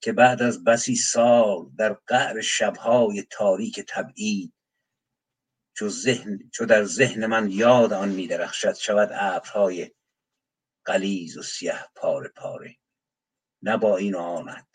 که 0.00 0.12
بعد 0.12 0.42
از 0.42 0.64
بسی 0.64 0.96
سال 0.96 1.70
در 1.78 1.92
قعر 2.06 2.40
شبهای 2.40 3.26
تاریک 3.30 3.84
تبعید 3.88 4.52
چو, 5.74 5.88
ذهن، 5.88 6.38
چو 6.52 6.66
در 6.66 6.84
ذهن 6.84 7.26
من 7.26 7.50
یاد 7.50 7.92
آن 7.92 8.08
میدرخشد 8.08 8.74
شود 8.74 9.10
ابرهای 9.12 9.90
قلیز 10.84 11.36
و 11.36 11.42
سیه 11.42 11.78
پاره 11.94 12.28
پاره. 12.28 12.76
نه 13.62 13.76
با 13.76 13.96
این 13.96 14.14
آنت 14.14 14.66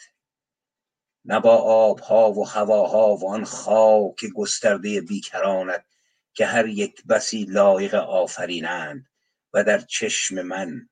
نه 1.25 1.39
با 1.39 1.55
آبها 1.57 2.31
و 2.31 2.47
هواها 2.47 3.15
و 3.15 3.29
آن 3.29 3.43
خاک 3.43 4.25
گسترده 4.35 5.01
بیکرانت 5.01 5.85
که 6.33 6.45
هر 6.45 6.67
یک 6.67 7.05
بسی 7.05 7.45
لایق 7.45 7.95
آفرینند. 7.95 9.06
و 9.53 9.63
در 9.63 9.79
چشم 9.79 10.41
من 10.41 10.89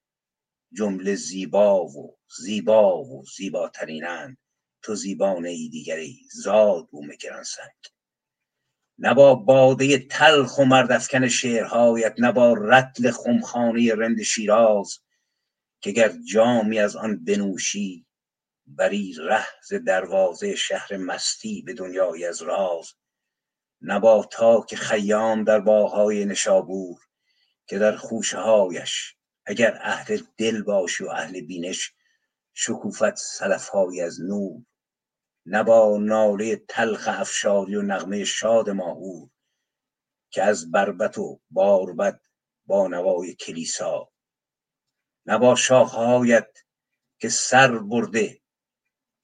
جمله 0.74 1.16
زیبا 1.16 1.86
و 1.86 2.18
زیبا 2.38 3.04
و 3.04 3.26
زیباترینند. 3.38 4.38
تو 4.86 4.96
زیبانه 4.96 5.50
ای 5.50 5.70
دیگری 5.70 6.20
زاد 6.32 6.88
بوم 6.88 7.08
سنگ. 7.44 7.96
نه 8.98 9.14
با 9.14 9.36
باده 9.36 9.98
تلخ 9.98 10.58
و 10.58 10.66
مردفکن 10.66 11.28
شعرهایت 11.28 12.16
نه 12.18 12.32
با 12.32 12.54
رتل 12.54 13.12
خمخانه 13.12 13.96
رند 13.96 14.22
شیراز 14.22 15.00
که 15.82 15.92
گر 15.92 16.14
جامی 16.32 16.80
از 16.80 16.96
آن 16.96 17.24
بنوشی 17.26 18.06
بری 18.68 19.16
ره 19.18 19.46
ز 19.64 19.74
دروازه 19.74 20.56
شهر 20.56 20.98
مستی 20.98 21.62
به 21.62 21.74
دنیای 21.74 22.26
از 22.26 22.42
راز. 22.42 22.94
نه 23.82 24.00
با 24.00 24.30
تاک 24.32 24.76
خیام 24.76 25.44
در 25.44 25.60
باغهای 25.60 26.26
نشابور 26.26 27.05
که 27.68 27.80
در 27.80 27.96
خوشه 27.96 28.38
هایش 28.38 29.16
اگر 29.46 29.80
اهل 29.82 30.22
دل 30.38 30.64
باشی 30.64 31.04
و 31.04 31.10
اهل 31.10 31.42
بینش 31.42 31.94
شکوفت 32.54 33.16
سلف 33.16 33.76
از 34.04 34.22
نور. 34.22 34.66
نه 35.46 35.64
با 35.64 35.98
ناله 35.98 36.56
تلخ 36.56 37.08
افشاری 37.12 37.76
و 37.76 37.82
نغمه 37.82 38.24
شاد 38.24 38.70
ماهور 38.70 39.30
که 40.30 40.44
از 40.44 40.72
بربت 40.72 41.18
و 41.18 41.40
باربد 41.50 42.22
با 42.66 42.88
نوای 42.88 43.34
کلیسا. 43.34 44.12
نه 45.26 45.38
با 45.38 45.56
شاخهایت 45.56 46.58
که 47.20 47.30
سر 47.30 47.78
برده 47.78 48.42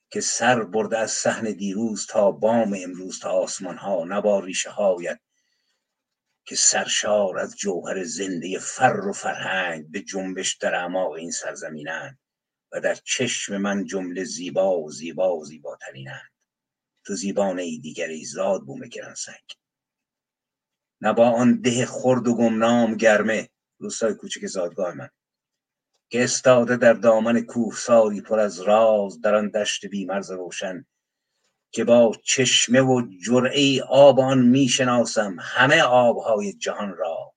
که 0.10 0.22
سر 0.22 0.64
برده 0.64 0.98
از 0.98 1.12
صحن 1.12 1.52
دیروز 1.52 2.08
تا 2.08 2.32
بام 2.32 2.76
امروز 2.84 3.20
تا 3.20 3.30
آسمان 3.30 3.78
ها 3.78 4.04
نه 4.04 4.22
با 4.22 4.40
ریشه 4.40 4.70
هایت 4.70 5.20
که 6.52 6.58
سرشار 6.58 7.40
از 7.40 7.56
جوهر 7.56 8.04
زنده 8.04 8.60
فر 8.60 9.08
و 9.10 9.14
فرهنگ 9.14 9.92
به 9.92 10.02
جنبش 10.02 10.56
در 10.56 10.76
اعماق 10.76 11.12
این 11.12 11.32
سرزمینند 11.32 12.20
و 12.72 12.80
در 12.82 12.96
چشم 12.96 13.58
من 13.58 13.86
جمله 13.86 14.24
زیبا 14.24 14.80
و 14.80 14.92
زیبا 14.92 15.38
و 15.38 15.46
زیباترینند. 15.46 16.32
تو 17.06 17.16
زیبانه 17.16 17.62
ای 17.62 17.80
دیگری 17.80 18.26
زاد 18.26 18.62
بوم 18.62 18.80
گران 18.80 19.14
سنگ 19.14 19.56
نه 21.02 21.14
با 21.14 21.30
آن 21.30 21.62
ده 21.62 21.86
خرد 21.86 22.28
و 22.28 22.36
گمنام 22.36 22.96
گرمه 22.96 23.50
روستای 23.78 24.14
کوچک 24.14 24.46
زادگاه 24.46 24.94
من. 24.94 25.10
که 26.10 26.24
استاده 26.24 26.78
در 26.78 26.94
دامن 26.94 27.42
کوهساری 27.42 28.22
پر 28.22 28.40
از 28.40 28.60
راز 28.60 29.22
در 29.22 29.36
آن 29.36 29.50
دشت 29.50 29.86
بیمرز 29.86 30.32
روشن 30.32 30.86
که 31.72 31.84
با 31.84 32.12
چشمه 32.24 32.82
و 32.82 33.02
جرعه 33.26 33.84
آب 33.84 34.20
آن 34.20 34.40
می‌شناسم 34.40 35.38
همه 35.40 35.82
آبهای 35.82 36.54
جهان 36.54 36.96
را 36.98 37.34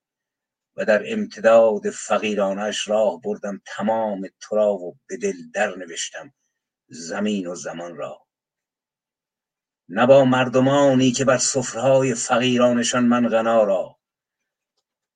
و 0.76 0.84
در 0.84 1.02
امتداد 1.12 1.90
فقیرانش 1.90 2.88
راه 2.88 3.20
بردم 3.20 3.60
تمام 3.66 4.28
تو 4.40 4.56
را 4.56 4.74
و 4.74 4.96
به 5.08 5.16
دل 5.16 5.36
در 5.54 5.76
نوشتم 5.76 6.34
زمین 6.88 7.46
و 7.46 7.54
زمان 7.54 7.96
را. 7.96 8.26
نه 9.88 10.06
با 10.06 10.24
مردمانی 10.24 11.12
که 11.12 11.24
بر 11.24 11.38
سفرهای 11.38 12.14
فقیرانشان 12.14 13.04
من 13.04 13.28
غنا 13.28 13.64
را 13.64 13.98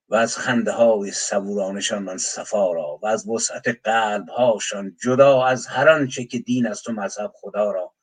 و 0.08 0.14
از 0.14 0.38
خنده 0.38 0.72
های 0.72 1.10
صبورانشان 1.10 2.02
من 2.02 2.16
صفا 2.16 2.72
را 2.72 2.98
و 3.02 3.06
از 3.06 3.28
وسعت 3.28 3.68
قلب 3.84 4.28
هاشان 4.28 4.96
جدا 5.02 5.44
از 5.44 5.66
هر 5.66 5.88
آنچه 5.88 6.24
که 6.24 6.38
دین 6.38 6.66
است 6.66 6.88
و 6.88 6.92
مذهب 6.92 7.32
خدا 7.34 7.70
را 7.70 7.94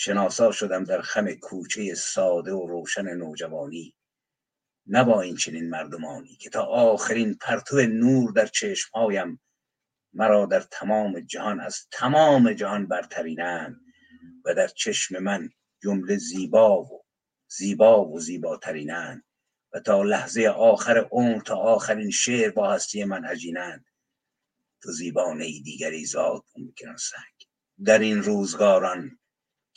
شناسا 0.00 0.52
شدم 0.52 0.84
در 0.84 1.00
خم 1.00 1.34
کوچه 1.34 1.94
ساده 1.94 2.52
و 2.52 2.66
روشن 2.66 3.14
نوجوانی 3.14 3.94
نه 4.86 5.04
با 5.04 5.20
این 5.22 5.36
چنین 5.36 5.70
مردمانی 5.70 6.36
که 6.36 6.50
تا 6.50 6.62
آخرین 6.62 7.34
پرتو 7.34 7.76
نور 7.76 8.32
در 8.32 8.46
چشمهایم 8.46 9.40
مرا 10.12 10.46
در 10.46 10.60
تمام 10.60 11.20
جهان 11.20 11.60
از 11.60 11.86
تمام 11.90 12.52
جهان 12.52 12.86
برترینند 12.86 13.80
و 14.44 14.54
در 14.54 14.68
چشم 14.68 15.18
من 15.18 15.50
جمله 15.82 16.16
زیبا 16.16 16.82
و 16.82 17.04
زیبا 17.48 18.08
و 18.08 18.20
زیباترینند 18.20 19.24
و 19.72 19.80
تا 19.80 20.02
لحظه 20.02 20.46
آخر 20.46 21.08
عمر 21.10 21.40
تا 21.40 21.56
آخرین 21.56 22.10
شعر 22.10 22.50
با 22.50 22.72
هستی 22.72 23.04
من 23.04 23.24
هجینند. 23.24 23.84
تو 24.82 24.92
زیبانه 24.92 25.44
دیگری 25.44 26.04
زاد 26.04 26.44
می‌کنن 26.56 26.96
سنگ. 26.96 27.48
در 27.84 27.98
این 27.98 28.22
روزگاران 28.22 29.17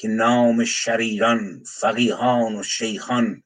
که 0.01 0.07
نام 0.07 0.65
شریران 0.65 1.63
فقیهان 1.63 2.55
و 2.55 2.63
شیخان 2.63 3.43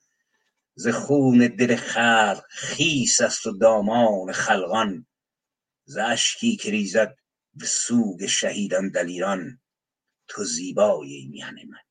ز 0.76 0.88
خون 0.88 1.38
دل 1.48 1.76
خلق 1.76 2.44
خیس 2.50 3.22
است 3.22 3.48
و 3.48 3.58
دامان 3.58 4.32
خلقان 4.32 5.06
ز 5.86 5.98
اشکی 5.98 6.56
که 6.56 6.72
ریزد 6.72 7.16
به 7.54 7.66
سوگ 7.66 8.26
شهیدان 8.26 8.90
دلیران. 8.90 9.62
تو 10.28 10.44
زیبای 10.44 11.28
میهن 11.32 11.56
من. 11.70 11.84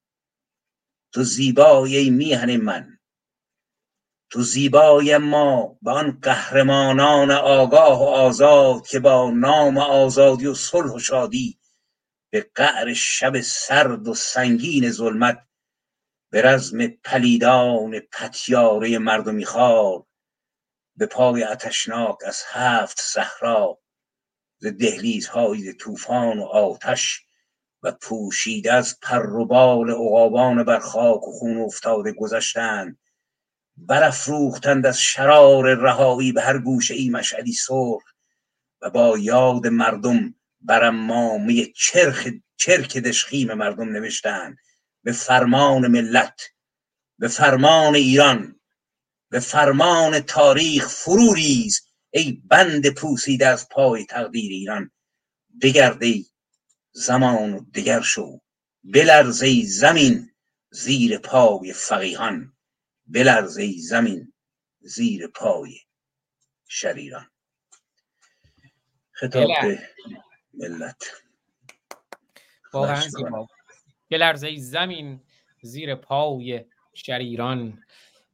تو 1.12 1.22
زیبای 1.22 2.10
میهن 2.10 2.56
من. 2.56 2.98
تو 4.30 4.42
زیبای 4.42 5.16
ما 5.16 5.78
به 5.82 5.90
آن 5.90 6.18
قهرمانان 6.22 7.30
آگاه 7.30 8.00
و 8.00 8.04
آزاد 8.04 8.86
که 8.86 9.00
با 9.00 9.30
نام 9.30 9.78
آزادی 9.78 10.46
و 10.46 10.54
صلح 10.54 10.92
و 10.92 10.98
شادی 10.98 11.58
به 12.34 12.50
قعر 12.54 12.92
شب 12.92 13.40
سرد 13.40 14.08
و 14.08 14.14
سنگین 14.14 14.90
ظلمت 14.90 15.46
به 16.30 16.42
رزم 16.42 16.86
پلیدان 16.86 18.00
پتیاره 18.00 18.98
مردمی 18.98 19.44
خار 19.44 20.04
به 20.96 21.06
پای 21.06 21.42
اتشناک 21.42 22.16
از 22.26 22.42
هفت 22.46 23.00
صحرا 23.00 23.78
ز 24.58 24.66
دهلیزهای 24.66 25.72
طوفان 25.72 26.38
و 26.38 26.42
آتش 26.42 27.22
و 27.82 27.92
پوشیده 27.92 28.72
از 28.72 29.00
پر 29.02 29.30
و 29.30 29.46
بال 29.46 29.90
عقابان 29.90 30.64
بر 30.64 30.78
خاک 30.78 31.28
و 31.28 31.32
خون 31.32 31.60
افتاده 31.60 32.12
گذشتند. 32.12 32.98
برافروختند 33.76 34.86
از 34.86 35.00
شرار 35.00 35.74
رهایی 35.74 36.32
به 36.32 36.42
هر 36.42 36.58
گوشه 36.58 36.94
ای 36.94 37.10
مشعلی 37.10 37.52
سرخ 37.52 38.02
و 38.80 38.90
با 38.90 39.18
یاد 39.18 39.66
مردم 39.66 40.34
بر 40.64 40.84
امامه 40.84 41.66
چرخ 41.66 42.28
چرک 42.56 42.98
دشخیم 42.98 43.54
مردم 43.54 43.88
نوشتند 43.88 44.56
به 45.04 45.12
فرمان 45.12 45.86
ملت 45.86 46.40
به 47.18 47.28
فرمان 47.28 47.94
ایران 47.94 48.60
به 49.30 49.40
فرمان 49.40 50.20
تاریخ 50.20 50.88
فرو 50.88 51.34
ریز 51.34 51.88
ای 52.10 52.32
بند 52.32 52.94
پوسیده 52.94 53.46
از 53.46 53.68
پای 53.68 54.04
تقدیر 54.04 54.50
ایران. 54.52 54.90
بگرد 55.62 56.02
زمان 56.92 57.54
و 57.54 57.70
دگر 57.70 58.00
شو 58.00 58.40
بلرز 58.84 59.44
زمین 59.66 60.30
زیر 60.70 61.18
پای 61.18 61.72
فقیهان. 61.72 62.56
بلرز 63.06 63.60
زمین 63.78 64.32
زیر 64.80 65.26
پای 65.26 65.80
شریران. 66.68 67.30
خطاب 69.12 69.48
به 69.62 69.88
ملت. 70.58 71.04
واقعا 72.72 73.00
زیبا. 73.00 73.46
یه 74.10 74.18
لرزه 74.18 74.56
زمین 74.56 75.20
زیر 75.62 75.94
پای 75.94 76.64
شریران. 76.94 77.78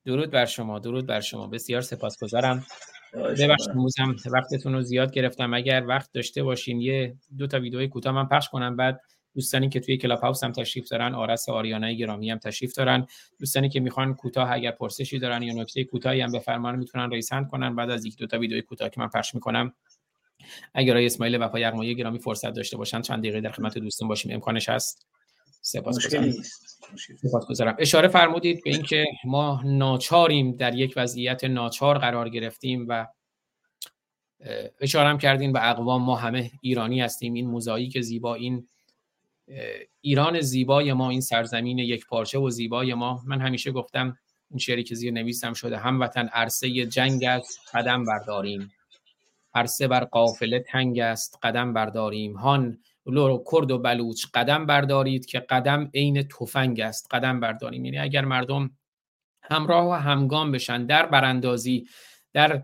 درود 0.04 0.30
بر 0.30 0.46
شما 0.46 0.78
درود 0.78 1.06
بر 1.06 1.20
شما. 1.20 1.46
بسیار 1.46 1.80
سپاسگزارم. 1.80 2.66
ببخشید 3.14 3.70
موزم 3.74 4.16
وقتتون 4.32 4.72
رو 4.72 4.82
زیاد 4.82 5.12
گرفتم. 5.12 5.54
اگر 5.54 5.84
وقت 5.86 6.12
داشته 6.12 6.42
باشیم 6.42 6.80
یه 6.80 7.16
دو 7.38 7.46
تا 7.46 7.60
ویدیوی 7.60 7.88
کوتاه 7.88 8.12
من 8.12 8.28
پخش 8.28 8.48
کنم. 8.48 8.76
بعد 8.76 9.00
دوستانی 9.34 9.68
که 9.68 9.80
توی 9.80 9.96
کلاب 9.96 10.20
هاوس 10.20 10.44
هم 10.44 10.52
تشریف 10.52 10.88
دارن 10.88 11.14
آرس 11.14 11.48
آریانه 11.48 11.94
گرامی 11.94 12.30
هم 12.30 12.38
تشریف 12.38 12.74
دارن. 12.74 13.06
دوستانی 13.38 13.68
که 13.68 13.80
می‌خوان 13.80 14.14
کوتاه 14.14 14.52
اگر 14.52 14.70
پرسشی 14.70 15.18
دارن 15.18 15.42
یا 15.42 15.54
نکته 15.54 15.84
کوتاهی 15.84 16.20
هم 16.20 16.32
بفرمان 16.32 16.76
می‌تونن 16.76 17.10
ریسند 17.10 17.48
کنن. 17.48 17.76
بعد 17.76 17.90
از 17.90 18.04
یک 18.04 18.16
دو 18.16 18.26
تا 18.26 18.38
ویدیوی 18.38 18.62
کوتاه 18.62 18.88
که 18.88 19.00
من 19.00 19.08
پخش 19.08 19.34
می‌کنم 19.34 19.74
اگر 20.74 20.92
آقای 20.92 21.06
اسماعیل 21.06 21.42
وفا 21.42 21.58
یغمایی 21.58 21.94
گرامی 21.94 22.18
فرصت 22.18 22.52
داشته 22.52 22.76
باشن 22.76 23.02
چند 23.02 23.18
دقیقه 23.18 23.40
در 23.40 23.52
خدمت 23.52 23.78
دوستان 23.78 24.08
باشیم. 24.08 24.34
امکانش 24.34 24.68
هست 24.68 25.06
سپاسگزارم. 25.62 27.76
اشاره 27.78 28.08
فرمودید 28.08 28.64
به 28.64 28.70
اینکه 28.70 29.04
ما 29.24 29.62
ناچاریم 29.64 30.56
در 30.56 30.74
یک 30.74 30.94
وضعیت 30.96 31.44
ناچار 31.44 31.98
قرار 31.98 32.28
گرفتیم 32.28 32.86
و 32.88 33.06
اشاره 34.80 35.18
کردیم 35.18 35.52
به 35.52 35.70
اقوام. 35.70 36.02
ما 36.02 36.16
همه 36.16 36.50
ایرانی 36.60 37.00
هستیم. 37.00 37.34
این 37.34 37.46
موزاییک 37.46 38.00
زیبا 38.00 38.34
این 38.34 38.68
ایران 40.00 40.40
زیبای 40.40 40.92
ما 40.92 41.10
این 41.10 41.20
سرزمین 41.20 41.78
یک 41.78 42.06
پارچه 42.06 42.38
و 42.38 42.50
زیبای 42.50 42.94
ما. 42.94 43.22
من 43.26 43.40
همیشه 43.40 43.72
گفتم 43.72 44.18
این 44.50 44.58
شعری 44.58 44.84
که 44.84 44.94
زیر 44.94 45.12
نویسم 45.12 45.52
شده 45.52 45.78
هموطن 45.78 46.26
عرصه 46.26 46.86
جنگ 46.86 47.24
است 47.24 47.60
قدم 47.74 48.04
برداریم. 48.04 48.72
عرصه 49.54 49.88
بر 49.88 50.04
قافله 50.04 50.60
تنگ 50.60 50.98
است 50.98 51.38
قدم 51.42 51.72
برداریم. 51.72 52.36
هان 52.36 52.78
لور 53.06 53.42
کرد 53.52 53.70
و 53.70 53.78
بلوچ 53.78 54.26
قدم 54.34 54.66
بردارید 54.66 55.26
که 55.26 55.40
قدم 55.40 55.90
عین 55.94 56.22
تفنگ 56.22 56.80
است. 56.80 57.14
قدم 57.14 57.40
برداریم. 57.40 57.84
یعنی 57.84 57.98
اگر 57.98 58.24
مردم 58.24 58.70
همراه 59.42 59.86
و 59.88 59.92
همگام 59.92 60.52
بشن 60.52 60.86
در 60.86 61.06
براندازی 61.06 61.86
در 62.32 62.62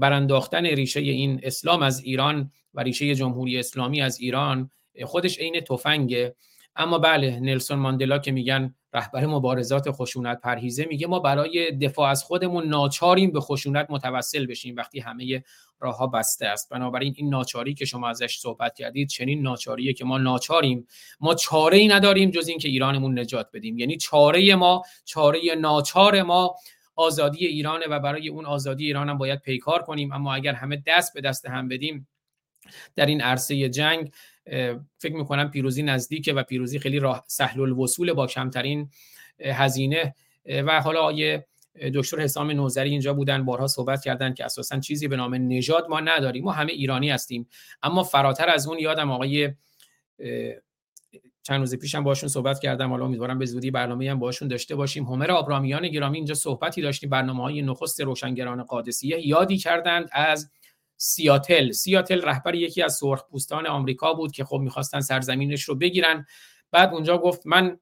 برانداختن 0.00 0.66
ریشه 0.66 1.00
این 1.00 1.40
اسلام 1.42 1.82
از 1.82 2.00
ایران 2.00 2.50
و 2.74 2.80
ریشه 2.80 3.14
جمهوری 3.14 3.58
اسلامی 3.58 4.02
از 4.02 4.20
ایران 4.20 4.70
خودش 5.04 5.38
عین 5.38 5.60
تفنگه. 5.60 6.34
اما 6.76 6.98
بله 6.98 7.40
نلسون 7.40 7.78
ماندلا 7.78 8.18
که 8.18 8.32
میگن 8.32 8.74
رهبر 8.98 9.26
مبارزات 9.26 9.90
خشونت 9.90 10.40
پرهیزه 10.40 10.84
میگه 10.84 11.06
ما 11.06 11.18
برای 11.18 11.72
دفاع 11.72 12.10
از 12.10 12.24
خودمون 12.24 12.68
ناچاریم 12.68 13.30
به 13.30 13.40
خشونت 13.40 13.86
متوسل 13.90 14.46
بشیم 14.46 14.76
وقتی 14.76 15.00
همه 15.00 15.44
راهها 15.80 16.06
بسته 16.06 16.46
است. 16.46 16.70
بنابراین 16.70 17.14
این 17.16 17.28
ناچاری 17.28 17.74
که 17.74 17.84
شما 17.84 18.08
ازش 18.08 18.38
صحبت 18.38 18.74
کردید 18.74 19.08
چنین 19.08 19.42
ناچاریه 19.42 19.92
که 19.92 20.04
ما 20.04 20.18
ناچاریم. 20.18 20.86
ما 21.20 21.34
چاره 21.34 21.78
ای 21.78 21.88
نداریم 21.88 22.30
جز 22.30 22.48
اینکه 22.48 22.68
ایرانمون 22.68 23.18
نجات 23.18 23.48
بدیم. 23.52 23.78
یعنی 23.78 23.96
چاره 23.96 24.54
ما 24.54 24.82
چاره 25.04 25.40
ناچار 25.60 26.22
ما 26.22 26.56
آزادی 26.96 27.46
ایرانه 27.46 27.86
و 27.90 28.00
برای 28.00 28.28
اون 28.28 28.46
آزادی 28.46 28.86
ایران 28.86 29.08
هم 29.08 29.18
باید 29.18 29.40
پیکار 29.40 29.82
کنیم. 29.82 30.12
اما 30.12 30.34
اگر 30.34 30.52
همه 30.52 30.82
دست 30.86 31.14
به 31.14 31.20
دست 31.20 31.46
هم 31.46 31.68
بدیم 31.68 32.08
در 32.96 33.06
این 33.06 33.20
عرصه 33.20 33.68
جنگ 33.68 34.10
فکر 34.98 35.16
می‌کنم 35.16 35.50
پیروزی 35.50 35.82
نزدیکه 35.82 36.32
و 36.32 36.42
پیروزی 36.42 36.78
خیلی 36.78 36.98
راه 36.98 37.24
سهل 37.26 37.60
الوصول 37.60 38.12
با 38.12 38.26
کمترین 38.26 38.90
هزینه. 39.40 40.14
و 40.66 40.80
حالا 40.80 41.00
آیه 41.00 41.46
دکتر 41.94 42.20
حسام 42.20 42.50
نوزری 42.50 42.90
اینجا 42.90 43.14
بودن 43.14 43.44
بارها 43.44 43.66
صحبت 43.66 44.04
کردن 44.04 44.34
که 44.34 44.44
اساسا 44.44 44.80
چیزی 44.80 45.08
به 45.08 45.16
نام 45.16 45.34
نژاد 45.34 45.88
ما 45.88 46.00
نداریم. 46.00 46.44
ما 46.44 46.52
همه 46.52 46.72
ایرانی 46.72 47.10
هستیم. 47.10 47.48
اما 47.82 48.02
فراتر 48.02 48.48
از 48.48 48.68
اون 48.68 48.78
یادم 48.78 49.10
آقای 49.10 49.52
چند 51.42 51.60
روز 51.60 51.74
پیشم 51.74 52.04
باشون 52.04 52.28
صحبت 52.28 52.60
کردم. 52.60 52.90
حالا 52.90 53.04
امیدوارم 53.04 53.38
به 53.38 53.46
زودی 53.46 53.70
برنامه 53.70 54.10
هم 54.10 54.18
باشون 54.18 54.48
داشته 54.48 54.76
باشیم. 54.76 55.04
همر 55.04 55.30
آبرامیان 55.30 55.88
گرامی 55.88 56.16
اینجا 56.16 56.34
صحبتی 56.34 56.82
داشتیم. 56.82 57.10
برنامه 57.10 57.42
های 57.42 57.62
نخست 57.62 58.00
روشنگران 58.00 58.62
قادسیه. 58.62 59.26
یادی 59.26 59.56
کردند 59.56 60.08
از 60.12 60.50
سیاتل. 60.98 61.70
سیاتل 61.70 62.22
رهبر 62.22 62.54
یکی 62.54 62.82
از 62.82 62.94
سرخپوستان 62.94 63.66
آمریکا 63.66 64.14
بود 64.14 64.32
که 64.32 64.44
خب 64.44 64.56
می‌خواستن 64.56 65.00
سرزمینش 65.00 65.62
رو 65.62 65.74
بگیرن. 65.74 66.26
بعد 66.70 66.94
اونجا 66.94 67.18
گفت 67.18 67.46
من 67.46 67.78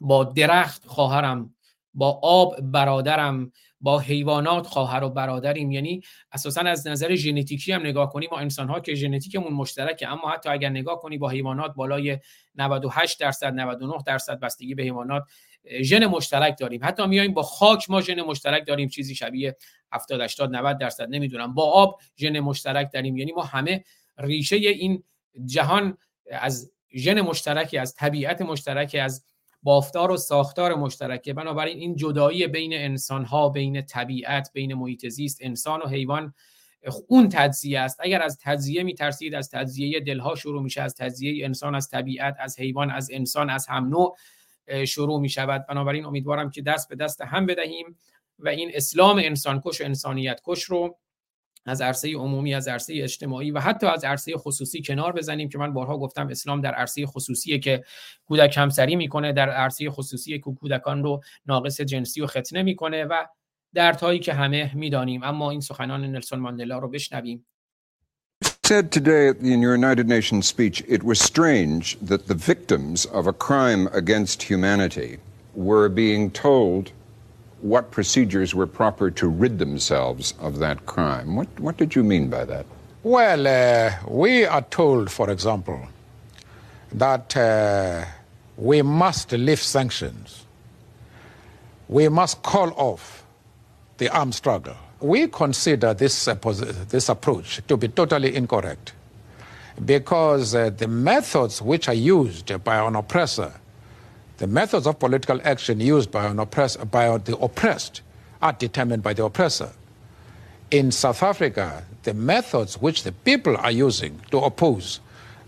با 0.00 0.24
درخت 0.24 0.86
خواهرم 0.86 1.54
با 1.94 2.20
آب 2.22 2.60
برادرم 2.60 3.52
با 3.80 3.98
حیوانات 3.98 4.66
خواهر 4.66 5.04
و 5.04 5.10
برادریم. 5.10 5.70
یعنی 5.70 6.02
اساسا 6.32 6.60
از 6.60 6.86
نظر 6.86 7.14
ژنتیکی 7.14 7.72
هم 7.72 7.80
نگاه 7.80 8.12
کنیم 8.12 8.28
ما 8.32 8.38
انسان 8.38 8.68
ها 8.68 8.80
که 8.80 8.94
ژنتیکمون 8.94 9.52
مشترکه 9.52 10.08
اما 10.08 10.30
حتی 10.30 10.48
اگر 10.48 10.68
نگاه 10.68 11.00
کنی 11.00 11.18
با 11.18 11.28
حیوانات 11.28 11.74
بالای 11.74 12.18
98 12.54 13.20
درصد 13.20 13.52
99 13.52 13.94
درصد 14.06 14.40
بستگی 14.40 14.74
به 14.74 14.82
حیوانات 14.82 15.24
ژن 15.82 16.06
مشترک 16.06 16.58
داریم. 16.58 16.80
حتی 16.84 17.06
میایم 17.06 17.34
با 17.34 17.42
خاک 17.42 17.90
ما 17.90 18.00
ژن 18.00 18.20
مشترک 18.20 18.66
داریم. 18.66 18.88
چیزی 18.88 19.14
شبیه 19.14 19.56
70 19.92 20.20
80 20.20 20.56
90 20.56 20.78
درصد 20.78 21.08
نمی‌دونم. 21.08 21.54
با 21.54 21.70
آب 21.70 22.00
ژن 22.16 22.40
مشترک 22.40 22.92
داریم. 22.92 23.16
یعنی 23.16 23.32
ما 23.32 23.42
همه 23.42 23.84
ریشه 24.18 24.56
این 24.56 25.02
جهان 25.44 25.98
از 26.30 26.72
ژن 26.94 27.20
مشترکی 27.20 27.78
از 27.78 27.94
طبیعت 27.94 28.42
مشترکی 28.42 28.98
از 28.98 29.24
بافتار 29.62 30.10
و 30.10 30.16
ساختار 30.16 30.74
مشترکه. 30.74 31.32
بنابراین 31.32 31.78
این 31.78 31.96
جدایی 31.96 32.46
بین 32.46 32.72
انسان 32.74 33.24
ها 33.24 33.48
بین 33.48 33.82
طبیعت 33.82 34.50
بین 34.52 34.74
محیط 34.74 35.08
زیست 35.08 35.38
انسان 35.40 35.80
و 35.80 35.88
حیوان 35.88 36.34
اون 37.08 37.28
تجزیه 37.28 37.80
است. 37.80 38.00
اگر 38.00 38.22
از 38.22 38.38
تجزیه 38.42 38.82
میترسید 38.82 39.34
از 39.34 39.50
تجزیه 39.50 40.00
دلها 40.00 40.34
شروع 40.34 40.62
میشه 40.62 40.82
از 40.82 40.94
تجزیه 40.94 41.44
انسان 41.44 41.74
از 41.74 41.88
طبیعت 41.88 42.36
از 42.40 42.58
حیوان 42.58 42.90
از 42.90 43.10
انسان 43.12 43.50
از 43.50 43.66
هم 43.66 43.88
نوع 43.88 44.16
شروع 44.86 45.20
می 45.20 45.28
شود 45.28 45.66
بنابراین 45.68 46.04
امیدوارم 46.04 46.50
که 46.50 46.62
دست 46.62 46.88
به 46.88 46.96
دست 46.96 47.22
هم 47.22 47.46
بدهیم 47.46 47.98
و 48.38 48.48
این 48.48 48.70
اسلام 48.74 49.18
انسان 49.18 49.60
کش 49.64 49.80
و 49.80 49.84
انسانیت 49.84 50.40
کش 50.44 50.62
رو 50.62 50.98
از 51.66 51.80
عرصه 51.80 52.14
عمومی 52.14 52.54
از 52.54 52.68
عرصه 52.68 52.94
اجتماعی 52.96 53.50
و 53.50 53.60
حتی 53.60 53.86
از 53.86 54.04
عرصه 54.04 54.36
خصوصی 54.36 54.82
کنار 54.82 55.12
بزنیم 55.12 55.48
که 55.48 55.58
من 55.58 55.72
بارها 55.72 55.98
گفتم 55.98 56.28
اسلام 56.28 56.60
در 56.60 56.74
عرصه 56.74 57.06
خصوصیه 57.06 57.58
که 57.58 57.84
کودک 58.26 58.56
همسری 58.56 58.96
می‌کنه 58.96 59.32
در 59.32 59.50
عرصه 59.50 59.90
خصوصی 59.90 60.38
که 60.38 60.52
کودکان 60.52 61.02
رو 61.02 61.20
ناقص 61.46 61.80
جنسی 61.80 62.20
و 62.20 62.26
ختنه 62.26 62.62
می‌کنه 62.62 63.04
و 63.04 63.26
دردهایی 63.74 64.18
که 64.18 64.32
همه 64.32 64.76
می‌دانیم. 64.76 65.22
اما 65.22 65.50
این 65.50 65.60
سخنان 65.60 66.04
نلسون 66.04 66.38
ماندلا 66.38 66.78
رو 66.78 66.88
بشنویم. 66.88 67.46
Said 68.66 68.90
today 68.90 69.28
in 69.28 69.62
your 69.62 69.76
United 69.76 70.08
Nations 70.08 70.48
speech 70.48 70.82
it 70.88 71.04
was 71.04 71.20
strange 71.20 71.96
that 72.00 72.26
the 72.26 72.34
victims 72.34 73.04
of 73.06 73.28
a 73.28 73.32
crime 73.32 73.88
against 73.92 74.42
humanity 74.42 75.18
were 75.54 75.88
being 75.88 76.32
told 76.32 76.90
what 77.60 77.92
procedures 77.92 78.56
were 78.56 78.66
proper 78.66 79.08
to 79.08 79.28
rid 79.28 79.60
themselves 79.60 80.34
of 80.40 80.58
that 80.58 80.84
crime. 80.84 81.36
What, 81.36 81.60
what 81.60 81.76
did 81.76 81.94
you 81.94 82.02
mean 82.02 82.28
by 82.28 82.44
that? 82.44 82.66
Well, 83.04 83.46
uh, 83.46 83.92
we 84.08 84.44
are 84.44 84.62
told, 84.62 85.12
for 85.12 85.30
example, 85.30 85.86
that 86.90 87.36
uh, 87.36 88.04
we 88.56 88.82
must 88.82 89.30
lift 89.30 89.62
sanctions. 89.62 90.44
We 91.86 92.08
must 92.08 92.42
call 92.42 92.72
off 92.72 93.24
the 93.98 94.08
armed 94.08 94.34
struggle 94.34 94.76
we 95.00 95.28
consider 95.28 95.94
this, 95.94 96.28
uh, 96.28 96.34
this 96.88 97.08
approach 97.08 97.60
to 97.68 97.76
be 97.76 97.88
totally 97.88 98.34
incorrect 98.34 98.92
because 99.84 100.54
uh, 100.54 100.70
the 100.70 100.88
methods 100.88 101.60
which 101.60 101.88
are 101.88 101.94
used 101.94 102.64
by 102.64 102.76
an 102.86 102.96
oppressor, 102.96 103.52
the 104.38 104.46
methods 104.46 104.86
of 104.86 104.98
political 104.98 105.40
action 105.44 105.80
used 105.80 106.10
by, 106.10 106.26
an 106.26 106.38
oppress, 106.38 106.76
by 106.76 107.16
the 107.18 107.36
oppressed, 107.38 108.00
are 108.40 108.52
determined 108.54 109.02
by 109.02 109.12
the 109.12 109.24
oppressor. 109.24 109.70
In 110.70 110.90
South 110.90 111.22
Africa, 111.22 111.84
the 112.04 112.14
methods 112.14 112.80
which 112.80 113.02
the 113.02 113.12
people 113.12 113.56
are 113.58 113.70
using 113.70 114.20
to 114.30 114.38
oppose 114.38 115.00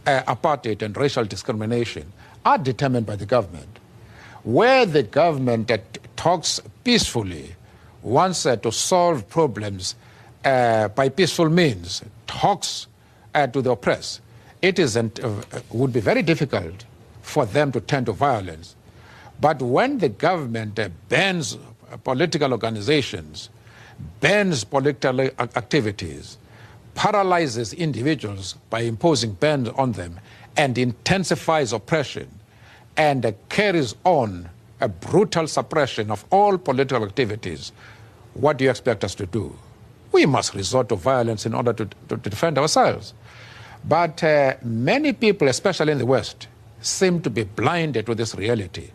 uh, 0.07 0.23
apartheid 0.23 0.83
and 0.83 0.97
racial 0.97 1.25
discrimination 1.25 2.13
are 2.45 2.59
determined 2.59 3.07
by 3.07 3.17
the 3.17 3.27
government. 3.27 3.79
Where 4.45 4.87
the 4.87 5.03
government 5.03 5.71
talks 6.17 6.61
peacefully 6.85 7.55
wants 8.09 8.43
to 8.43 8.73
solve 8.73 9.29
problems 9.29 9.95
uh, 10.45 10.89
by 10.89 11.09
peaceful 11.09 11.49
means, 11.49 12.03
talks 12.27 12.87
uh, 13.35 13.47
to 13.47 13.63
the 13.63 13.71
oppressed, 13.71 14.21
it 14.63 14.79
isn't, 14.79 15.23
uh, 15.23 15.33
would 15.71 15.93
be 15.93 16.01
very 16.01 16.23
difficult 16.23 16.85
for 17.23 17.47
them 17.47 17.71
to 17.73 17.81
turn 17.81 18.05
to 18.05 18.13
violence. 18.13 18.75
But 19.41 19.63
when 19.63 19.99
the 19.99 20.09
government 20.09 20.81
bans 21.09 21.57
political 22.05 22.53
organizations, 22.53 23.51
bans 24.21 24.65
political 24.65 25.21
activities, 25.21 26.39
paralyzes 26.95 27.73
individuals 27.73 28.55
by 28.71 28.81
imposing 28.81 29.33
bans 29.33 29.69
on 29.71 29.93
them, 29.93 30.19
and 30.57 30.77
intensifies 30.77 31.73
oppression, 31.73 32.29
and 32.97 33.33
carries 33.49 33.95
on 34.05 34.49
a 34.81 34.89
brutal 34.89 35.47
suppression 35.47 36.11
of 36.11 36.25
all 36.31 36.59
political 36.59 37.05
activities, 37.05 37.73
what 38.39 38.57
do 38.57 38.65
you 38.65 38.71
expect 38.71 39.05
us 39.05 39.15
to 39.17 39.27
do? 39.27 39.57
We 40.13 40.25
must 40.27 40.55
resort 40.55 40.89
to 40.89 40.97
violence 40.97 41.45
in 41.45 41.55
order 41.55 41.73
to, 41.73 41.85
to, 41.85 42.17
to 42.17 42.31
defend 42.31 42.57
ourselves. 42.57 43.13
But 43.85 44.23
uh, 44.25 44.55
many 44.63 45.13
people, 45.13 45.49
especially 45.49 45.93
in 45.93 45.99
the 45.99 46.07
West, 46.07 46.49
seem 46.81 47.21
to 47.23 47.31
be 47.31 47.45
blinded 47.45 48.07
to 48.07 48.15
this 48.15 48.35
reality 48.35 48.91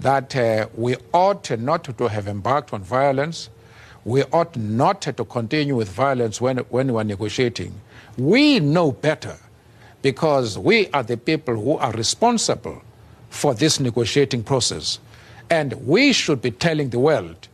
that 0.00 0.34
uh, 0.34 0.66
we 0.74 0.96
ought 1.12 1.48
not 1.58 1.84
to 1.84 2.08
have 2.08 2.26
embarked 2.26 2.72
on 2.72 2.82
violence. 2.82 3.48
We 4.04 4.24
ought 4.24 4.56
not 4.56 5.02
to 5.02 5.24
continue 5.24 5.76
with 5.76 5.88
violence 5.88 6.40
when, 6.40 6.58
when 6.58 6.92
we're 6.92 7.04
negotiating. 7.04 7.72
We 8.18 8.58
know 8.58 8.92
better 8.92 9.36
because 10.02 10.58
we 10.58 10.88
are 10.88 11.04
the 11.04 11.16
people 11.16 11.54
who 11.54 11.78
are 11.78 11.92
responsible 11.92 12.82
for 13.30 13.54
this 13.54 13.78
negotiating 13.78 14.42
process. 14.42 14.98
And 15.48 15.72
we 15.86 16.12
should 16.12 16.42
be 16.42 16.50
telling 16.50 16.90
the 16.90 16.98
world 16.98 17.48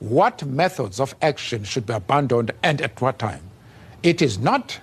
what 0.00 0.44
methods 0.44 0.98
of 1.00 1.14
action 1.20 1.64
should 1.64 1.86
be 1.86 1.92
abandoned 1.92 2.50
and 2.62 2.80
at 2.80 3.00
what 3.00 3.18
time. 3.18 3.44
It 4.02 4.22
is 4.22 4.38
not 4.38 4.80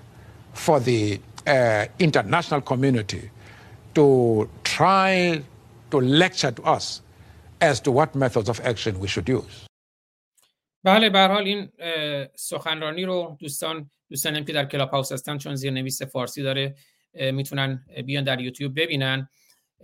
for 0.54 0.80
the 0.80 1.20
uh, 1.48 1.86
international 2.00 2.62
community 2.62 3.30
to 3.96 4.50
try 4.64 5.42
to 5.92 5.98
lecture 6.00 6.52
to 6.52 6.64
us 6.64 7.02
as 7.62 7.80
to 7.82 7.92
what 7.92 8.14
methods 8.16 8.50
of 8.50 8.60
action 8.64 9.00
we 9.00 9.08
should 9.08 9.30
use. 9.30 9.68
بله 10.84 11.10
به 11.10 11.28
حال 11.28 11.44
این 11.44 11.70
سخنرانی 12.36 13.06
رو 13.06 13.38
دوستان 13.40 13.92
دوستانم 14.10 14.46
که 14.46 14.54
در 14.54 14.66
کلاب 14.66 14.90
هاوس 14.90 15.12
هستن 15.12 15.38
چون 15.38 15.56
زیرنویس 15.56 16.02
فارسی 16.02 16.44
داره 16.44 16.76
می‌تونن 17.14 17.86
بیان 18.06 18.24
در 18.24 18.42
یوتیوب 18.42 18.80
ببینن 18.80 19.30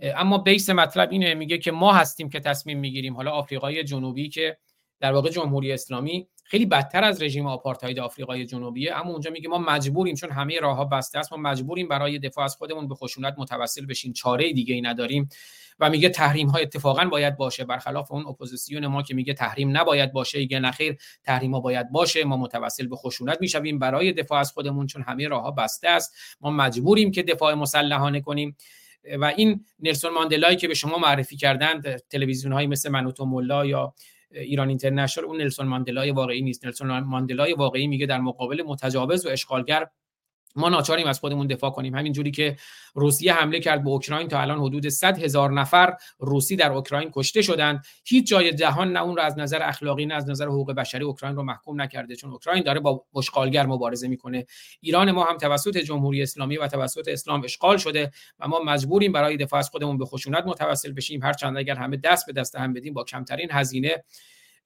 اما 0.02 0.38
بیس 0.38 0.70
مطلب 0.70 1.10
اینه 1.10 1.34
میگه 1.34 1.58
که 1.58 1.72
ما 1.72 1.92
هستیم 1.92 2.28
که 2.28 2.40
تصمیم 2.40 2.78
می‌گیریم 2.78 3.16
حالا 3.16 3.30
آفریقای 3.30 3.84
جنوبی 3.84 4.28
که 4.28 4.56
در 5.04 5.12
واقع 5.12 5.30
جمهوری 5.30 5.72
اسلامی 5.72 6.28
خیلی 6.44 6.66
بدتر 6.66 7.04
از 7.04 7.22
رژیم 7.22 7.46
آپارتاید 7.46 7.98
آفریقای 7.98 8.46
جنوبیه 8.46 8.96
اما 8.96 9.10
اونجا 9.10 9.30
میگه 9.30 9.48
ما 9.48 9.58
مجبوریم 9.58 10.14
چون 10.14 10.30
همه 10.30 10.60
راهها 10.60 10.84
بسته 10.84 11.18
است 11.18 11.32
ما 11.32 11.38
مجبوریم 11.38 11.88
برای 11.88 12.18
دفاع 12.18 12.44
از 12.44 12.56
خودمون 12.56 12.88
به 12.88 12.94
خشونت 12.94 13.34
متوسل 13.38 13.86
بشیم 13.86 14.12
چاره 14.12 14.52
دیگه 14.52 14.74
ای 14.74 14.80
نداریم 14.80 15.28
و 15.80 15.90
میگه 15.90 16.08
تحریم 16.08 16.48
ها 16.48 16.58
اتفاقا 16.58 17.04
باید 17.04 17.36
باشه 17.36 17.64
برخلاف 17.64 18.12
اون 18.12 18.26
اپوزیسیون 18.26 18.86
ما 18.86 19.02
که 19.02 19.14
میگه 19.14 19.34
تحریم 19.34 19.76
نباید 19.76 20.12
باشه 20.12 20.38
میگه 20.38 20.60
نخیر 20.60 20.96
تحریم 21.24 21.54
ها 21.54 21.60
باید 21.60 21.90
باشه 21.90 22.24
ما 22.24 22.36
متوسل 22.36 22.86
به 22.86 22.96
خشونت 22.96 23.40
می‌شویم 23.40 23.78
برای 23.78 24.12
دفاع 24.12 24.40
از 24.40 24.52
خودمون 24.52 24.86
چون 24.86 25.02
همه 25.02 25.28
راهها 25.28 25.50
بسته 25.50 25.88
است 25.88 26.14
ما 26.40 26.50
مجبوریم 26.50 27.10
که 27.10 27.22
دفاع 27.22 27.54
مسلحانه 27.54 28.20
کنیم. 28.20 28.56
و 29.20 29.24
این 29.24 29.64
نلسون 29.80 30.12
ماندلایی 30.12 30.56
که 30.56 30.68
به 30.68 30.74
شما 30.74 30.98
معرفی 30.98 31.36
کردند 31.36 31.96
تلویزیون 31.96 32.52
های 32.52 32.66
مثل 32.66 32.88
منوتو 32.88 33.24
مولا 33.24 33.66
یا 33.66 33.94
ایران 34.30 34.68
اینترنشنال 34.68 35.26
اون 35.26 35.36
نلسون 35.36 35.66
ماندلای 35.66 36.10
واقعی 36.10 36.42
نیست. 36.42 36.64
نلسون 36.64 37.00
ماندلای 37.00 37.52
واقعی 37.52 37.86
میگه 37.86 38.06
در 38.06 38.20
مقابل 38.20 38.62
متجاوز 38.66 39.26
و 39.26 39.28
اشغالگر 39.28 39.86
ما 40.56 40.68
ناچاریم 40.68 41.06
از 41.06 41.20
خودمون 41.20 41.46
دفاع 41.46 41.70
کنیم. 41.70 41.94
همین 41.94 42.12
جوری 42.12 42.30
که 42.30 42.56
روسیه 42.94 43.34
حمله 43.34 43.60
کرد 43.60 43.84
به 43.84 43.90
اوکراین 43.90 44.28
تا 44.28 44.40
الان 44.40 44.58
حدود 44.58 44.88
100 44.88 45.18
هزار 45.18 45.52
نفر 45.52 45.96
روسی 46.18 46.56
در 46.56 46.72
اوکراین 46.72 47.10
کشته 47.12 47.42
شدند. 47.42 47.84
هیچ 48.04 48.28
جای 48.28 48.52
جهان 48.52 48.92
نه 48.92 49.02
اون 49.02 49.16
رو 49.16 49.22
از 49.22 49.38
نظر 49.38 49.62
اخلاقی 49.62 50.06
نه 50.06 50.14
از 50.14 50.30
نظر 50.30 50.46
حقوق 50.46 50.72
بشری 50.72 51.04
اوکراین 51.04 51.36
رو 51.36 51.42
محکوم 51.42 51.80
نکرده. 51.80 52.16
چون 52.16 52.30
اوکراین 52.30 52.62
داره 52.62 52.80
با 52.80 53.04
اشغالگر 53.16 53.66
مبارزه 53.66 54.08
می‌کنه. 54.08 54.46
ایران 54.80 55.10
ما 55.10 55.24
هم 55.24 55.38
توسط 55.38 55.76
جمهوری 55.76 56.22
اسلامی 56.22 56.56
و 56.56 56.68
توسط 56.68 57.08
اسلام 57.08 57.44
اشغال 57.44 57.76
شده 57.76 58.10
و 58.38 58.48
ما 58.48 58.58
مجبوریم 58.58 59.12
برای 59.12 59.36
دفاع 59.36 59.58
از 59.58 59.70
خودمون 59.70 59.98
به 59.98 60.04
خشونت 60.04 60.44
متوسل 60.46 60.92
بشیم. 60.92 61.22
هرچند 61.22 61.56
اگر 61.56 61.74
همه 61.74 61.96
دست 61.96 62.26
به 62.26 62.32
دست 62.32 62.56
هم 62.56 62.72
بدیم 62.72 62.94
با 62.94 63.04
کمترین 63.04 63.48
هزینه 63.52 64.04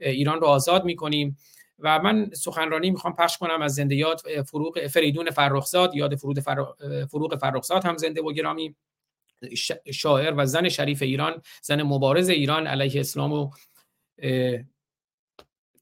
ایران 0.00 0.40
رو 0.40 0.46
آزاد 0.46 0.84
می‌کنیم. 0.84 1.36
و 1.78 1.98
من 1.98 2.30
سخنرانی 2.34 2.90
می‌خوام 2.90 3.16
پخش 3.16 3.38
کنم 3.38 3.62
از 3.62 3.74
زنده 3.74 3.94
یاد 3.94 4.20
فروغ 4.42 4.86
فریدون 4.86 5.30
فرخزاد 5.30 5.94
یاد 5.94 6.14
فرود 6.16 6.40
فروغ 7.10 7.36
فرخزاد 7.36 7.84
هم 7.84 7.96
زنده 7.96 8.22
و 8.22 8.32
گرامی. 8.32 8.76
شاعر 9.92 10.34
و 10.36 10.46
زن 10.46 10.68
شریف 10.68 11.02
ایران 11.02 11.42
زن 11.62 11.82
مبارز 11.82 12.28
ایران 12.28 12.66
علیه 12.66 13.00
اسلام 13.00 13.32
و 13.32 13.50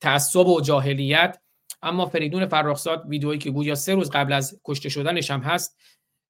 تعصب 0.01 0.47
و 0.47 0.61
جاهلیت. 0.61 1.41
اما 1.83 2.07
فریدون 2.07 2.47
فرخزاد 2.47 3.05
ویدئویی 3.09 3.39
که 3.39 3.51
گویا 3.51 3.75
سه 3.75 3.95
روز 3.95 4.11
قبل 4.11 4.33
از 4.33 4.61
کشته 4.65 4.89
شدنش 4.89 5.31
هم 5.31 5.41
هست 5.41 5.77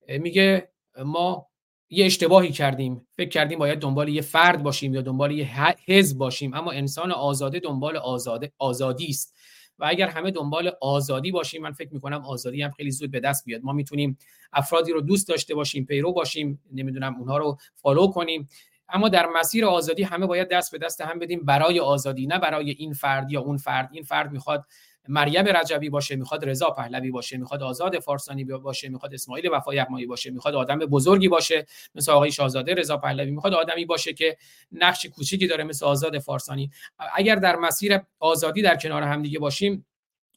میگه 0.09 0.72
ما 1.05 1.48
یه 1.90 2.06
اشتباهی 2.06 2.52
کردیم. 2.52 3.06
فکر 3.16 3.28
کردیم 3.28 3.59
باید 3.59 3.78
دنبال 3.78 4.09
یه 4.09 4.22
فرد 4.22 4.62
باشیم 4.62 4.94
یا 4.94 5.02
دنبال 5.02 5.30
یه 5.30 5.74
حزب 5.86 6.18
باشیم. 6.18 6.55
اما 6.55 6.70
انسان 6.70 7.12
آزاده 7.12 7.59
دنبال 7.60 7.97
آزاده 7.97 8.52
آزادی 8.59 9.06
است. 9.06 9.34
و 9.78 9.85
اگر 9.89 10.09
همه 10.09 10.31
دنبال 10.31 10.73
آزادی 10.81 11.31
باشیم 11.31 11.62
من 11.62 11.73
فکر 11.73 11.94
می‌کنم 11.94 12.24
آزادی 12.24 12.62
هم 12.62 12.70
خیلی 12.70 12.90
زود 12.90 13.11
به 13.11 13.20
دست 13.20 13.44
بیاد. 13.44 13.61
ما 13.65 13.73
می‌تونیم 13.73 14.19
افرادی 14.53 14.93
رو 14.93 15.01
دوست 15.01 15.28
داشته 15.28 15.55
باشیم 15.55 15.85
پیرو 15.85 16.12
باشیم 16.12 16.62
نمی‌دونم 16.73 17.16
اونها 17.19 17.39
رو 17.39 17.57
فالو 17.74 18.07
کنیم. 18.07 18.48
اما 18.89 19.09
در 19.09 19.27
مسیر 19.27 19.66
آزادی 19.66 20.03
همه 20.03 20.27
باید 20.27 20.48
دست 20.48 20.73
به 20.73 20.78
دست 20.78 21.01
هم 21.01 21.19
بدیم 21.19 21.44
برای 21.44 21.81
آزادی 21.81 22.27
نه 22.27 22.39
برای 22.39 22.70
این 22.70 22.93
فرد 22.93 23.31
یا 23.31 23.40
اون 23.40 23.57
فرد. 23.57 23.89
این 23.93 24.03
فرد 24.03 24.32
می‌خواد 24.32 24.65
مریم 25.09 25.45
رجبی 25.45 25.91
باشه 25.91 26.16
می‌خواد 26.16 26.49
رضا 26.49 26.70
پهلوی 26.70 27.11
باشه 27.11 27.37
می‌خواد 27.37 27.62
آزاد 27.62 27.99
فارسانی 27.99 28.45
باشه 28.45 28.89
می‌خواد 28.89 29.15
اسماعیل 29.15 29.49
وفای 29.53 29.77
یغمایی 29.77 30.07
باشه 30.07 30.31
می‌خواد 30.31 30.55
آدم 30.55 30.78
بزرگی 30.78 31.28
باشه 31.28 31.66
مثل 31.95 32.12
آقای 32.12 32.33
شاهزاده 32.33 32.74
رضا 32.74 32.97
پهلوی 32.97 33.31
می‌خواد 33.31 33.55
آدمی 33.55 33.85
باشه 33.85 34.12
که 34.12 34.37
نقش 34.73 35.07
کوچیکی 35.07 35.47
داره 35.47 35.65
مثل 35.65 35.87
آزاد 35.87 36.19
فارسانی. 36.19 36.70
اگر 37.15 37.35
در 37.35 37.57
مسیر 37.57 37.99
آزادی 38.19 38.62
در 38.62 38.77
کنار 38.77 39.03
هم 39.03 39.23
دیگه 39.23 39.39
باشیم 39.39 39.87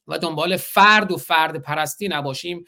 و 0.08 0.18
دنبال 0.18 0.56
فرد 0.56 1.12
و 1.12 1.16
فرد 1.16 1.62
پرستی 1.62 2.08
نباشیم 2.08 2.64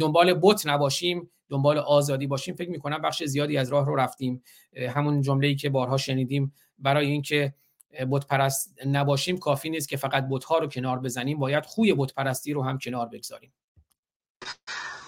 دنبال 0.00 0.38
بت 0.42 0.66
نباشیم 0.66 1.30
دنبال 1.48 1.78
آزادی 1.78 2.26
باشیم 2.26 2.54
فکر 2.54 2.70
می‌کنم 2.70 3.02
بخش 3.02 3.24
زیادی 3.24 3.56
از 3.56 3.72
راه 3.72 3.86
رو 3.86 3.96
رفتیم. 3.96 4.42
همون 4.88 5.22
جمله‌ای 5.22 5.56
که 5.56 5.70
بارها 5.70 5.96
شنیدیم 5.96 6.52
برای 6.78 7.06
اینکه 7.06 7.54
بت 7.92 8.26
پرست 8.26 8.74
نباشیم 8.86 9.38
کافی 9.38 9.70
نیست 9.70 9.88
که 9.88 9.96
فقط 9.96 10.26
بت 10.30 10.44
ها 10.44 10.58
رو 10.58 10.66
کنار 10.66 10.98
بزنیم. 10.98 11.38
باید 11.38 11.66
خوی 11.66 11.94
بت 11.94 12.14
پرستی 12.14 12.52
رو 12.52 12.64
هم 12.64 12.78
کنار 12.78 13.06
بگذاریم. 13.06 13.52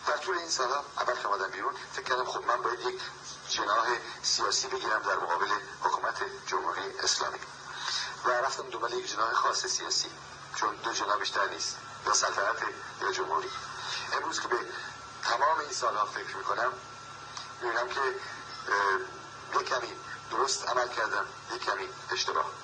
در 0.07 0.33
این 0.41 0.49
سال 0.49 0.67
اول 0.67 1.15
که 1.23 1.29
آمدم 1.29 1.51
بیرون 1.53 1.73
فکر 1.93 2.03
کردم 2.05 2.25
خب 2.25 2.47
من 2.47 2.63
باید 2.63 2.79
یک 2.81 3.01
جناح 3.49 3.87
سیاسی 4.23 4.69
بگیرم 4.69 5.03
در 5.03 5.17
مقابل 5.17 5.47
حکومت 5.81 6.15
جمهوری 6.47 6.81
اسلامی. 7.05 7.39
و 8.25 8.31
رفتم 8.31 8.71
دنبال 8.71 8.93
یک 8.93 9.13
جناح 9.13 9.33
خاص 9.33 9.67
سیاسی 9.67 10.09
چون 10.57 10.69
دو 10.85 10.93
جناح 10.93 11.19
بیشتر 11.19 11.49
نیست 11.53 11.79
یا 12.07 12.13
سلطنت 12.13 12.63
یا 13.03 13.13
جمهوری. 13.13 13.49
امروز 14.17 14.41
که 14.41 14.49
به 14.49 14.57
تمام 15.23 15.59
این 15.61 15.71
سالها 15.71 16.07
فکر 16.07 16.37
می‌کنم 16.37 16.73
می‌بینم 17.63 17.89
که 17.89 18.01
یک 19.61 19.69
کمی 19.69 19.93
درست 20.31 20.69
عمل 20.69 20.89
کردم 20.89 21.27
یک 21.55 21.65
کمی 21.65 21.85
اشتباه. 22.13 22.64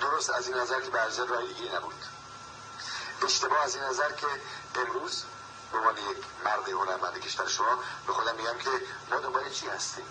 درست 0.00 0.30
از 0.30 0.48
این 0.48 0.56
نظر 0.56 0.80
که 0.80 0.90
برزن 0.90 1.28
رای 1.28 1.52
دیگه 1.52 1.76
نبود. 1.76 2.04
اشتباه 3.22 3.58
از 3.64 3.74
این 3.74 3.84
نظر 3.84 4.12
که 4.12 4.26
امروز 4.74 5.24
به 5.72 5.78
عنوان 5.78 5.96
یک 5.96 6.18
مرد 6.44 6.68
هنرمند 6.68 7.20
کشور 7.20 7.48
شما 7.48 7.78
به 8.06 8.12
خودم 8.12 8.34
میگم 8.34 8.58
که 8.58 8.70
ما 9.10 9.20
دنبال 9.20 9.50
چی 9.50 9.66
هستیم؟ 9.68 10.04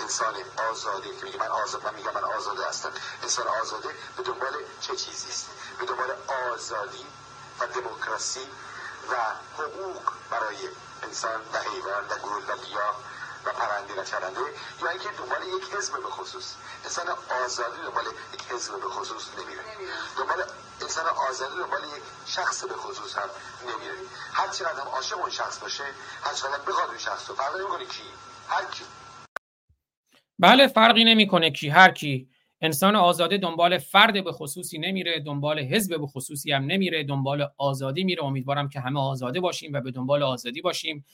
انسان 0.00 0.34
آزادی 0.70 1.16
که 1.16 1.24
میگه 1.24 1.38
من 1.38 1.46
آزاد 1.48 1.84
من 1.84 1.94
میگم 1.94 2.14
من 2.14 2.24
آزاده 2.24 2.66
هستم. 2.66 2.92
انسان 3.22 3.46
آزاده 3.46 3.88
به 4.16 4.22
دنبال 4.22 4.56
چه 4.80 4.96
چیزی 4.96 5.28
است؟ 5.28 5.46
به 5.78 5.86
دنبال 5.86 6.16
آزادی 6.52 7.06
و 7.60 7.66
دموکراسی 7.66 8.48
و 9.10 9.14
حقوق 9.62 10.12
برای 10.30 10.68
انسان 11.02 11.40
و 11.52 11.58
حیوان 11.58 12.04
و 12.08 12.14
گل 12.18 12.42
و 12.48 12.56
گیاه 12.56 12.96
و 13.46 13.48
پرنده 13.60 13.92
و 14.00 14.04
چرنده 14.04 14.40
یا 14.82 14.88
اینکه 14.90 15.08
دنبال 15.18 15.42
یک 15.56 15.64
حزب 15.74 15.92
به 16.06 16.10
خصوص. 16.16 16.54
انسان 16.84 17.06
آزادی 17.44 17.80
دنبال 17.86 18.04
یک 18.34 18.42
حزب 18.52 18.72
به 18.80 18.88
خصوص 18.96 19.24
نمیره. 19.38 19.62
دنبال 20.18 20.40
انسان 20.82 21.06
آزادی 21.30 21.56
دنبال 21.62 21.80
یک 21.96 22.02
شخص 22.26 22.64
به 22.64 22.74
خصوص 22.74 23.16
هم 23.18 23.28
نمیره. 23.68 23.94
هر 24.32 24.48
چقدر 24.48 24.80
هم 24.80 24.88
عاشق 24.88 25.18
اون 25.18 25.30
شخص 25.30 25.58
باشه 25.58 25.84
هر 26.22 26.34
چقدر 26.34 26.54
هم 26.54 26.64
بخواد 26.68 26.88
اون 26.88 26.98
شخص 26.98 27.30
رو. 27.30 27.34
فرق 27.36 27.56
نمی‌کنه 27.56 27.84
کی. 27.84 28.08
هر 28.48 28.64
کی. 28.64 28.84
بله 30.38 30.66
فرقی 30.66 31.04
نمی‌کنه 31.04 31.50
کی. 31.50 31.68
هر 31.68 31.90
کی. 31.90 32.28
انسان 32.60 32.96
آزاده 32.96 33.38
دنبال 33.38 33.78
فرد 33.78 34.24
به 34.24 34.32
خصوصی 34.32 34.78
نمیره 34.78 35.20
دنبال 35.20 35.58
حزب 35.58 36.00
به 36.00 36.06
خصوصی 36.06 36.52
هم 36.52 36.64
نمیره 36.64 37.04
دنبال 37.04 37.48
آزادی 37.58 38.04
میره. 38.04 38.24
امیدوارم 38.24 38.68
که 38.68 38.80
همه 38.80 39.00
آزاده 39.00 39.40
باشیم 39.40 39.72
و 39.72 39.80
به 39.80 39.90
دنبال 39.90 40.22
آزادی 40.22 40.60
باشیم. 40.60 41.04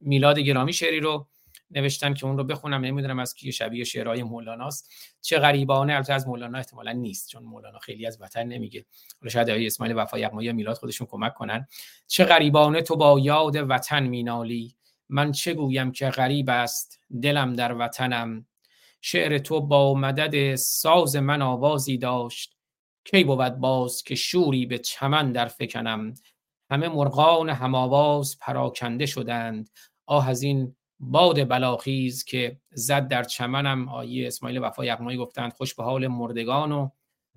میلاد 0.00 0.38
گرامی 0.38 0.72
شعری 0.72 1.00
رو 1.00 1.26
نوشتن 1.70 2.14
که 2.14 2.26
اون 2.26 2.38
رو 2.38 2.44
بخونم 2.44 2.80
نمی‌دونم 2.80 3.18
از 3.18 3.34
کی 3.34 3.52
شبیه 3.52 3.84
شعرهای 3.84 4.22
مولاناست. 4.22 4.92
چه 5.20 5.38
غریبانه 5.38 5.94
البته 5.94 6.12
از 6.12 6.28
مولانا 6.28 6.58
احتمالا 6.58 6.92
نیست 6.92 7.28
چون 7.28 7.42
مولانا 7.42 7.78
خیلی 7.78 8.06
از 8.06 8.18
وطن 8.20 8.42
نمیگه. 8.42 8.86
حالا 9.20 9.30
شاید 9.30 9.50
آقای 9.50 9.66
اسماعیل 9.66 9.96
وفا 9.96 10.18
یا 10.18 10.30
میلاد 10.52 10.76
خودشون 10.76 11.06
کمک 11.10 11.34
کنن. 11.34 11.66
چه 12.06 12.24
غریبانه 12.24 12.82
تو 12.82 12.96
با 12.96 13.20
یاد 13.20 13.56
وطن 13.56 14.02
مینالی. 14.06 14.76
من 15.08 15.32
چه 15.32 15.54
گویم 15.54 15.92
که 15.92 16.10
غریب 16.10 16.50
است 16.50 17.00
دلم 17.22 17.52
در 17.52 17.72
وطنم. 17.74 18.46
شعر 19.00 19.38
تو 19.38 19.60
با 19.60 19.94
مدد 19.94 20.54
ساز 20.54 21.16
من 21.16 21.42
آوازی 21.42 21.98
داشت. 21.98 22.56
کی 23.04 23.24
بود 23.24 23.56
باز 23.56 24.02
که 24.02 24.14
شوری 24.14 24.66
به 24.66 24.78
چمن 24.78 25.32
در 25.32 25.46
فکنم؟ 25.46 26.14
همه 26.70 26.88
مرغان 26.88 27.50
هماواز 27.50 28.38
پراکنده 28.40 29.06
شدند. 29.06 29.70
آه 30.06 30.28
از 30.28 30.42
این 30.42 30.76
باد 31.00 31.48
بلاخیز 31.48 32.24
که 32.24 32.56
زد 32.72 33.08
در 33.08 33.22
چمنم. 33.22 33.88
آیه 33.88 34.26
اسماعیل 34.26 34.58
وفا 34.58 34.84
یغمایی 34.84 35.18
گفتند 35.18 35.52
خوش 35.52 35.74
به 35.74 35.82
حال 35.84 36.06
مردگان 36.06 36.72
و 36.72 36.88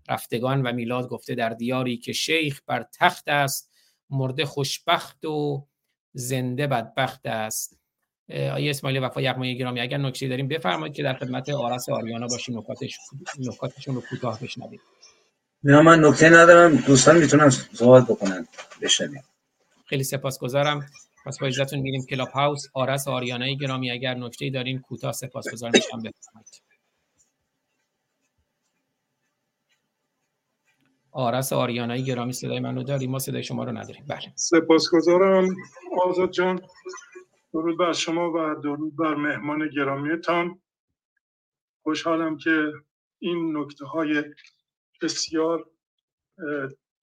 رفتگان 0.10 0.62
و 0.62 0.74
میلاد 0.74 1.08
گفته 1.08 1.36
در 1.36 1.50
دیاری 1.50 1.98
که 1.98 2.14
شیخ 2.14 2.62
بر 2.68 2.86
تخت 3.00 3.28
است. 3.28 3.72
مرده 4.10 4.46
خوشبخت 4.46 5.26
و 5.26 5.68
زنده 6.14 6.68
بدبخت 6.68 7.26
است. 7.26 7.80
آیه 8.30 8.70
اسماعیل 8.70 9.04
وفا 9.04 9.22
یغمایی 9.22 9.58
گرامی 9.58 9.80
اگر 9.80 9.98
نکته 9.98 10.28
داریم 10.28 10.48
بفرمایید 10.48 10.96
که 10.96 11.04
در 11.04 11.14
خدمت 11.14 11.50
آرس 11.50 11.90
آریانا 11.90 12.28
باشیم 12.28 12.58
نکاتش 12.58 12.98
نکاتشون 13.40 13.96
رو 13.96 14.02
کوتاه 14.02 14.40
بشنویم. 14.40 14.80
نه 15.64 15.82
من 15.82 16.06
نکته 16.06 16.30
ندارم. 16.30 16.76
دوستان 16.76 17.18
می‌تونن 17.18 17.50
صحبت 17.50 18.04
بکنن 18.04 18.48
بشنویم. 18.82 19.24
خیلی 19.86 20.04
سپاسگزارم. 20.04 20.86
پس 21.30 21.40
با 21.40 21.48
اجازهتون 21.48 21.80
میریم 21.80 22.06
کلاب 22.10 22.28
هاوس 22.28 22.66
آرس 22.74 23.08
آریانایی 23.08 23.58
گرامی 23.58 23.92
اگر 23.92 24.14
نکته 24.14 24.50
دارین 24.50 24.80
کوتاه 24.80 25.12
سپاسگزار 25.12 25.72
میشم. 25.74 25.98
بفرمایید. 25.98 26.64
آرس 31.12 31.54
آریانایی 31.54 32.04
گرامی 32.04 32.34
صدای 32.34 32.60
منو 32.60 32.84
داری 32.84 33.08
ما 33.08 33.20
صدای 33.20 33.44
شما 33.44 33.64
رو 33.64 33.72
نداریم. 33.72 34.06
بله. 34.08 34.34
سپاسگزارم. 34.36 35.56
آزاد 36.02 36.32
جان 36.32 36.62
درود 37.54 37.78
بر 37.80 37.94
شما 37.94 38.32
و 38.32 38.56
درود 38.56 38.96
بر 38.96 39.16
مهمان 39.16 39.70
گرامیتان. 39.76 40.62
خوشحالم 41.84 42.38
که 42.38 42.72
این 43.20 43.58
نکته 43.58 43.86
های 43.86 44.24
بسیار 45.02 45.70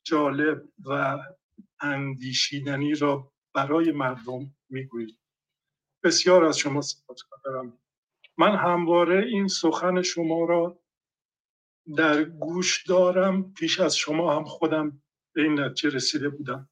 جالب 0.04 0.62
و 0.84 1.18
اندیشیدنی 1.80 2.94
را 2.94 3.32
برای 3.56 3.92
مردم 3.92 4.54
می‌گویید. 4.68 5.18
بسیار 6.04 6.44
از 6.44 6.58
شما 6.58 6.80
سپاسگزارم 6.80 7.78
من 8.38 8.56
همواره 8.56 9.26
این 9.26 9.48
سخن 9.48 10.02
شما 10.02 10.44
را 10.44 10.82
در 11.96 12.24
گوش 12.24 12.86
دارم 12.86 13.52
پیش 13.52 13.80
از 13.80 13.96
شما 13.96 14.36
هم 14.36 14.44
خودم 14.44 15.02
به 15.34 15.42
این 15.42 15.60
نتیجه 15.60 15.96
رسیده 15.96 16.28
بودم 16.28 16.68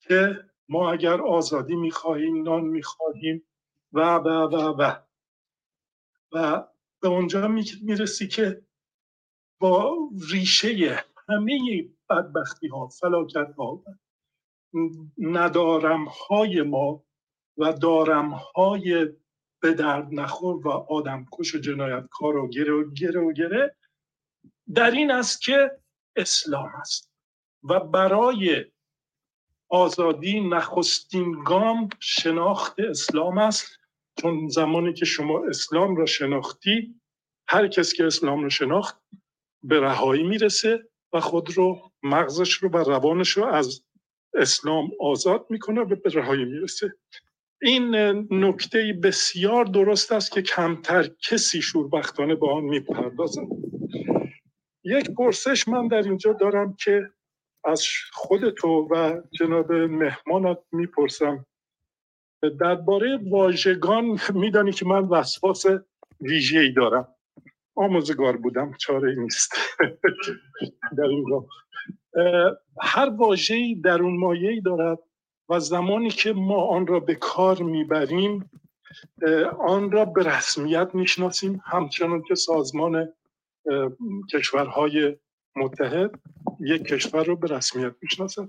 که 0.00 0.50
ما 0.68 0.92
اگر 0.92 1.22
آزادی 1.22 1.76
می‌خواهیم 1.76 2.42
نان 2.42 2.64
می‌خواهیم 2.64 3.46
و 3.92 4.00
و 4.00 4.28
و 4.28 4.56
و. 4.82 4.96
و 6.32 6.64
به 7.02 7.08
اونجا 7.08 7.48
می‌رسی 7.82 8.28
که 8.28 8.66
با 9.60 9.96
ریشه 10.30 11.04
همه 11.28 11.58
بدبختی 12.10 12.68
ها 12.68 12.88
فلاکت 12.88 13.54
ها 13.58 13.84
ندارم 15.18 16.04
های 16.04 16.62
ما 16.62 17.04
و 17.58 17.72
دارم 17.72 18.30
های 18.30 19.08
به 19.60 19.72
درد 19.72 20.08
نخور 20.14 20.66
و 20.66 20.70
آدم 20.70 21.26
کش 21.32 21.54
و 21.54 21.58
جنایتکار 21.58 22.36
و 22.36 22.48
گره 22.48 22.72
و 22.72 22.90
گره 22.90 23.20
و 23.20 23.32
گره 23.32 23.76
در 24.74 24.90
این 24.90 25.10
است 25.10 25.42
که 25.42 25.70
اسلام 26.16 26.72
است 26.80 27.10
و 27.62 27.80
برای 27.80 28.64
آزادی 29.68 30.40
نخستین 30.40 31.44
گام 31.44 31.88
شناخت 32.00 32.80
اسلام 32.80 33.38
است. 33.38 33.78
چون 34.18 34.48
زمانی 34.48 34.92
که 34.92 35.04
شما 35.04 35.46
اسلام 35.48 35.96
را 35.96 36.06
شناختی 36.06 37.00
هر 37.48 37.68
کس 37.68 37.92
که 37.92 38.06
اسلام 38.06 38.42
را 38.42 38.48
شناخت 38.48 38.96
به 39.62 39.80
رهایی 39.80 40.22
می‌رسه 40.22 40.88
و 41.12 41.20
خود 41.20 41.56
رو 41.56 41.92
مغزش 42.02 42.52
رو 42.52 42.68
و 42.68 42.76
روانش 42.76 43.30
رو 43.30 43.44
از 43.44 43.85
اسلام 44.36 44.90
آزاد 45.00 45.46
می‌کنه 45.50 45.80
و 45.80 45.96
به 45.96 46.10
رهایی 46.10 46.44
می‌رسه. 46.44 46.94
این 47.62 47.94
نکته 48.30 48.98
بسیار 49.02 49.64
درست 49.64 50.12
است 50.12 50.32
که 50.32 50.42
کمتر 50.42 51.10
کسی 51.30 51.62
شوربختانه 51.62 52.34
با 52.34 52.54
آن 52.54 52.64
می‌پردازد. 52.64 53.46
یک 54.84 55.10
پرسش 55.10 55.68
من 55.68 55.88
در 55.88 56.02
اینجا 56.02 56.32
دارم 56.32 56.76
که 56.84 57.10
از 57.64 57.86
خود 58.12 58.50
تو 58.50 58.88
و 58.90 59.22
جناب 59.38 59.72
مهمانت 59.72 60.58
می‌پرسم. 60.72 61.46
درباره 62.60 63.18
واژگان 63.30 64.18
میدانی 64.34 64.72
که 64.72 64.86
من 64.86 65.04
وسواس 65.04 65.64
ویژه 66.20 66.60
ای 66.60 66.72
دارم. 66.72 67.08
آموزگار 67.74 68.36
بودم 68.36 68.74
چاره 68.78 69.14
نیست. 69.14 69.54
در 70.98 71.04
این 71.04 71.24
هر 72.80 73.08
واژه‌ای 73.08 73.74
در 73.74 74.02
اون 74.02 74.16
مایه‌ای 74.16 74.60
دارد 74.60 74.98
و 75.48 75.60
زمانی 75.60 76.10
که 76.10 76.32
ما 76.32 76.62
آن 76.66 76.86
را 76.86 77.00
به 77.00 77.14
کار 77.14 77.62
می‌بریم 77.62 78.50
آن 79.58 79.90
را 79.90 80.04
به 80.04 80.22
رسمیت 80.22 80.90
می‌شناسیم 80.94 81.62
همچنان 81.64 82.22
که 82.22 82.34
سازمان 82.34 83.12
کشورهای 84.32 85.16
متحد 85.56 86.10
یک 86.60 86.84
کشور 86.84 87.24
رو 87.24 87.36
به 87.36 87.48
رسمیت 87.48 87.94
می‌شناسد. 88.02 88.48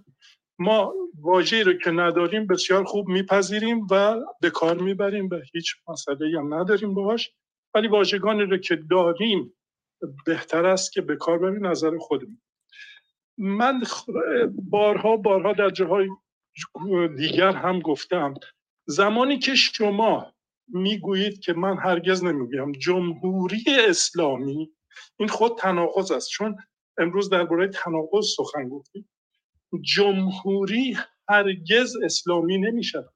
ما 0.60 0.94
واژه‌ای 1.22 1.64
رو 1.64 1.74
که 1.74 1.92
نداریم 1.92 2.48
بسیار 2.48 2.84
خوب 2.84 3.08
میپذیریم 3.08 3.88
و 3.92 4.16
به 4.42 4.50
کار 4.50 4.78
می‌بریم 4.78 5.30
و 5.32 5.36
هیچ 5.54 5.76
مسئله 5.88 6.40
هم 6.40 6.54
نداریم 6.54 6.94
باهاش. 6.94 7.32
ولی 7.76 7.88
واژگانی 7.88 8.44
رو 8.44 8.58
که 8.58 8.76
داریم 8.76 9.54
بهتر 10.26 10.66
است 10.66 10.92
که 10.92 11.02
به 11.02 11.16
کار 11.16 11.38
بریم 11.38 11.68
نظر 11.68 11.98
خودمون. 11.98 12.42
من 13.38 13.82
بارها 14.70 15.18
بارها 15.18 15.54
در 15.54 15.70
جاهای 15.70 16.08
دیگر 17.18 17.52
هم 17.52 17.80
گفتم 17.80 18.34
زمانی 18.86 19.40
که 19.40 19.56
شما 19.56 20.34
می‌گویید 20.68 21.40
که 21.40 21.54
من 21.54 21.78
هرگز 21.78 22.24
نمی‌گویم 22.24 22.72
جمهوری 22.72 23.64
اسلامی 23.90 24.72
این 25.20 25.30
خود 25.30 25.58
تناقض 25.58 26.12
است. 26.12 26.30
چون 26.30 26.58
امروز 26.98 27.30
درباره 27.30 27.68
تناقض 27.68 28.26
سخن 28.38 28.70
گفتیم 28.70 29.10
جمهوری 29.82 30.98
هرگز 31.30 31.96
اسلامی 32.04 32.58
نمیشه 32.58 33.10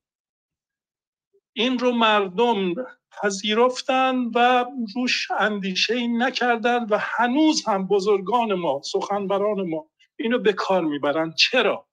این 1.53 1.79
رو 1.79 1.91
مردم 1.91 2.73
پذیرفتن 3.11 4.15
و 4.35 4.65
روش 4.95 5.31
اندیشه 5.31 5.95
ای 5.95 6.07
نکردن 6.07 6.85
و 6.89 6.97
هنوز 6.99 7.67
هم 7.67 7.87
بزرگان 7.87 8.53
ما 8.53 8.81
سخنوران 8.83 9.69
ما 9.69 9.90
اینو 10.21 10.39
به 10.39 10.53
کار 10.53 10.83
می‌برن. 10.83 11.33
چرا؟ 11.33 11.87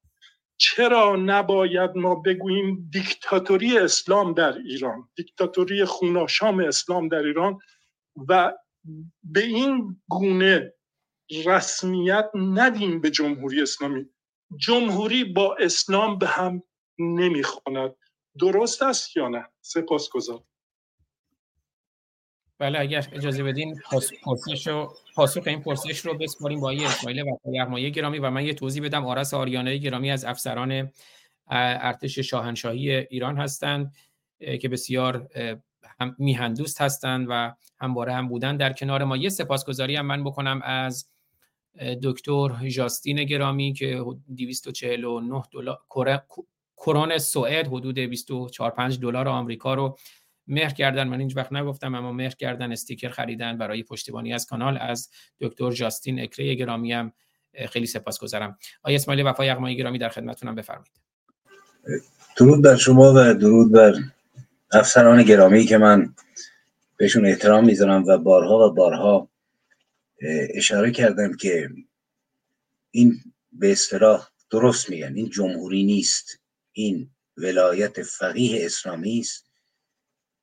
چرا 0.57 1.15
نباید 1.15 1.91
ما 1.95 2.15
بگوییم 2.15 2.89
دیکتاتوری 2.93 3.77
اسلام 3.77 4.33
در 4.33 4.57
ایران 4.57 5.09
دیکتاتوری 5.15 5.85
خوناشام 5.85 6.59
اسلام 6.59 7.07
در 7.07 7.23
ایران 7.23 7.59
و 8.27 8.53
به 9.23 9.43
این 9.43 10.01
گونه 10.07 10.73
رسمیت 11.45 12.29
ندیم 12.35 13.01
به 13.01 13.11
جمهوری 13.11 13.61
اسلامی. 13.61 14.05
جمهوری 14.57 15.23
با 15.23 15.55
اسلام 15.59 16.17
به 16.17 16.27
هم 16.27 16.63
نمی‌خواند. 16.99 17.95
درست 18.39 18.81
است 18.81 19.17
یا 19.17 19.27
نه؟ 19.27 19.47
سپاس 19.61 20.09
گذار 20.09 20.43
بله 22.59 22.79
اگر 22.79 23.07
اجازه 23.11 23.43
بدین 23.43 23.81
پرسش 24.23 24.67
رو 24.67 24.97
پاسخ 25.19 25.43
این 25.45 25.61
پرسش 25.61 25.99
رو 25.99 26.17
بسپاریم 26.17 26.59
با 26.59 26.71
اسماعیل 26.71 27.21
و 27.21 27.89
گرامی 27.89 28.19
و 28.19 28.29
من 28.29 28.45
یه 28.45 28.53
توضیح 28.53 28.83
بدم. 28.83 29.05
آرس 29.05 29.33
آریانه 29.33 29.77
گرامی 29.77 30.11
از 30.11 30.25
افسران 30.25 30.91
ارتش 31.47 32.19
شاهنشاهی 32.19 32.91
ایران 32.91 33.37
هستند 33.37 33.93
که 34.61 34.69
بسیار 34.69 35.27
هم 35.99 36.15
میهندوست 36.17 36.81
هستند 36.81 37.27
و 37.29 37.55
همواره 37.79 38.13
هم 38.13 38.27
بودن 38.27 38.57
در 38.57 38.73
کنار 38.73 39.03
ما. 39.03 39.17
یه 39.17 39.29
سپاسگزاری 39.29 39.95
هم 39.95 40.05
من 40.05 40.23
بکنم 40.23 40.61
از 40.63 41.09
دکتر 42.03 42.69
جاستین 42.69 43.23
گرامی 43.23 43.73
که 43.73 44.05
249 44.37 45.43
دلار 45.51 45.79
کرون 46.77 47.17
سوئد 47.17 47.67
حدود 47.67 47.99
24 47.99 48.71
5 48.71 48.99
دلار 48.99 49.27
آمریکا 49.27 49.73
رو 49.73 49.97
مهر 50.49 50.69
کردن. 50.69 51.07
من 51.07 51.19
اینج 51.19 51.37
وقت 51.37 51.53
نگفتم 51.53 51.95
اما 51.95 52.11
مهر 52.11 52.31
کردن 52.31 52.71
استیکر 52.71 53.09
خریدن 53.09 53.57
برای 53.57 53.83
پشتیبانی 53.83 54.33
از 54.33 54.45
کانال 54.45 54.77
از 54.77 55.09
دکتر 55.41 55.71
جاستین 55.71 56.19
اکره 56.19 56.55
گرامی 56.55 56.93
هم 56.93 57.13
خیلی 57.69 57.85
سپاسگزارم. 57.85 58.57
آقای 58.83 58.95
اسماعیل 58.95 59.27
وفای 59.27 59.47
یغمایی 59.47 59.77
گرامی 59.77 59.97
در 59.97 60.09
خدمتتونم 60.09 60.55
بفرمایید. 60.55 60.93
درود 62.37 62.63
بر 62.63 62.75
شما 62.75 63.13
و 63.15 63.33
درود 63.33 63.71
بر 63.71 63.95
افسران 64.71 65.23
گرامی 65.23 65.65
که 65.65 65.77
من 65.77 66.15
بهشون 66.97 67.25
احترام 67.25 67.65
می‌ذارم 67.65 68.03
و 68.07 68.17
بارها 68.17 68.69
و 68.69 68.73
بارها 68.73 69.29
اشاره 70.53 70.91
کردم 70.91 71.35
که 71.35 71.69
این 72.91 73.19
به 73.51 73.71
اصطلاح 73.71 74.27
درست 74.49 74.89
میگن 74.89 75.15
این 75.15 75.29
جمهوری 75.29 75.83
نیست. 75.83 76.39
این 76.71 77.09
ولایت 77.37 78.01
فقیه 78.01 78.65
اسلامی 78.65 79.19
است. 79.19 79.48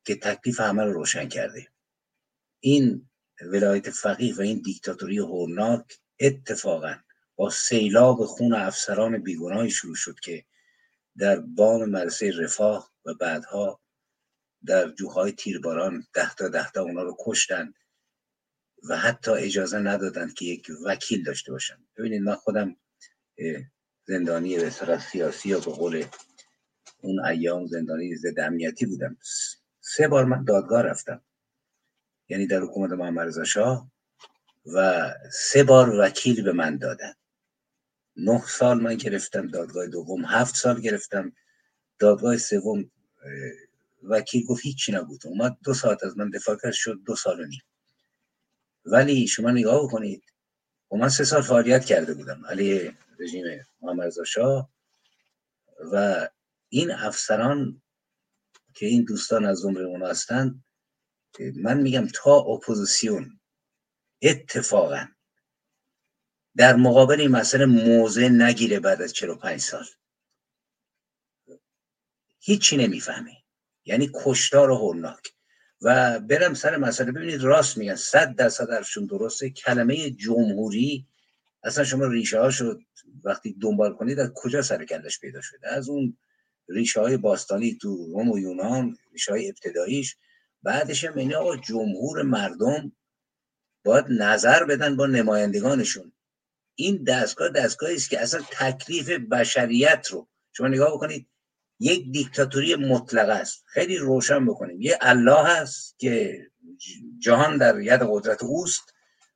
که 0.06 0.16
تکلیف 0.16 0.60
همه 0.60 0.84
رو 0.84 0.92
روشن 0.92 1.28
کرده. 1.28 1.68
این 2.60 3.08
ولایت 3.40 3.90
فقیه 3.90 4.36
و 4.36 4.40
این 4.40 4.62
دیکتاتوری 4.64 5.18
هورناک 5.18 5.98
اتفاقا 6.20 6.96
با 7.36 7.50
سیلاب 7.50 8.24
خون 8.24 8.54
افسران 8.54 9.18
بیگناهی 9.18 9.70
شروع 9.70 9.94
شد 9.94 10.20
که 10.20 10.44
در 11.18 11.40
بام 11.40 11.84
مدرسه 11.84 12.30
رفاه 12.30 12.92
و 13.04 13.14
بعدها 13.14 13.80
در 14.66 14.90
جوهای 14.90 15.32
تیرباران 15.32 16.06
ده 16.14 16.34
تا 16.34 16.48
ده 16.48 16.70
تا 16.70 16.82
اونا 16.82 17.02
رو 17.02 17.16
کشتن 17.26 17.74
و 18.88 18.96
حتی 18.96 19.30
اجازه 19.30 19.78
ندادند 19.78 20.34
که 20.34 20.44
یک 20.44 20.70
وکیل 20.84 21.24
داشته 21.24 21.52
باشن. 21.52 21.86
ببینید 21.96 22.22
من 22.22 22.34
خودم 22.34 22.76
زندانی 24.04 24.56
به 24.56 24.98
سیاسی 24.98 25.48
یا 25.48 25.60
به 25.60 25.70
قول 25.70 26.04
اون 27.00 27.24
ایام 27.24 27.66
زندانی 27.66 28.16
ضد 28.16 28.40
امنیتی 28.40 28.86
بودم. 28.86 29.16
سه 29.88 30.08
بار 30.08 30.24
من 30.24 30.44
دادگاه 30.44 30.82
رفتم. 30.82 31.22
یعنی 32.28 32.46
در 32.46 32.60
حکومت 32.60 32.90
محمد 32.90 33.26
رضا 33.26 33.44
شاه 33.44 33.90
و 34.74 35.10
سه 35.32 35.64
بار 35.64 35.90
وکیل 36.00 36.42
به 36.42 36.52
من 36.52 36.76
دادن. 36.76 37.12
نه 38.16 38.42
سال 38.46 38.80
من 38.80 38.94
گرفتم 38.94 39.46
دادگاه 39.46 39.86
دوم 39.86 40.24
هفت 40.24 40.54
سال 40.54 40.80
گرفتم 40.80 41.32
دادگاه 41.98 42.36
سوم. 42.36 42.90
وکیل 44.02 44.46
گفت 44.46 44.64
هیچی 44.64 44.92
نبود. 44.92 45.26
اومد 45.26 45.56
دو 45.64 45.74
ساعت 45.74 46.04
از 46.04 46.18
من 46.18 46.30
دفاع 46.30 46.56
کرد 46.62 46.72
شد 46.72 46.98
دو 47.06 47.16
سال 47.16 47.40
و 47.40 47.46
نیم. 47.46 47.62
ولی 48.84 49.26
شما 49.26 49.50
نگاه 49.50 49.84
بکنید 49.84 50.22
و 50.90 50.96
من 50.96 51.08
سه 51.08 51.24
سال 51.24 51.42
فعالیت 51.42 51.84
کرده 51.84 52.14
بودم 52.14 52.46
علیه 52.46 52.94
رژیم 53.18 53.44
محمد 53.80 54.06
رضا 54.06 54.24
شاه. 54.24 54.70
و 55.92 56.28
این 56.68 56.90
افسران 56.90 57.82
که 58.76 58.86
این 58.86 59.04
دوستان 59.04 59.44
از 59.44 59.58
زمره 59.58 59.84
اون 59.84 60.02
هستند 60.02 60.64
من 61.56 61.80
میگم 61.80 62.08
تا 62.14 62.34
اپوزیسیون 62.36 63.40
اتفاقا 64.22 65.06
در 66.56 66.76
مقابل 66.76 67.20
این 67.20 67.30
مسئله 67.30 67.66
موضع 67.66 68.28
نگیره 68.28 68.80
بعد 68.80 69.02
از 69.02 69.12
45 69.12 69.60
سال. 69.60 69.84
هیچی 72.40 72.76
نمی‌فهمه 72.76 73.32
یعنی 73.84 74.10
کشتار 74.24 74.70
و 74.70 74.76
هرناک 74.76 75.32
و 75.80 76.20
برم 76.20 76.54
سر 76.54 76.76
مسئله. 76.76 77.12
ببینید 77.12 77.42
راست 77.42 77.78
میگن 77.78 77.94
صد 77.94 78.34
درصد 78.34 78.68
درشون 78.68 79.06
درسته. 79.06 79.50
کلمه 79.50 80.10
جمهوری 80.10 81.06
اصلا 81.62 81.84
شما 81.84 82.06
ریشه 82.06 82.40
ها 82.40 82.50
شد 82.50 82.80
وقتی 83.24 83.56
دنبال 83.60 83.94
کنید 83.94 84.20
از 84.20 84.30
کجا 84.34 84.62
سر 84.62 84.84
کلش 84.84 85.20
پیدا 85.20 85.40
شده؟ 85.40 85.68
از 85.68 85.88
اون 85.88 86.16
ریشه 86.68 87.00
های 87.00 87.16
باستانی 87.16 87.78
تو 87.82 87.96
روم 87.96 88.30
و 88.30 88.38
یونان 88.38 88.96
ریشه 89.12 89.32
های 89.32 89.48
ابتداییش. 89.48 90.16
بعدش 90.62 91.04
هم 91.04 91.18
اینه 91.18 91.36
آقا 91.36 91.56
جمهور 91.56 92.22
مردم 92.22 92.92
باید 93.84 94.04
نظر 94.08 94.64
بدن 94.64 94.96
با 94.96 95.06
نمایندگانشون. 95.06 96.12
این 96.74 97.04
دستگاه 97.04 97.48
دستگاهی 97.48 97.96
است 97.96 98.10
که 98.10 98.20
اصلا 98.20 98.42
تکلیف 98.50 99.10
بشریت 99.10 100.08
رو 100.10 100.28
شما 100.52 100.68
نگاه 100.68 100.94
بکنید 100.94 101.28
یک 101.80 102.12
دیکتاتوری 102.12 102.74
مطلق 102.74 103.28
است. 103.28 103.64
خیلی 103.66 103.96
روشن 103.98 104.46
بکنیم. 104.46 104.82
یه 104.82 104.98
الله 105.00 105.46
هست 105.46 105.98
که 105.98 106.46
جهان 107.18 107.58
در 107.58 107.80
ید 107.80 108.00
قدرت 108.08 108.42
اوست. 108.42 108.94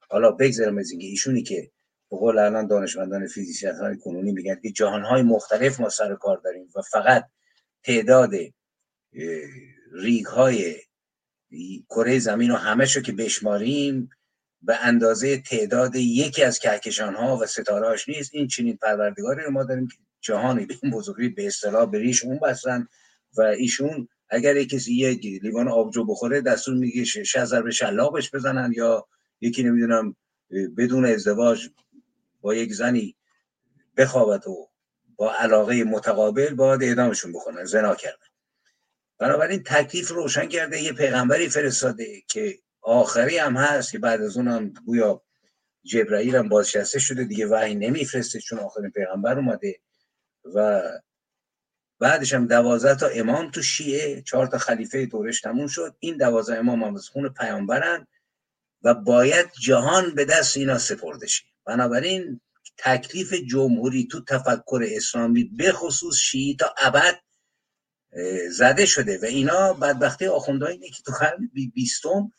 حالا 0.08 0.30
بگذارم 0.30 0.78
از 0.78 0.90
اینکه 0.90 1.06
ایشونی 1.06 1.42
که 1.42 1.70
به 2.10 2.16
قول 2.16 2.38
الان 2.38 2.66
دانشمندان 2.66 3.26
فیزیک 3.26 3.70
کنونی 4.04 4.32
میگن 4.32 4.60
که 4.62 4.70
جهانهای 4.70 5.22
مختلف 5.22 5.80
ما 5.80 5.88
سر 5.88 6.14
کار 6.14 6.40
داریم 6.44 6.68
و 6.76 6.82
فقط 6.82 7.24
تعداد 7.84 8.30
ریگ 9.92 10.26
های 10.26 10.76
کره 11.88 12.18
زمین 12.18 12.50
و 12.50 12.54
همه 12.54 12.86
شو 12.86 13.00
که 13.00 13.12
بشماریم 13.12 14.10
به 14.62 14.76
اندازه 14.84 15.38
تعداد 15.38 15.96
یکی 15.96 16.42
از 16.42 16.58
کهکشان 16.58 17.14
ها 17.14 17.36
و 17.36 17.46
ستارهاش 17.46 18.08
نیست. 18.08 18.30
این 18.34 18.46
چنین 18.46 18.76
پروردگاری 18.76 19.42
رو 19.42 19.50
ما 19.50 19.64
داریم 19.64 19.88
که 19.88 19.96
جهانی 20.20 20.66
به 20.66 20.74
این 20.82 20.92
بزرگی 20.92 21.28
به 21.28 21.46
اصطلاح 21.46 21.86
بریش 21.86 22.24
اون 22.24 22.38
بستن 22.38 22.88
و 23.36 23.42
ایشون 23.42 24.08
اگر 24.28 24.62
کسی 24.64 24.94
یک 24.94 25.42
لیوان 25.42 25.68
آبجو 25.68 26.04
بخوره 26.04 26.40
دستور 26.40 26.74
میگه 26.74 27.04
شزر 27.04 27.62
به 27.62 27.70
شلاقش 27.70 28.34
بزنن 28.34 28.72
یا 28.76 29.06
یکی 29.40 29.62
نمی‌دونم 29.62 30.16
بدون 30.76 31.04
ازدواج 31.04 31.68
با 32.40 32.54
یک 32.54 32.72
زنی 32.72 33.16
بخوابد 33.96 34.48
و 34.48 34.70
با 35.16 35.34
علاقه 35.34 35.84
متقابل 35.84 36.54
باید 36.54 36.82
اعدامشون 36.82 37.32
بکنن 37.32 37.64
زنا 37.64 37.94
کردن. 37.94 38.26
بنابراین 39.18 39.62
تکلیف 39.62 40.08
روشن 40.10 40.48
کرده 40.48 40.82
یه 40.82 40.92
پیغمبری 40.92 41.48
فرستاده 41.48 42.22
که 42.28 42.58
آخری 42.82 43.38
هم 43.38 43.56
هست 43.56 43.92
که 43.92 43.98
بعد 43.98 44.22
از 44.22 44.36
اون 44.36 44.48
هم 44.48 44.72
گویا 44.86 45.22
جبرائیل 45.82 46.36
هم 46.36 46.48
بازشسته 46.48 46.98
شده 46.98 47.24
دیگه 47.24 47.46
وحی 47.46 47.74
نمیفرسته 47.74 48.40
چون 48.40 48.58
آخرین 48.58 48.90
پیغمبر 48.90 49.38
اومده 49.38 49.80
و 50.54 50.82
بعدش 51.98 52.34
هم 52.34 52.46
دوازده 52.46 52.94
تا 52.94 53.06
امام 53.06 53.50
تو 53.50 53.62
شیعه 53.62 54.22
چهار 54.22 54.46
تا 54.46 54.58
خلیفه 54.58 55.06
دورش 55.06 55.40
تموم 55.40 55.66
شد. 55.66 55.96
این 55.98 56.16
دوازده 56.16 56.58
امام 56.58 56.82
هم 56.82 56.94
از 56.94 57.08
خون 57.08 57.28
پیامبرن 57.28 58.06
و 58.82 58.94
باید 58.94 59.52
جهان 59.60 60.14
به 60.14 60.24
دست 60.24 60.56
اینا 60.56 60.78
سپرده 60.78 61.26
شه. 61.26 61.44
بنابراین 61.66 62.40
تکلیف 62.76 63.34
جمهوری 63.34 64.08
تو 64.10 64.24
تفکر 64.24 64.84
اسلامی 64.86 65.44
به 65.44 65.72
خصوص 65.72 66.16
شیعی 66.16 66.56
تا 66.56 66.74
ابد 66.78 67.20
زده 68.50 68.86
شده 68.86 69.18
و 69.22 69.24
اینا 69.24 69.72
بدبختی 69.72 70.26
آخوندهایی 70.26 70.76
اینه 70.76 70.90
که 70.90 71.02
تو 71.02 71.12
قرن 71.12 71.50
بیستم 71.74 72.32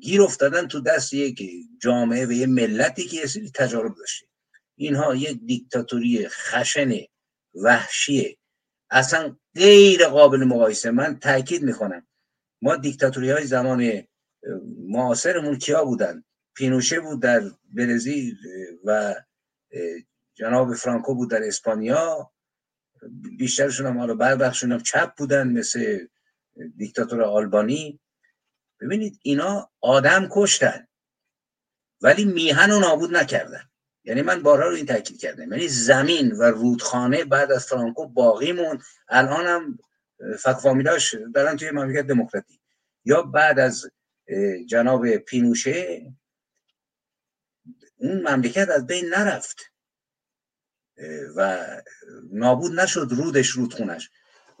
گیر 0.00 0.22
افتادن 0.22 0.68
تو 0.68 0.80
دست 0.80 1.12
یک 1.12 1.42
جامعه 1.82 2.26
و 2.26 2.32
یه 2.32 2.46
ملتی 2.46 3.04
که 3.08 3.16
یه 3.16 3.26
سری 3.26 3.50
تجارب 3.50 3.94
داشته. 3.98 4.26
اینها 4.76 5.14
یک 5.14 5.40
دیکتاتوری 5.46 6.28
خشن 6.28 6.92
وحشیه 7.54 8.38
اصلا 8.90 9.36
غیر 9.54 10.06
قابل 10.08 10.44
مقایسه. 10.44 10.90
من 10.90 11.18
تاکید 11.18 11.62
می‌کنم. 11.62 12.06
ما 12.62 12.76
دیکتاتوری 12.76 13.30
های 13.30 13.46
زمان 13.46 14.02
معاصرمون 14.88 15.58
کیا 15.58 15.84
بودن؟ 15.84 16.24
پینوشه 16.54 17.00
بود 17.00 17.22
در 17.22 17.42
برزیل 17.74 18.36
و 18.84 19.14
جناب 20.34 20.74
فرانکو 20.74 21.14
بود 21.14 21.30
در 21.30 21.42
اسپانیا. 21.42 22.30
بیشترشون 23.38 23.86
هم 23.86 23.98
حالا 23.98 24.14
بربخشون 24.14 24.72
هم 24.72 24.80
چپ 24.80 25.14
بودن 25.16 25.48
مثل 25.48 26.06
دیکتاتور 26.76 27.22
آلبانی. 27.22 28.00
ببینید 28.80 29.18
اینا 29.22 29.70
آدم 29.80 30.28
کشتن 30.30 30.86
ولی 32.00 32.24
میهن 32.24 32.70
رو 32.70 32.78
نابود 32.78 33.16
نکردن. 33.16 33.62
یعنی 34.04 34.22
من 34.22 34.42
بارها 34.42 34.68
رو 34.68 34.74
این 34.74 34.86
تاکید 34.86 35.20
کردم. 35.20 35.52
یعنی 35.52 35.68
زمین 35.68 36.32
و 36.32 36.42
رودخانه 36.42 37.24
بعد 37.24 37.52
از 37.52 37.66
فرانکو 37.66 38.06
باقی 38.06 38.52
موند. 38.52 38.82
الان 39.08 39.46
هم 39.46 39.78
فکفامیلاش 40.38 41.14
دارن 41.34 41.56
توی 41.56 41.70
مملکت 41.70 42.06
دموکراتی. 42.06 42.60
یا 43.04 43.22
بعد 43.22 43.58
از 43.58 43.90
جناب 44.66 45.16
پینوشه 45.16 46.12
اون 48.02 48.22
مملکت 48.28 48.68
از 48.68 48.86
بین 48.86 49.08
نرفت. 49.08 49.56
و 51.36 51.66
نابود 52.32 52.80
نشد 52.80 53.08
رودش 53.10 53.48
رودخونش. 53.48 54.10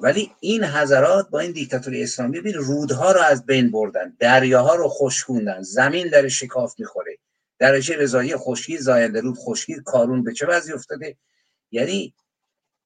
ولی 0.00 0.32
این 0.40 0.64
حضرات 0.64 1.30
با 1.30 1.40
این 1.40 1.52
دیکتاتوری 1.52 2.02
اسلامی 2.02 2.40
بین 2.40 2.54
رودها 2.54 3.12
رو 3.12 3.20
از 3.20 3.46
بین 3.46 3.70
بردن 3.70 4.16
دریاها 4.18 4.74
رو 4.74 4.88
خشکوندن 4.88 5.62
زمین 5.62 6.08
در 6.08 6.28
شکاف 6.28 6.74
می‌خوره. 6.78 7.18
درجه 7.58 7.96
رضایی 7.96 8.36
خشکی 8.36 8.78
زاینده 8.78 9.20
رود 9.20 9.38
خشکی 9.38 9.74
کارون 9.84 10.24
به 10.24 10.32
چه 10.32 10.46
وضعی 10.46 10.72
افتاده؟ 10.72 11.16
یعنی 11.70 12.14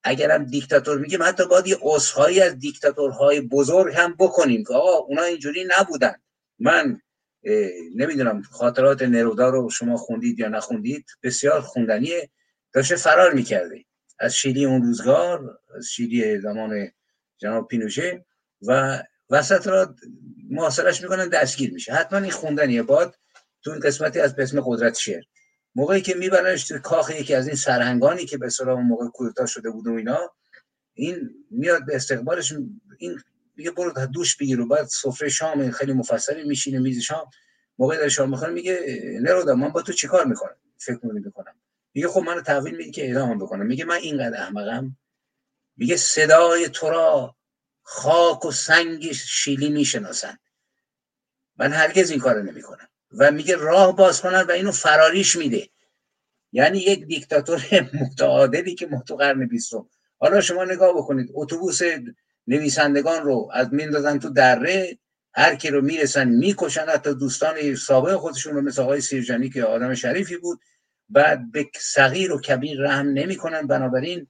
اگرم 0.05 0.45
دیکتاتور 0.45 0.99
میگیم 0.99 1.23
حتی 1.23 1.47
باید 1.47 1.67
یه 1.67 1.79
عذرهایی 1.81 2.41
از 2.41 2.59
دیکتاتورهای 2.59 3.41
بزرگ 3.41 3.95
هم 3.95 4.17
بکنیم 4.19 4.65
که 4.65 4.75
آقا 4.75 4.93
اونا 4.93 5.23
اینجوری 5.23 5.69
نبودن. 5.79 6.15
من 6.59 7.01
نمی‌دونم 7.97 8.43
خاطرات 8.43 9.03
نرودا 9.03 9.51
رو 9.51 9.71
شما 9.71 9.97
خوندید 9.97 10.39
یا 10.39 10.49
نخوندید 10.49 11.07
بسیار 11.23 11.61
خوندنیه. 11.61 12.31
داشته 12.73 12.97
فرار 12.97 13.33
می‌کرده 13.33 13.85
از 14.19 14.35
شیلی 14.35 14.65
اون 14.65 14.83
روزگار 14.83 15.59
از 15.77 15.87
شیلی 15.87 16.41
زمان 16.41 16.89
جناب 17.39 17.69
پینوشه 17.69 18.25
و 18.67 19.03
وسط 19.31 19.67
را 19.67 19.95
محاصرش 20.51 21.03
می‌کنن 21.03 21.29
دستگیر 21.29 21.73
میشه. 21.73 21.93
حتما 21.93 22.19
این 22.19 22.31
خوندنیه. 22.31 22.83
باید 22.83 23.11
تو 23.63 23.71
این 23.71 23.81
قسمتی 23.81 24.21
از 24.21 24.35
اسم 24.39 24.61
قدرت 24.65 24.95
شعر. 24.95 25.23
موقعی 25.75 26.01
که 26.01 26.15
میبرنش 26.15 26.69
تو 26.69 26.79
کاخ 26.79 27.11
یکی 27.11 27.35
از 27.35 27.47
این 27.47 27.57
سرهنگانی 27.57 28.27
که 28.27 28.39
به 28.39 28.49
اون 28.61 28.87
موقع 28.87 29.09
کودتا 29.09 29.47
شده 29.47 29.71
بود 29.71 29.87
و 29.87 29.93
اینا 29.93 30.35
این 30.95 31.31
میاد 31.51 31.87
به 31.87 31.97
استقبالش 31.97 32.55
این 32.99 33.19
میگه 33.57 33.71
برو 33.71 34.07
دوش 34.07 34.37
بگیر 34.37 34.61
و 34.61 34.67
بعد 34.67 34.87
سفره 34.87 35.29
شام 35.29 35.71
خیلی 35.71 35.93
مفصلی 35.93 36.45
میشینه 36.45 36.79
میز 36.79 36.99
شام. 36.99 37.31
موقع 37.79 37.97
در 37.97 38.09
شام 38.09 38.31
می‌خوره 38.31 38.53
میگه 38.53 38.81
نرودا 39.23 39.55
من 39.55 39.69
با 39.69 39.83
تو 39.83 39.93
چیکار 39.93 40.25
می‌کنم؟ 40.25 40.57
فکر 40.79 40.99
می‌کنم. 41.03 41.55
میگه 41.95 42.09
خب 42.09 42.21
منو 42.21 42.41
تحویل 42.41 42.77
میدی 42.77 42.91
که 42.91 43.07
اعدام 43.07 43.39
بکنم. 43.39 43.67
میگه 43.67 43.85
من 43.85 43.97
اینقدر 43.97 44.41
احمقم. 44.41 44.97
میگه 45.77 45.97
صدای 45.97 46.69
تو 46.69 46.91
را 46.91 47.37
خاک 47.83 48.45
و 48.45 48.51
سنگ 48.51 49.13
شیلی 49.13 49.69
می‌شناسن 49.69 50.39
من 51.57 51.73
هرگز 51.73 52.11
این 52.11 52.21
کارو 52.21 52.43
نمی‌کنم. 52.43 52.89
و 53.19 53.31
میگه 53.31 53.57
راه 53.57 53.97
باز 53.97 54.21
کنن 54.21 54.41
و 54.41 54.51
اینو 54.51 54.73
فراریش 54.73 55.37
میده. 55.37 55.69
یعنی 56.53 56.79
یک 56.79 57.07
دیکتاتور 57.07 57.63
متعادلی 58.01 58.75
که 58.75 58.89
تو 59.07 59.17
قرن 59.17 59.47
بیستم. 59.47 59.89
حالا 60.19 60.41
شما 60.41 60.65
نگاه 60.65 60.97
بکنید 60.97 61.31
اتوبوس 61.35 61.81
نویسندگان 62.47 63.23
رو 63.23 63.51
از 63.53 63.69
میندازن 63.73 64.19
تو 64.19 64.31
دره 64.31 64.99
هر 65.35 65.55
کی 65.55 65.71
رو 65.71 65.83
می‌رسن 65.83 66.29
می‌کشن 66.29 66.87
حتی 66.87 67.15
دوستان 67.15 67.75
سابق 67.75 68.17
خودشون 68.17 68.55
رو 68.55 68.61
مثل 68.61 68.83
آقای 68.83 69.01
سیرجانی 69.01 69.51
که 69.51 69.65
آدم 69.65 69.95
شریفی 69.95 70.37
بود 70.37 70.61
بعد 71.09 71.53
به 71.53 71.71
صغیر 71.81 72.33
و 72.33 72.41
کبیر 72.41 72.81
رحم 72.81 73.09
نمی‌کنن. 73.09 73.67
بنابراین 73.67 74.27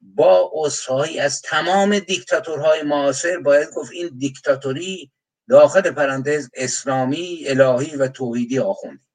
با 0.00 0.52
اصحایی 0.64 1.18
از 1.20 1.42
تمام 1.42 1.98
دیکتاتورهای 1.98 2.82
معاصر 2.82 3.38
باید 3.38 3.70
گفت 3.70 3.92
این 3.92 4.10
دیکتاتوری 4.18 5.12
داخل 5.48 5.90
پرانتز 5.90 6.48
اسلامی 6.54 7.44
الهی 7.46 7.96
و 7.96 8.08
توحیدی 8.08 8.58
آخوندی 8.58 9.05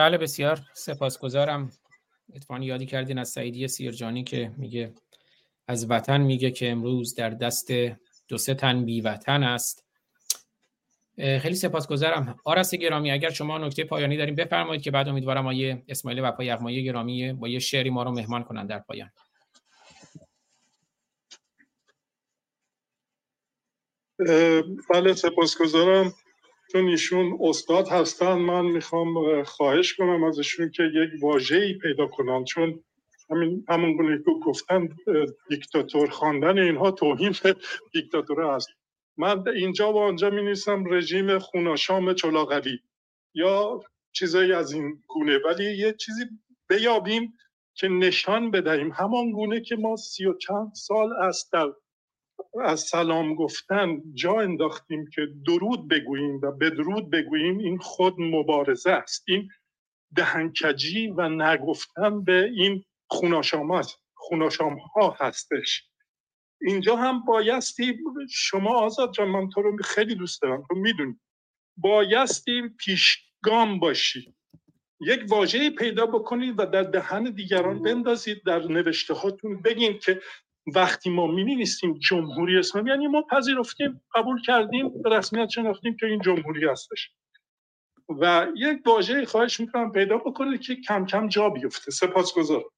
بله 0.00 0.18
بسیار. 0.18 0.60
سپاسگزارم. 0.72 1.70
اتفاقی 2.34 2.64
یادی 2.64 2.86
کردین 2.86 3.18
از 3.18 3.28
سعیدی 3.28 3.68
سیرجانی 3.68 4.24
که 4.24 4.52
میگه 4.56 4.94
از 5.68 5.90
وطن 5.90 6.20
میگه 6.20 6.50
که 6.50 6.70
امروز 6.70 7.14
در 7.14 7.30
دست 7.30 7.72
دو 8.28 8.38
سه 8.38 8.54
تن 8.54 8.84
بی 8.84 9.00
وطن 9.00 9.42
است. 9.42 9.84
خیلی 11.16 11.54
سپاسگزارم. 11.54 12.36
آرس 12.44 12.74
گرامی 12.74 13.10
اگر 13.10 13.30
شما 13.30 13.58
نکته 13.58 13.84
پایانی 13.84 14.16
داریم 14.16 14.34
بفرمایید 14.34 14.82
که 14.82 14.90
بعد 14.90 15.08
امیدوارم 15.08 15.46
آیه 15.46 15.82
اسماعیل 15.88 16.20
وفا 16.20 16.44
یغمایی 16.44 16.84
گرامی 16.84 17.32
با 17.32 17.48
یه 17.48 17.58
شعری 17.58 17.90
ما 17.90 18.02
رو 18.02 18.10
مهمان 18.10 18.44
کنن 18.44 18.66
در 18.66 18.78
پایان. 18.78 19.10
بله 24.90 25.14
سپاسگزارم. 25.14 26.14
چون 26.72 26.88
ایشون 26.88 27.38
استاد 27.40 27.88
هستن 27.88 28.34
من 28.34 28.64
می‌خوام 28.66 29.42
خواهش 29.42 29.94
کنم 29.94 30.24
ازشون 30.24 30.70
که 30.70 30.82
یک 30.82 31.10
واژه‌ای 31.22 31.74
پیدا 31.74 32.06
کنن 32.06 32.44
چون 32.44 32.84
همین 33.30 33.64
همون 33.68 33.96
گونه 33.96 34.18
که 34.18 34.30
گفتن 34.46 34.88
دیکتاتور 35.48 36.10
خواندن 36.10 36.58
اینها 36.58 36.90
توهین 36.90 37.34
دیکتاتور 37.92 38.54
هست 38.54 38.68
من 39.16 39.48
اینجا 39.48 39.92
و 39.92 39.98
آنجا 39.98 40.30
می 40.30 40.42
نیستم 40.42 40.84
رژیم 40.94 41.38
خوناشام 41.38 42.14
چلاقوی 42.14 42.78
یا 43.34 43.80
چیزایی 44.12 44.52
از 44.52 44.72
این 44.72 45.02
گونه 45.08 45.38
ولی 45.38 45.76
یه 45.76 45.92
چیزی 45.92 46.24
بیابیم 46.68 47.34
که 47.74 47.88
نشان 47.88 48.50
بدهیم. 48.50 48.92
همان 48.92 49.32
گونه 49.32 49.60
که 49.60 49.76
ما 49.76 49.96
سی 49.96 50.26
و 50.26 50.34
چند 50.38 50.72
سال 50.74 51.12
است 51.12 51.52
در 51.52 51.72
از 52.64 52.80
سلام 52.80 53.34
گفتن 53.34 54.02
جا 54.14 54.40
انداختیم 54.40 55.10
که 55.14 55.28
درود 55.46 55.88
بگوییم 55.88 56.40
و 56.42 56.50
بدرود 56.52 57.10
بگوییم 57.10 57.58
این 57.58 57.78
خود 57.78 58.14
مبارزه 58.18 58.90
است. 58.90 59.24
این 59.28 59.48
دهنکجی 60.16 61.06
و 61.08 61.28
نگفتن 61.28 62.24
به 62.24 62.44
این 62.44 62.84
خوناشام, 63.06 63.82
خوناشام 64.14 64.76
ها 64.78 65.16
هستش. 65.20 65.84
اینجا 66.60 66.96
هم 66.96 67.24
بایستی 67.24 67.98
شما 68.30 68.78
آزاد 68.78 69.12
جان 69.12 69.28
من 69.28 69.48
تو 69.48 69.62
رو 69.62 69.76
خیلی 69.82 70.14
دوست 70.14 70.42
دارم 70.42 70.64
تو 70.68 70.74
می‌دونی. 70.74 71.20
بایستی 71.76 72.68
پیشگام 72.78 73.78
باشی. 73.78 74.34
یک 75.00 75.20
واژه‌ای 75.28 75.70
پیدا 75.70 76.06
بکنید 76.06 76.54
و 76.58 76.66
در 76.66 76.82
دهن 76.82 77.24
دیگران 77.24 77.82
بندازید 77.82 78.42
در 78.46 78.58
نوشته 78.58 79.14
هاتون 79.14 79.62
بگین 79.62 79.98
که 79.98 80.20
وقتی 80.74 81.10
ما 81.10 81.26
می 81.26 81.44
نیستیم 81.44 81.98
جمهوری 81.98 82.58
اسلامی 82.58 82.90
یعنی 82.90 83.06
ما 83.06 83.22
پذیرفتیم 83.30 84.00
قبول 84.14 84.42
کردیم 84.42 85.02
به 85.02 85.10
رسمیت 85.10 85.48
شناختیم 85.48 85.96
که 85.96 86.06
این 86.06 86.20
جمهوری 86.20 86.68
هستش. 86.68 87.10
و 88.08 88.46
یک 88.56 88.78
واژه 88.86 89.24
خواهش 89.24 89.60
می‌کنم 89.60 89.92
پیدا 89.92 90.16
بکنید 90.16 90.60
که 90.60 90.76
کم 90.76 91.06
کم 91.06 91.28
جا 91.28 91.48
بیفته. 91.48 91.90
سپاسگزارم. 91.90 92.70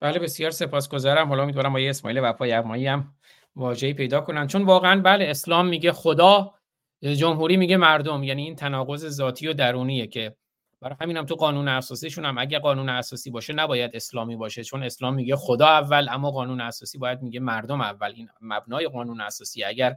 بله 0.00 0.18
بسیار 0.18 0.50
سپاسگزارم. 0.50 1.28
حالا 1.28 1.46
می‌تونم 1.46 1.72
با 1.72 1.78
اسماعیل 1.78 2.20
وفا 2.22 2.46
یغمایی 2.46 2.86
هم 2.86 3.14
واژه‌ای 3.56 3.94
پیدا 3.94 4.20
کنن. 4.20 4.46
چون 4.46 4.62
واقعا 4.62 5.00
بله 5.00 5.24
اسلام 5.24 5.66
میگه 5.66 5.92
خدا 5.92 6.54
جمهوری 7.02 7.56
میگه 7.56 7.76
مردم. 7.76 8.22
یعنی 8.22 8.42
این 8.42 8.56
تناقض 8.56 9.08
ذاتی 9.08 9.48
و 9.48 9.52
درونیه 9.52 10.06
که 10.06 10.36
برای 10.80 10.96
همینم 11.00 11.20
هم 11.20 11.26
تو 11.26 11.34
قانون 11.34 11.68
اساسیشون 11.68 12.24
هم 12.24 12.38
اگه 12.38 12.58
قانون 12.58 12.88
اساسی 12.88 13.30
باشه 13.30 13.52
نباید 13.52 13.90
اسلامی 13.94 14.36
باشه 14.36 14.64
چون 14.64 14.82
اسلام 14.82 15.14
میگه 15.14 15.36
خدا 15.36 15.66
اول 15.66 16.08
اما 16.10 16.30
قانون 16.30 16.60
اساسی 16.60 16.98
باید 16.98 17.22
میگه 17.22 17.40
مردم 17.40 17.80
اول. 17.80 18.12
این 18.16 18.28
مبنای 18.40 18.88
قانون 18.88 19.20
اساسی 19.20 19.64
اگر 19.64 19.96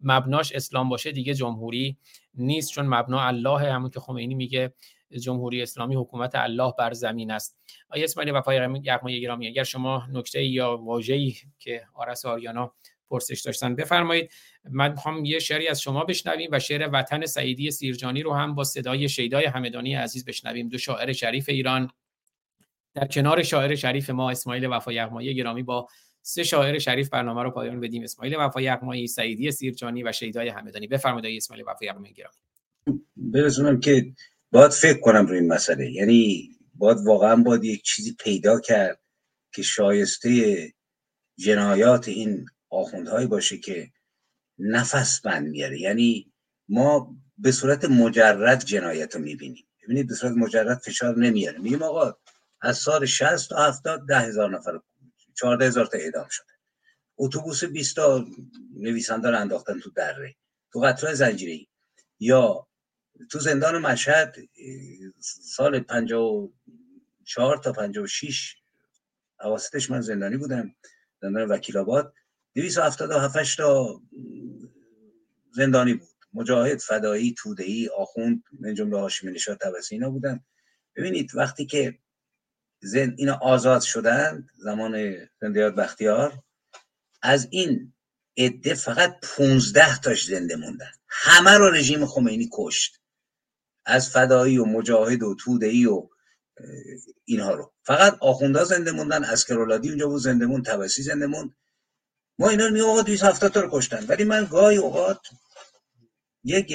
مبناش 0.00 0.52
اسلام 0.52 0.88
باشه 0.88 1.12
دیگه 1.12 1.34
جمهوری 1.34 1.96
نیست 2.34 2.70
چون 2.70 2.86
مبنا 2.86 3.20
الله 3.20 3.72
همون 3.72 3.90
که 3.90 4.00
خمینی 4.00 4.34
میگه 4.34 4.74
جمهوری 5.22 5.62
اسلامی 5.62 5.94
حکومت 5.94 6.34
الله 6.34 6.72
بر 6.78 6.92
زمین 6.92 7.30
است. 7.30 7.58
آیا 7.88 8.04
اسماعیل 8.04 8.34
وفای 8.34 8.80
یغمای 8.82 9.20
گرامی 9.20 9.46
اگر 9.46 9.64
شما 9.64 10.06
نکته 10.12 10.44
یا 10.44 10.76
واژه‌ای 10.76 11.34
که 11.58 11.86
آرس 11.94 12.24
آریانا 12.24 12.74
پرسش 13.10 13.40
داشتن 13.40 13.74
بفرمایید. 13.74 14.30
من 14.70 14.90
می‌خوام 14.90 15.24
یه 15.24 15.38
شعری 15.38 15.68
از 15.68 15.80
شما 15.80 16.04
بشنویم 16.04 16.48
و 16.52 16.58
شعر 16.58 16.88
وطن 16.92 17.26
سعیدی 17.26 17.70
سیرجانی 17.70 18.22
رو 18.22 18.34
هم 18.34 18.54
با 18.54 18.64
صدای 18.64 19.08
شیدای 19.08 19.44
همدانی 19.44 19.94
عزیز 19.94 20.24
بشنویم. 20.24 20.68
دو 20.68 20.78
شاعر 20.78 21.12
شریف 21.12 21.48
ایران. 21.48 21.90
در 22.94 23.06
کنار 23.06 23.42
شاعر 23.42 23.74
شریف 23.74 24.10
ما 24.10 24.30
اسماعیل 24.30 24.66
وفا 24.66 24.92
یغمایی 24.92 25.34
گرامی 25.34 25.62
با 25.62 25.88
سه 26.22 26.44
شاعر 26.44 26.78
شریف 26.78 27.08
برنامه 27.08 27.42
رو 27.42 27.50
پایان 27.50 27.80
بدیم. 27.80 28.02
اسماعیل 28.02 28.36
وفا 28.36 28.60
یغمایی 28.60 29.06
سعیدی 29.06 29.50
سیرجانی 29.50 30.02
و 30.02 30.12
شیدای 30.12 30.48
همدانی. 30.48 30.86
بفرمایید 30.86 31.36
اسماعیل 31.36 31.64
وفا 31.68 31.84
یغمایی 31.84 32.14
گرامی. 32.14 32.36
برسونم 33.16 33.80
که 33.80 34.12
باید 34.52 34.70
فکر 34.70 35.00
کنم 35.00 35.26
روی 35.26 35.38
این 35.38 35.52
مسئله. 35.52 35.92
یعنی 35.92 36.50
باید 36.74 36.98
واقعا 37.04 37.36
باید 37.36 37.64
یک 37.64 37.82
چیزی 37.82 38.16
پیدا 38.24 38.60
کرد 38.60 39.00
که 39.52 39.62
شایسته 39.62 40.72
جنایات 41.38 42.08
این 42.08 42.46
آخوندهایی 42.70 43.26
باشه 43.26 43.58
که 43.58 43.90
نفس 44.58 45.20
بند 45.20 45.48
میاره. 45.48 45.80
یعنی 45.80 46.32
ما 46.68 47.16
به 47.38 47.52
صورت 47.52 47.84
مجرد 47.84 48.64
جنایت 48.64 49.14
رو 49.14 49.20
می‌بینیم. 49.20 49.66
ببینید 49.82 50.08
به 50.08 50.14
صورت 50.14 50.32
مجرد 50.32 50.78
فشار 50.78 51.18
نمیاره. 51.18 51.58
میگیم 51.58 51.82
آقا 51.82 52.16
از 52.60 52.78
سال 52.78 53.06
60 53.06 53.50
تا 53.50 53.56
70 53.56 54.06
ده 54.08 54.18
هزار 54.18 54.50
نفر 54.50 54.80
14 55.34 55.66
هزار 55.66 55.86
تا 55.86 55.98
اعدام 55.98 56.28
شده. 56.30 56.46
اتوبوس 57.16 57.64
20 57.64 57.96
تا 57.96 58.26
نویسنده 58.76 59.30
رو 59.30 59.40
انداختن 59.40 59.80
تو 59.80 59.90
دره. 59.90 60.36
تو 60.72 60.80
قطره 60.80 61.14
زنجیری. 61.14 61.68
یا 62.20 62.66
تو 63.30 63.38
زندان 63.38 63.78
مشهد 63.78 64.36
سال 65.56 65.80
54 65.80 67.58
تا 67.58 67.72
56 67.72 68.56
اواسطش 69.40 69.90
من 69.90 70.00
زندانی 70.00 70.36
بودم. 70.36 70.74
زندان 71.22 71.48
وکیل 71.48 71.78
آباد. 71.78 72.14
277 72.54 73.56
تا 73.56 74.00
زندانی 75.52 75.94
بود. 75.94 76.08
مجاهد 76.32 76.78
فدایی 76.78 77.34
تودهی 77.38 77.88
آخوند 77.88 78.42
من 78.60 78.74
جمله 78.74 78.98
هاشمی 78.98 79.32
نشاد 79.32 79.58
توسی 79.58 79.94
اینا 79.94 80.10
بودن. 80.10 80.44
ببینید 80.96 81.34
وقتی 81.34 81.66
که 81.66 81.98
زن 82.82 83.14
اینا 83.18 83.38
آزاد 83.42 83.82
شدن 83.82 84.46
زمان 84.56 85.16
زندیات 85.40 85.74
بختیار 85.74 86.42
از 87.22 87.48
این 87.50 87.92
عده 88.36 88.74
فقط 88.74 89.16
15 89.36 89.98
تاش 89.98 90.26
زنده 90.26 90.56
موندن. 90.56 90.90
همه 91.08 91.50
رو 91.50 91.70
رژیم 91.70 92.06
خمینی 92.06 92.48
کشت. 92.52 93.00
از 93.84 94.10
فدایی 94.10 94.58
و 94.58 94.64
مجاهد 94.64 95.22
و 95.22 95.34
تودهی 95.34 95.86
و 95.86 96.08
اینها 97.24 97.54
رو. 97.54 97.72
فقط 97.82 98.18
آخونده 98.20 98.64
زنده 98.64 98.92
موندن 98.92 99.24
اسکرولادی 99.24 99.88
اونجا 99.88 100.08
بود 100.08 100.20
زنده 100.20 100.46
موند 100.46 100.64
توسی 100.64 101.02
زنده 101.02 101.26
موند. 101.26 101.54
ما 102.38 102.48
اینا 102.48 102.66
رو 102.66 102.86
آقا 102.86 103.02
270 103.02 103.52
تا 103.52 103.60
رو 103.60 103.68
کشتن. 103.72 104.06
ولی 104.06 104.24
من 104.24 104.44
گاهی 104.44 104.76
اوقات 104.76 105.20
یک 106.44 106.74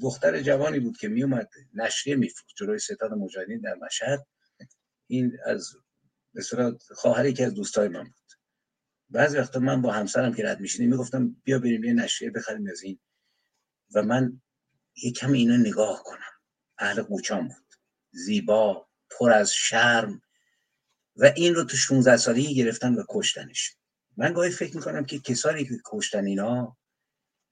دختر 0.00 0.42
جوانی 0.42 0.80
بود 0.80 0.96
که 0.96 1.08
میومد 1.08 1.48
نشریه 1.74 2.16
میفروخت 2.16 2.54
جلوی 2.56 2.78
ستاد 2.78 3.12
مجاهدین 3.12 3.60
در 3.60 3.74
مشهد. 3.74 4.26
این 5.06 5.32
از 5.46 5.72
به 6.34 6.42
خواهر 6.94 7.26
یکی 7.26 7.44
از 7.44 7.54
دوستای 7.54 7.88
من 7.88 8.04
بود. 8.04 8.32
بعضی 9.10 9.38
وقتا 9.38 9.60
من 9.60 9.82
با 9.82 9.92
همسرم 9.92 10.34
که 10.34 10.44
رد 10.44 10.60
میشینیم 10.60 10.90
می‌گفتم 10.90 11.36
بیا 11.44 11.58
بریم 11.58 11.84
یه 11.84 11.92
نشریه 11.92 12.30
بخریم 12.30 12.70
از 12.70 12.82
این. 12.82 12.98
و 13.94 14.02
من 14.02 14.40
یه 15.02 15.12
کم 15.12 15.32
اینو 15.32 15.56
نگاه 15.56 16.02
کنم. 16.04 16.32
اهل 16.78 17.02
قوچان 17.02 17.48
بود. 17.48 17.66
زیبا 18.10 18.88
پر 19.10 19.30
از 19.30 19.52
شرم. 19.52 20.22
و 21.16 21.32
این 21.36 21.54
رو 21.54 21.64
تو 21.64 21.76
16 21.76 22.16
سالگی 22.16 22.54
گرفتن 22.54 22.94
و 22.94 23.04
کشتنش. 23.08 23.76
من 24.16 24.32
گاهی 24.32 24.50
فکر 24.50 24.76
می‌کنم 24.76 25.04
که 25.04 25.18
کسانی 25.18 25.64
که 25.64 25.74
کشتن 25.86 26.24
اینا 26.26 26.76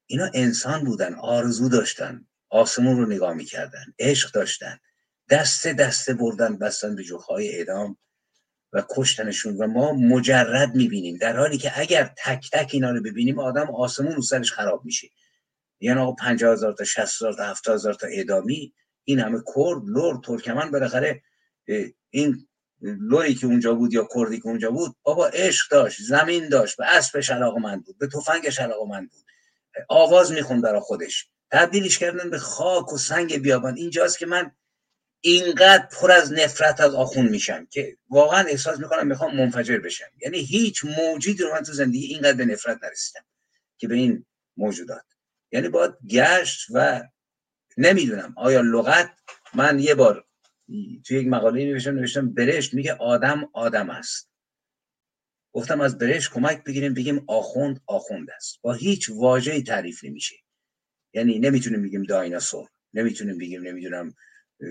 اینا 0.07 0.31
انسان 0.35 0.85
بودن 0.85 1.15
آرزو 1.15 1.69
داشتن 1.69 2.27
آسمون 2.49 2.97
رو 2.97 3.07
نگاه 3.07 3.35
می‌کردن 3.35 3.85
عشق 3.99 4.33
داشتن 4.33 4.79
دسته 5.31 5.73
دسته 5.73 6.15
بردن 6.15 6.59
بستن 6.59 6.97
به 6.97 7.03
جوخهای 7.03 7.57
اعدام 7.57 7.99
و 8.73 8.83
کشتنشون. 8.91 9.57
و 9.57 9.67
ما 9.67 9.93
مجرد 9.93 10.75
می‌بینیم 10.75 11.17
در 11.17 11.37
حالی 11.37 11.59
که 11.59 11.81
اگر 11.81 12.15
تک 12.25 12.51
تک 12.53 12.71
اینا 12.73 12.91
رو 12.91 13.03
ببینیم 13.03 13.39
آدم 13.39 13.71
آسمون 13.75 14.13
رو 14.13 14.23
سرش 14.23 14.53
خراب 14.53 14.85
میشه. 14.85 15.09
یعنی 15.81 16.01
آقا 16.01 16.13
پنجاه 16.13 16.53
هزار 16.53 16.73
تا 16.73 16.85
شست 16.85 17.15
هزار 17.15 17.35
تا 17.35 17.45
هفت 17.45 17.69
هزار 17.69 17.95
تا 17.95 18.07
اعدامی 18.07 18.75
این 19.05 19.21
همه 19.21 19.39
کرد 19.39 19.83
لور 19.85 20.21
ترکمن 20.25 20.71
بالاخره 20.71 21.23
این 22.11 22.49
لوری 22.83 23.35
که 23.35 23.47
اونجا 23.47 23.75
بود 23.75 23.93
یا 23.93 24.09
کردی 24.15 24.41
که 24.41 24.47
اونجا 24.47 24.71
بود 24.71 24.97
بابا 25.03 25.27
عشق 25.27 25.71
داشت 25.71 26.03
زمین 26.03 26.49
داشت 26.49 26.77
به 26.77 26.87
اسبش 26.87 27.31
من 27.31 27.81
بود 27.81 27.99
به 27.99 28.07
تفنگش 28.07 28.61
من 28.61 29.07
بود. 29.07 29.25
آواز 29.89 30.33
می‌خوند 30.33 30.63
برا 30.63 30.81
خودش. 30.81 31.29
تبدیلش 31.51 31.99
کردن 31.99 32.31
به 32.31 32.39
خاک 32.39 32.93
و 32.93 32.99
سنگ 32.99 33.43
بیابان. 33.43 33.77
اینجاست 33.77 34.19
که 34.19 34.27
من 34.27 34.51
اینقدر 35.21 35.89
پر 35.93 36.13
از 36.13 36.33
نفرت 36.33 36.81
از 36.81 36.95
آخون 36.95 37.29
میشم 37.29 37.67
که 37.67 37.97
واقعا 38.11 38.49
احساس 38.49 38.79
می‌کنم 38.79 39.07
می‌خوام 39.07 39.37
منفجر 39.37 39.79
بشم. 39.79 40.11
یعنی 40.23 40.39
هیچ 40.39 40.85
موجودی 40.85 41.43
رو 41.43 41.53
من 41.53 41.63
تو 41.63 41.73
زندگی 41.73 42.07
اینقدر 42.07 42.33
به 42.33 42.45
نفرت 42.45 42.79
نرسیدم 42.85 43.25
که 43.79 43.89
به 43.89 43.95
این 43.95 44.27
موجودات. 44.57 45.05
یعنی 45.53 45.69
باید 45.69 45.93
گشت 46.11 46.67
و 46.75 47.03
نمی‌دونم 47.77 48.35
آیا 48.37 48.61
لغت؟ 48.61 49.11
من 49.55 49.79
یه 49.79 49.95
بار 49.95 50.25
توی 51.05 51.19
یک 51.19 51.27
مقاله 51.27 51.65
نوشتم 51.65 51.95
نوشتم 51.95 52.35
برشت 52.35 52.75
میگه 52.75 52.95
آدم 52.95 53.51
آدم 53.53 53.91
است. 53.91 54.31
گفتم 55.53 55.81
از 55.81 55.99
برشت 55.99 56.31
کمک 56.33 56.65
بگیریم 56.65 56.95
بگیم 56.95 57.25
آخوند 57.27 57.81
آخوند 57.87 58.31
است. 58.31 58.59
با 58.63 58.73
هیچ 58.73 59.11
واژه‌ای 59.11 59.63
تعریف 59.63 60.05
نمیشه. 60.05 60.35
یعنی 61.13 61.39
نمی‌تونیم 61.39 61.83
بگیم 61.83 62.03
دایناسور 62.03 62.69
نمی‌تونیم 62.95 63.39
بگیم 63.39 63.63
نمی‌دونم 63.63 64.15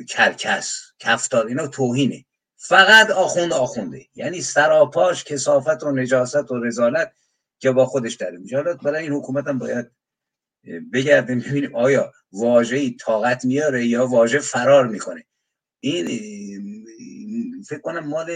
کرکس 0.10 0.92
کفتار 1.00 1.48
اینا 1.48 1.68
توهینه. 1.68 2.26
فقط 2.56 3.12
آخوند 3.12 3.54
آخونده. 3.54 4.06
یعنی 4.16 4.42
سراپاش 4.42 5.24
کسافت 5.24 5.84
و 5.84 5.92
نجاست 5.92 6.52
و 6.52 6.64
رزالت 6.64 7.14
که 7.60 7.72
با 7.72 7.86
خودش 7.86 8.16
داره 8.16 8.38
میشه 8.38 8.64
برای 8.84 9.04
این 9.04 9.12
حکومت 9.12 9.48
هم 9.48 9.60
باید 9.60 9.92
بگردیم 10.94 11.40
ببینیم 11.40 11.76
آیا 11.76 12.12
واژه‌ای 12.32 12.92
طاقت 12.92 13.46
میاره 13.46 13.86
یا 13.86 14.08
واژه 14.08 14.40
فرار 14.40 14.88
می‌کنه. 14.88 15.26
این 15.84 17.64
فکر 17.70 17.80
کنم 17.80 18.08
مال 18.08 18.32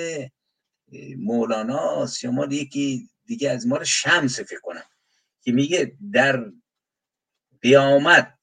مولانا 1.17 2.07
یا 2.23 2.31
مال 2.31 2.51
یکی 2.51 3.09
دیگه 3.25 3.49
از 3.49 3.67
مال 3.67 3.83
شمس 3.83 4.39
فکر 4.39 4.59
کنم 4.59 4.83
که 5.41 5.51
میگه 5.51 5.97
در 6.13 6.51
قیامت 7.61 8.33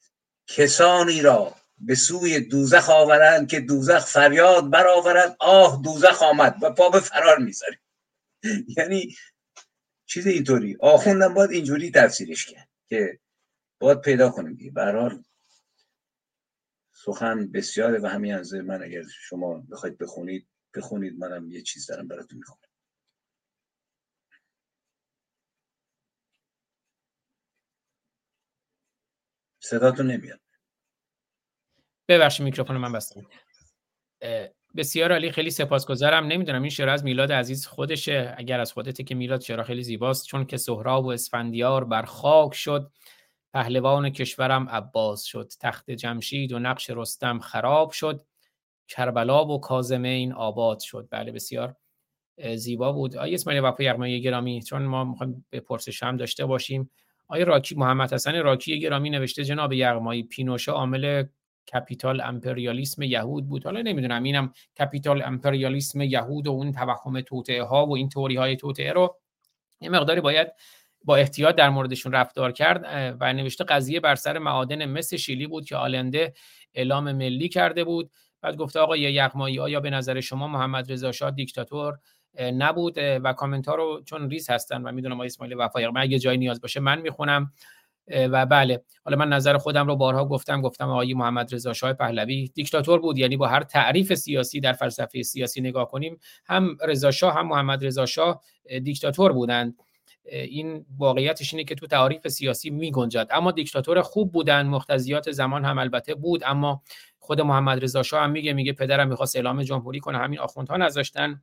کسانی 0.46 1.22
را 1.22 1.54
به 1.78 1.94
سوی 1.94 2.40
دوزخ 2.40 2.90
آورند 2.90 3.48
که 3.48 3.60
دوزخ 3.60 4.06
فریاد 4.06 4.70
برآورد 4.70 5.36
آه 5.40 5.82
دوزخ 5.84 6.22
آمد 6.22 6.56
و 6.62 6.70
پا 6.70 6.90
به 6.90 7.00
فرار 7.00 7.38
می‌ذاری 7.38 7.76
یعنی 8.76 9.16
چیز 10.06 10.26
اینطوری 10.26 10.76
آخوندم 10.80 11.34
باید 11.34 11.50
اینجوری 11.50 11.90
تفسیرش 11.90 12.46
کرد 12.46 12.68
که 12.88 13.18
باید 13.78 14.00
پیدا 14.00 14.30
کنیم 14.30 14.72
حال 14.76 15.22
سخن 17.04 17.52
بسیاره 17.52 17.98
و 17.98 18.06
همین 18.06 18.34
از 18.34 18.54
من 18.54 18.82
اگر 18.82 19.02
شما 19.02 19.60
بخواید 19.72 19.98
بخونید 19.98 20.48
بخونید. 20.74 21.18
منم 21.18 21.50
یه 21.50 21.62
چیز 21.62 21.86
دارم 21.86 22.08
براتون 22.08 22.38
می‌خونم. 22.38 22.68
صداتون 29.60 30.06
نمیاد. 30.10 30.40
ببخشید 32.08 32.44
میکروفون 32.44 32.76
من 32.76 32.92
بستم 32.92 33.22
بسیار 34.76 35.12
عالی 35.12 35.32
خیلی 35.32 35.50
سپاسگزارم. 35.50 36.26
نمی‌دونم 36.26 36.62
این 36.62 36.70
شعر 36.70 36.88
از 36.88 37.04
میلاد 37.04 37.32
عزیز 37.32 37.66
خودشه. 37.66 38.34
اگر 38.38 38.60
از 38.60 38.72
خودته 38.72 39.04
که 39.04 39.14
میلاد 39.14 39.40
شعر 39.40 39.62
خیلی 39.62 39.82
زیباست. 39.82 40.26
چون 40.26 40.46
که 40.46 40.56
سهراب 40.56 41.04
و 41.04 41.08
اسفندیار 41.08 41.84
بر 41.84 42.02
خاک 42.02 42.54
شد. 42.54 42.92
پهلوان 43.54 44.10
کشورم 44.10 44.68
عباس 44.68 45.24
شد. 45.24 45.52
تخت 45.60 45.90
جمشید 45.90 46.52
و 46.52 46.58
نقش 46.58 46.90
رستم 46.90 47.38
خراب 47.38 47.90
شد. 47.90 48.24
کربلا 48.88 49.46
و 49.46 49.60
کازمین 49.60 50.32
آباد 50.32 50.80
شد. 50.80 51.08
بله 51.10 51.32
بسیار 51.32 51.76
زیبا 52.56 52.92
بود. 52.92 53.16
آیا 53.16 53.34
اسماعیل 53.34 53.64
وفا 53.64 53.82
یغمایی 53.82 54.20
گرامی. 54.20 54.62
چون 54.62 54.82
ما 54.82 55.04
می‌خوایم 55.04 55.46
به 55.50 55.60
پرسش 55.60 56.02
هم 56.02 56.16
داشته 56.16 56.46
باشیم. 56.46 56.90
آیا 57.28 57.44
راکی 57.44 57.74
محمد 57.74 58.12
حسن 58.12 58.42
راکی 58.42 58.80
گرامی 58.80 59.10
نوشته 59.10 59.44
جناب 59.44 59.72
یغمایی 59.72 60.22
پینوشه 60.22 60.72
عامل 60.72 61.24
کپیتال 61.74 62.20
امپریالیسم 62.20 63.02
یهود 63.02 63.48
بود. 63.48 63.64
حالا 63.64 63.82
نمی‌دونم 63.82 64.22
اینم 64.22 64.52
کپیتال 64.80 65.22
امپریالیسم 65.22 66.00
یهود 66.00 66.46
و 66.46 66.50
اون 66.50 66.72
توهم 66.72 67.20
توطعه 67.20 67.62
ها 67.62 67.86
و 67.86 67.96
این 67.96 68.08
توری 68.08 68.36
های 68.36 68.56
توطعه 68.56 68.92
رو 68.92 69.16
یه 69.80 69.88
مقداری 69.88 70.20
باید 70.20 70.48
با 71.04 71.16
احتیاط 71.16 71.54
در 71.54 71.70
موردشون 71.70 72.12
رفتار 72.12 72.52
کرد 72.52 72.84
و 73.20 73.32
نوشته 73.32 73.64
قضیه 73.64 74.00
بر 74.00 74.14
سر 74.14 74.38
معادن 74.38 74.84
مس 74.84 75.14
شیلی 75.14 75.46
بود 75.46 75.64
که 75.64 75.76
آلنده 75.76 76.34
اعلام 76.74 77.12
ملی 77.12 77.48
کرده 77.48 77.84
بود. 77.84 78.10
بعد 78.42 78.56
گفته 78.56 78.80
آقا 78.80 78.96
یه 78.96 79.12
یغمایی 79.12 79.60
آیا 79.60 79.80
به 79.80 79.90
نظر 79.90 80.20
شما 80.20 80.48
محمد 80.48 80.92
رضا 80.92 81.12
شاه 81.12 81.30
دیکتاتور 81.30 81.98
نبود 82.40 82.94
و 82.98 83.32
کامنت 83.32 83.68
ها 83.68 83.74
رو 83.74 84.02
چون 84.04 84.30
ریز 84.30 84.50
هستن 84.50 84.82
و 84.82 84.92
می‌دونم 84.92 85.14
آقای 85.14 85.26
اسماعیل 85.26 85.56
وفای 85.58 85.88
اگه 85.96 86.18
جای 86.18 86.36
نیاز 86.36 86.60
باشه 86.60 86.80
من 86.80 87.00
می‌خونم. 87.00 87.52
و 88.08 88.46
بله 88.46 88.82
حالا 89.04 89.16
من 89.16 89.28
نظر 89.28 89.56
خودم 89.58 89.86
رو 89.86 89.96
بارها 89.96 90.24
گفتم 90.24 90.62
گفتم 90.62 90.88
آقای 90.88 91.14
محمد 91.14 91.54
رضا 91.54 91.72
شاه 91.72 91.92
پهلوی 91.92 92.48
دیکتاتور 92.54 93.00
بود. 93.00 93.18
یعنی 93.18 93.36
با 93.36 93.46
هر 93.46 93.62
تعریف 93.62 94.14
سیاسی 94.14 94.60
در 94.60 94.72
فلسفه 94.72 95.22
سیاسی 95.22 95.60
نگاه 95.60 95.90
کنیم 95.90 96.18
هم 96.46 96.76
رضا 96.86 97.10
شاه 97.10 97.34
هم 97.34 97.48
محمد 97.48 97.84
رضا 97.84 98.06
شاه 98.06 98.42
دیکتاتور 98.82 99.32
بودند. 99.32 99.76
این 100.24 100.86
واقعیتش 100.98 101.54
اینه 101.54 101.64
که 101.64 101.74
تو 101.74 101.86
تعریف 101.86 102.28
سیاسی 102.28 102.70
می 102.70 102.90
گنجد 102.90 103.28
اما 103.30 103.50
دیکتاتور 103.50 104.02
خوب 104.02 104.32
بودن 104.32 104.66
مختزیات 104.66 105.30
زمان 105.30 105.64
هم 105.64 105.78
البته 105.78 106.14
بود 106.14 106.42
اما 106.46 106.82
خود 107.18 107.40
محمد 107.40 107.84
رضا 107.84 108.02
شاه 108.02 108.22
هم 108.22 108.30
میگه 108.30 108.52
میگه 108.52 108.72
پدرم 108.72 109.08
می‌خواست 109.08 109.36
اعلام 109.36 109.62
جمهوری 109.62 110.00
کنه 110.00 110.18
همین 110.18 110.38
آخوندها 110.38 110.76
نذاشتن. 110.76 111.42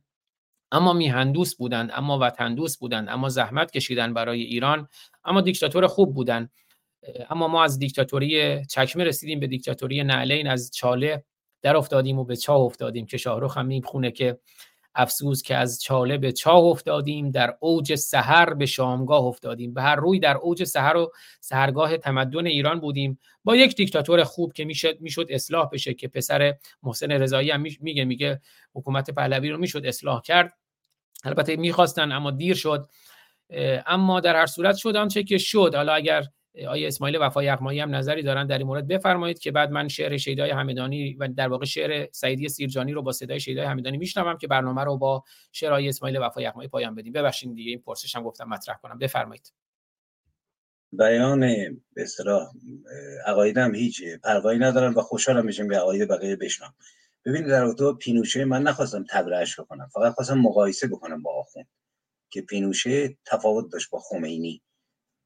اما 0.72 0.92
میهندوست 0.92 1.58
بودند 1.58 1.90
اما 1.94 2.18
وطندوست 2.18 2.80
بودند 2.80 3.08
اما 3.08 3.28
زحمت 3.28 3.70
کشیدن 3.70 4.14
برای 4.14 4.42
ایران 4.42 4.88
اما 5.24 5.40
دیکتاتور 5.40 5.86
خوب 5.86 6.14
بودند 6.14 6.50
اما 7.30 7.48
ما 7.48 7.64
از 7.64 7.78
دیکتاتوری 7.78 8.64
چکمه 8.66 9.04
رسیدیم 9.04 9.40
به 9.40 9.46
دیکتاتوری 9.46 10.04
نعلین 10.04 10.48
از 10.48 10.70
چاله 10.74 11.24
در 11.62 11.76
افتادیم 11.76 12.18
و 12.18 12.24
به 12.24 12.36
چاه 12.36 12.60
افتادیم 12.60 13.06
که 13.06 13.16
شاهرخ 13.16 13.58
هم 13.58 13.80
خونه 13.80 14.10
که 14.10 14.38
افسوس 14.94 15.42
که 15.42 15.56
از 15.56 15.82
چاله 15.82 16.18
به 16.18 16.32
چاه 16.32 16.64
افتادیم 16.64 17.30
در 17.30 17.56
اوج 17.60 17.94
سحر 17.94 18.54
به 18.54 18.66
شامگاه 18.66 19.24
افتادیم 19.24 19.74
به 19.74 19.82
هر 19.82 19.96
روی 19.96 20.18
در 20.18 20.36
اوج 20.36 20.64
سحر 20.64 20.96
و 20.96 21.12
سحرگاه 21.40 21.96
تمدن 21.96 22.46
ایران 22.46 22.80
بودیم. 22.80 23.18
با 23.44 23.56
یک 23.56 23.76
دیکتاتور 23.76 24.24
خوب 24.24 24.52
که 24.52 24.64
می‌شد 24.64 25.00
می‌شد 25.00 25.26
اصلاح 25.30 25.68
بشه 25.72 25.94
که 25.94 26.08
پسر 26.08 26.54
محسن 26.82 27.12
رضایی 27.12 27.50
هم 27.50 27.60
میگه 27.80 28.04
میگه 28.04 28.40
حکومت 28.74 29.10
پهلوی 29.10 29.50
رو 29.50 29.58
می‌شد 29.58 29.86
اصلاح 29.86 30.22
کرد. 30.22 30.52
البته 31.24 31.56
می‌خواستن 31.56 32.12
اما 32.12 32.30
دیر 32.30 32.54
شد. 32.54 32.88
اما 33.86 34.20
در 34.20 34.36
هر 34.36 34.46
صورت 34.46 34.76
شد 34.76 34.96
آنچه 34.96 35.22
که 35.22 35.38
شد. 35.38 35.74
حالا 35.74 35.92
اگر 35.92 36.24
آیا 36.68 36.88
اسماعیل 36.88 37.18
وفای 37.20 37.46
یغمایی 37.46 37.80
هم 37.80 37.94
نظری 37.94 38.22
دارن 38.22 38.46
در 38.46 38.58
این 38.58 38.66
مورد. 38.66 38.86
بفرمایید 38.86 39.38
که 39.38 39.50
بعد 39.50 39.70
من 39.70 39.88
شعر 39.88 40.16
شیدای 40.16 40.50
همدانی 40.50 41.14
و 41.14 41.28
در 41.28 41.48
واقع 41.48 41.64
شعر 41.64 42.08
سعیدی 42.12 42.48
سیرجانی 42.48 42.92
رو 42.92 43.02
با 43.02 43.12
صدای 43.12 43.40
شیدای 43.40 43.66
همدانی 43.66 43.96
میشنوم 43.96 44.38
که 44.38 44.46
برنامه 44.46 44.84
رو 44.84 44.96
با 44.98 45.24
شعر 45.52 45.72
آیه 45.72 45.88
اسماعیل 45.88 46.18
وفای 46.20 46.44
یغمایی 46.44 46.68
پایان 46.68 46.94
بدیم. 46.94 47.12
ببخشید 47.12 47.54
دیگه 47.54 47.70
این 47.70 47.80
پرسش 47.80 48.16
هم 48.16 48.22
گفتم 48.22 48.48
مطرح 48.48 48.76
کنم. 48.82 48.98
بفرمایید. 48.98 49.52
بیان 50.92 51.40
به 51.94 52.02
اصطلاح 52.02 52.52
عقایدم 53.26 53.74
هیچ 53.74 54.02
پروایی 54.24 54.58
ندارم 54.58 54.94
و 54.96 55.00
خوشحالم 55.00 55.46
میشم 55.46 55.68
به 55.68 55.78
عقاید 55.78 56.08
بقیه 56.08 56.36
بشنم 56.36 56.74
ببینید 57.26 57.48
در 57.48 57.64
اتو 57.64 57.94
پینوشه 57.94 58.44
من 58.44 58.62
نخواستم 58.62 59.04
تبرئهش 59.10 59.60
بکنم 59.60 59.88
فقط 59.94 60.14
خواستم 60.14 60.38
مقایسه 60.38 60.88
بکنم 60.88 61.22
با 61.22 61.40
آخوند 61.40 61.68
که 62.30 62.42
پینوشه 62.42 63.16
تفاوت 63.26 63.72
داشت 63.72 63.90
با 63.90 63.98
خمینی. 63.98 64.62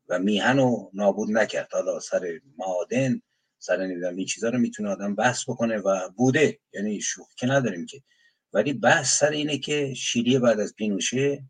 و 0.09 0.19
میهن 0.19 0.57
رو 0.57 0.91
نابود 0.95 1.31
نکرد. 1.31 1.73
حالا 1.73 2.01
سر 2.01 2.41
معادن 2.59 3.23
سر 3.59 3.87
نمی‌دونم 3.87 4.17
این 4.17 4.27
چیزا 4.27 4.49
رو 4.49 4.59
می‌تونه 4.59 4.89
آدم 4.89 5.15
بحث 5.15 5.49
بکنه 5.49 5.79
و 5.79 6.09
بوده. 6.09 6.59
یعنی 6.73 7.01
شوخی 7.01 7.35
که 7.37 7.47
نداریم 7.47 7.87
که. 7.87 8.03
ولی 8.53 8.73
بحث 8.73 9.19
سر 9.19 9.31
اینه 9.31 9.59
که 9.59 9.95
شیلی 9.95 10.39
بعد 10.39 10.61
از 10.61 10.75
پینوشه 10.75 11.45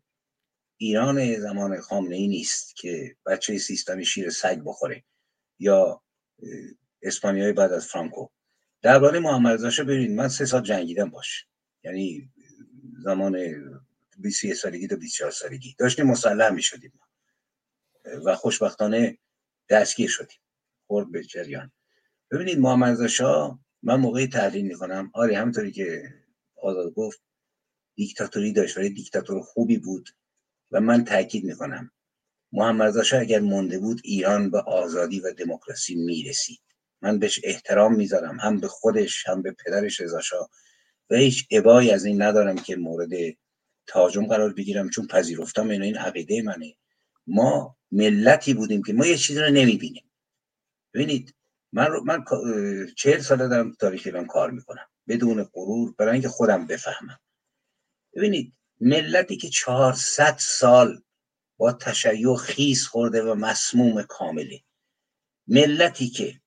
ایران 0.77 1.39
زمان 1.39 1.79
خامنه 1.79 2.15
ای 2.15 2.27
نیست 2.27 2.75
که 2.75 3.15
بچه 3.25 3.57
سیستمی 3.57 4.05
شیر 4.05 4.29
سگ 4.29 4.61
بخوره. 4.65 5.03
یا 5.59 6.01
اسپانیایی 7.01 7.53
بعد 7.53 7.71
از 7.71 7.87
فرانکو. 7.87 8.27
درباره 8.81 9.19
محمد 9.19 9.65
رضا 9.65 9.83
ببینید. 9.83 10.11
من 10.11 10.27
سه 10.27 10.45
سال 10.45 10.61
جنگیدم 10.61 11.09
باش. 11.09 11.45
یعنی 11.83 12.31
زمان 13.03 13.37
20 14.17 14.53
سالگی 14.53 14.87
تا 14.87 14.95
24 14.95 15.31
سالگی. 15.31 15.75
داشتیم 15.79 16.05
مسلح 16.05 16.49
می 16.49 16.61
شدیم 16.61 16.99
و 18.25 18.35
خوشبختانه 18.35 19.17
دستگیر 19.69 20.09
شدیم. 20.09 20.39
خورد 20.87 21.11
به 21.11 21.23
جریان. 21.23 21.71
ببینید 22.31 22.59
محمد 22.59 23.07
شاه 23.07 23.59
من 23.83 23.95
موقعی 23.95 24.27
تحلیل 24.27 24.67
می‌کنم. 24.67 25.11
آره 25.13 25.37
همونطوری 25.37 25.71
که 25.71 26.13
آزاد 26.61 26.93
گفت 26.93 27.21
دیکتاتوری 27.95 28.53
داشت 28.53 28.77
ولی 28.77 28.89
دیکتاتور 28.89 29.41
خوبی 29.41 29.77
بود 29.77 30.09
و 30.71 30.81
من 30.81 31.03
تاکید 31.03 31.43
می‌کنم. 31.43 31.91
محمد 32.51 33.03
شاه 33.03 33.21
اگر 33.21 33.39
مونده 33.39 33.79
بود 33.79 34.01
ایران 34.03 34.51
به 34.51 34.59
آزادی 34.59 35.19
و 35.19 35.33
دموکراسی 35.33 35.95
می‌رسید. 35.95 36.59
من 37.01 37.19
بهش 37.19 37.39
احترام 37.43 37.95
می‌ذارم 37.95 38.39
هم 38.39 38.59
به 38.59 38.67
خودش 38.67 39.27
هم 39.27 39.41
به 39.41 39.55
پدرش 39.65 40.01
رضا 40.01 40.21
و 41.09 41.15
هیچ 41.15 41.47
ابایی 41.51 41.91
از 41.91 42.05
این 42.05 42.21
ندارم 42.21 42.55
که 42.55 42.75
مورد 42.75 43.09
تاجم 43.87 44.25
قرار 44.25 44.53
بگیرم 44.53 44.89
چون 44.89 45.07
پذیرفتم 45.07 45.69
این 45.69 45.81
این 45.81 45.97
عقیده 45.97 46.41
منه. 46.41 46.75
ما 47.27 47.76
ملتی 47.91 48.53
بودیم 48.53 48.83
که 48.83 48.93
ما 48.93 49.05
یه 49.05 49.17
چیزی 49.17 49.39
رو 49.39 49.49
نمی‌بینیم. 49.49 50.11
ببینید 50.93 51.35
من 51.71 51.87
من 52.05 52.23
چهل 52.97 53.19
ساله 53.19 53.47
دارم 53.47 53.73
تاریخ 53.73 54.01
ایران 54.05 54.25
کار 54.25 54.51
می‌کنم. 54.51 54.87
بدون 55.07 55.43
غرور 55.43 55.93
برای 55.97 56.13
اینکه 56.13 56.29
خودم 56.29 56.67
بفهمم. 56.67 57.19
ببینید 58.15 58.53
ملتی 58.81 59.37
که 59.37 59.49
چهارصد 59.49 60.35
سال 60.39 61.01
با 61.57 61.73
تشیع 61.73 62.35
خیز 62.35 62.87
خورده 62.87 63.23
و 63.23 63.35
مسموم 63.35 64.01
کامله 64.01 64.61
ملتی 65.47 66.07
که 66.07 66.41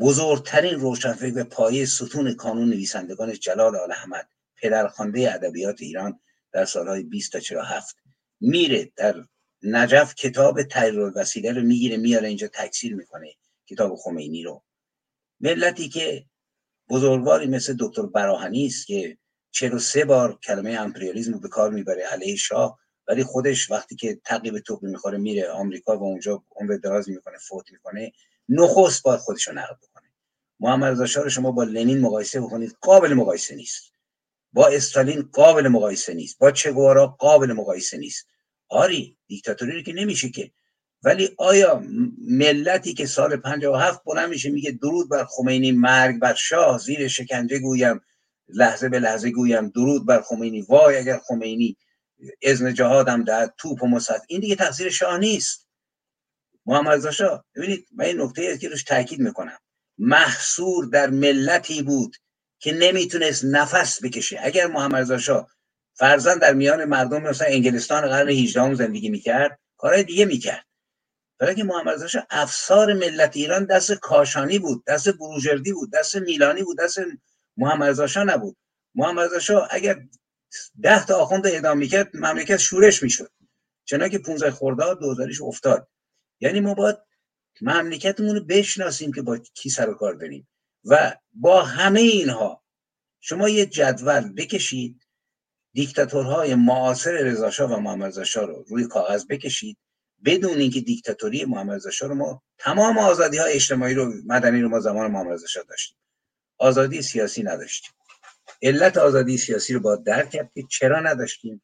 بزرگترین 0.00 0.74
روشنفکر 0.74 1.38
و 1.38 1.44
پایه 1.44 1.86
ستون 1.86 2.34
کانون 2.34 2.68
نویسندگان 2.68 3.32
جلال 3.32 3.76
آل 3.76 3.92
احمد 3.92 4.28
پدرخوانده 4.56 5.34
ادبیات 5.34 5.82
ایران 5.82 6.20
در 6.52 6.64
سالهای 6.64 7.02
20 7.02 7.32
تا 7.32 7.40
47 7.40 7.96
میره 8.40 8.92
در 8.96 9.24
نجف 9.62 10.14
کتاب 10.14 10.62
تحریر 10.62 11.12
وسیله 11.14 11.52
رو 11.52 11.62
می‌گیره 11.62 11.96
میاره 11.96 12.28
اینجا 12.28 12.48
تکثیر 12.48 12.94
می‌کنه 12.94 13.34
کتاب 13.66 13.96
خمینی 13.96 14.42
رو. 14.42 14.62
ملتی 15.40 15.88
که 15.88 16.26
بزرگواری 16.90 17.46
مثل 17.46 17.76
دکتر 17.80 18.02
براهنی 18.02 18.66
است 18.66 18.86
که 18.86 19.18
سه 19.80 20.04
بار 20.04 20.38
کلمه 20.38 20.70
امپریالیزم 20.70 21.32
رو 21.32 21.40
به 21.40 21.48
کار 21.48 21.70
می‌بره 21.70 22.02
علیه 22.02 22.36
شاه 22.36 22.78
ولی 23.08 23.24
خودش 23.24 23.70
وقتی 23.70 23.96
که 23.96 24.20
تقیب 24.24 24.58
توپ 24.58 24.82
می‌خوره 24.82 25.18
میره 25.18 25.50
آمریکا 25.50 25.98
و 25.98 26.02
اونجا 26.02 26.44
عمر 26.50 26.76
دراز 26.76 27.08
می‌کنه 27.08 27.38
فوت 27.38 27.72
می‌کنه 27.72 28.12
نخست 28.48 29.02
باید 29.02 29.20
خودش 29.20 29.48
رو 29.48 29.54
نقد 29.54 29.76
بکنه. 29.76 30.08
محمد 30.60 31.02
رضا 31.02 31.22
رو 31.22 31.30
شما 31.30 31.50
با 31.50 31.64
لنین 31.64 32.00
مقایسه 32.00 32.40
بکنید 32.40 32.76
قابل 32.80 33.14
مقایسه 33.14 33.54
نیست. 33.54 33.92
با 34.52 34.66
استالین 34.66 35.22
قابل 35.32 35.68
مقایسه 35.68 36.14
نیست. 36.14 36.38
با 36.38 36.50
چگوارا 36.50 37.06
قابل 37.06 37.52
مقایسه 37.52 37.96
نیست. 37.96 38.26
آری 38.68 39.16
دیکتاتوری 39.26 39.82
که 39.82 39.92
نمیشه 39.92 40.28
که. 40.28 40.50
ولی 41.02 41.30
آیا 41.38 41.82
ملتی 42.28 42.94
که 42.94 43.06
سال 43.06 43.36
57 43.36 44.04
بلند 44.04 44.28
میشه 44.28 44.50
میگه 44.50 44.70
درود 44.70 45.10
بر 45.10 45.24
خمینی 45.24 45.72
مرگ 45.72 46.18
بر 46.18 46.34
شاه 46.34 46.78
زیر 46.78 47.08
شکنجه 47.08 47.58
گویم 47.58 48.00
لحظه 48.48 48.88
به 48.88 48.98
لحظه 49.00 49.30
گویم 49.30 49.68
درود 49.68 50.06
بر 50.06 50.20
خمینی. 50.20 50.60
وای 50.62 50.96
اگر 50.96 51.18
خمینی 51.18 51.76
اذن 52.42 52.74
جهادم 52.74 53.24
در 53.24 53.52
توپ 53.58 53.82
و 53.82 53.86
مصد 53.86 54.22
این 54.28 54.40
دیگه 54.40 54.54
تقصیر 54.54 54.90
شاه 54.90 55.18
نیست. 55.18 55.68
محمد 56.66 56.96
رضا 56.96 57.10
شاه 57.10 57.44
ببینید 57.54 57.86
من 57.92 58.04
این 58.04 58.20
نکته 58.20 58.58
که 58.58 58.68
روش 58.68 58.84
تاکید 58.84 59.20
می‌کنم. 59.20 59.58
محصور 59.98 60.84
در 60.84 61.10
ملتی 61.10 61.82
بود 61.82 62.16
که 62.58 62.72
نمی‌تونست 62.72 63.44
نفس 63.44 64.04
بکشه. 64.04 64.40
اگر 64.42 64.66
محمد 64.66 65.00
رضا 65.00 65.18
شاه 65.18 65.50
فرزن 65.98 66.38
در 66.38 66.54
میان 66.54 66.84
مردم 66.84 67.22
مثلا 67.22 67.48
انگلستان 67.48 68.08
قرن 68.08 68.28
18 68.28 68.74
زندگی 68.74 69.08
می‌کرد 69.08 69.58
کارهای 69.76 70.04
دیگه 70.04 70.24
می‌کرد. 70.24 70.66
برای 71.38 71.54
که 71.54 71.64
محمد 71.64 72.04
رضا 72.04 72.26
افسار 72.30 72.92
ملت 72.92 73.36
ایران 73.36 73.64
دست 73.64 73.92
کاشانی 73.92 74.58
بود 74.58 74.84
دست 74.84 75.08
بروجردی 75.08 75.72
بود 75.72 75.92
دست 75.92 76.16
میلانی 76.16 76.62
بود 76.62 76.78
دست 76.78 76.98
محمد 77.56 78.00
رضا 78.00 78.24
نبود. 78.24 78.56
محمد 78.94 79.34
رضا 79.34 79.68
اگر 79.70 79.96
ده 80.82 81.06
تا 81.06 81.16
آخوند 81.16 81.46
اعدام 81.46 81.78
می‌کرد 81.78 82.16
مملکت 82.16 82.56
شورش 82.56 83.02
می‌شد. 83.02 83.30
چنانکه 83.84 84.18
15 84.18 84.50
خرداد 84.50 85.00
دوزاریش 85.00 85.40
افتاد. 85.42 85.88
یعنی 86.40 86.60
ما 86.60 86.74
باید 86.74 86.96
مملکتمون 87.60 88.36
رو 88.36 88.44
بشناسیم 88.44 89.12
که 89.12 89.22
با 89.22 89.38
کی 89.38 89.70
سر 89.70 89.90
و 89.90 89.94
کار 89.94 90.14
داریم. 90.14 90.48
و 90.84 91.14
با 91.32 91.62
همه 91.62 92.00
اینها 92.00 92.64
شما 93.20 93.48
یه 93.48 93.66
جدول 93.66 94.32
بکشید 94.32 95.07
دیکتاتورهای 95.78 96.54
معاصر 96.54 97.10
رضاشاه 97.10 97.72
و 97.72 97.80
محمد 97.80 98.18
رضا 98.18 98.44
رو 98.44 98.64
روی 98.68 98.86
کاغذ 98.86 99.24
بکشید. 99.30 99.78
بدون 100.24 100.58
اینکه 100.58 100.80
دیکتاتوری 100.80 101.44
محمد 101.44 101.76
رضا 101.76 102.06
رو 102.06 102.14
ما 102.14 102.42
تمام 102.58 102.98
آزادی 102.98 103.38
های 103.38 103.52
اجتماعی 103.52 103.94
رو 103.94 104.12
مدنی 104.26 104.60
رو 104.60 104.68
ما 104.68 104.80
زمان 104.80 105.10
محمد 105.10 105.32
رضا 105.32 105.62
داشتیم. 105.68 105.96
آزادی 106.58 107.02
سیاسی 107.02 107.42
نداشتیم. 107.42 107.92
علت 108.62 108.96
آزادی 108.96 109.38
سیاسی 109.38 109.74
رو 109.74 109.80
با 109.80 109.96
درک 109.96 110.30
کرد 110.30 110.50
که 110.54 110.62
چرا 110.70 111.00
نداشتیم؟ 111.00 111.62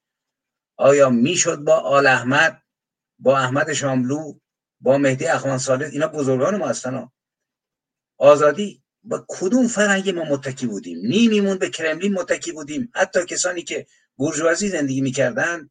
آیا 0.77 1.11
می‌شد 1.11 1.59
با 1.59 1.75
آل 1.75 2.07
احمد 2.07 2.63
با 3.19 3.39
احمد 3.39 3.73
شاملو 3.73 4.35
با 4.81 4.99
مهدی 4.99 5.27
اخوان 5.27 5.59
صالح؟ 5.59 5.87
اینا 5.87 6.09
بزرگان 6.09 6.57
ما 6.57 6.69
هستن 6.69 7.09
آزادی 8.19 8.83
با 9.05 9.25
کدوم 9.29 9.69
فرهنگ 9.69 10.11
ما 10.11 10.25
متکی 10.25 10.67
بودیم؟ 10.67 10.99
نیمیمون 11.07 11.59
به 11.59 11.71
کرملین 11.71 12.13
متکی 12.13 12.53
بودیم. 12.53 12.91
حتی 12.95 13.25
کسانی 13.25 13.63
که 13.63 13.87
بورژوازی 14.17 14.69
زندگی 14.69 15.01
می‌کردن 15.01 15.71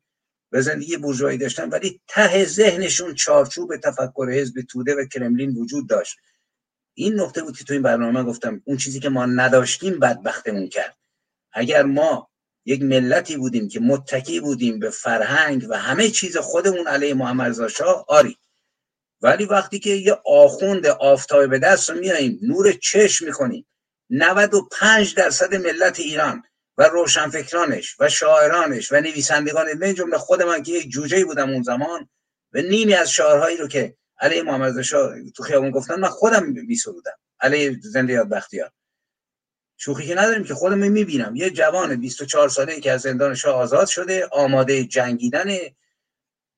و 0.52 0.62
زندگی 0.62 0.98
بورژوایی 0.98 1.38
داشتن 1.38 1.70
ولی 1.70 2.02
ته 2.08 2.46
ذهنشون 2.46 3.16
چارچوب 3.16 3.78
تفکر 3.78 4.30
حزب 4.30 4.62
توده 4.62 4.96
و 4.96 5.06
کرملین 5.06 5.50
وجود 5.50 5.90
داشت. 5.90 6.18
این 6.94 7.20
نقطه 7.20 7.42
بود 7.44 7.58
که 7.58 7.64
تو 7.64 7.74
این 7.74 7.82
برنامه 7.82 8.24
گفتم 8.24 8.62
اون 8.66 8.78
چیزی 8.78 9.00
که 9.00 9.10
ما 9.10 9.26
نداشتیم 9.26 10.00
بدبختمون 10.00 10.70
کرد. 10.70 10.98
اگر 11.54 11.84
ما 11.84 12.30
یک 12.66 12.82
ملتی 12.82 13.38
بودیم 13.38 13.68
که 13.68 13.80
متکی 13.80 14.40
بودیم 14.40 14.80
به 14.80 14.90
فرهنگ 14.90 15.66
و 15.70 15.78
همه 15.78 16.10
چیز 16.10 16.38
خودمون 16.38 16.88
علیه 16.88 17.14
محمد 17.14 17.62
رضا 17.62 18.06
آری. 18.08 18.38
ولی 19.22 19.46
وقتی 19.46 19.80
که 19.80 19.90
یه 19.90 20.18
آخوند 20.26 20.86
آفتابه 20.86 21.48
به 21.48 21.60
دست 21.60 21.90
رو 21.90 22.00
میاییم 22.00 22.40
نور 22.42 22.72
چشم 22.72 23.26
می‌کنیم 23.26 23.66
95 24.10 25.16
درصد 25.16 25.56
ملت 25.56 26.00
ایران 26.00 26.44
و 26.78 26.84
روشنفکرانش 26.84 27.96
و 28.00 28.10
شاعرانش 28.10 28.92
و 28.92 28.96
نویسندگان 28.96 29.80
به 29.80 29.94
جمله 29.94 30.18
خود 30.18 30.44
من 30.44 30.64
که 30.64 30.72
یک 30.72 30.90
جوجه 30.90 31.26
بودم 31.26 31.50
اون 31.50 31.64
زمان 31.64 32.10
و 32.54 32.62
نیمی 32.62 32.94
از 32.94 33.12
شعرهایی 33.12 33.58
رو 33.58 33.68
که 33.68 33.96
علیه 34.20 34.44
محمد 34.44 34.82
شاه 34.82 35.32
تو 35.36 35.44
خیابون 35.44 35.72
گفتن 35.72 36.00
من 36.00 36.08
خودم 36.08 36.46
میسرودم. 36.46 37.18
علیه 37.40 37.80
زنده 37.82 38.14
یاد 38.14 38.30
بختیار. 38.30 38.72
شوخی 39.78 40.08
که 40.08 40.16
نداریم 40.16 40.44
که 40.44 40.54
خودم 40.54 40.78
می‌بینم. 40.78 41.36
یه 41.36 41.50
جوان 41.50 41.96
24 41.96 42.50
ساله 42.50 42.80
که 42.80 42.92
از 42.92 43.02
زندان 43.02 43.36
شاه 43.36 43.56
آزاد 43.56 43.88
شده 43.88 44.28
آماده 44.32 44.84
جنگیدن 44.84 45.58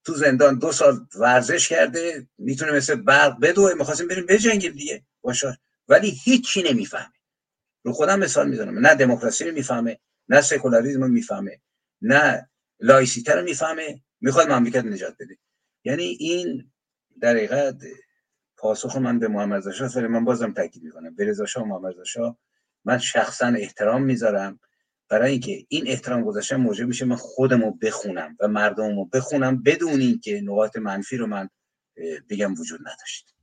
تو 0.05 0.13
زندان 0.13 0.59
دو 0.59 0.71
سال 0.71 1.07
ورزش 1.15 1.69
کرده 1.69 2.27
می‌تونه 2.37 2.71
مثل 2.71 2.95
برق 2.95 3.39
بدوه. 3.39 3.73
می‌خواستیم 3.73 4.07
بریم 4.07 4.25
بجنگیم 4.25 4.71
دیگه. 4.71 5.03
باشه 5.21 5.59
ولی 5.87 6.09
هیچی 6.23 6.63
نمی‌فهمه 6.63 7.14
رو 7.85 7.93
خودم 7.93 8.19
مثال 8.19 8.49
می‌زنم. 8.49 8.79
نه 8.79 8.95
دموکراسی 8.95 9.43
رو 9.43 9.51
می‌فهمه 9.51 9.99
نه 10.29 10.41
سکولاریسم 10.41 11.01
رو 11.01 11.07
می‌فهمه 11.07 11.61
نه 12.01 12.49
لایسیته 12.79 13.35
رو 13.35 13.43
می‌فهمه 13.43 14.01
می‌خواد 14.21 14.51
مملکت 14.51 14.85
نجات 14.85 15.15
بده. 15.19 15.37
یعنی 15.83 16.03
این 16.03 16.71
در 17.21 17.35
حقیقت 17.35 17.75
پاسخ 18.57 18.95
من 18.95 19.19
به 19.19 19.27
محمد 19.27 19.67
رضا 19.67 19.99
ولی 19.99 20.07
من 20.07 20.25
بازم 20.25 20.53
تاکید 20.53 20.83
می‌کنم. 20.83 21.15
به 21.15 21.25
رضا 21.25 21.45
شاه 21.45 21.63
محمد 21.63 21.93
رضا 21.99 22.37
من 22.85 22.97
شخصا 22.97 23.47
احترام 23.47 24.03
می‌ذارم. 24.03 24.59
برای 25.09 25.31
اینکه 25.31 25.65
این 25.69 25.87
احترام 25.87 26.23
گذاشتن 26.23 26.55
موجب 26.55 26.87
میشه 26.87 27.05
من 27.05 27.15
خودمو 27.15 27.71
بخونم 27.71 28.37
و 28.39 28.47
مردمو 28.47 29.05
بخونم 29.05 29.63
بدون 29.63 30.01
اینکه 30.01 30.41
نقاط 30.41 30.77
منفی 30.77 31.17
رو 31.17 31.27
من 31.27 31.49
بگم 32.29 32.53
وجود 32.53 32.79
نداشت. 32.81 33.35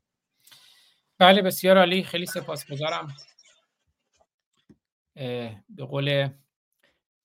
بله 1.19 1.43
بسیار 1.43 1.79
عالی. 1.79 2.03
خیلی 2.03 2.27
سپاسگزارم. 2.27 3.09
به 5.15 5.85
قول 5.91 6.29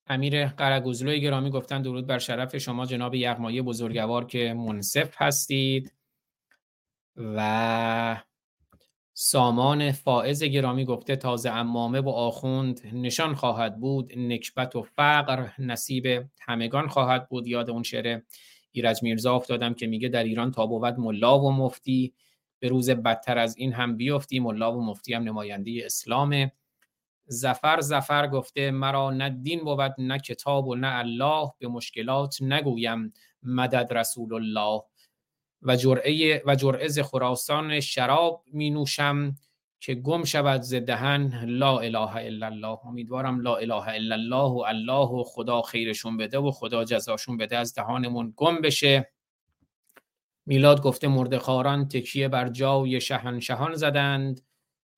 امیر 0.06 0.46
قرگوزلوی 0.46 1.20
گرامی 1.20 1.50
گفتن 1.50 1.82
درود 1.82 2.06
بر 2.06 2.18
شرف 2.18 2.56
شما 2.56 2.86
جناب 2.86 3.14
یغمایی 3.14 3.62
بزرگوار 3.62 4.24
که 4.24 4.54
منصف 4.54 5.14
هستید 5.22 5.92
و 7.16 8.22
سامان 9.20 9.92
فائز 9.92 10.44
گرامی 10.44 10.84
گفته 10.84 11.16
تازه 11.16 11.50
امامه 11.50 12.00
و 12.00 12.08
آخوند 12.08 12.80
نشان 12.92 13.34
خواهد 13.34 13.80
بود 13.80 14.18
نکبت 14.18 14.76
و 14.76 14.82
فقر 14.82 15.48
نصیب 15.58 16.26
همگان 16.40 16.88
خواهد 16.88 17.28
بود. 17.28 17.46
یاد 17.46 17.70
اون 17.70 17.82
شعر 17.82 18.20
ایرج 18.72 19.02
میرزا 19.02 19.34
افتادم 19.34 19.74
که 19.74 19.86
میگه 19.86 20.08
در 20.08 20.24
ایران 20.24 20.50
تا 20.50 20.66
بود 20.66 20.98
ملا 20.98 21.40
و 21.40 21.52
مفتی 21.52 22.14
به 22.58 22.68
روز 22.68 22.90
بدتر 22.90 23.38
از 23.38 23.56
این 23.56 23.72
هم 23.72 23.96
بیفتی. 23.96 24.40
ملا 24.40 24.78
و 24.78 24.84
مفتی 24.84 25.14
هم 25.14 25.22
نماینده 25.22 25.82
اسلامه. 25.84 26.52
زفر 27.28 27.80
زفر 27.80 28.26
گفته 28.26 28.70
مرا 28.70 29.10
نه 29.10 29.30
دین 29.30 29.64
بود 29.64 29.94
نه 29.98 30.18
کتاب 30.18 30.68
و 30.68 30.74
نه 30.74 30.98
الله 30.98 31.52
به 31.58 31.68
مشکلات 31.68 32.42
نگویم 32.42 33.12
مدد 33.42 33.92
رسول 33.92 34.34
الله. 34.34 34.82
و 35.62 35.76
جرعه 35.76 36.42
و 36.46 36.54
جرعه 36.54 37.02
خراسان 37.02 37.80
شراب 37.80 38.44
می 38.52 38.70
نوشم 38.70 39.34
که 39.80 39.94
گم 39.94 40.24
شود 40.24 40.62
ز 40.62 40.74
دهن 40.74 41.44
لا 41.44 41.78
اله 41.78 42.16
الا 42.16 42.46
الله. 42.46 42.86
امیدوارم 42.86 43.40
لا 43.40 43.56
اله 43.56 43.88
الا 43.88 44.14
الله 44.14 44.50
و 44.50 44.64
الله 44.66 45.08
و 45.08 45.24
خدا 45.24 45.62
خیرشون 45.62 46.16
بده 46.16 46.38
و 46.38 46.50
خدا 46.50 46.84
جزاشون 46.84 47.36
بده 47.36 47.56
از 47.56 47.74
دهانمون 47.74 48.32
گم 48.36 48.60
بشه. 48.60 49.12
میلاد 50.46 50.82
گفته 50.82 51.08
مردخاران 51.08 51.88
تکیه 51.88 52.28
بر 52.28 52.48
جای 52.48 53.00
شهنشهان 53.00 53.74
زدند. 53.74 54.47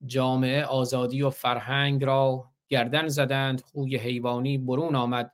جامعه 0.07 0.65
آزادی 0.65 1.23
و 1.23 1.31
فرهنگ 1.31 2.05
را 2.05 2.51
گردن 2.69 3.09
زدند 3.09 3.61
خوی 3.61 3.97
حیوانی 3.97 4.59
برون 4.59 4.95
آمد. 4.95 5.33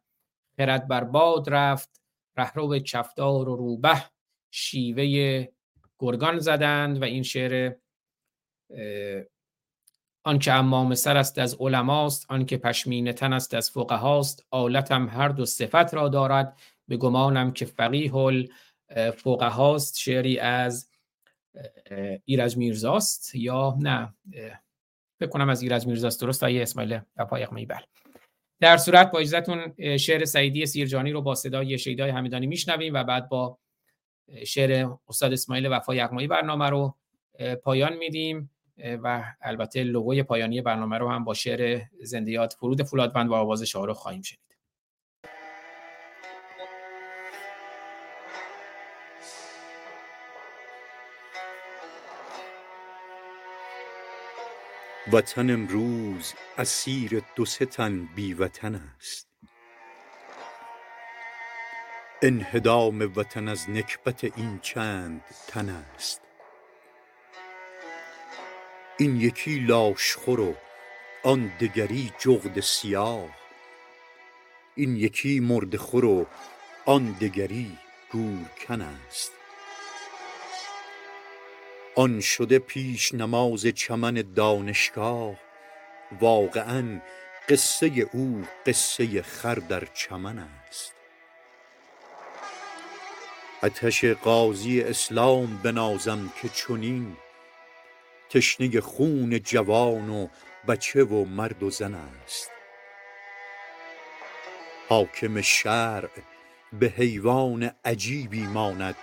خرد 0.56 0.88
بر 0.88 1.05
باد 1.05 1.51
رفت 1.51 2.01
رهرو 2.36 2.78
چفدار 2.78 3.48
و 3.48 3.56
روبه 3.56 4.02
شیوه 4.51 5.47
گرگان 5.98 6.38
زدند 6.38 7.02
و 7.02 7.05
این 7.05 7.22
شعر 7.22 7.74
آنکه 10.24 10.52
امام 10.52 10.94
سر 10.94 11.16
است 11.16 11.38
از 11.38 11.56
علماست 11.60 12.30
آنکه 12.30 12.56
پشمینه 12.56 13.12
تن 13.12 13.32
است 13.32 13.55
از 13.55 13.70
فقهاست 13.70 14.47
آلتم 14.51 15.09
هر 15.09 15.28
دو 15.28 15.47
صفت 15.47 15.94
را 15.94 16.09
دارد. 16.09 16.59
به 16.88 16.97
گمانم 16.97 17.52
که 17.52 17.64
فقیه 17.64 18.12
الفقهاست 18.88 19.98
شعری 19.98 20.38
از 20.38 20.88
ایرج 22.24 22.56
میرزاست 22.56 23.34
یا 23.34 23.76
نه؟ 23.80 24.14
فکر 25.20 25.30
کنم 25.30 25.48
از 25.48 25.62
ایرج 25.62 25.86
میرزاست 25.86 26.20
درست. 26.20 26.44
آیه 26.44 26.62
اسماعیل 26.62 26.98
پایق 27.30 27.52
میبل. 27.52 27.80
در 28.60 28.76
صورت 28.76 29.10
با 29.10 29.18
اجازهتون 29.18 29.74
شعر 29.96 30.24
سعیدی 30.24 30.66
سیرجانی 30.66 31.12
رو 31.12 31.22
با 31.22 31.34
صدای 31.34 31.78
شیدای 31.78 32.10
حمیدانی 32.10 32.46
میشنویم 32.46 32.94
و 32.94 33.04
بعد 33.04 33.28
با 33.28 33.58
شعر 34.46 34.88
استاد 35.08 35.32
اسماعیل 35.32 35.66
وفا 35.66 35.94
یغمایی 35.94 36.26
برنامه 36.26 36.70
رو 36.70 36.94
پایان 37.62 37.96
میدیم. 37.96 38.50
و 39.02 39.24
البته 39.40 39.84
لوگوی 39.84 40.22
پایانی 40.22 40.60
برنامه 40.60 40.98
رو 40.98 41.08
هم 41.08 41.24
با 41.24 41.34
شعر 41.34 41.82
زندیات 42.02 42.52
فرود 42.52 42.82
فولادوند 42.82 43.30
و 43.30 43.34
آواز 43.34 43.62
شاه 43.62 43.86
رو 43.86 43.94
خواهیم 43.94 44.22
شنید. 44.22 44.45
وطن 55.16 55.51
امروز 55.51 56.34
اسیر 56.59 57.22
دو 57.36 57.44
سه 57.44 57.66
تن 57.66 58.09
بی 58.16 58.34
وطن 58.34 58.74
است. 58.74 59.28
انهدام 62.22 63.12
وطن 63.16 63.48
از 63.48 63.70
نکبت 63.70 64.24
این 64.24 64.59
چند 64.62 65.20
تن 65.48 65.68
است. 65.68 66.20
این 68.98 69.16
یکی 69.16 69.59
لاشخور 69.59 70.40
و 70.40 70.55
آن 71.24 71.52
دگری 71.60 72.12
جغد 72.18 72.60
سیاه. 72.60 73.36
این 74.74 74.97
یکی 74.97 75.40
مرده 75.40 75.78
خور 75.78 76.05
و 76.05 76.26
آن 76.86 77.12
دگری 77.12 77.78
گورکن 78.12 78.80
است. 78.80 79.35
آن 81.98 82.20
شده 82.20 82.59
پیش 82.59 83.14
نماز 83.14 83.66
چمن 83.66 84.14
دانشگاه 84.35 85.35
واقعا 86.20 87.01
قصه 87.48 88.09
او 88.12 88.44
قصه 88.66 89.23
خر 89.23 89.55
در 89.55 89.85
چمن 89.94 90.39
است. 90.39 90.94
آتش 93.62 94.05
غازی 94.05 94.81
اسلام 94.82 95.60
بنازم 95.62 96.32
که 96.43 96.48
چنین 96.48 97.16
تشنه 98.31 98.81
خون 98.81 99.39
جوان 99.39 100.10
و 100.10 100.28
بچه 100.68 101.05
و 101.05 101.24
مرد 101.24 101.62
و 101.62 101.70
زن 101.70 101.94
است. 101.94 102.51
حاکم 104.89 105.40
شرع 105.40 106.10
به 106.73 106.86
حیوان 106.86 107.70
عجیبی 107.85 108.43
ماند 108.43 108.97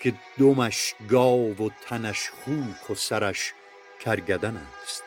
که 0.00 0.14
دمش 0.38 0.94
گاو 1.08 1.66
و 1.66 1.70
تنش 1.88 2.30
خوک 2.30 2.90
و 2.90 2.94
سرش 2.94 3.52
کرگدن 4.00 4.56
است. 4.82 5.02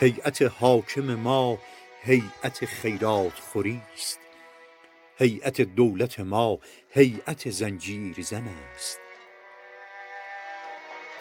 هیئت 0.00 0.42
حاکم 0.42 1.14
ما 1.14 1.58
هیئت 2.02 2.64
خیرات 2.64 3.34
خوری 3.34 3.82
است. 3.94 4.18
هیئت 5.18 5.60
دولت 5.60 6.20
ما 6.20 6.58
هیئت 6.90 7.50
زنجیر 7.50 8.22
زن 8.22 8.48
است. 8.74 8.98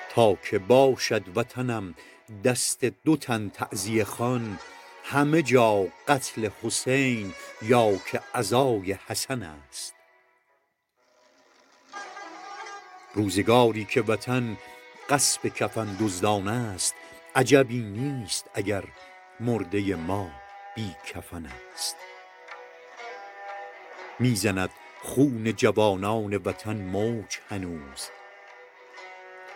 تا 0.09 0.35
که 0.35 0.59
باشد 0.59 1.37
وطنم 1.37 1.95
دست 2.43 2.85
دو 2.85 3.17
تن 3.17 3.49
تعزیه 3.49 4.03
خوان 4.03 4.59
همه 5.03 5.41
جا 5.41 5.87
قتل 6.07 6.49
حسین 6.63 7.33
یا 7.61 7.97
که 8.11 8.21
عزای 8.35 8.97
حسن 9.07 9.43
است. 9.43 10.00
روزگاری 13.13 13.85
که 13.85 14.01
وطن 14.01 14.57
قصب 15.09 15.47
کفن 15.47 15.97
دزدان 15.99 16.47
است 16.47 16.95
عجبی 17.35 17.79
نیست 17.81 18.49
اگر 18.53 18.83
مرده 19.39 19.95
ما 19.95 20.31
بی 20.75 20.95
کفن 21.05 21.45
است. 21.73 21.95
می‌زند 24.19 24.69
خون 25.01 25.53
جوانان 25.53 26.35
وطن 26.35 26.77
موج 26.77 27.37
هنوز. 27.49 28.09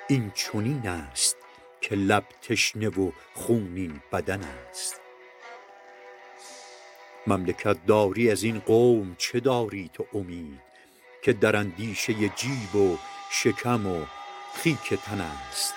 این 0.07 0.31
چنین 0.35 0.87
است 0.87 1.37
که 1.81 1.95
لب 1.95 2.23
تشنه 2.41 2.89
و 2.89 3.11
خونین 3.33 4.01
بدن 4.11 4.43
است. 4.69 5.01
مملکت 7.27 7.85
داری 7.85 8.31
از 8.31 8.43
این 8.43 8.59
قوم 8.59 9.15
چه 9.17 9.39
داری 9.39 9.89
تو 9.93 10.05
امید 10.13 10.61
که 11.21 11.33
در 11.33 11.55
اندیشه 11.55 12.13
جیب 12.13 12.75
و 12.75 12.97
شکم 13.29 13.87
و 13.87 14.05
خیک 14.55 14.93
تن 14.93 15.21
است. 15.21 15.73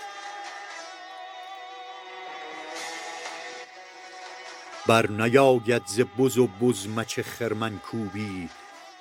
بر 4.87 5.07
نیاید 5.07 5.83
ز 5.87 6.01
بز 6.01 6.39
و 6.39 6.47
بزمچ 6.47 7.21
خرمن 7.21 7.81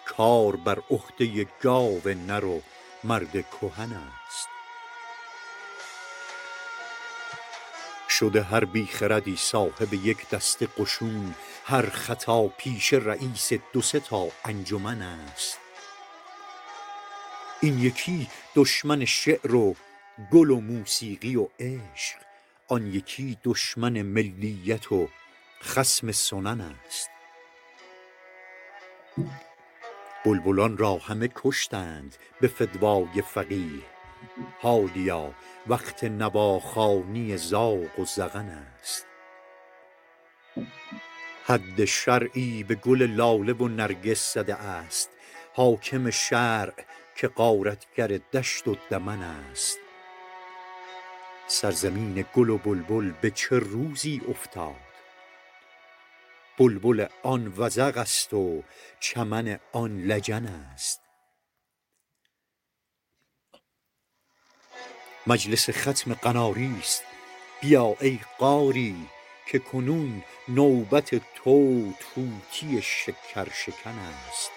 کار 0.05 0.55
بر 0.55 0.79
عهده 0.91 1.47
گاو 1.61 2.01
نر 2.05 2.45
و 2.45 2.61
مرد 3.03 3.31
کهن 3.31 3.93
است. 3.93 4.47
شده 8.09 8.43
هر 8.43 8.65
بیخردی 8.65 9.35
صاحب 9.35 9.93
یک 9.93 10.29
دسته 10.29 10.67
قشون 10.77 11.35
هر 11.65 11.89
خطا 11.89 12.47
پیش 12.47 12.93
رئیس 12.93 13.53
دو 13.73 13.81
سه 13.81 13.99
تا 13.99 14.27
انجمن 14.45 15.01
است. 15.01 15.66
این 17.61 17.79
یکی 17.79 18.27
دشمن 18.55 19.05
شعر 19.05 19.55
و 19.55 19.75
گل 20.31 20.49
و 20.49 20.59
موسیقی 20.59 21.35
و 21.35 21.47
عشق 21.59 22.17
آن 22.67 22.87
یکی 22.87 23.37
دشمن 23.43 24.01
ملیت 24.01 24.91
و 24.91 25.09
خصم 25.63 26.11
سنن 26.11 26.61
است. 26.61 27.09
بلبلان 30.25 30.77
را 30.77 30.95
همه 30.95 31.29
کشتند 31.35 32.15
به 32.41 32.47
فدوای 32.47 33.21
فقیه. 33.21 33.83
حالیا 34.59 35.33
وقت 35.67 36.03
نواخوانی 36.03 37.37
زاغ 37.37 37.99
و 37.99 38.05
زغن 38.05 38.49
است. 38.49 39.07
حد 41.45 41.85
شرعی 41.85 42.63
به 42.63 42.75
گل 42.75 43.03
لاله 43.03 43.53
و 43.53 43.67
نرگس 43.67 44.33
زده 44.33 44.55
است. 44.55 45.09
حاکم 45.53 46.09
شرع 46.09 46.73
که 47.17 47.27
غارتگر 47.27 48.07
دشت 48.07 48.67
و 48.67 48.75
دمن 48.89 49.21
است. 49.21 49.77
سرزمین 51.47 52.25
گل 52.35 52.49
و 52.49 52.57
بلبل 52.57 53.11
به 53.11 53.31
چه 53.31 53.59
روزی 53.59 54.21
افتاد؟ 54.29 54.75
بلبل 56.59 57.05
آن 57.23 57.53
وزغ 57.57 57.97
است 57.97 58.33
و 58.33 58.63
چمن 58.99 59.59
آن 59.71 60.01
لجن 60.01 60.45
است. 60.45 61.01
مجلس 65.27 65.69
ختم 65.69 66.13
قناری 66.13 66.75
است. 66.79 67.03
بیا 67.61 67.95
ای 68.01 68.19
قاری 68.37 69.09
که 69.47 69.59
کنون 69.59 70.23
نوبت 70.47 71.15
تو 71.35 71.91
طوطی 71.93 72.81
شکرشکن 72.81 73.99
است. 74.29 74.56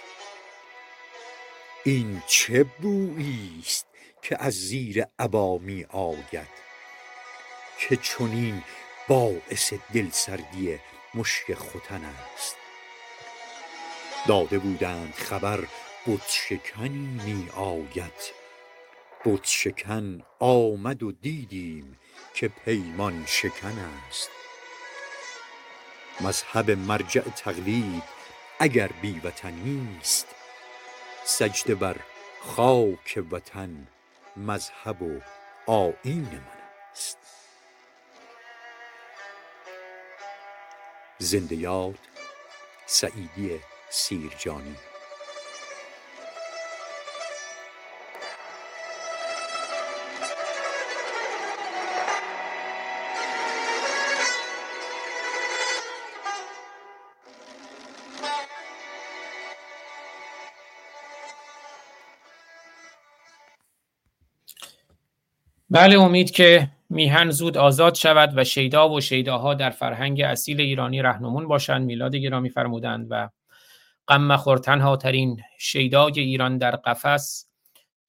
این 1.85 2.23
چه 2.27 2.65
بویی 2.65 3.63
است 3.67 3.87
که 4.23 4.37
از 4.41 4.55
زیر 4.55 5.05
عبا 5.19 5.59
می 5.59 5.85
آید؟ 5.85 6.49
که 7.79 7.97
چنین 7.97 8.63
باعث 9.09 9.73
دلسردی 9.95 10.79
مشک 11.15 11.55
ختن 11.55 12.05
است؟ 12.05 12.57
داده 14.29 14.59
بودند 14.59 15.15
خبر 15.15 15.61
بت 16.07 16.29
شکنی 16.29 17.21
می 17.25 17.49
آید. 17.57 18.33
بت 19.25 19.45
شکن 19.45 20.23
آمد 20.39 21.03
و 21.03 21.13
دیدیم 21.13 21.99
که 22.35 22.49
پیمان 22.49 23.25
شکن 23.27 23.79
است. 24.09 24.31
مذهب 26.21 26.71
مرجع 26.71 27.21
تقلید 27.21 28.03
اگر 28.59 28.91
بی 29.03 29.21
وطنی 29.25 29.99
است 30.01 30.27
سجده 31.31 31.75
بر 31.75 31.97
خاک 32.41 33.25
وطن 33.31 33.87
مذهب 34.37 35.03
و 35.03 35.21
آیین 35.67 36.25
من 36.25 36.61
است. 36.93 37.19
زنده 41.19 41.57
یاد 41.57 41.99
سعیدی 42.87 43.61
سیرجانی. 43.91 44.77
بله 65.71 66.01
امید 66.01 66.31
که 66.31 66.71
میهن 66.89 67.31
زود 67.31 67.57
آزاد 67.57 67.95
شود 67.95 68.39
و 68.39 68.45
شیدا 68.45 68.89
و 68.89 69.01
شیداها 69.01 69.55
در 69.55 69.71
فرهنگ 69.71 70.21
اصیل 70.21 70.61
ایرانی 70.61 71.03
رهنمون 71.03 71.49
باشند. 71.49 71.87
میلاد 71.87 72.17
گرامی 72.17 72.51
فرمودند 72.51 73.07
و 73.11 73.29
غم 74.09 74.23
مخور 74.23 74.59
تنها 74.59 74.97
ترین 74.97 75.41
شیدای 75.59 76.21
ایران 76.21 76.59
در 76.59 76.77
قفس 76.77 77.47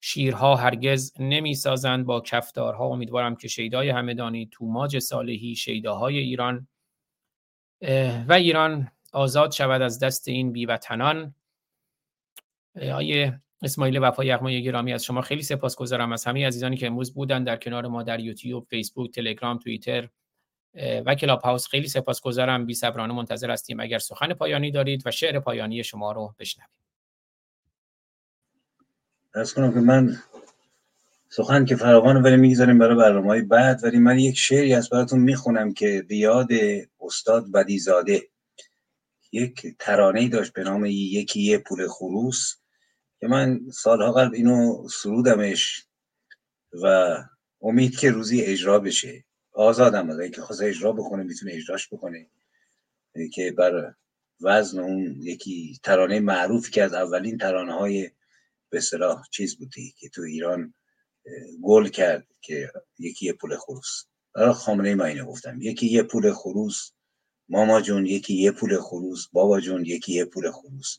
شیرها 0.00 0.56
هرگز 0.56 1.12
نمی 1.18 1.54
سازند 1.54 2.06
با 2.06 2.20
کفدارها 2.20 2.84
امیدوارم 2.84 3.36
که 3.36 3.48
شیدای 3.48 3.90
همدانی 3.90 4.48
توماج 4.52 4.98
صالحی 4.98 5.56
شیداهای 5.56 6.18
ایران 6.18 6.68
و 8.28 8.32
ایران 8.32 8.90
آزاد 9.12 9.52
شود 9.52 9.82
از 9.82 9.98
دست 9.98 10.28
این 10.28 10.52
بیوطنان. 10.52 11.34
آیه 12.92 13.40
اسماعیل 13.62 13.98
وفا 13.98 14.24
یغمای 14.24 14.62
گرامی 14.62 14.92
از 14.92 15.04
شما. 15.04 15.20
خیلی 15.20 15.42
سپاسگزارم 15.42 16.12
از 16.12 16.24
همه 16.24 16.46
عزیزانی 16.46 16.76
که 16.76 16.86
امروز 16.86 17.14
بودن 17.14 17.44
در 17.44 17.56
کنار 17.56 17.86
ما 17.86 18.02
در 18.02 18.20
یوتیوب، 18.20 18.66
فیسبوک، 18.70 19.14
تلگرام، 19.14 19.58
توییتر 19.58 20.08
و 21.06 21.14
کلاب 21.14 21.40
هاوس 21.40 21.66
خیلی 21.66 21.88
سپاسگزارم. 21.88 22.66
بی 22.66 22.74
صبرانه 22.74 23.14
منتظر 23.14 23.50
هستیم 23.50 23.80
اگر 23.80 23.98
سخن 23.98 24.34
پایانی 24.34 24.70
دارید 24.70 25.02
و 25.06 25.10
شعر 25.10 25.40
پایانی 25.40 25.84
شما 25.84 26.12
رو 26.12 26.34
بشنویم. 26.38 26.70
از 29.34 29.54
کنم 29.54 29.74
که 29.74 29.80
من 29.80 30.16
سخن 31.28 31.64
که 31.64 31.76
فراوان 31.76 32.22
ولی 32.22 32.36
می‌گذاریم 32.36 32.78
برای 32.78 32.96
برنامه 32.96 33.42
بعد 33.42 33.84
ولی 33.84 33.98
من 33.98 34.18
یک 34.18 34.38
شعری 34.38 34.74
از 34.74 34.88
براتون 34.88 35.20
می‌خونم 35.20 35.74
که 35.74 36.04
بیاد 36.08 36.48
استاد 37.00 37.52
بدیزاده. 37.52 38.22
یک 39.32 39.66
ترانه 39.78 40.28
داشت 40.28 40.52
به 40.52 40.64
نام 40.64 40.86
یکی 40.86 41.42
یه 41.42 41.58
پول 41.58 41.88
خروس. 41.88 42.61
که 43.22 43.28
من 43.28 43.70
سالها 43.70 44.12
قبل 44.12 44.34
اینو 44.34 44.88
سرودمش 44.88 45.86
و 46.82 47.16
امید 47.60 47.98
که 47.98 48.10
روزی 48.10 48.42
اجرا 48.42 48.78
بشه. 48.78 49.24
آزادم 49.52 50.10
از 50.10 50.30
که 50.30 50.40
خواست 50.40 50.62
اجرا 50.62 50.92
بکنه 50.92 51.22
می‌تونه 51.22 51.52
اجراش 51.54 51.88
بکنه. 51.92 52.30
که 53.32 53.52
بر 53.52 53.94
وزن 54.40 54.78
اون 54.78 55.22
یکی 55.22 55.80
ترانه 55.82 56.20
معروفی 56.20 56.70
که 56.70 56.82
از 56.82 56.94
اولین 56.94 57.38
ترانه 57.38 57.72
های 57.72 58.10
به 58.70 58.80
صلاح 58.80 59.22
چیز 59.30 59.56
بودی 59.58 59.94
که 59.98 60.08
تو 60.08 60.22
ایران 60.22 60.74
گل 61.62 61.88
کرد 61.88 62.26
که 62.40 62.72
یکی 62.98 63.26
یه 63.26 63.32
پول 63.32 63.56
خروس. 63.56 64.04
برای 64.34 64.52
خامنه 64.52 64.94
ما 64.94 65.04
اینو 65.04 65.26
گفتم. 65.26 65.62
یکی 65.62 65.86
یه 65.86 66.02
پول 66.02 66.32
خروس 66.32 66.90
ماما 67.48 67.80
جون 67.80 68.06
یکی 68.06 68.34
یه 68.34 68.50
پول 68.50 68.78
خروس 68.78 69.28
بابا 69.32 69.60
جون 69.60 69.84
یکی 69.84 70.12
یه 70.12 70.24
پول 70.24 70.50
خروس. 70.50 70.98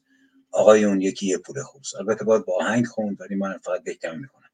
آقایون 0.54 1.02
یکی 1.02 1.28
یه 1.28 1.38
پول 1.38 1.64
خوبست 1.64 1.96
البته 1.96 2.26
باید 2.26 2.46
با 2.46 2.58
آهنگ 2.62 2.86
خوند 2.86 3.22
ولی 3.22 3.36
من 3.36 3.58
فقط 3.58 3.84
بهتر 3.84 4.16
می‌کنم. 4.16 4.50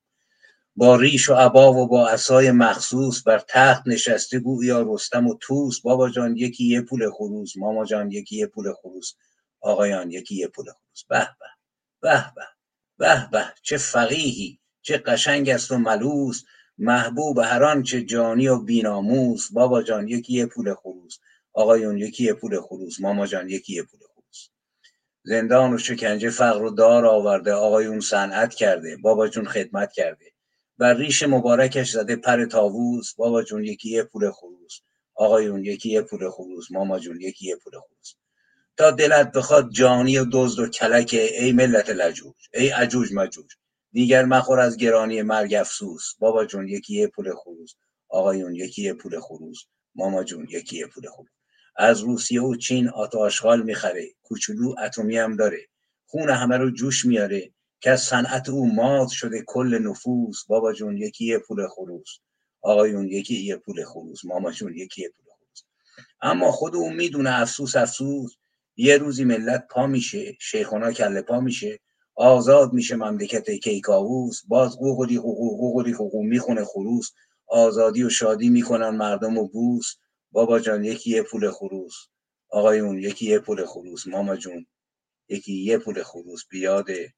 با 0.75 0.95
ریش 0.95 1.29
و 1.29 1.33
عبا 1.33 1.73
و 1.73 1.87
با 1.87 2.07
عصای 2.09 2.51
مخصوص 2.51 3.23
بر 3.27 3.39
تخت 3.47 3.83
نشسته 3.87 4.41
یا 4.63 4.81
رستم 4.87 5.27
و 5.27 5.37
توس 5.41 5.81
بابا 5.81 6.09
جان 6.09 6.37
یکی 6.37 6.65
یه 6.65 6.81
پول 6.81 7.11
خروس. 7.11 7.57
ماما 7.57 7.85
جان 7.85 8.11
یکی 8.11 8.35
یه 8.35 8.45
پول 8.45 8.73
خروس. 8.73 9.13
آقایان 9.61 10.11
یکی 10.11 10.35
یه 10.35 10.47
پول 10.47 10.65
خروس. 10.65 11.03
به 11.09 11.19
به 11.39 11.45
به 12.01 12.33
به 12.35 12.47
به 12.97 13.29
به. 13.31 13.45
چه 13.63 13.77
فقیهی 13.77 14.59
چه 14.81 14.97
قشنگ 14.97 15.49
است 15.49 15.71
و 15.71 15.77
ملوس. 15.77 16.43
محبوب 16.77 17.39
هران 17.39 17.83
چه 17.83 18.01
جانی 18.01 18.47
و 18.47 18.59
بیناموس. 18.59 19.51
بابا 19.51 19.83
جان 19.83 20.07
یکی 20.07 20.33
یه 20.33 20.45
پول 20.45 20.73
خروس. 20.73 21.17
آقایون 21.53 21.97
یکی 21.97 22.23
یه 22.23 22.33
پول 22.33 22.61
خروس. 22.61 22.99
ماما 22.99 23.27
جان 23.27 23.49
یکی 23.49 23.73
یه 23.73 23.83
پول 23.83 23.99
زندان 25.23 25.73
و 25.73 25.77
شکنجه 25.77 26.29
فقر 26.29 26.63
و 26.63 26.69
دار 26.69 27.05
آورده 27.05 27.53
آقایون 27.53 27.99
صنعت 27.99 28.53
کرده 28.53 28.97
بابا 28.97 29.27
جون 29.27 29.45
خدمت 29.45 29.91
کرده. 29.91 30.25
بر 30.77 30.93
ریش 30.93 31.23
مبارکش 31.23 31.91
زده 31.91 32.15
پر 32.15 32.45
تاووس 32.45 33.13
بابا 33.13 33.43
جون 33.43 33.63
یکی 33.63 33.89
یه 33.89 34.03
پول 34.03 34.31
خروس. 34.31 34.79
آقایون 35.15 35.65
یکی 35.65 35.89
یه 35.89 36.01
پول 36.01 36.29
خروس 36.29 36.71
ماما 36.71 36.99
جون 36.99 37.21
یکی 37.21 37.47
یه 37.47 37.55
پول 37.55 37.73
خروس. 37.73 38.13
تا 38.77 38.91
دلت 38.91 39.31
بخواد 39.31 39.71
جانی 39.71 40.17
و 40.17 40.25
دزد 40.31 40.59
و 40.59 40.67
کلکه 40.67 41.43
ای 41.43 41.51
ملت 41.51 41.89
لجوج 41.89 42.35
ای 42.53 42.69
عجوج 42.69 43.13
مجوج. 43.13 43.51
دیگر 43.91 44.25
مخور 44.25 44.59
از 44.59 44.77
گرانی 44.77 45.21
مرگ 45.21 45.53
افسوس. 45.53 46.15
بابا 46.19 46.45
جون 46.45 46.67
یکی 46.67 46.95
یه 46.95 47.07
پول 47.07 47.35
خروس 47.35 47.73
آقایون 48.09 48.55
یکی 48.55 48.81
یه 48.81 48.93
پول 48.93 49.19
خروس 49.19 49.57
ماما 49.95 50.23
جون 50.23 50.47
یکی 50.49 50.77
یه 50.77 50.87
پول 50.87 51.09
خروس. 51.09 51.29
از 51.81 52.01
روسیه 52.01 52.41
و 52.41 52.55
چین 52.55 52.89
آتو 52.89 53.19
آشغال 53.19 53.63
می‌خره. 53.63 54.07
کوچولو 54.23 54.75
اتمی 54.85 55.17
هم 55.17 55.35
داره. 55.35 55.59
خون 56.05 56.29
همه 56.29 56.57
رو 56.57 56.71
جوش 56.71 57.05
میاره 57.05 57.51
که 57.81 57.91
از 57.91 58.01
صنعت 58.01 58.49
او 58.49 58.75
مات 58.75 59.09
شده. 59.09 59.43
کل 59.47 59.79
نفوس. 59.83 60.45
بابا 60.47 60.73
جون 60.73 60.97
یکی 60.97 61.25
یه 61.25 61.37
پول 61.37 61.67
خروس. 61.67 62.07
آقایون 62.61 63.07
یکی 63.07 63.35
یه 63.35 63.55
پول 63.55 63.83
خروس. 63.85 64.25
ماما 64.25 64.51
جون 64.51 64.75
یکی 64.75 65.01
یه 65.01 65.09
پول 65.09 65.25
خروس. 65.37 65.63
اما 66.21 66.51
خود 66.51 66.75
اون 66.75 66.93
می‌دونه 66.93 67.41
افسوس 67.41 67.75
افسوس. 67.75 68.31
یه 68.75 68.97
روزی 68.97 69.23
ملت 69.23 69.67
پا 69.71 69.87
میشه. 69.87 70.37
شیخونا 70.41 70.91
کله 70.91 71.21
پا 71.21 71.39
میشه. 71.39 71.79
آزاد 72.15 72.73
میشه 72.73 72.95
مملکت 72.95 73.51
کیکاووس. 73.51 74.41
باز 74.47 74.77
قوقلی 74.77 75.15
حقوق 75.15 75.59
قوقلی 75.59 75.91
حقوق 75.91 76.25
می‌خونه 76.25 76.65
خروس. 76.65 77.11
آزادی 77.47 78.03
و 78.03 78.09
شادی 78.09 78.49
می‌کنن 78.49 78.89
مردم 78.89 79.37
و 79.37 79.47
بوس. 79.47 79.95
بابا 80.31 80.59
جان 80.59 80.83
یکی 80.83 81.09
یه 81.09 81.23
پول 81.23 81.51
خروس. 81.51 81.93
آقایون 82.49 82.99
یکی 82.99 83.25
یه 83.25 83.39
پول 83.39 83.65
خروس. 83.65 84.07
ماما 84.07 84.35
جون 84.35 84.67
یکی 85.29 85.53
یه 85.53 85.77
پول 85.77 86.03
خروس. 86.03 86.47
بیاده 86.49 87.13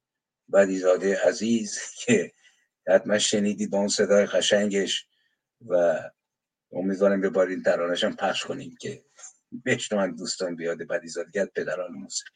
بدیزاده 0.52 1.20
عزیز 1.28 1.78
که 2.04 2.32
حتما 2.88 3.18
شنیدید 3.18 3.70
با 3.70 3.78
اون 3.78 3.88
صدای 3.88 4.26
قشنگش 4.26 5.06
و 5.66 6.00
امیدوارم 6.72 7.20
به 7.20 7.30
بار 7.30 7.46
این 7.46 7.62
ترانش 7.62 8.04
هم 8.04 8.16
پخش 8.16 8.44
کنیم 8.44 8.76
که 8.80 9.04
بشنون 9.66 10.14
دوستان 10.14 10.56
بیاده 10.56 10.84
بدیزادگرد 10.84 11.52
پدران 11.54 11.92
موسیقی 11.92 12.30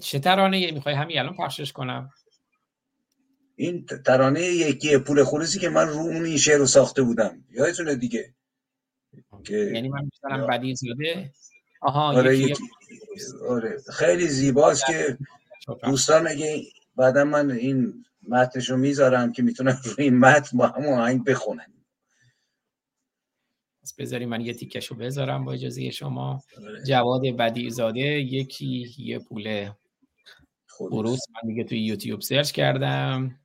چه 0.00 0.18
ترانه 0.18 0.72
می‌خوای؟ 0.72 0.94
همین 0.94 1.18
الان 1.18 1.36
پخشش 1.36 1.72
کنم. 1.72 2.10
این 3.56 3.86
ترانه 3.86 4.40
یکی 4.42 4.98
پول 4.98 5.24
خروسی 5.24 5.58
که 5.58 5.68
من 5.68 5.88
رو 5.88 5.94
اون 5.94 6.24
این 6.24 6.36
شعر 6.36 6.58
رو 6.58 6.66
ساخته 6.66 7.02
بودم. 7.02 7.44
یادتونه 7.50 7.94
دیگه؟ 7.94 8.34
یعنی 9.48 9.88
من 9.88 10.04
می‌تونم 10.04 10.46
بدی 10.46 10.74
زاده 10.74 11.32
آها 11.80 12.12
آره, 12.12 12.38
یکی... 12.38 12.64
آره. 13.48 13.82
خیلی 13.92 14.28
زیباست 14.28 14.86
که 14.86 15.18
دوستان 15.84 16.26
اگه 16.28 16.62
بعدا 16.96 17.24
من 17.24 17.50
این 17.50 18.04
متنش 18.28 18.70
رو 18.70 18.76
می‌ذارم 18.76 19.32
که 19.32 19.42
می‌تونم 19.42 19.78
روی 19.84 20.04
این 20.04 20.18
متن 20.18 20.58
با 20.58 20.66
همون 20.66 20.98
آهنگ 20.98 21.24
بخونن. 21.24 21.66
پس 23.82 23.94
بذاریم 23.94 24.28
من 24.28 24.40
یه 24.40 24.54
تیکشو 24.54 24.94
بذارم 24.94 25.44
با 25.44 25.52
اجازه 25.52 25.90
شما. 25.90 26.42
جواد 26.86 27.22
بدی 27.38 27.70
زاده 27.70 28.00
یکی 28.00 28.94
یه 28.98 29.18
پول 29.18 29.70
خروس. 30.66 31.20
من 31.34 31.48
دیگه 31.48 31.64
توی 31.64 31.80
یوتیوب 31.80 32.20
سرچ 32.20 32.52
کردم. 32.52 33.40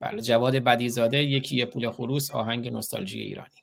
بله 0.00 0.22
جواد 0.22 0.56
بدی 0.56 0.88
زاده 0.88 1.18
یکی 1.18 1.56
یه 1.56 1.66
پول 1.66 1.90
خروس 1.90 2.30
آهنگ 2.30 2.72
نوستالژی 2.72 3.20
ایرانی. 3.20 3.62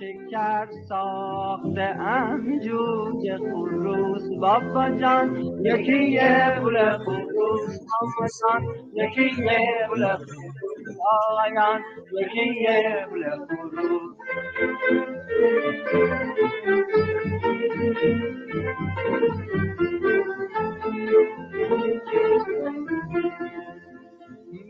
شکر 0.00 0.68
ساخته 0.88 1.82
ام 2.00 2.60
جوج 2.60 3.36
خروس. 3.38 4.22
بابا 4.40 4.90
جان 4.90 5.36
یکی 5.64 6.04
یه 6.12 6.58
پول 6.60 6.98
خروس. 6.98 7.78
بابا 7.90 8.26
جان 8.40 8.62
یکی 8.94 9.42
یه 9.44 9.86
پول 9.88 10.16
خروس. 10.16 10.98
آقایان 11.12 11.80
یکی 12.20 12.46
یه 12.62 13.06
پول 13.10 13.24
خروس. 13.30 14.16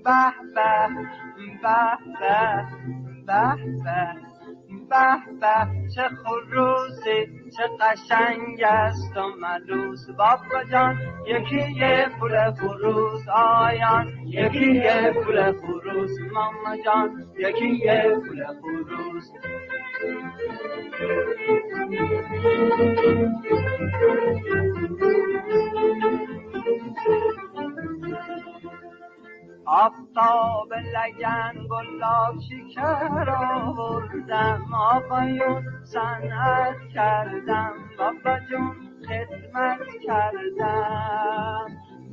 به 0.04 0.32
به 0.54 0.88
به 1.62 1.98
به. 2.20 3.01
به 3.26 3.54
به. 3.84 4.14
به 4.90 5.16
به. 5.40 5.88
چه 5.94 6.08
خروسی 6.08 7.26
چه 7.56 7.62
قشنگ 7.80 8.62
است 8.62 9.16
و 9.16 9.28
ملوس 9.40 10.10
بابا 10.18 10.64
جان 10.70 10.98
یکی 11.26 11.72
یه 11.72 12.08
پول 12.20 12.50
فروس 12.50 13.28
آیان 13.28 14.12
یکی 14.26 14.72
یه 14.72 15.12
پول 15.24 15.52
فروس 15.52 16.10
ماما 16.32 16.76
جان 16.84 17.26
یکی 17.38 17.68
یه 17.68 18.16
پول 18.26 18.46
فروس 18.46 19.30
آفتاب 29.66 30.74
لگن 30.74 31.68
گلاب 31.70 32.34
شکر 32.40 33.30
آوردم. 33.30 34.74
آقایون 34.74 35.64
صنعت 35.84 36.76
کردم. 36.94 37.72
بابا 37.98 38.38
جون. 38.50 38.91
خدمت 39.12 39.88
کردم. 40.06 41.66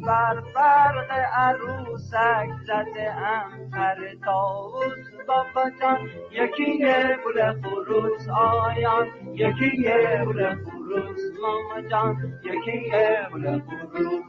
بر 0.08 0.44
فرق 0.54 1.12
عروسک 1.34 2.50
زده 2.68 3.14
ام 3.16 3.70
پر 3.72 4.16
تاوز 4.26 4.98
بابا 5.28 5.70
جان. 5.82 6.10
یکی 6.32 6.72
یه 6.80 7.20
بول 7.24 7.62
خروس 7.62 8.30
آیان 8.30 9.08
یکی 9.34 9.72
یه 9.82 10.22
بول 10.26 10.56
خروس 10.56 11.22
ماما 11.42 11.82
جان. 11.90 12.34
یکی 12.44 12.88
یه 12.88 13.28
بول 13.32 13.60
خروس. 13.60 14.24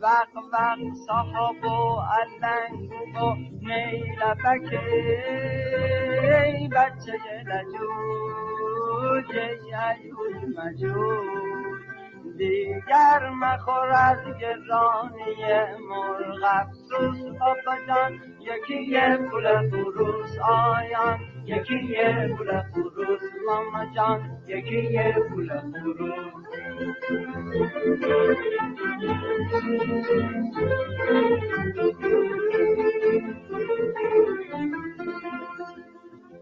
وق 0.00 0.34
وق 0.52 0.94
صاحب 1.06 1.64
و 1.64 2.00
علنگ 2.00 2.90
و 3.22 3.34
نیلبک 3.62 4.72
ای 6.22 6.68
بچه 6.68 7.12
لجوج 7.46 9.30
ای 9.36 9.74
ایوز 9.74 10.38
مجوج. 10.58 11.57
دیگر 12.38 13.30
مخور 13.30 13.90
از 13.92 14.18
گرانی 14.40 15.36
مرغ 15.88 16.44
افسوس. 16.44 17.24
بابا 17.40 17.76
جان 17.88 18.12
یکی 18.40 18.82
یه 18.82 19.18
پول 19.30 19.70
فروس 19.70 20.38
آیان 20.38 21.18
یکی 21.44 21.78
یه 21.84 22.34
پول 22.38 22.62
فروس 22.62 23.22
ماما 23.46 23.86
جان 23.94 24.42
یکی 24.46 24.82
یه 24.92 25.16
پول 25.30 25.48
فروس 25.60 26.44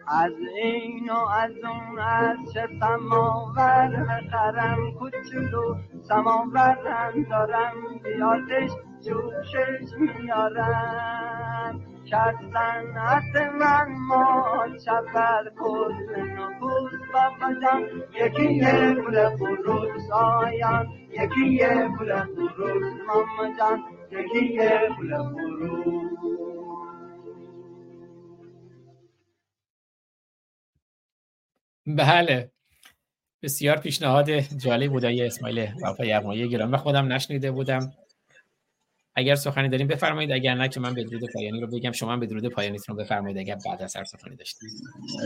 از 0.09 0.33
این 0.57 1.11
و 1.11 1.29
از 1.29 1.53
اون 1.65 1.99
از 1.99 2.37
چه 2.55 2.69
سماور 2.81 4.07
بخرم 4.09 4.93
کوچولو. 4.99 5.75
سماورم 6.03 7.23
دارم 7.31 7.75
بیادش 8.05 8.71
جوشش 9.05 9.93
میارم. 9.99 11.81
کرد 12.07 12.37
صنعت 12.53 13.53
من 13.61 13.87
ما 14.09 14.67
چپر 14.85 15.51
کل 15.59 15.93
نفوس 16.21 16.93
بابا 17.13 17.55
جان 17.63 17.83
یکی 18.15 18.53
یه 18.55 18.95
پول 18.95 19.37
فروس 19.37 20.11
آیان 20.13 20.87
یکی 21.11 21.47
یه 21.47 21.89
پول 21.99 22.23
فروس 22.23 22.87
ماما 23.09 23.55
جان. 23.59 23.83
یکی 24.11 24.55
یه 24.55 24.89
پول 24.97 25.17
فروس 25.17 26.36
بله. 31.87 32.51
بسیار 33.43 33.77
پیشنهاد 33.77 34.31
جالب 34.41 34.91
بود. 34.91 35.05
ای 35.05 35.23
اسماعیل 35.23 35.69
وفا 35.83 36.05
یغمایی 36.05 36.49
گرام 36.49 36.75
و 36.75 36.77
خودم 36.77 37.13
نشنیده 37.13 37.51
بودم. 37.51 37.93
اگر 39.15 39.35
سخنی 39.35 39.69
داریم 39.69 39.87
بفرمایید. 39.87 40.33
اگر 40.33 40.55
نه 40.55 40.69
که 40.69 40.81
من 40.81 40.95
بدرود 40.95 41.31
پایانی 41.35 41.61
رو 41.61 41.67
بگم. 41.67 41.93
شما 41.93 42.17
بدرود 42.17 42.47
پایانیتون 42.47 42.97
رو 42.97 43.03
بفرمایید 43.03 43.39
اگر 43.39 43.57
بعد 43.67 43.83
از 43.83 43.97
هر 43.97 44.05
سخنی 44.05 44.37
داشتید. 44.37 44.71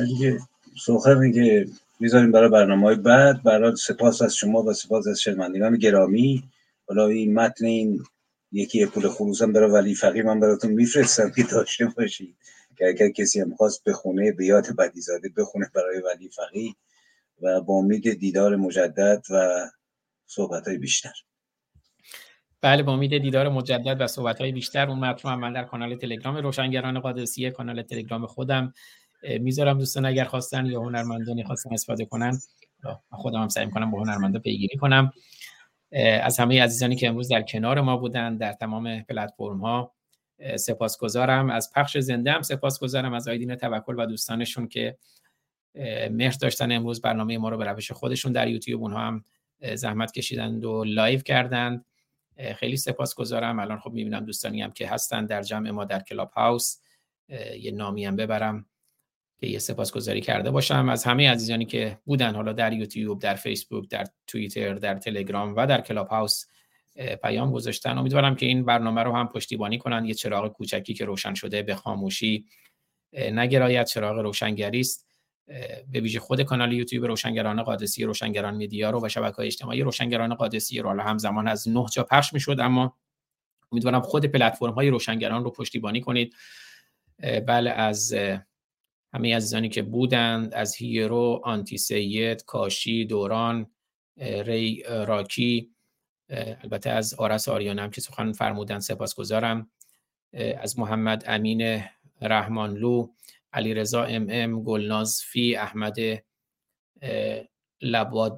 دیگه 0.07 0.39
سخنی 0.85 1.33
که 1.33 1.67
می‌ذاریم 2.01 2.33
برای 2.33 2.49
برنامه 2.49 2.83
های 2.83 2.97
بعد. 2.97 3.43
برای 3.43 3.77
سپاس 3.77 4.23
از 4.23 4.37
شما 4.37 4.63
و 4.63 4.73
سپاس 4.73 5.07
از 5.07 5.21
شنوندگان 5.21 5.79
گرامی. 5.79 6.45
حالا 6.89 7.07
این 7.07 7.35
متن 7.35 7.65
این 7.65 8.03
یکی 8.53 8.87
پول 8.87 9.09
خروسم 9.09 9.53
برای 9.53 9.71
ولی 9.71 9.95
فقیر 9.95 10.25
من 10.25 10.41
براتون 10.41 10.73
میفرستم 10.73 11.31
که 11.31 11.43
داشته 11.43 11.87
باشید. 11.97 12.37
که 12.81 12.89
اگر 12.89 13.11
کسی 13.11 13.41
هم 13.41 13.57
خواست 13.57 13.85
به 13.85 14.47
یاد 14.47 14.77
بدیزاده 14.77 15.29
بخونه 15.37 15.71
برای 15.75 16.01
ولی 16.01 16.29
فقی 16.29 16.75
و 17.43 17.61
با 17.61 17.75
امید 17.75 18.19
دیدار 18.19 18.57
مجدد 18.57 19.23
و 19.31 19.67
صحبت 20.27 20.69
های 20.69 20.79
بیشتر. 20.79 21.13
بله 22.61 22.83
با 22.83 22.93
امید 22.93 23.19
دیدار 23.19 23.49
مجدد 23.49 24.01
و 24.01 24.07
صحبت 24.07 24.41
های 24.41 24.53
بیشتر 24.53 24.89
اون 24.89 24.99
مطلب 24.99 25.39
من 25.39 25.53
در 25.53 25.65
کانال 25.65 25.97
تلگرام 25.97 26.37
روشنگران 26.37 27.01
قادسیه 27.01 27.51
کانال 27.51 27.83
تلگرام 27.83 28.27
خودم 28.27 28.73
می‌ذارم 29.41 29.79
دوستان 29.79 30.07
اگر 30.07 30.25
خواستن 30.25 30.67
یا 30.67 30.81
هنرمندانی 30.81 31.45
خواستن 31.45 31.73
استفاده 31.73 32.05
کنن 32.05 32.39
خودم 33.11 33.43
هم 33.43 33.49
سعی 33.49 33.67
می‌کنم 33.67 33.91
با 33.91 34.01
هنرمندا 34.01 34.39
پیگیری 34.39 34.77
کنم. 34.77 35.13
از 36.23 36.39
همه 36.39 36.63
عزیزانی 36.63 36.97
که 36.97 37.09
امروز 37.09 37.29
در 37.29 37.43
کنار 37.43 37.81
ما 37.81 37.97
بودن 37.97 38.37
در 38.37 38.53
تمام 38.53 39.03
پلتفرم 39.03 39.61
ها 39.61 39.95
سپاسگزارم. 40.57 41.51
از 41.51 41.73
پخش 41.73 41.99
زنده 41.99 42.33
هم 42.33 42.43
سپاسگزارم 42.43 43.15
از 43.15 43.29
آیدین 43.29 43.55
توکل 43.55 43.95
و 43.99 44.07
دوستانشون 44.07 44.69
که 44.69 44.97
مهر 46.11 46.37
داشتن 46.41 46.73
امروز 46.73 47.01
برنامه 47.01 47.39
ما 47.39 47.49
رو 47.49 47.57
به 47.57 47.65
روش 47.65 47.93
خودشون 47.93 48.33
در 48.33 48.49
یوتیوب 48.49 48.83
اونها 48.83 49.01
هم 49.01 49.25
زحمت 49.75 50.13
کشیدند 50.13 50.65
و 50.65 50.85
live 50.85 51.21
کردند. 51.21 51.85
خیلی 52.55 52.77
سپاسگزارم. 52.77 53.59
الان 53.59 53.79
خب 53.79 53.93
می‌بینم 53.93 54.25
دوستانی 54.25 54.63
هم 54.63 54.71
که 54.71 54.89
هستن 54.89 55.27
در 55.27 55.43
جمع 55.43 55.71
ما 55.71 55.85
در 55.85 56.01
Clubhouse. 56.01 56.77
یه 57.59 57.71
نامی 57.71 58.05
هم 58.05 58.17
ببرم 58.17 58.67
که 59.41 59.47
یه 59.47 59.59
سپاسگزاری 59.59 60.21
کرده 60.21 60.51
باشم. 60.51 60.89
از 60.89 61.05
همه 61.05 61.31
عزیزانی 61.31 61.65
که 61.65 61.99
بودن 62.05 62.35
حالا 62.35 62.53
در 62.53 62.73
یوتیوب 62.73 63.21
در 63.21 63.35
فیسبوک 63.35 63.89
در 63.89 64.07
توییتر 64.27 64.75
در 64.75 64.95
تلگرام 64.95 65.57
و 65.57 65.67
در 65.67 65.81
Clubhouse 65.81 66.47
پیام 67.23 67.53
گذاشتن. 67.53 67.99
امیدوارم 67.99 68.37
که 68.37 68.47
این 68.47 68.65
برنامه 68.65 69.03
رو 69.03 69.13
هم 69.13 69.29
پشتیبانی 69.29 69.79
کنن. 69.79 70.05
یه 70.05 70.15
چراغ 70.15 70.53
کوچکی 70.53 70.95
که 70.95 71.05
روشن 71.05 71.35
شده 71.35 71.63
به 71.63 71.75
خاموشی 71.75 72.47
نگرایت 73.13 73.87
چراغ 73.87 74.19
روشنگری 74.19 74.81
است. 74.81 75.07
به 75.93 76.01
ویژه 76.01 76.21
خود 76.21 76.43
کانال 76.43 76.73
یوتیوب 76.73 77.05
روشنگران 77.05 77.63
قادسی 77.63 78.05
روشنگران 78.05 78.57
میدیا 78.57 78.91
رو 78.91 79.07
و 79.07 79.09
شبکه 79.09 79.37
های 79.37 79.47
اجتماعی 79.47 79.83
روشنگران 79.83 80.35
قادسی 80.35 80.79
رو. 80.79 80.89
حالا 80.89 81.03
همزمان 81.03 81.49
از 81.49 81.69
نه 81.69 81.87
جا 81.93 82.05
پخش 82.05 82.33
می‌شد 82.33 82.57
اما 82.61 82.97
امیدوارم 83.73 84.01
خود 84.01 84.27
پلتفرم 84.27 84.73
های 84.73 84.91
روشنگران 84.91 85.45
رو 85.45 85.51
پشتیبانی 85.51 86.01
کنید. 86.01 86.35
بله 87.47 87.71
از 87.71 88.15
همه 89.15 89.37
عزیزانی 89.37 89.69
که 89.69 89.83
بودند 89.83 90.55
از 90.55 90.77
هیرو 90.77 91.41
آنتی 91.45 91.79
سید 91.79 92.45
کاشی 92.45 93.05
دوران 93.05 93.71
ری 94.17 94.83
راکی 94.89 95.71
البته 96.31 96.91
از 96.91 97.15
آرس 97.15 97.49
آریانم 97.49 97.91
که 97.91 98.01
سخن 98.01 98.33
فرمودن 98.33 98.79
سپاسگزارم. 98.79 99.71
از 100.59 100.79
محمد 100.79 101.25
امین 101.27 101.83
رحمانلو 102.21 103.09
علی 103.53 103.75
رضا 103.75 104.05
ام 104.05 104.27
ام 104.31 104.63
گلناز 104.63 105.21
فی 105.23 105.57
احمد 105.57 105.97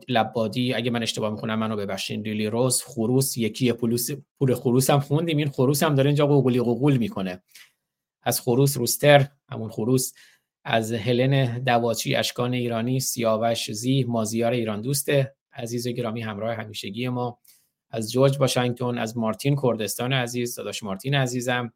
لبادی. 0.09 0.75
اگه 0.75 0.91
من 0.91 1.03
اشتباه 1.03 1.31
می‌کنم 1.31 1.59
منو 1.59 1.77
ببخشین. 1.77 2.23
لیلی 2.23 2.47
روز 2.47 2.83
خروس 2.83 3.37
یکی 3.37 3.73
پولوس 3.73 4.11
پور 4.39 4.55
خروس 4.55 4.91
هم 4.91 5.01
خوندیم. 5.01 5.37
این 5.37 5.49
خروس 5.49 5.83
هم 5.83 5.95
داره 5.95 6.09
اینجا 6.09 6.27
قوقلی 6.27 6.61
قوقول 6.61 6.97
می‌کنه. 6.97 7.43
از 8.23 8.41
خروس 8.41 8.77
روستر 8.77 9.29
همون 9.49 9.71
خروس. 9.71 10.13
از 10.65 10.93
هلن 10.93 11.59
دواچی 11.59 12.15
اشکان 12.15 12.55
ایرانی 12.55 13.01
سیاوش 13.01 13.73
زی 13.73 14.05
مازیار 14.05 14.53
ایران 14.53 14.81
دوسته. 14.81 15.35
عزیز 15.53 15.87
و 15.87 15.91
گرامی 15.91 16.21
همراه 16.21 16.55
همیشگی 16.55 17.09
ما. 17.09 17.39
از 17.93 18.13
جورج 18.13 18.41
واشنگتن 18.41 18.99
از 18.99 19.17
مارتین 19.17 19.57
کردستان 19.63 20.13
عزیز 20.13 20.55
داداش 20.55 20.83
مارتین 20.83 21.15
عزیزم 21.15 21.73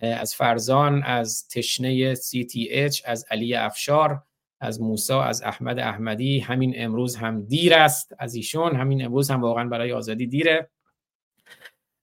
از 0.00 0.34
فرزان 0.34 1.02
از 1.02 1.48
تشنه 1.48 2.14
CTH 2.14 3.02
از 3.04 3.24
علی 3.30 3.54
افشار 3.54 4.22
از 4.60 4.80
موسا 4.80 5.22
از 5.22 5.42
احمد 5.42 5.78
احمدی 5.78 6.40
همین 6.40 6.74
امروز 6.76 7.16
هم 7.16 7.42
دیر 7.42 7.74
است 7.74 8.14
از 8.18 8.34
ایشون 8.34 8.76
همین 8.76 9.04
امروز 9.04 9.30
هم 9.30 9.42
واقعا 9.42 9.68
برای 9.68 9.92
آزادی 9.92 10.26
دیره. 10.26 10.70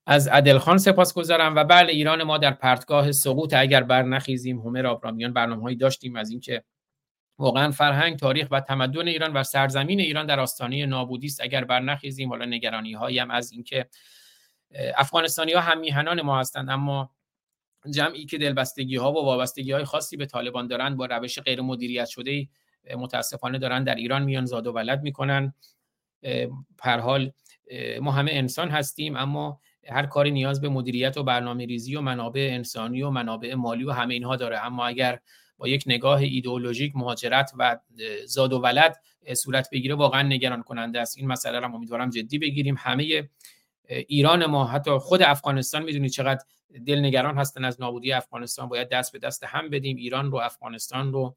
از 0.05 0.27
عدلخان 0.27 0.77
سپاس 0.77 1.13
گذارم 1.13 1.55
و 1.55 1.63
بله 1.63 1.91
ایران 1.91 2.23
ما 2.23 2.37
در 2.37 2.51
پرتگاه 2.51 3.11
سقوط 3.11 3.53
اگر 3.53 3.83
بر 3.83 4.03
نخیزیم 4.03 4.59
همر 4.59 4.85
آبرامیان 4.85 5.33
برنامه 5.33 5.61
هایی 5.61 5.75
داشتیم 5.75 6.15
از 6.15 6.31
اینکه 6.31 6.63
واقعا 7.39 7.71
فرهنگ 7.71 8.19
تاریخ 8.19 8.47
و 8.51 8.59
تمدن 8.59 9.07
ایران 9.07 9.33
و 9.33 9.43
سرزمین 9.43 9.99
ایران 9.99 10.25
در 10.25 10.39
آستانه 10.39 10.85
نابودی 10.85 11.27
است. 11.27 11.41
اگر 11.41 11.63
بر 11.63 11.79
نخیزیم 11.79 12.29
حالا 12.29 12.45
نگرانی 12.45 12.93
هایی 12.93 13.19
هم 13.19 13.31
از 13.31 13.51
اینکه 13.51 13.85
افغانستانی 14.97 15.53
ها 15.53 15.61
هم 15.61 15.79
میهنان 15.79 16.21
ما 16.21 16.39
هستند 16.39 16.69
اما 16.69 17.11
جمعی 17.93 18.25
که 18.25 18.37
دلبستگی 18.37 18.95
ها 18.95 19.11
و 19.11 19.15
وابستگی 19.15 19.71
های 19.71 19.83
خاصی 19.83 20.17
به 20.17 20.25
طالبان 20.25 20.67
دارند 20.67 20.97
با 20.97 21.05
روش 21.05 21.39
غیر 21.39 21.61
مدیریت 21.61 22.07
شده 22.07 22.47
متاسفانه 22.97 23.59
دارن 23.59 23.83
در 23.83 23.95
ایران 23.95 24.23
میان 24.23 24.45
زاد 24.45 24.67
و 24.67 24.71
ولد 24.71 25.01
می‌کنن. 25.01 25.53
پر 26.77 26.99
حال 26.99 27.31
ما 28.01 28.11
همه 28.11 28.31
انسان 28.31 28.69
هستیم 28.69 29.15
اما 29.15 29.59
هر 29.89 30.05
کاری 30.05 30.31
نیاز 30.31 30.61
به 30.61 30.69
مدیریت 30.69 31.17
و 31.17 31.23
برنامه 31.23 31.65
ریزی 31.65 31.95
و 31.95 32.01
منابع 32.01 32.49
انسانی 32.51 33.01
و 33.01 33.09
منابع 33.09 33.53
مالی 33.53 33.83
و 33.83 33.91
همه 33.91 34.13
اینها 34.13 34.35
داره. 34.35 34.65
اما 34.65 34.87
اگر 34.87 35.19
با 35.59 35.67
یک 35.67 35.83
نگاه 35.87 36.19
ایدئولوژیک 36.19 36.95
مهاجرت 36.95 37.51
و 37.57 37.77
زاد 38.25 38.53
و 38.53 38.59
ولد 38.59 39.01
صورت 39.33 39.69
بگیره 39.71 39.95
واقعا 39.95 40.21
نگران 40.21 40.63
کننده 40.63 40.99
است. 40.99 41.17
این 41.17 41.27
مسئله 41.27 41.59
را 41.59 41.67
امیدوارم 41.67 42.09
جدی 42.09 42.39
بگیریم. 42.39 42.75
همه 42.77 43.29
ایران 43.89 44.45
ما 44.45 44.65
حتی 44.65 44.91
خود 44.91 45.21
افغانستان 45.21 45.83
می‌دونید 45.83 46.11
چقدر 46.11 46.45
دل 46.85 46.99
نگران 46.99 47.37
هستن 47.37 47.65
از 47.65 47.81
نابودی 47.81 48.11
افغانستان. 48.11 48.69
باید 48.69 48.89
دست 48.89 49.11
به 49.11 49.19
دست 49.19 49.43
هم 49.43 49.69
بدیم. 49.69 49.97
ایران 49.97 50.31
رو 50.31 50.37
افغانستان 50.37 51.13
رو 51.13 51.35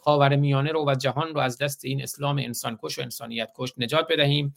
خاور 0.00 0.36
میانه 0.36 0.72
رو 0.72 0.90
و 0.90 0.94
جهان 0.94 1.34
رو 1.34 1.40
از 1.40 1.58
دست 1.58 1.84
این 1.84 2.02
اسلام 2.02 2.38
انسان 2.38 2.78
کش 2.82 2.98
و 2.98 3.02
انسانیت 3.02 3.50
کش 3.56 3.72
نجات 3.78 4.06
بدهیم. 4.10 4.54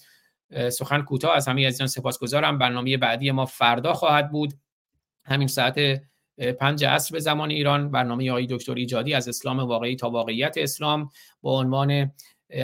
سخن 0.69 1.01
کوتاه 1.01 1.35
از 1.35 1.47
همه 1.47 1.67
عزیزان 1.67 1.88
سپاسگزارم. 1.88 2.57
برنامه 2.57 2.97
بعدی 2.97 3.31
ما 3.31 3.45
فردا 3.45 3.93
خواهد 3.93 4.31
بود. 4.31 4.53
همین 5.23 5.47
ساعت 5.47 6.01
پنج 6.60 6.86
عصر 6.86 7.14
به 7.14 7.20
زمان 7.20 7.49
ایران 7.49 7.91
برنامه 7.91 8.32
آقای 8.32 8.48
دکتر 8.49 8.74
ایجادی 8.74 9.14
از 9.14 9.28
اسلام 9.28 9.60
واقعی 9.60 9.95
تا 9.95 10.10
واقعیت 10.10 10.56
اسلام 10.57 11.10
با 11.41 11.60
عنوان 11.60 12.12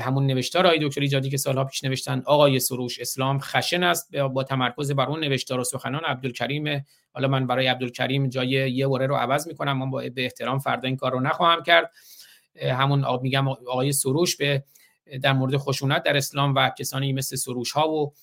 همون 0.01 0.27
نوشتار 0.27 0.67
آقای 0.67 0.87
دکتر 0.87 1.01
ایجادی 1.01 1.29
که 1.29 1.37
سالها 1.37 1.63
پیش 1.63 1.83
نوشتن 1.83 2.23
آقای 2.25 2.59
سروش 2.59 2.99
اسلام 2.99 3.39
خشن 3.39 3.83
است 3.83 4.15
با 4.15 4.43
تمرکز 4.43 4.91
بر 4.91 5.05
اون 5.05 5.19
نوشتار 5.19 5.59
و 5.59 5.63
سخنان 5.63 6.01
عبدالکریم. 6.05 6.85
حالا 7.13 7.27
من 7.27 7.47
برای 7.47 7.67
عبدالکریم 7.67 8.29
جای 8.29 8.47
یه 8.47 8.87
وره 8.87 9.07
رو 9.07 9.15
عوض 9.15 9.47
می‌کنم 9.47 9.77
من 9.77 9.89
با 9.89 10.03
به 10.15 10.23
احترام 10.23 10.59
فردا 10.59 10.87
این 10.87 10.97
کار 10.97 11.11
رو 11.11 11.19
نخواهم 11.19 11.63
کرد. 11.63 11.91
همون 12.61 13.05
میگم 13.21 13.47
آقای 13.47 13.91
سروش 13.91 14.35
به 14.35 14.63
در 15.21 15.33
مورد 15.33 15.57
خشونت 15.57 16.03
در 16.03 16.17
اسلام 16.17 16.55
و 16.55 16.69
کسانی 16.69 17.13
مثل 17.13 17.35
سروش 17.35 17.71
ها 17.71 17.89
و 17.89 18.13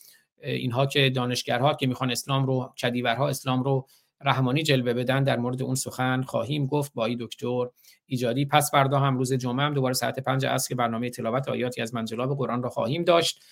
اینها 0.43 0.87
که 0.87 1.11
دانشگرها 1.11 1.75
که 1.75 1.87
می‌خوان 1.87 2.11
اسلام 2.11 2.47
رو 2.47 2.73
کدیورها 2.83 3.29
اسلام 3.29 3.63
رو 3.63 3.87
رحمانی 4.21 4.63
جلوه 4.63 4.93
بدن 4.93 5.25
در 5.25 5.37
مورد 5.37 5.63
اون 5.63 5.75
سخن 5.75 6.23
خواهیم 6.23 6.67
گفت 6.67 6.95
با 6.95 7.05
ای 7.05 7.17
دکتر 7.21 7.67
ایجادی. 8.07 8.45
پس 8.45 8.71
فردا 8.71 8.99
هم 8.99 9.19
روز 9.19 9.33
جمعه 9.33 9.67
هم 9.67 9.75
دوباره 9.75 9.95
ساعت 9.95 10.21
پنج 10.21 10.47
عصر 10.47 10.69
که 10.69 10.75
برنامه 10.75 11.11
تلاوت 11.11 11.49
آیاتی 11.49 11.83
از 11.83 11.95
منجلاب 11.95 12.37
قرآن 12.39 12.63
را 12.63 12.71
خواهیم 12.71 13.05
داشت. 13.05 13.45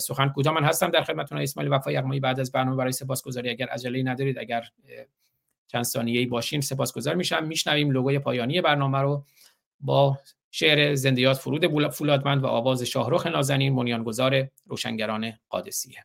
سخن 0.00 0.28
کوتاه 0.28 0.54
من 0.54 0.64
هستم 0.64 0.90
در 0.90 1.02
خدمتتون 1.02 1.38
اسماعیل 1.38 1.72
وفای 1.72 1.96
ارمایی 1.96 2.20
بعد 2.20 2.40
از 2.40 2.52
برنامه 2.52 2.76
برای 2.76 2.92
سپاسگزاری 2.92 3.50
اگر 3.50 3.66
عجله 3.66 4.02
ندارید 4.02 4.38
اگر 4.38 4.62
چند 5.66 5.84
ثانیه‌ای 5.84 6.26
باشین 6.26 6.60
سپاسگزار 6.60 7.14
میشم. 7.14 7.44
میشنویم 7.44 7.90
لوگوی 7.90 8.18
پایانی 8.18 8.60
برنامه 8.60 8.98
رو 8.98 9.24
با 9.80 10.18
شعر 10.50 10.94
زندیات 10.94 11.36
فرود 11.36 11.88
فولادمند 11.88 12.44
و 12.44 12.46
آواز 12.46 12.82
شاهرخ 12.82 13.26
نازنین 13.26 13.76
بنیانگذار 13.76 14.48
روشنگران 14.66 15.32
قادسیه. 15.48 16.04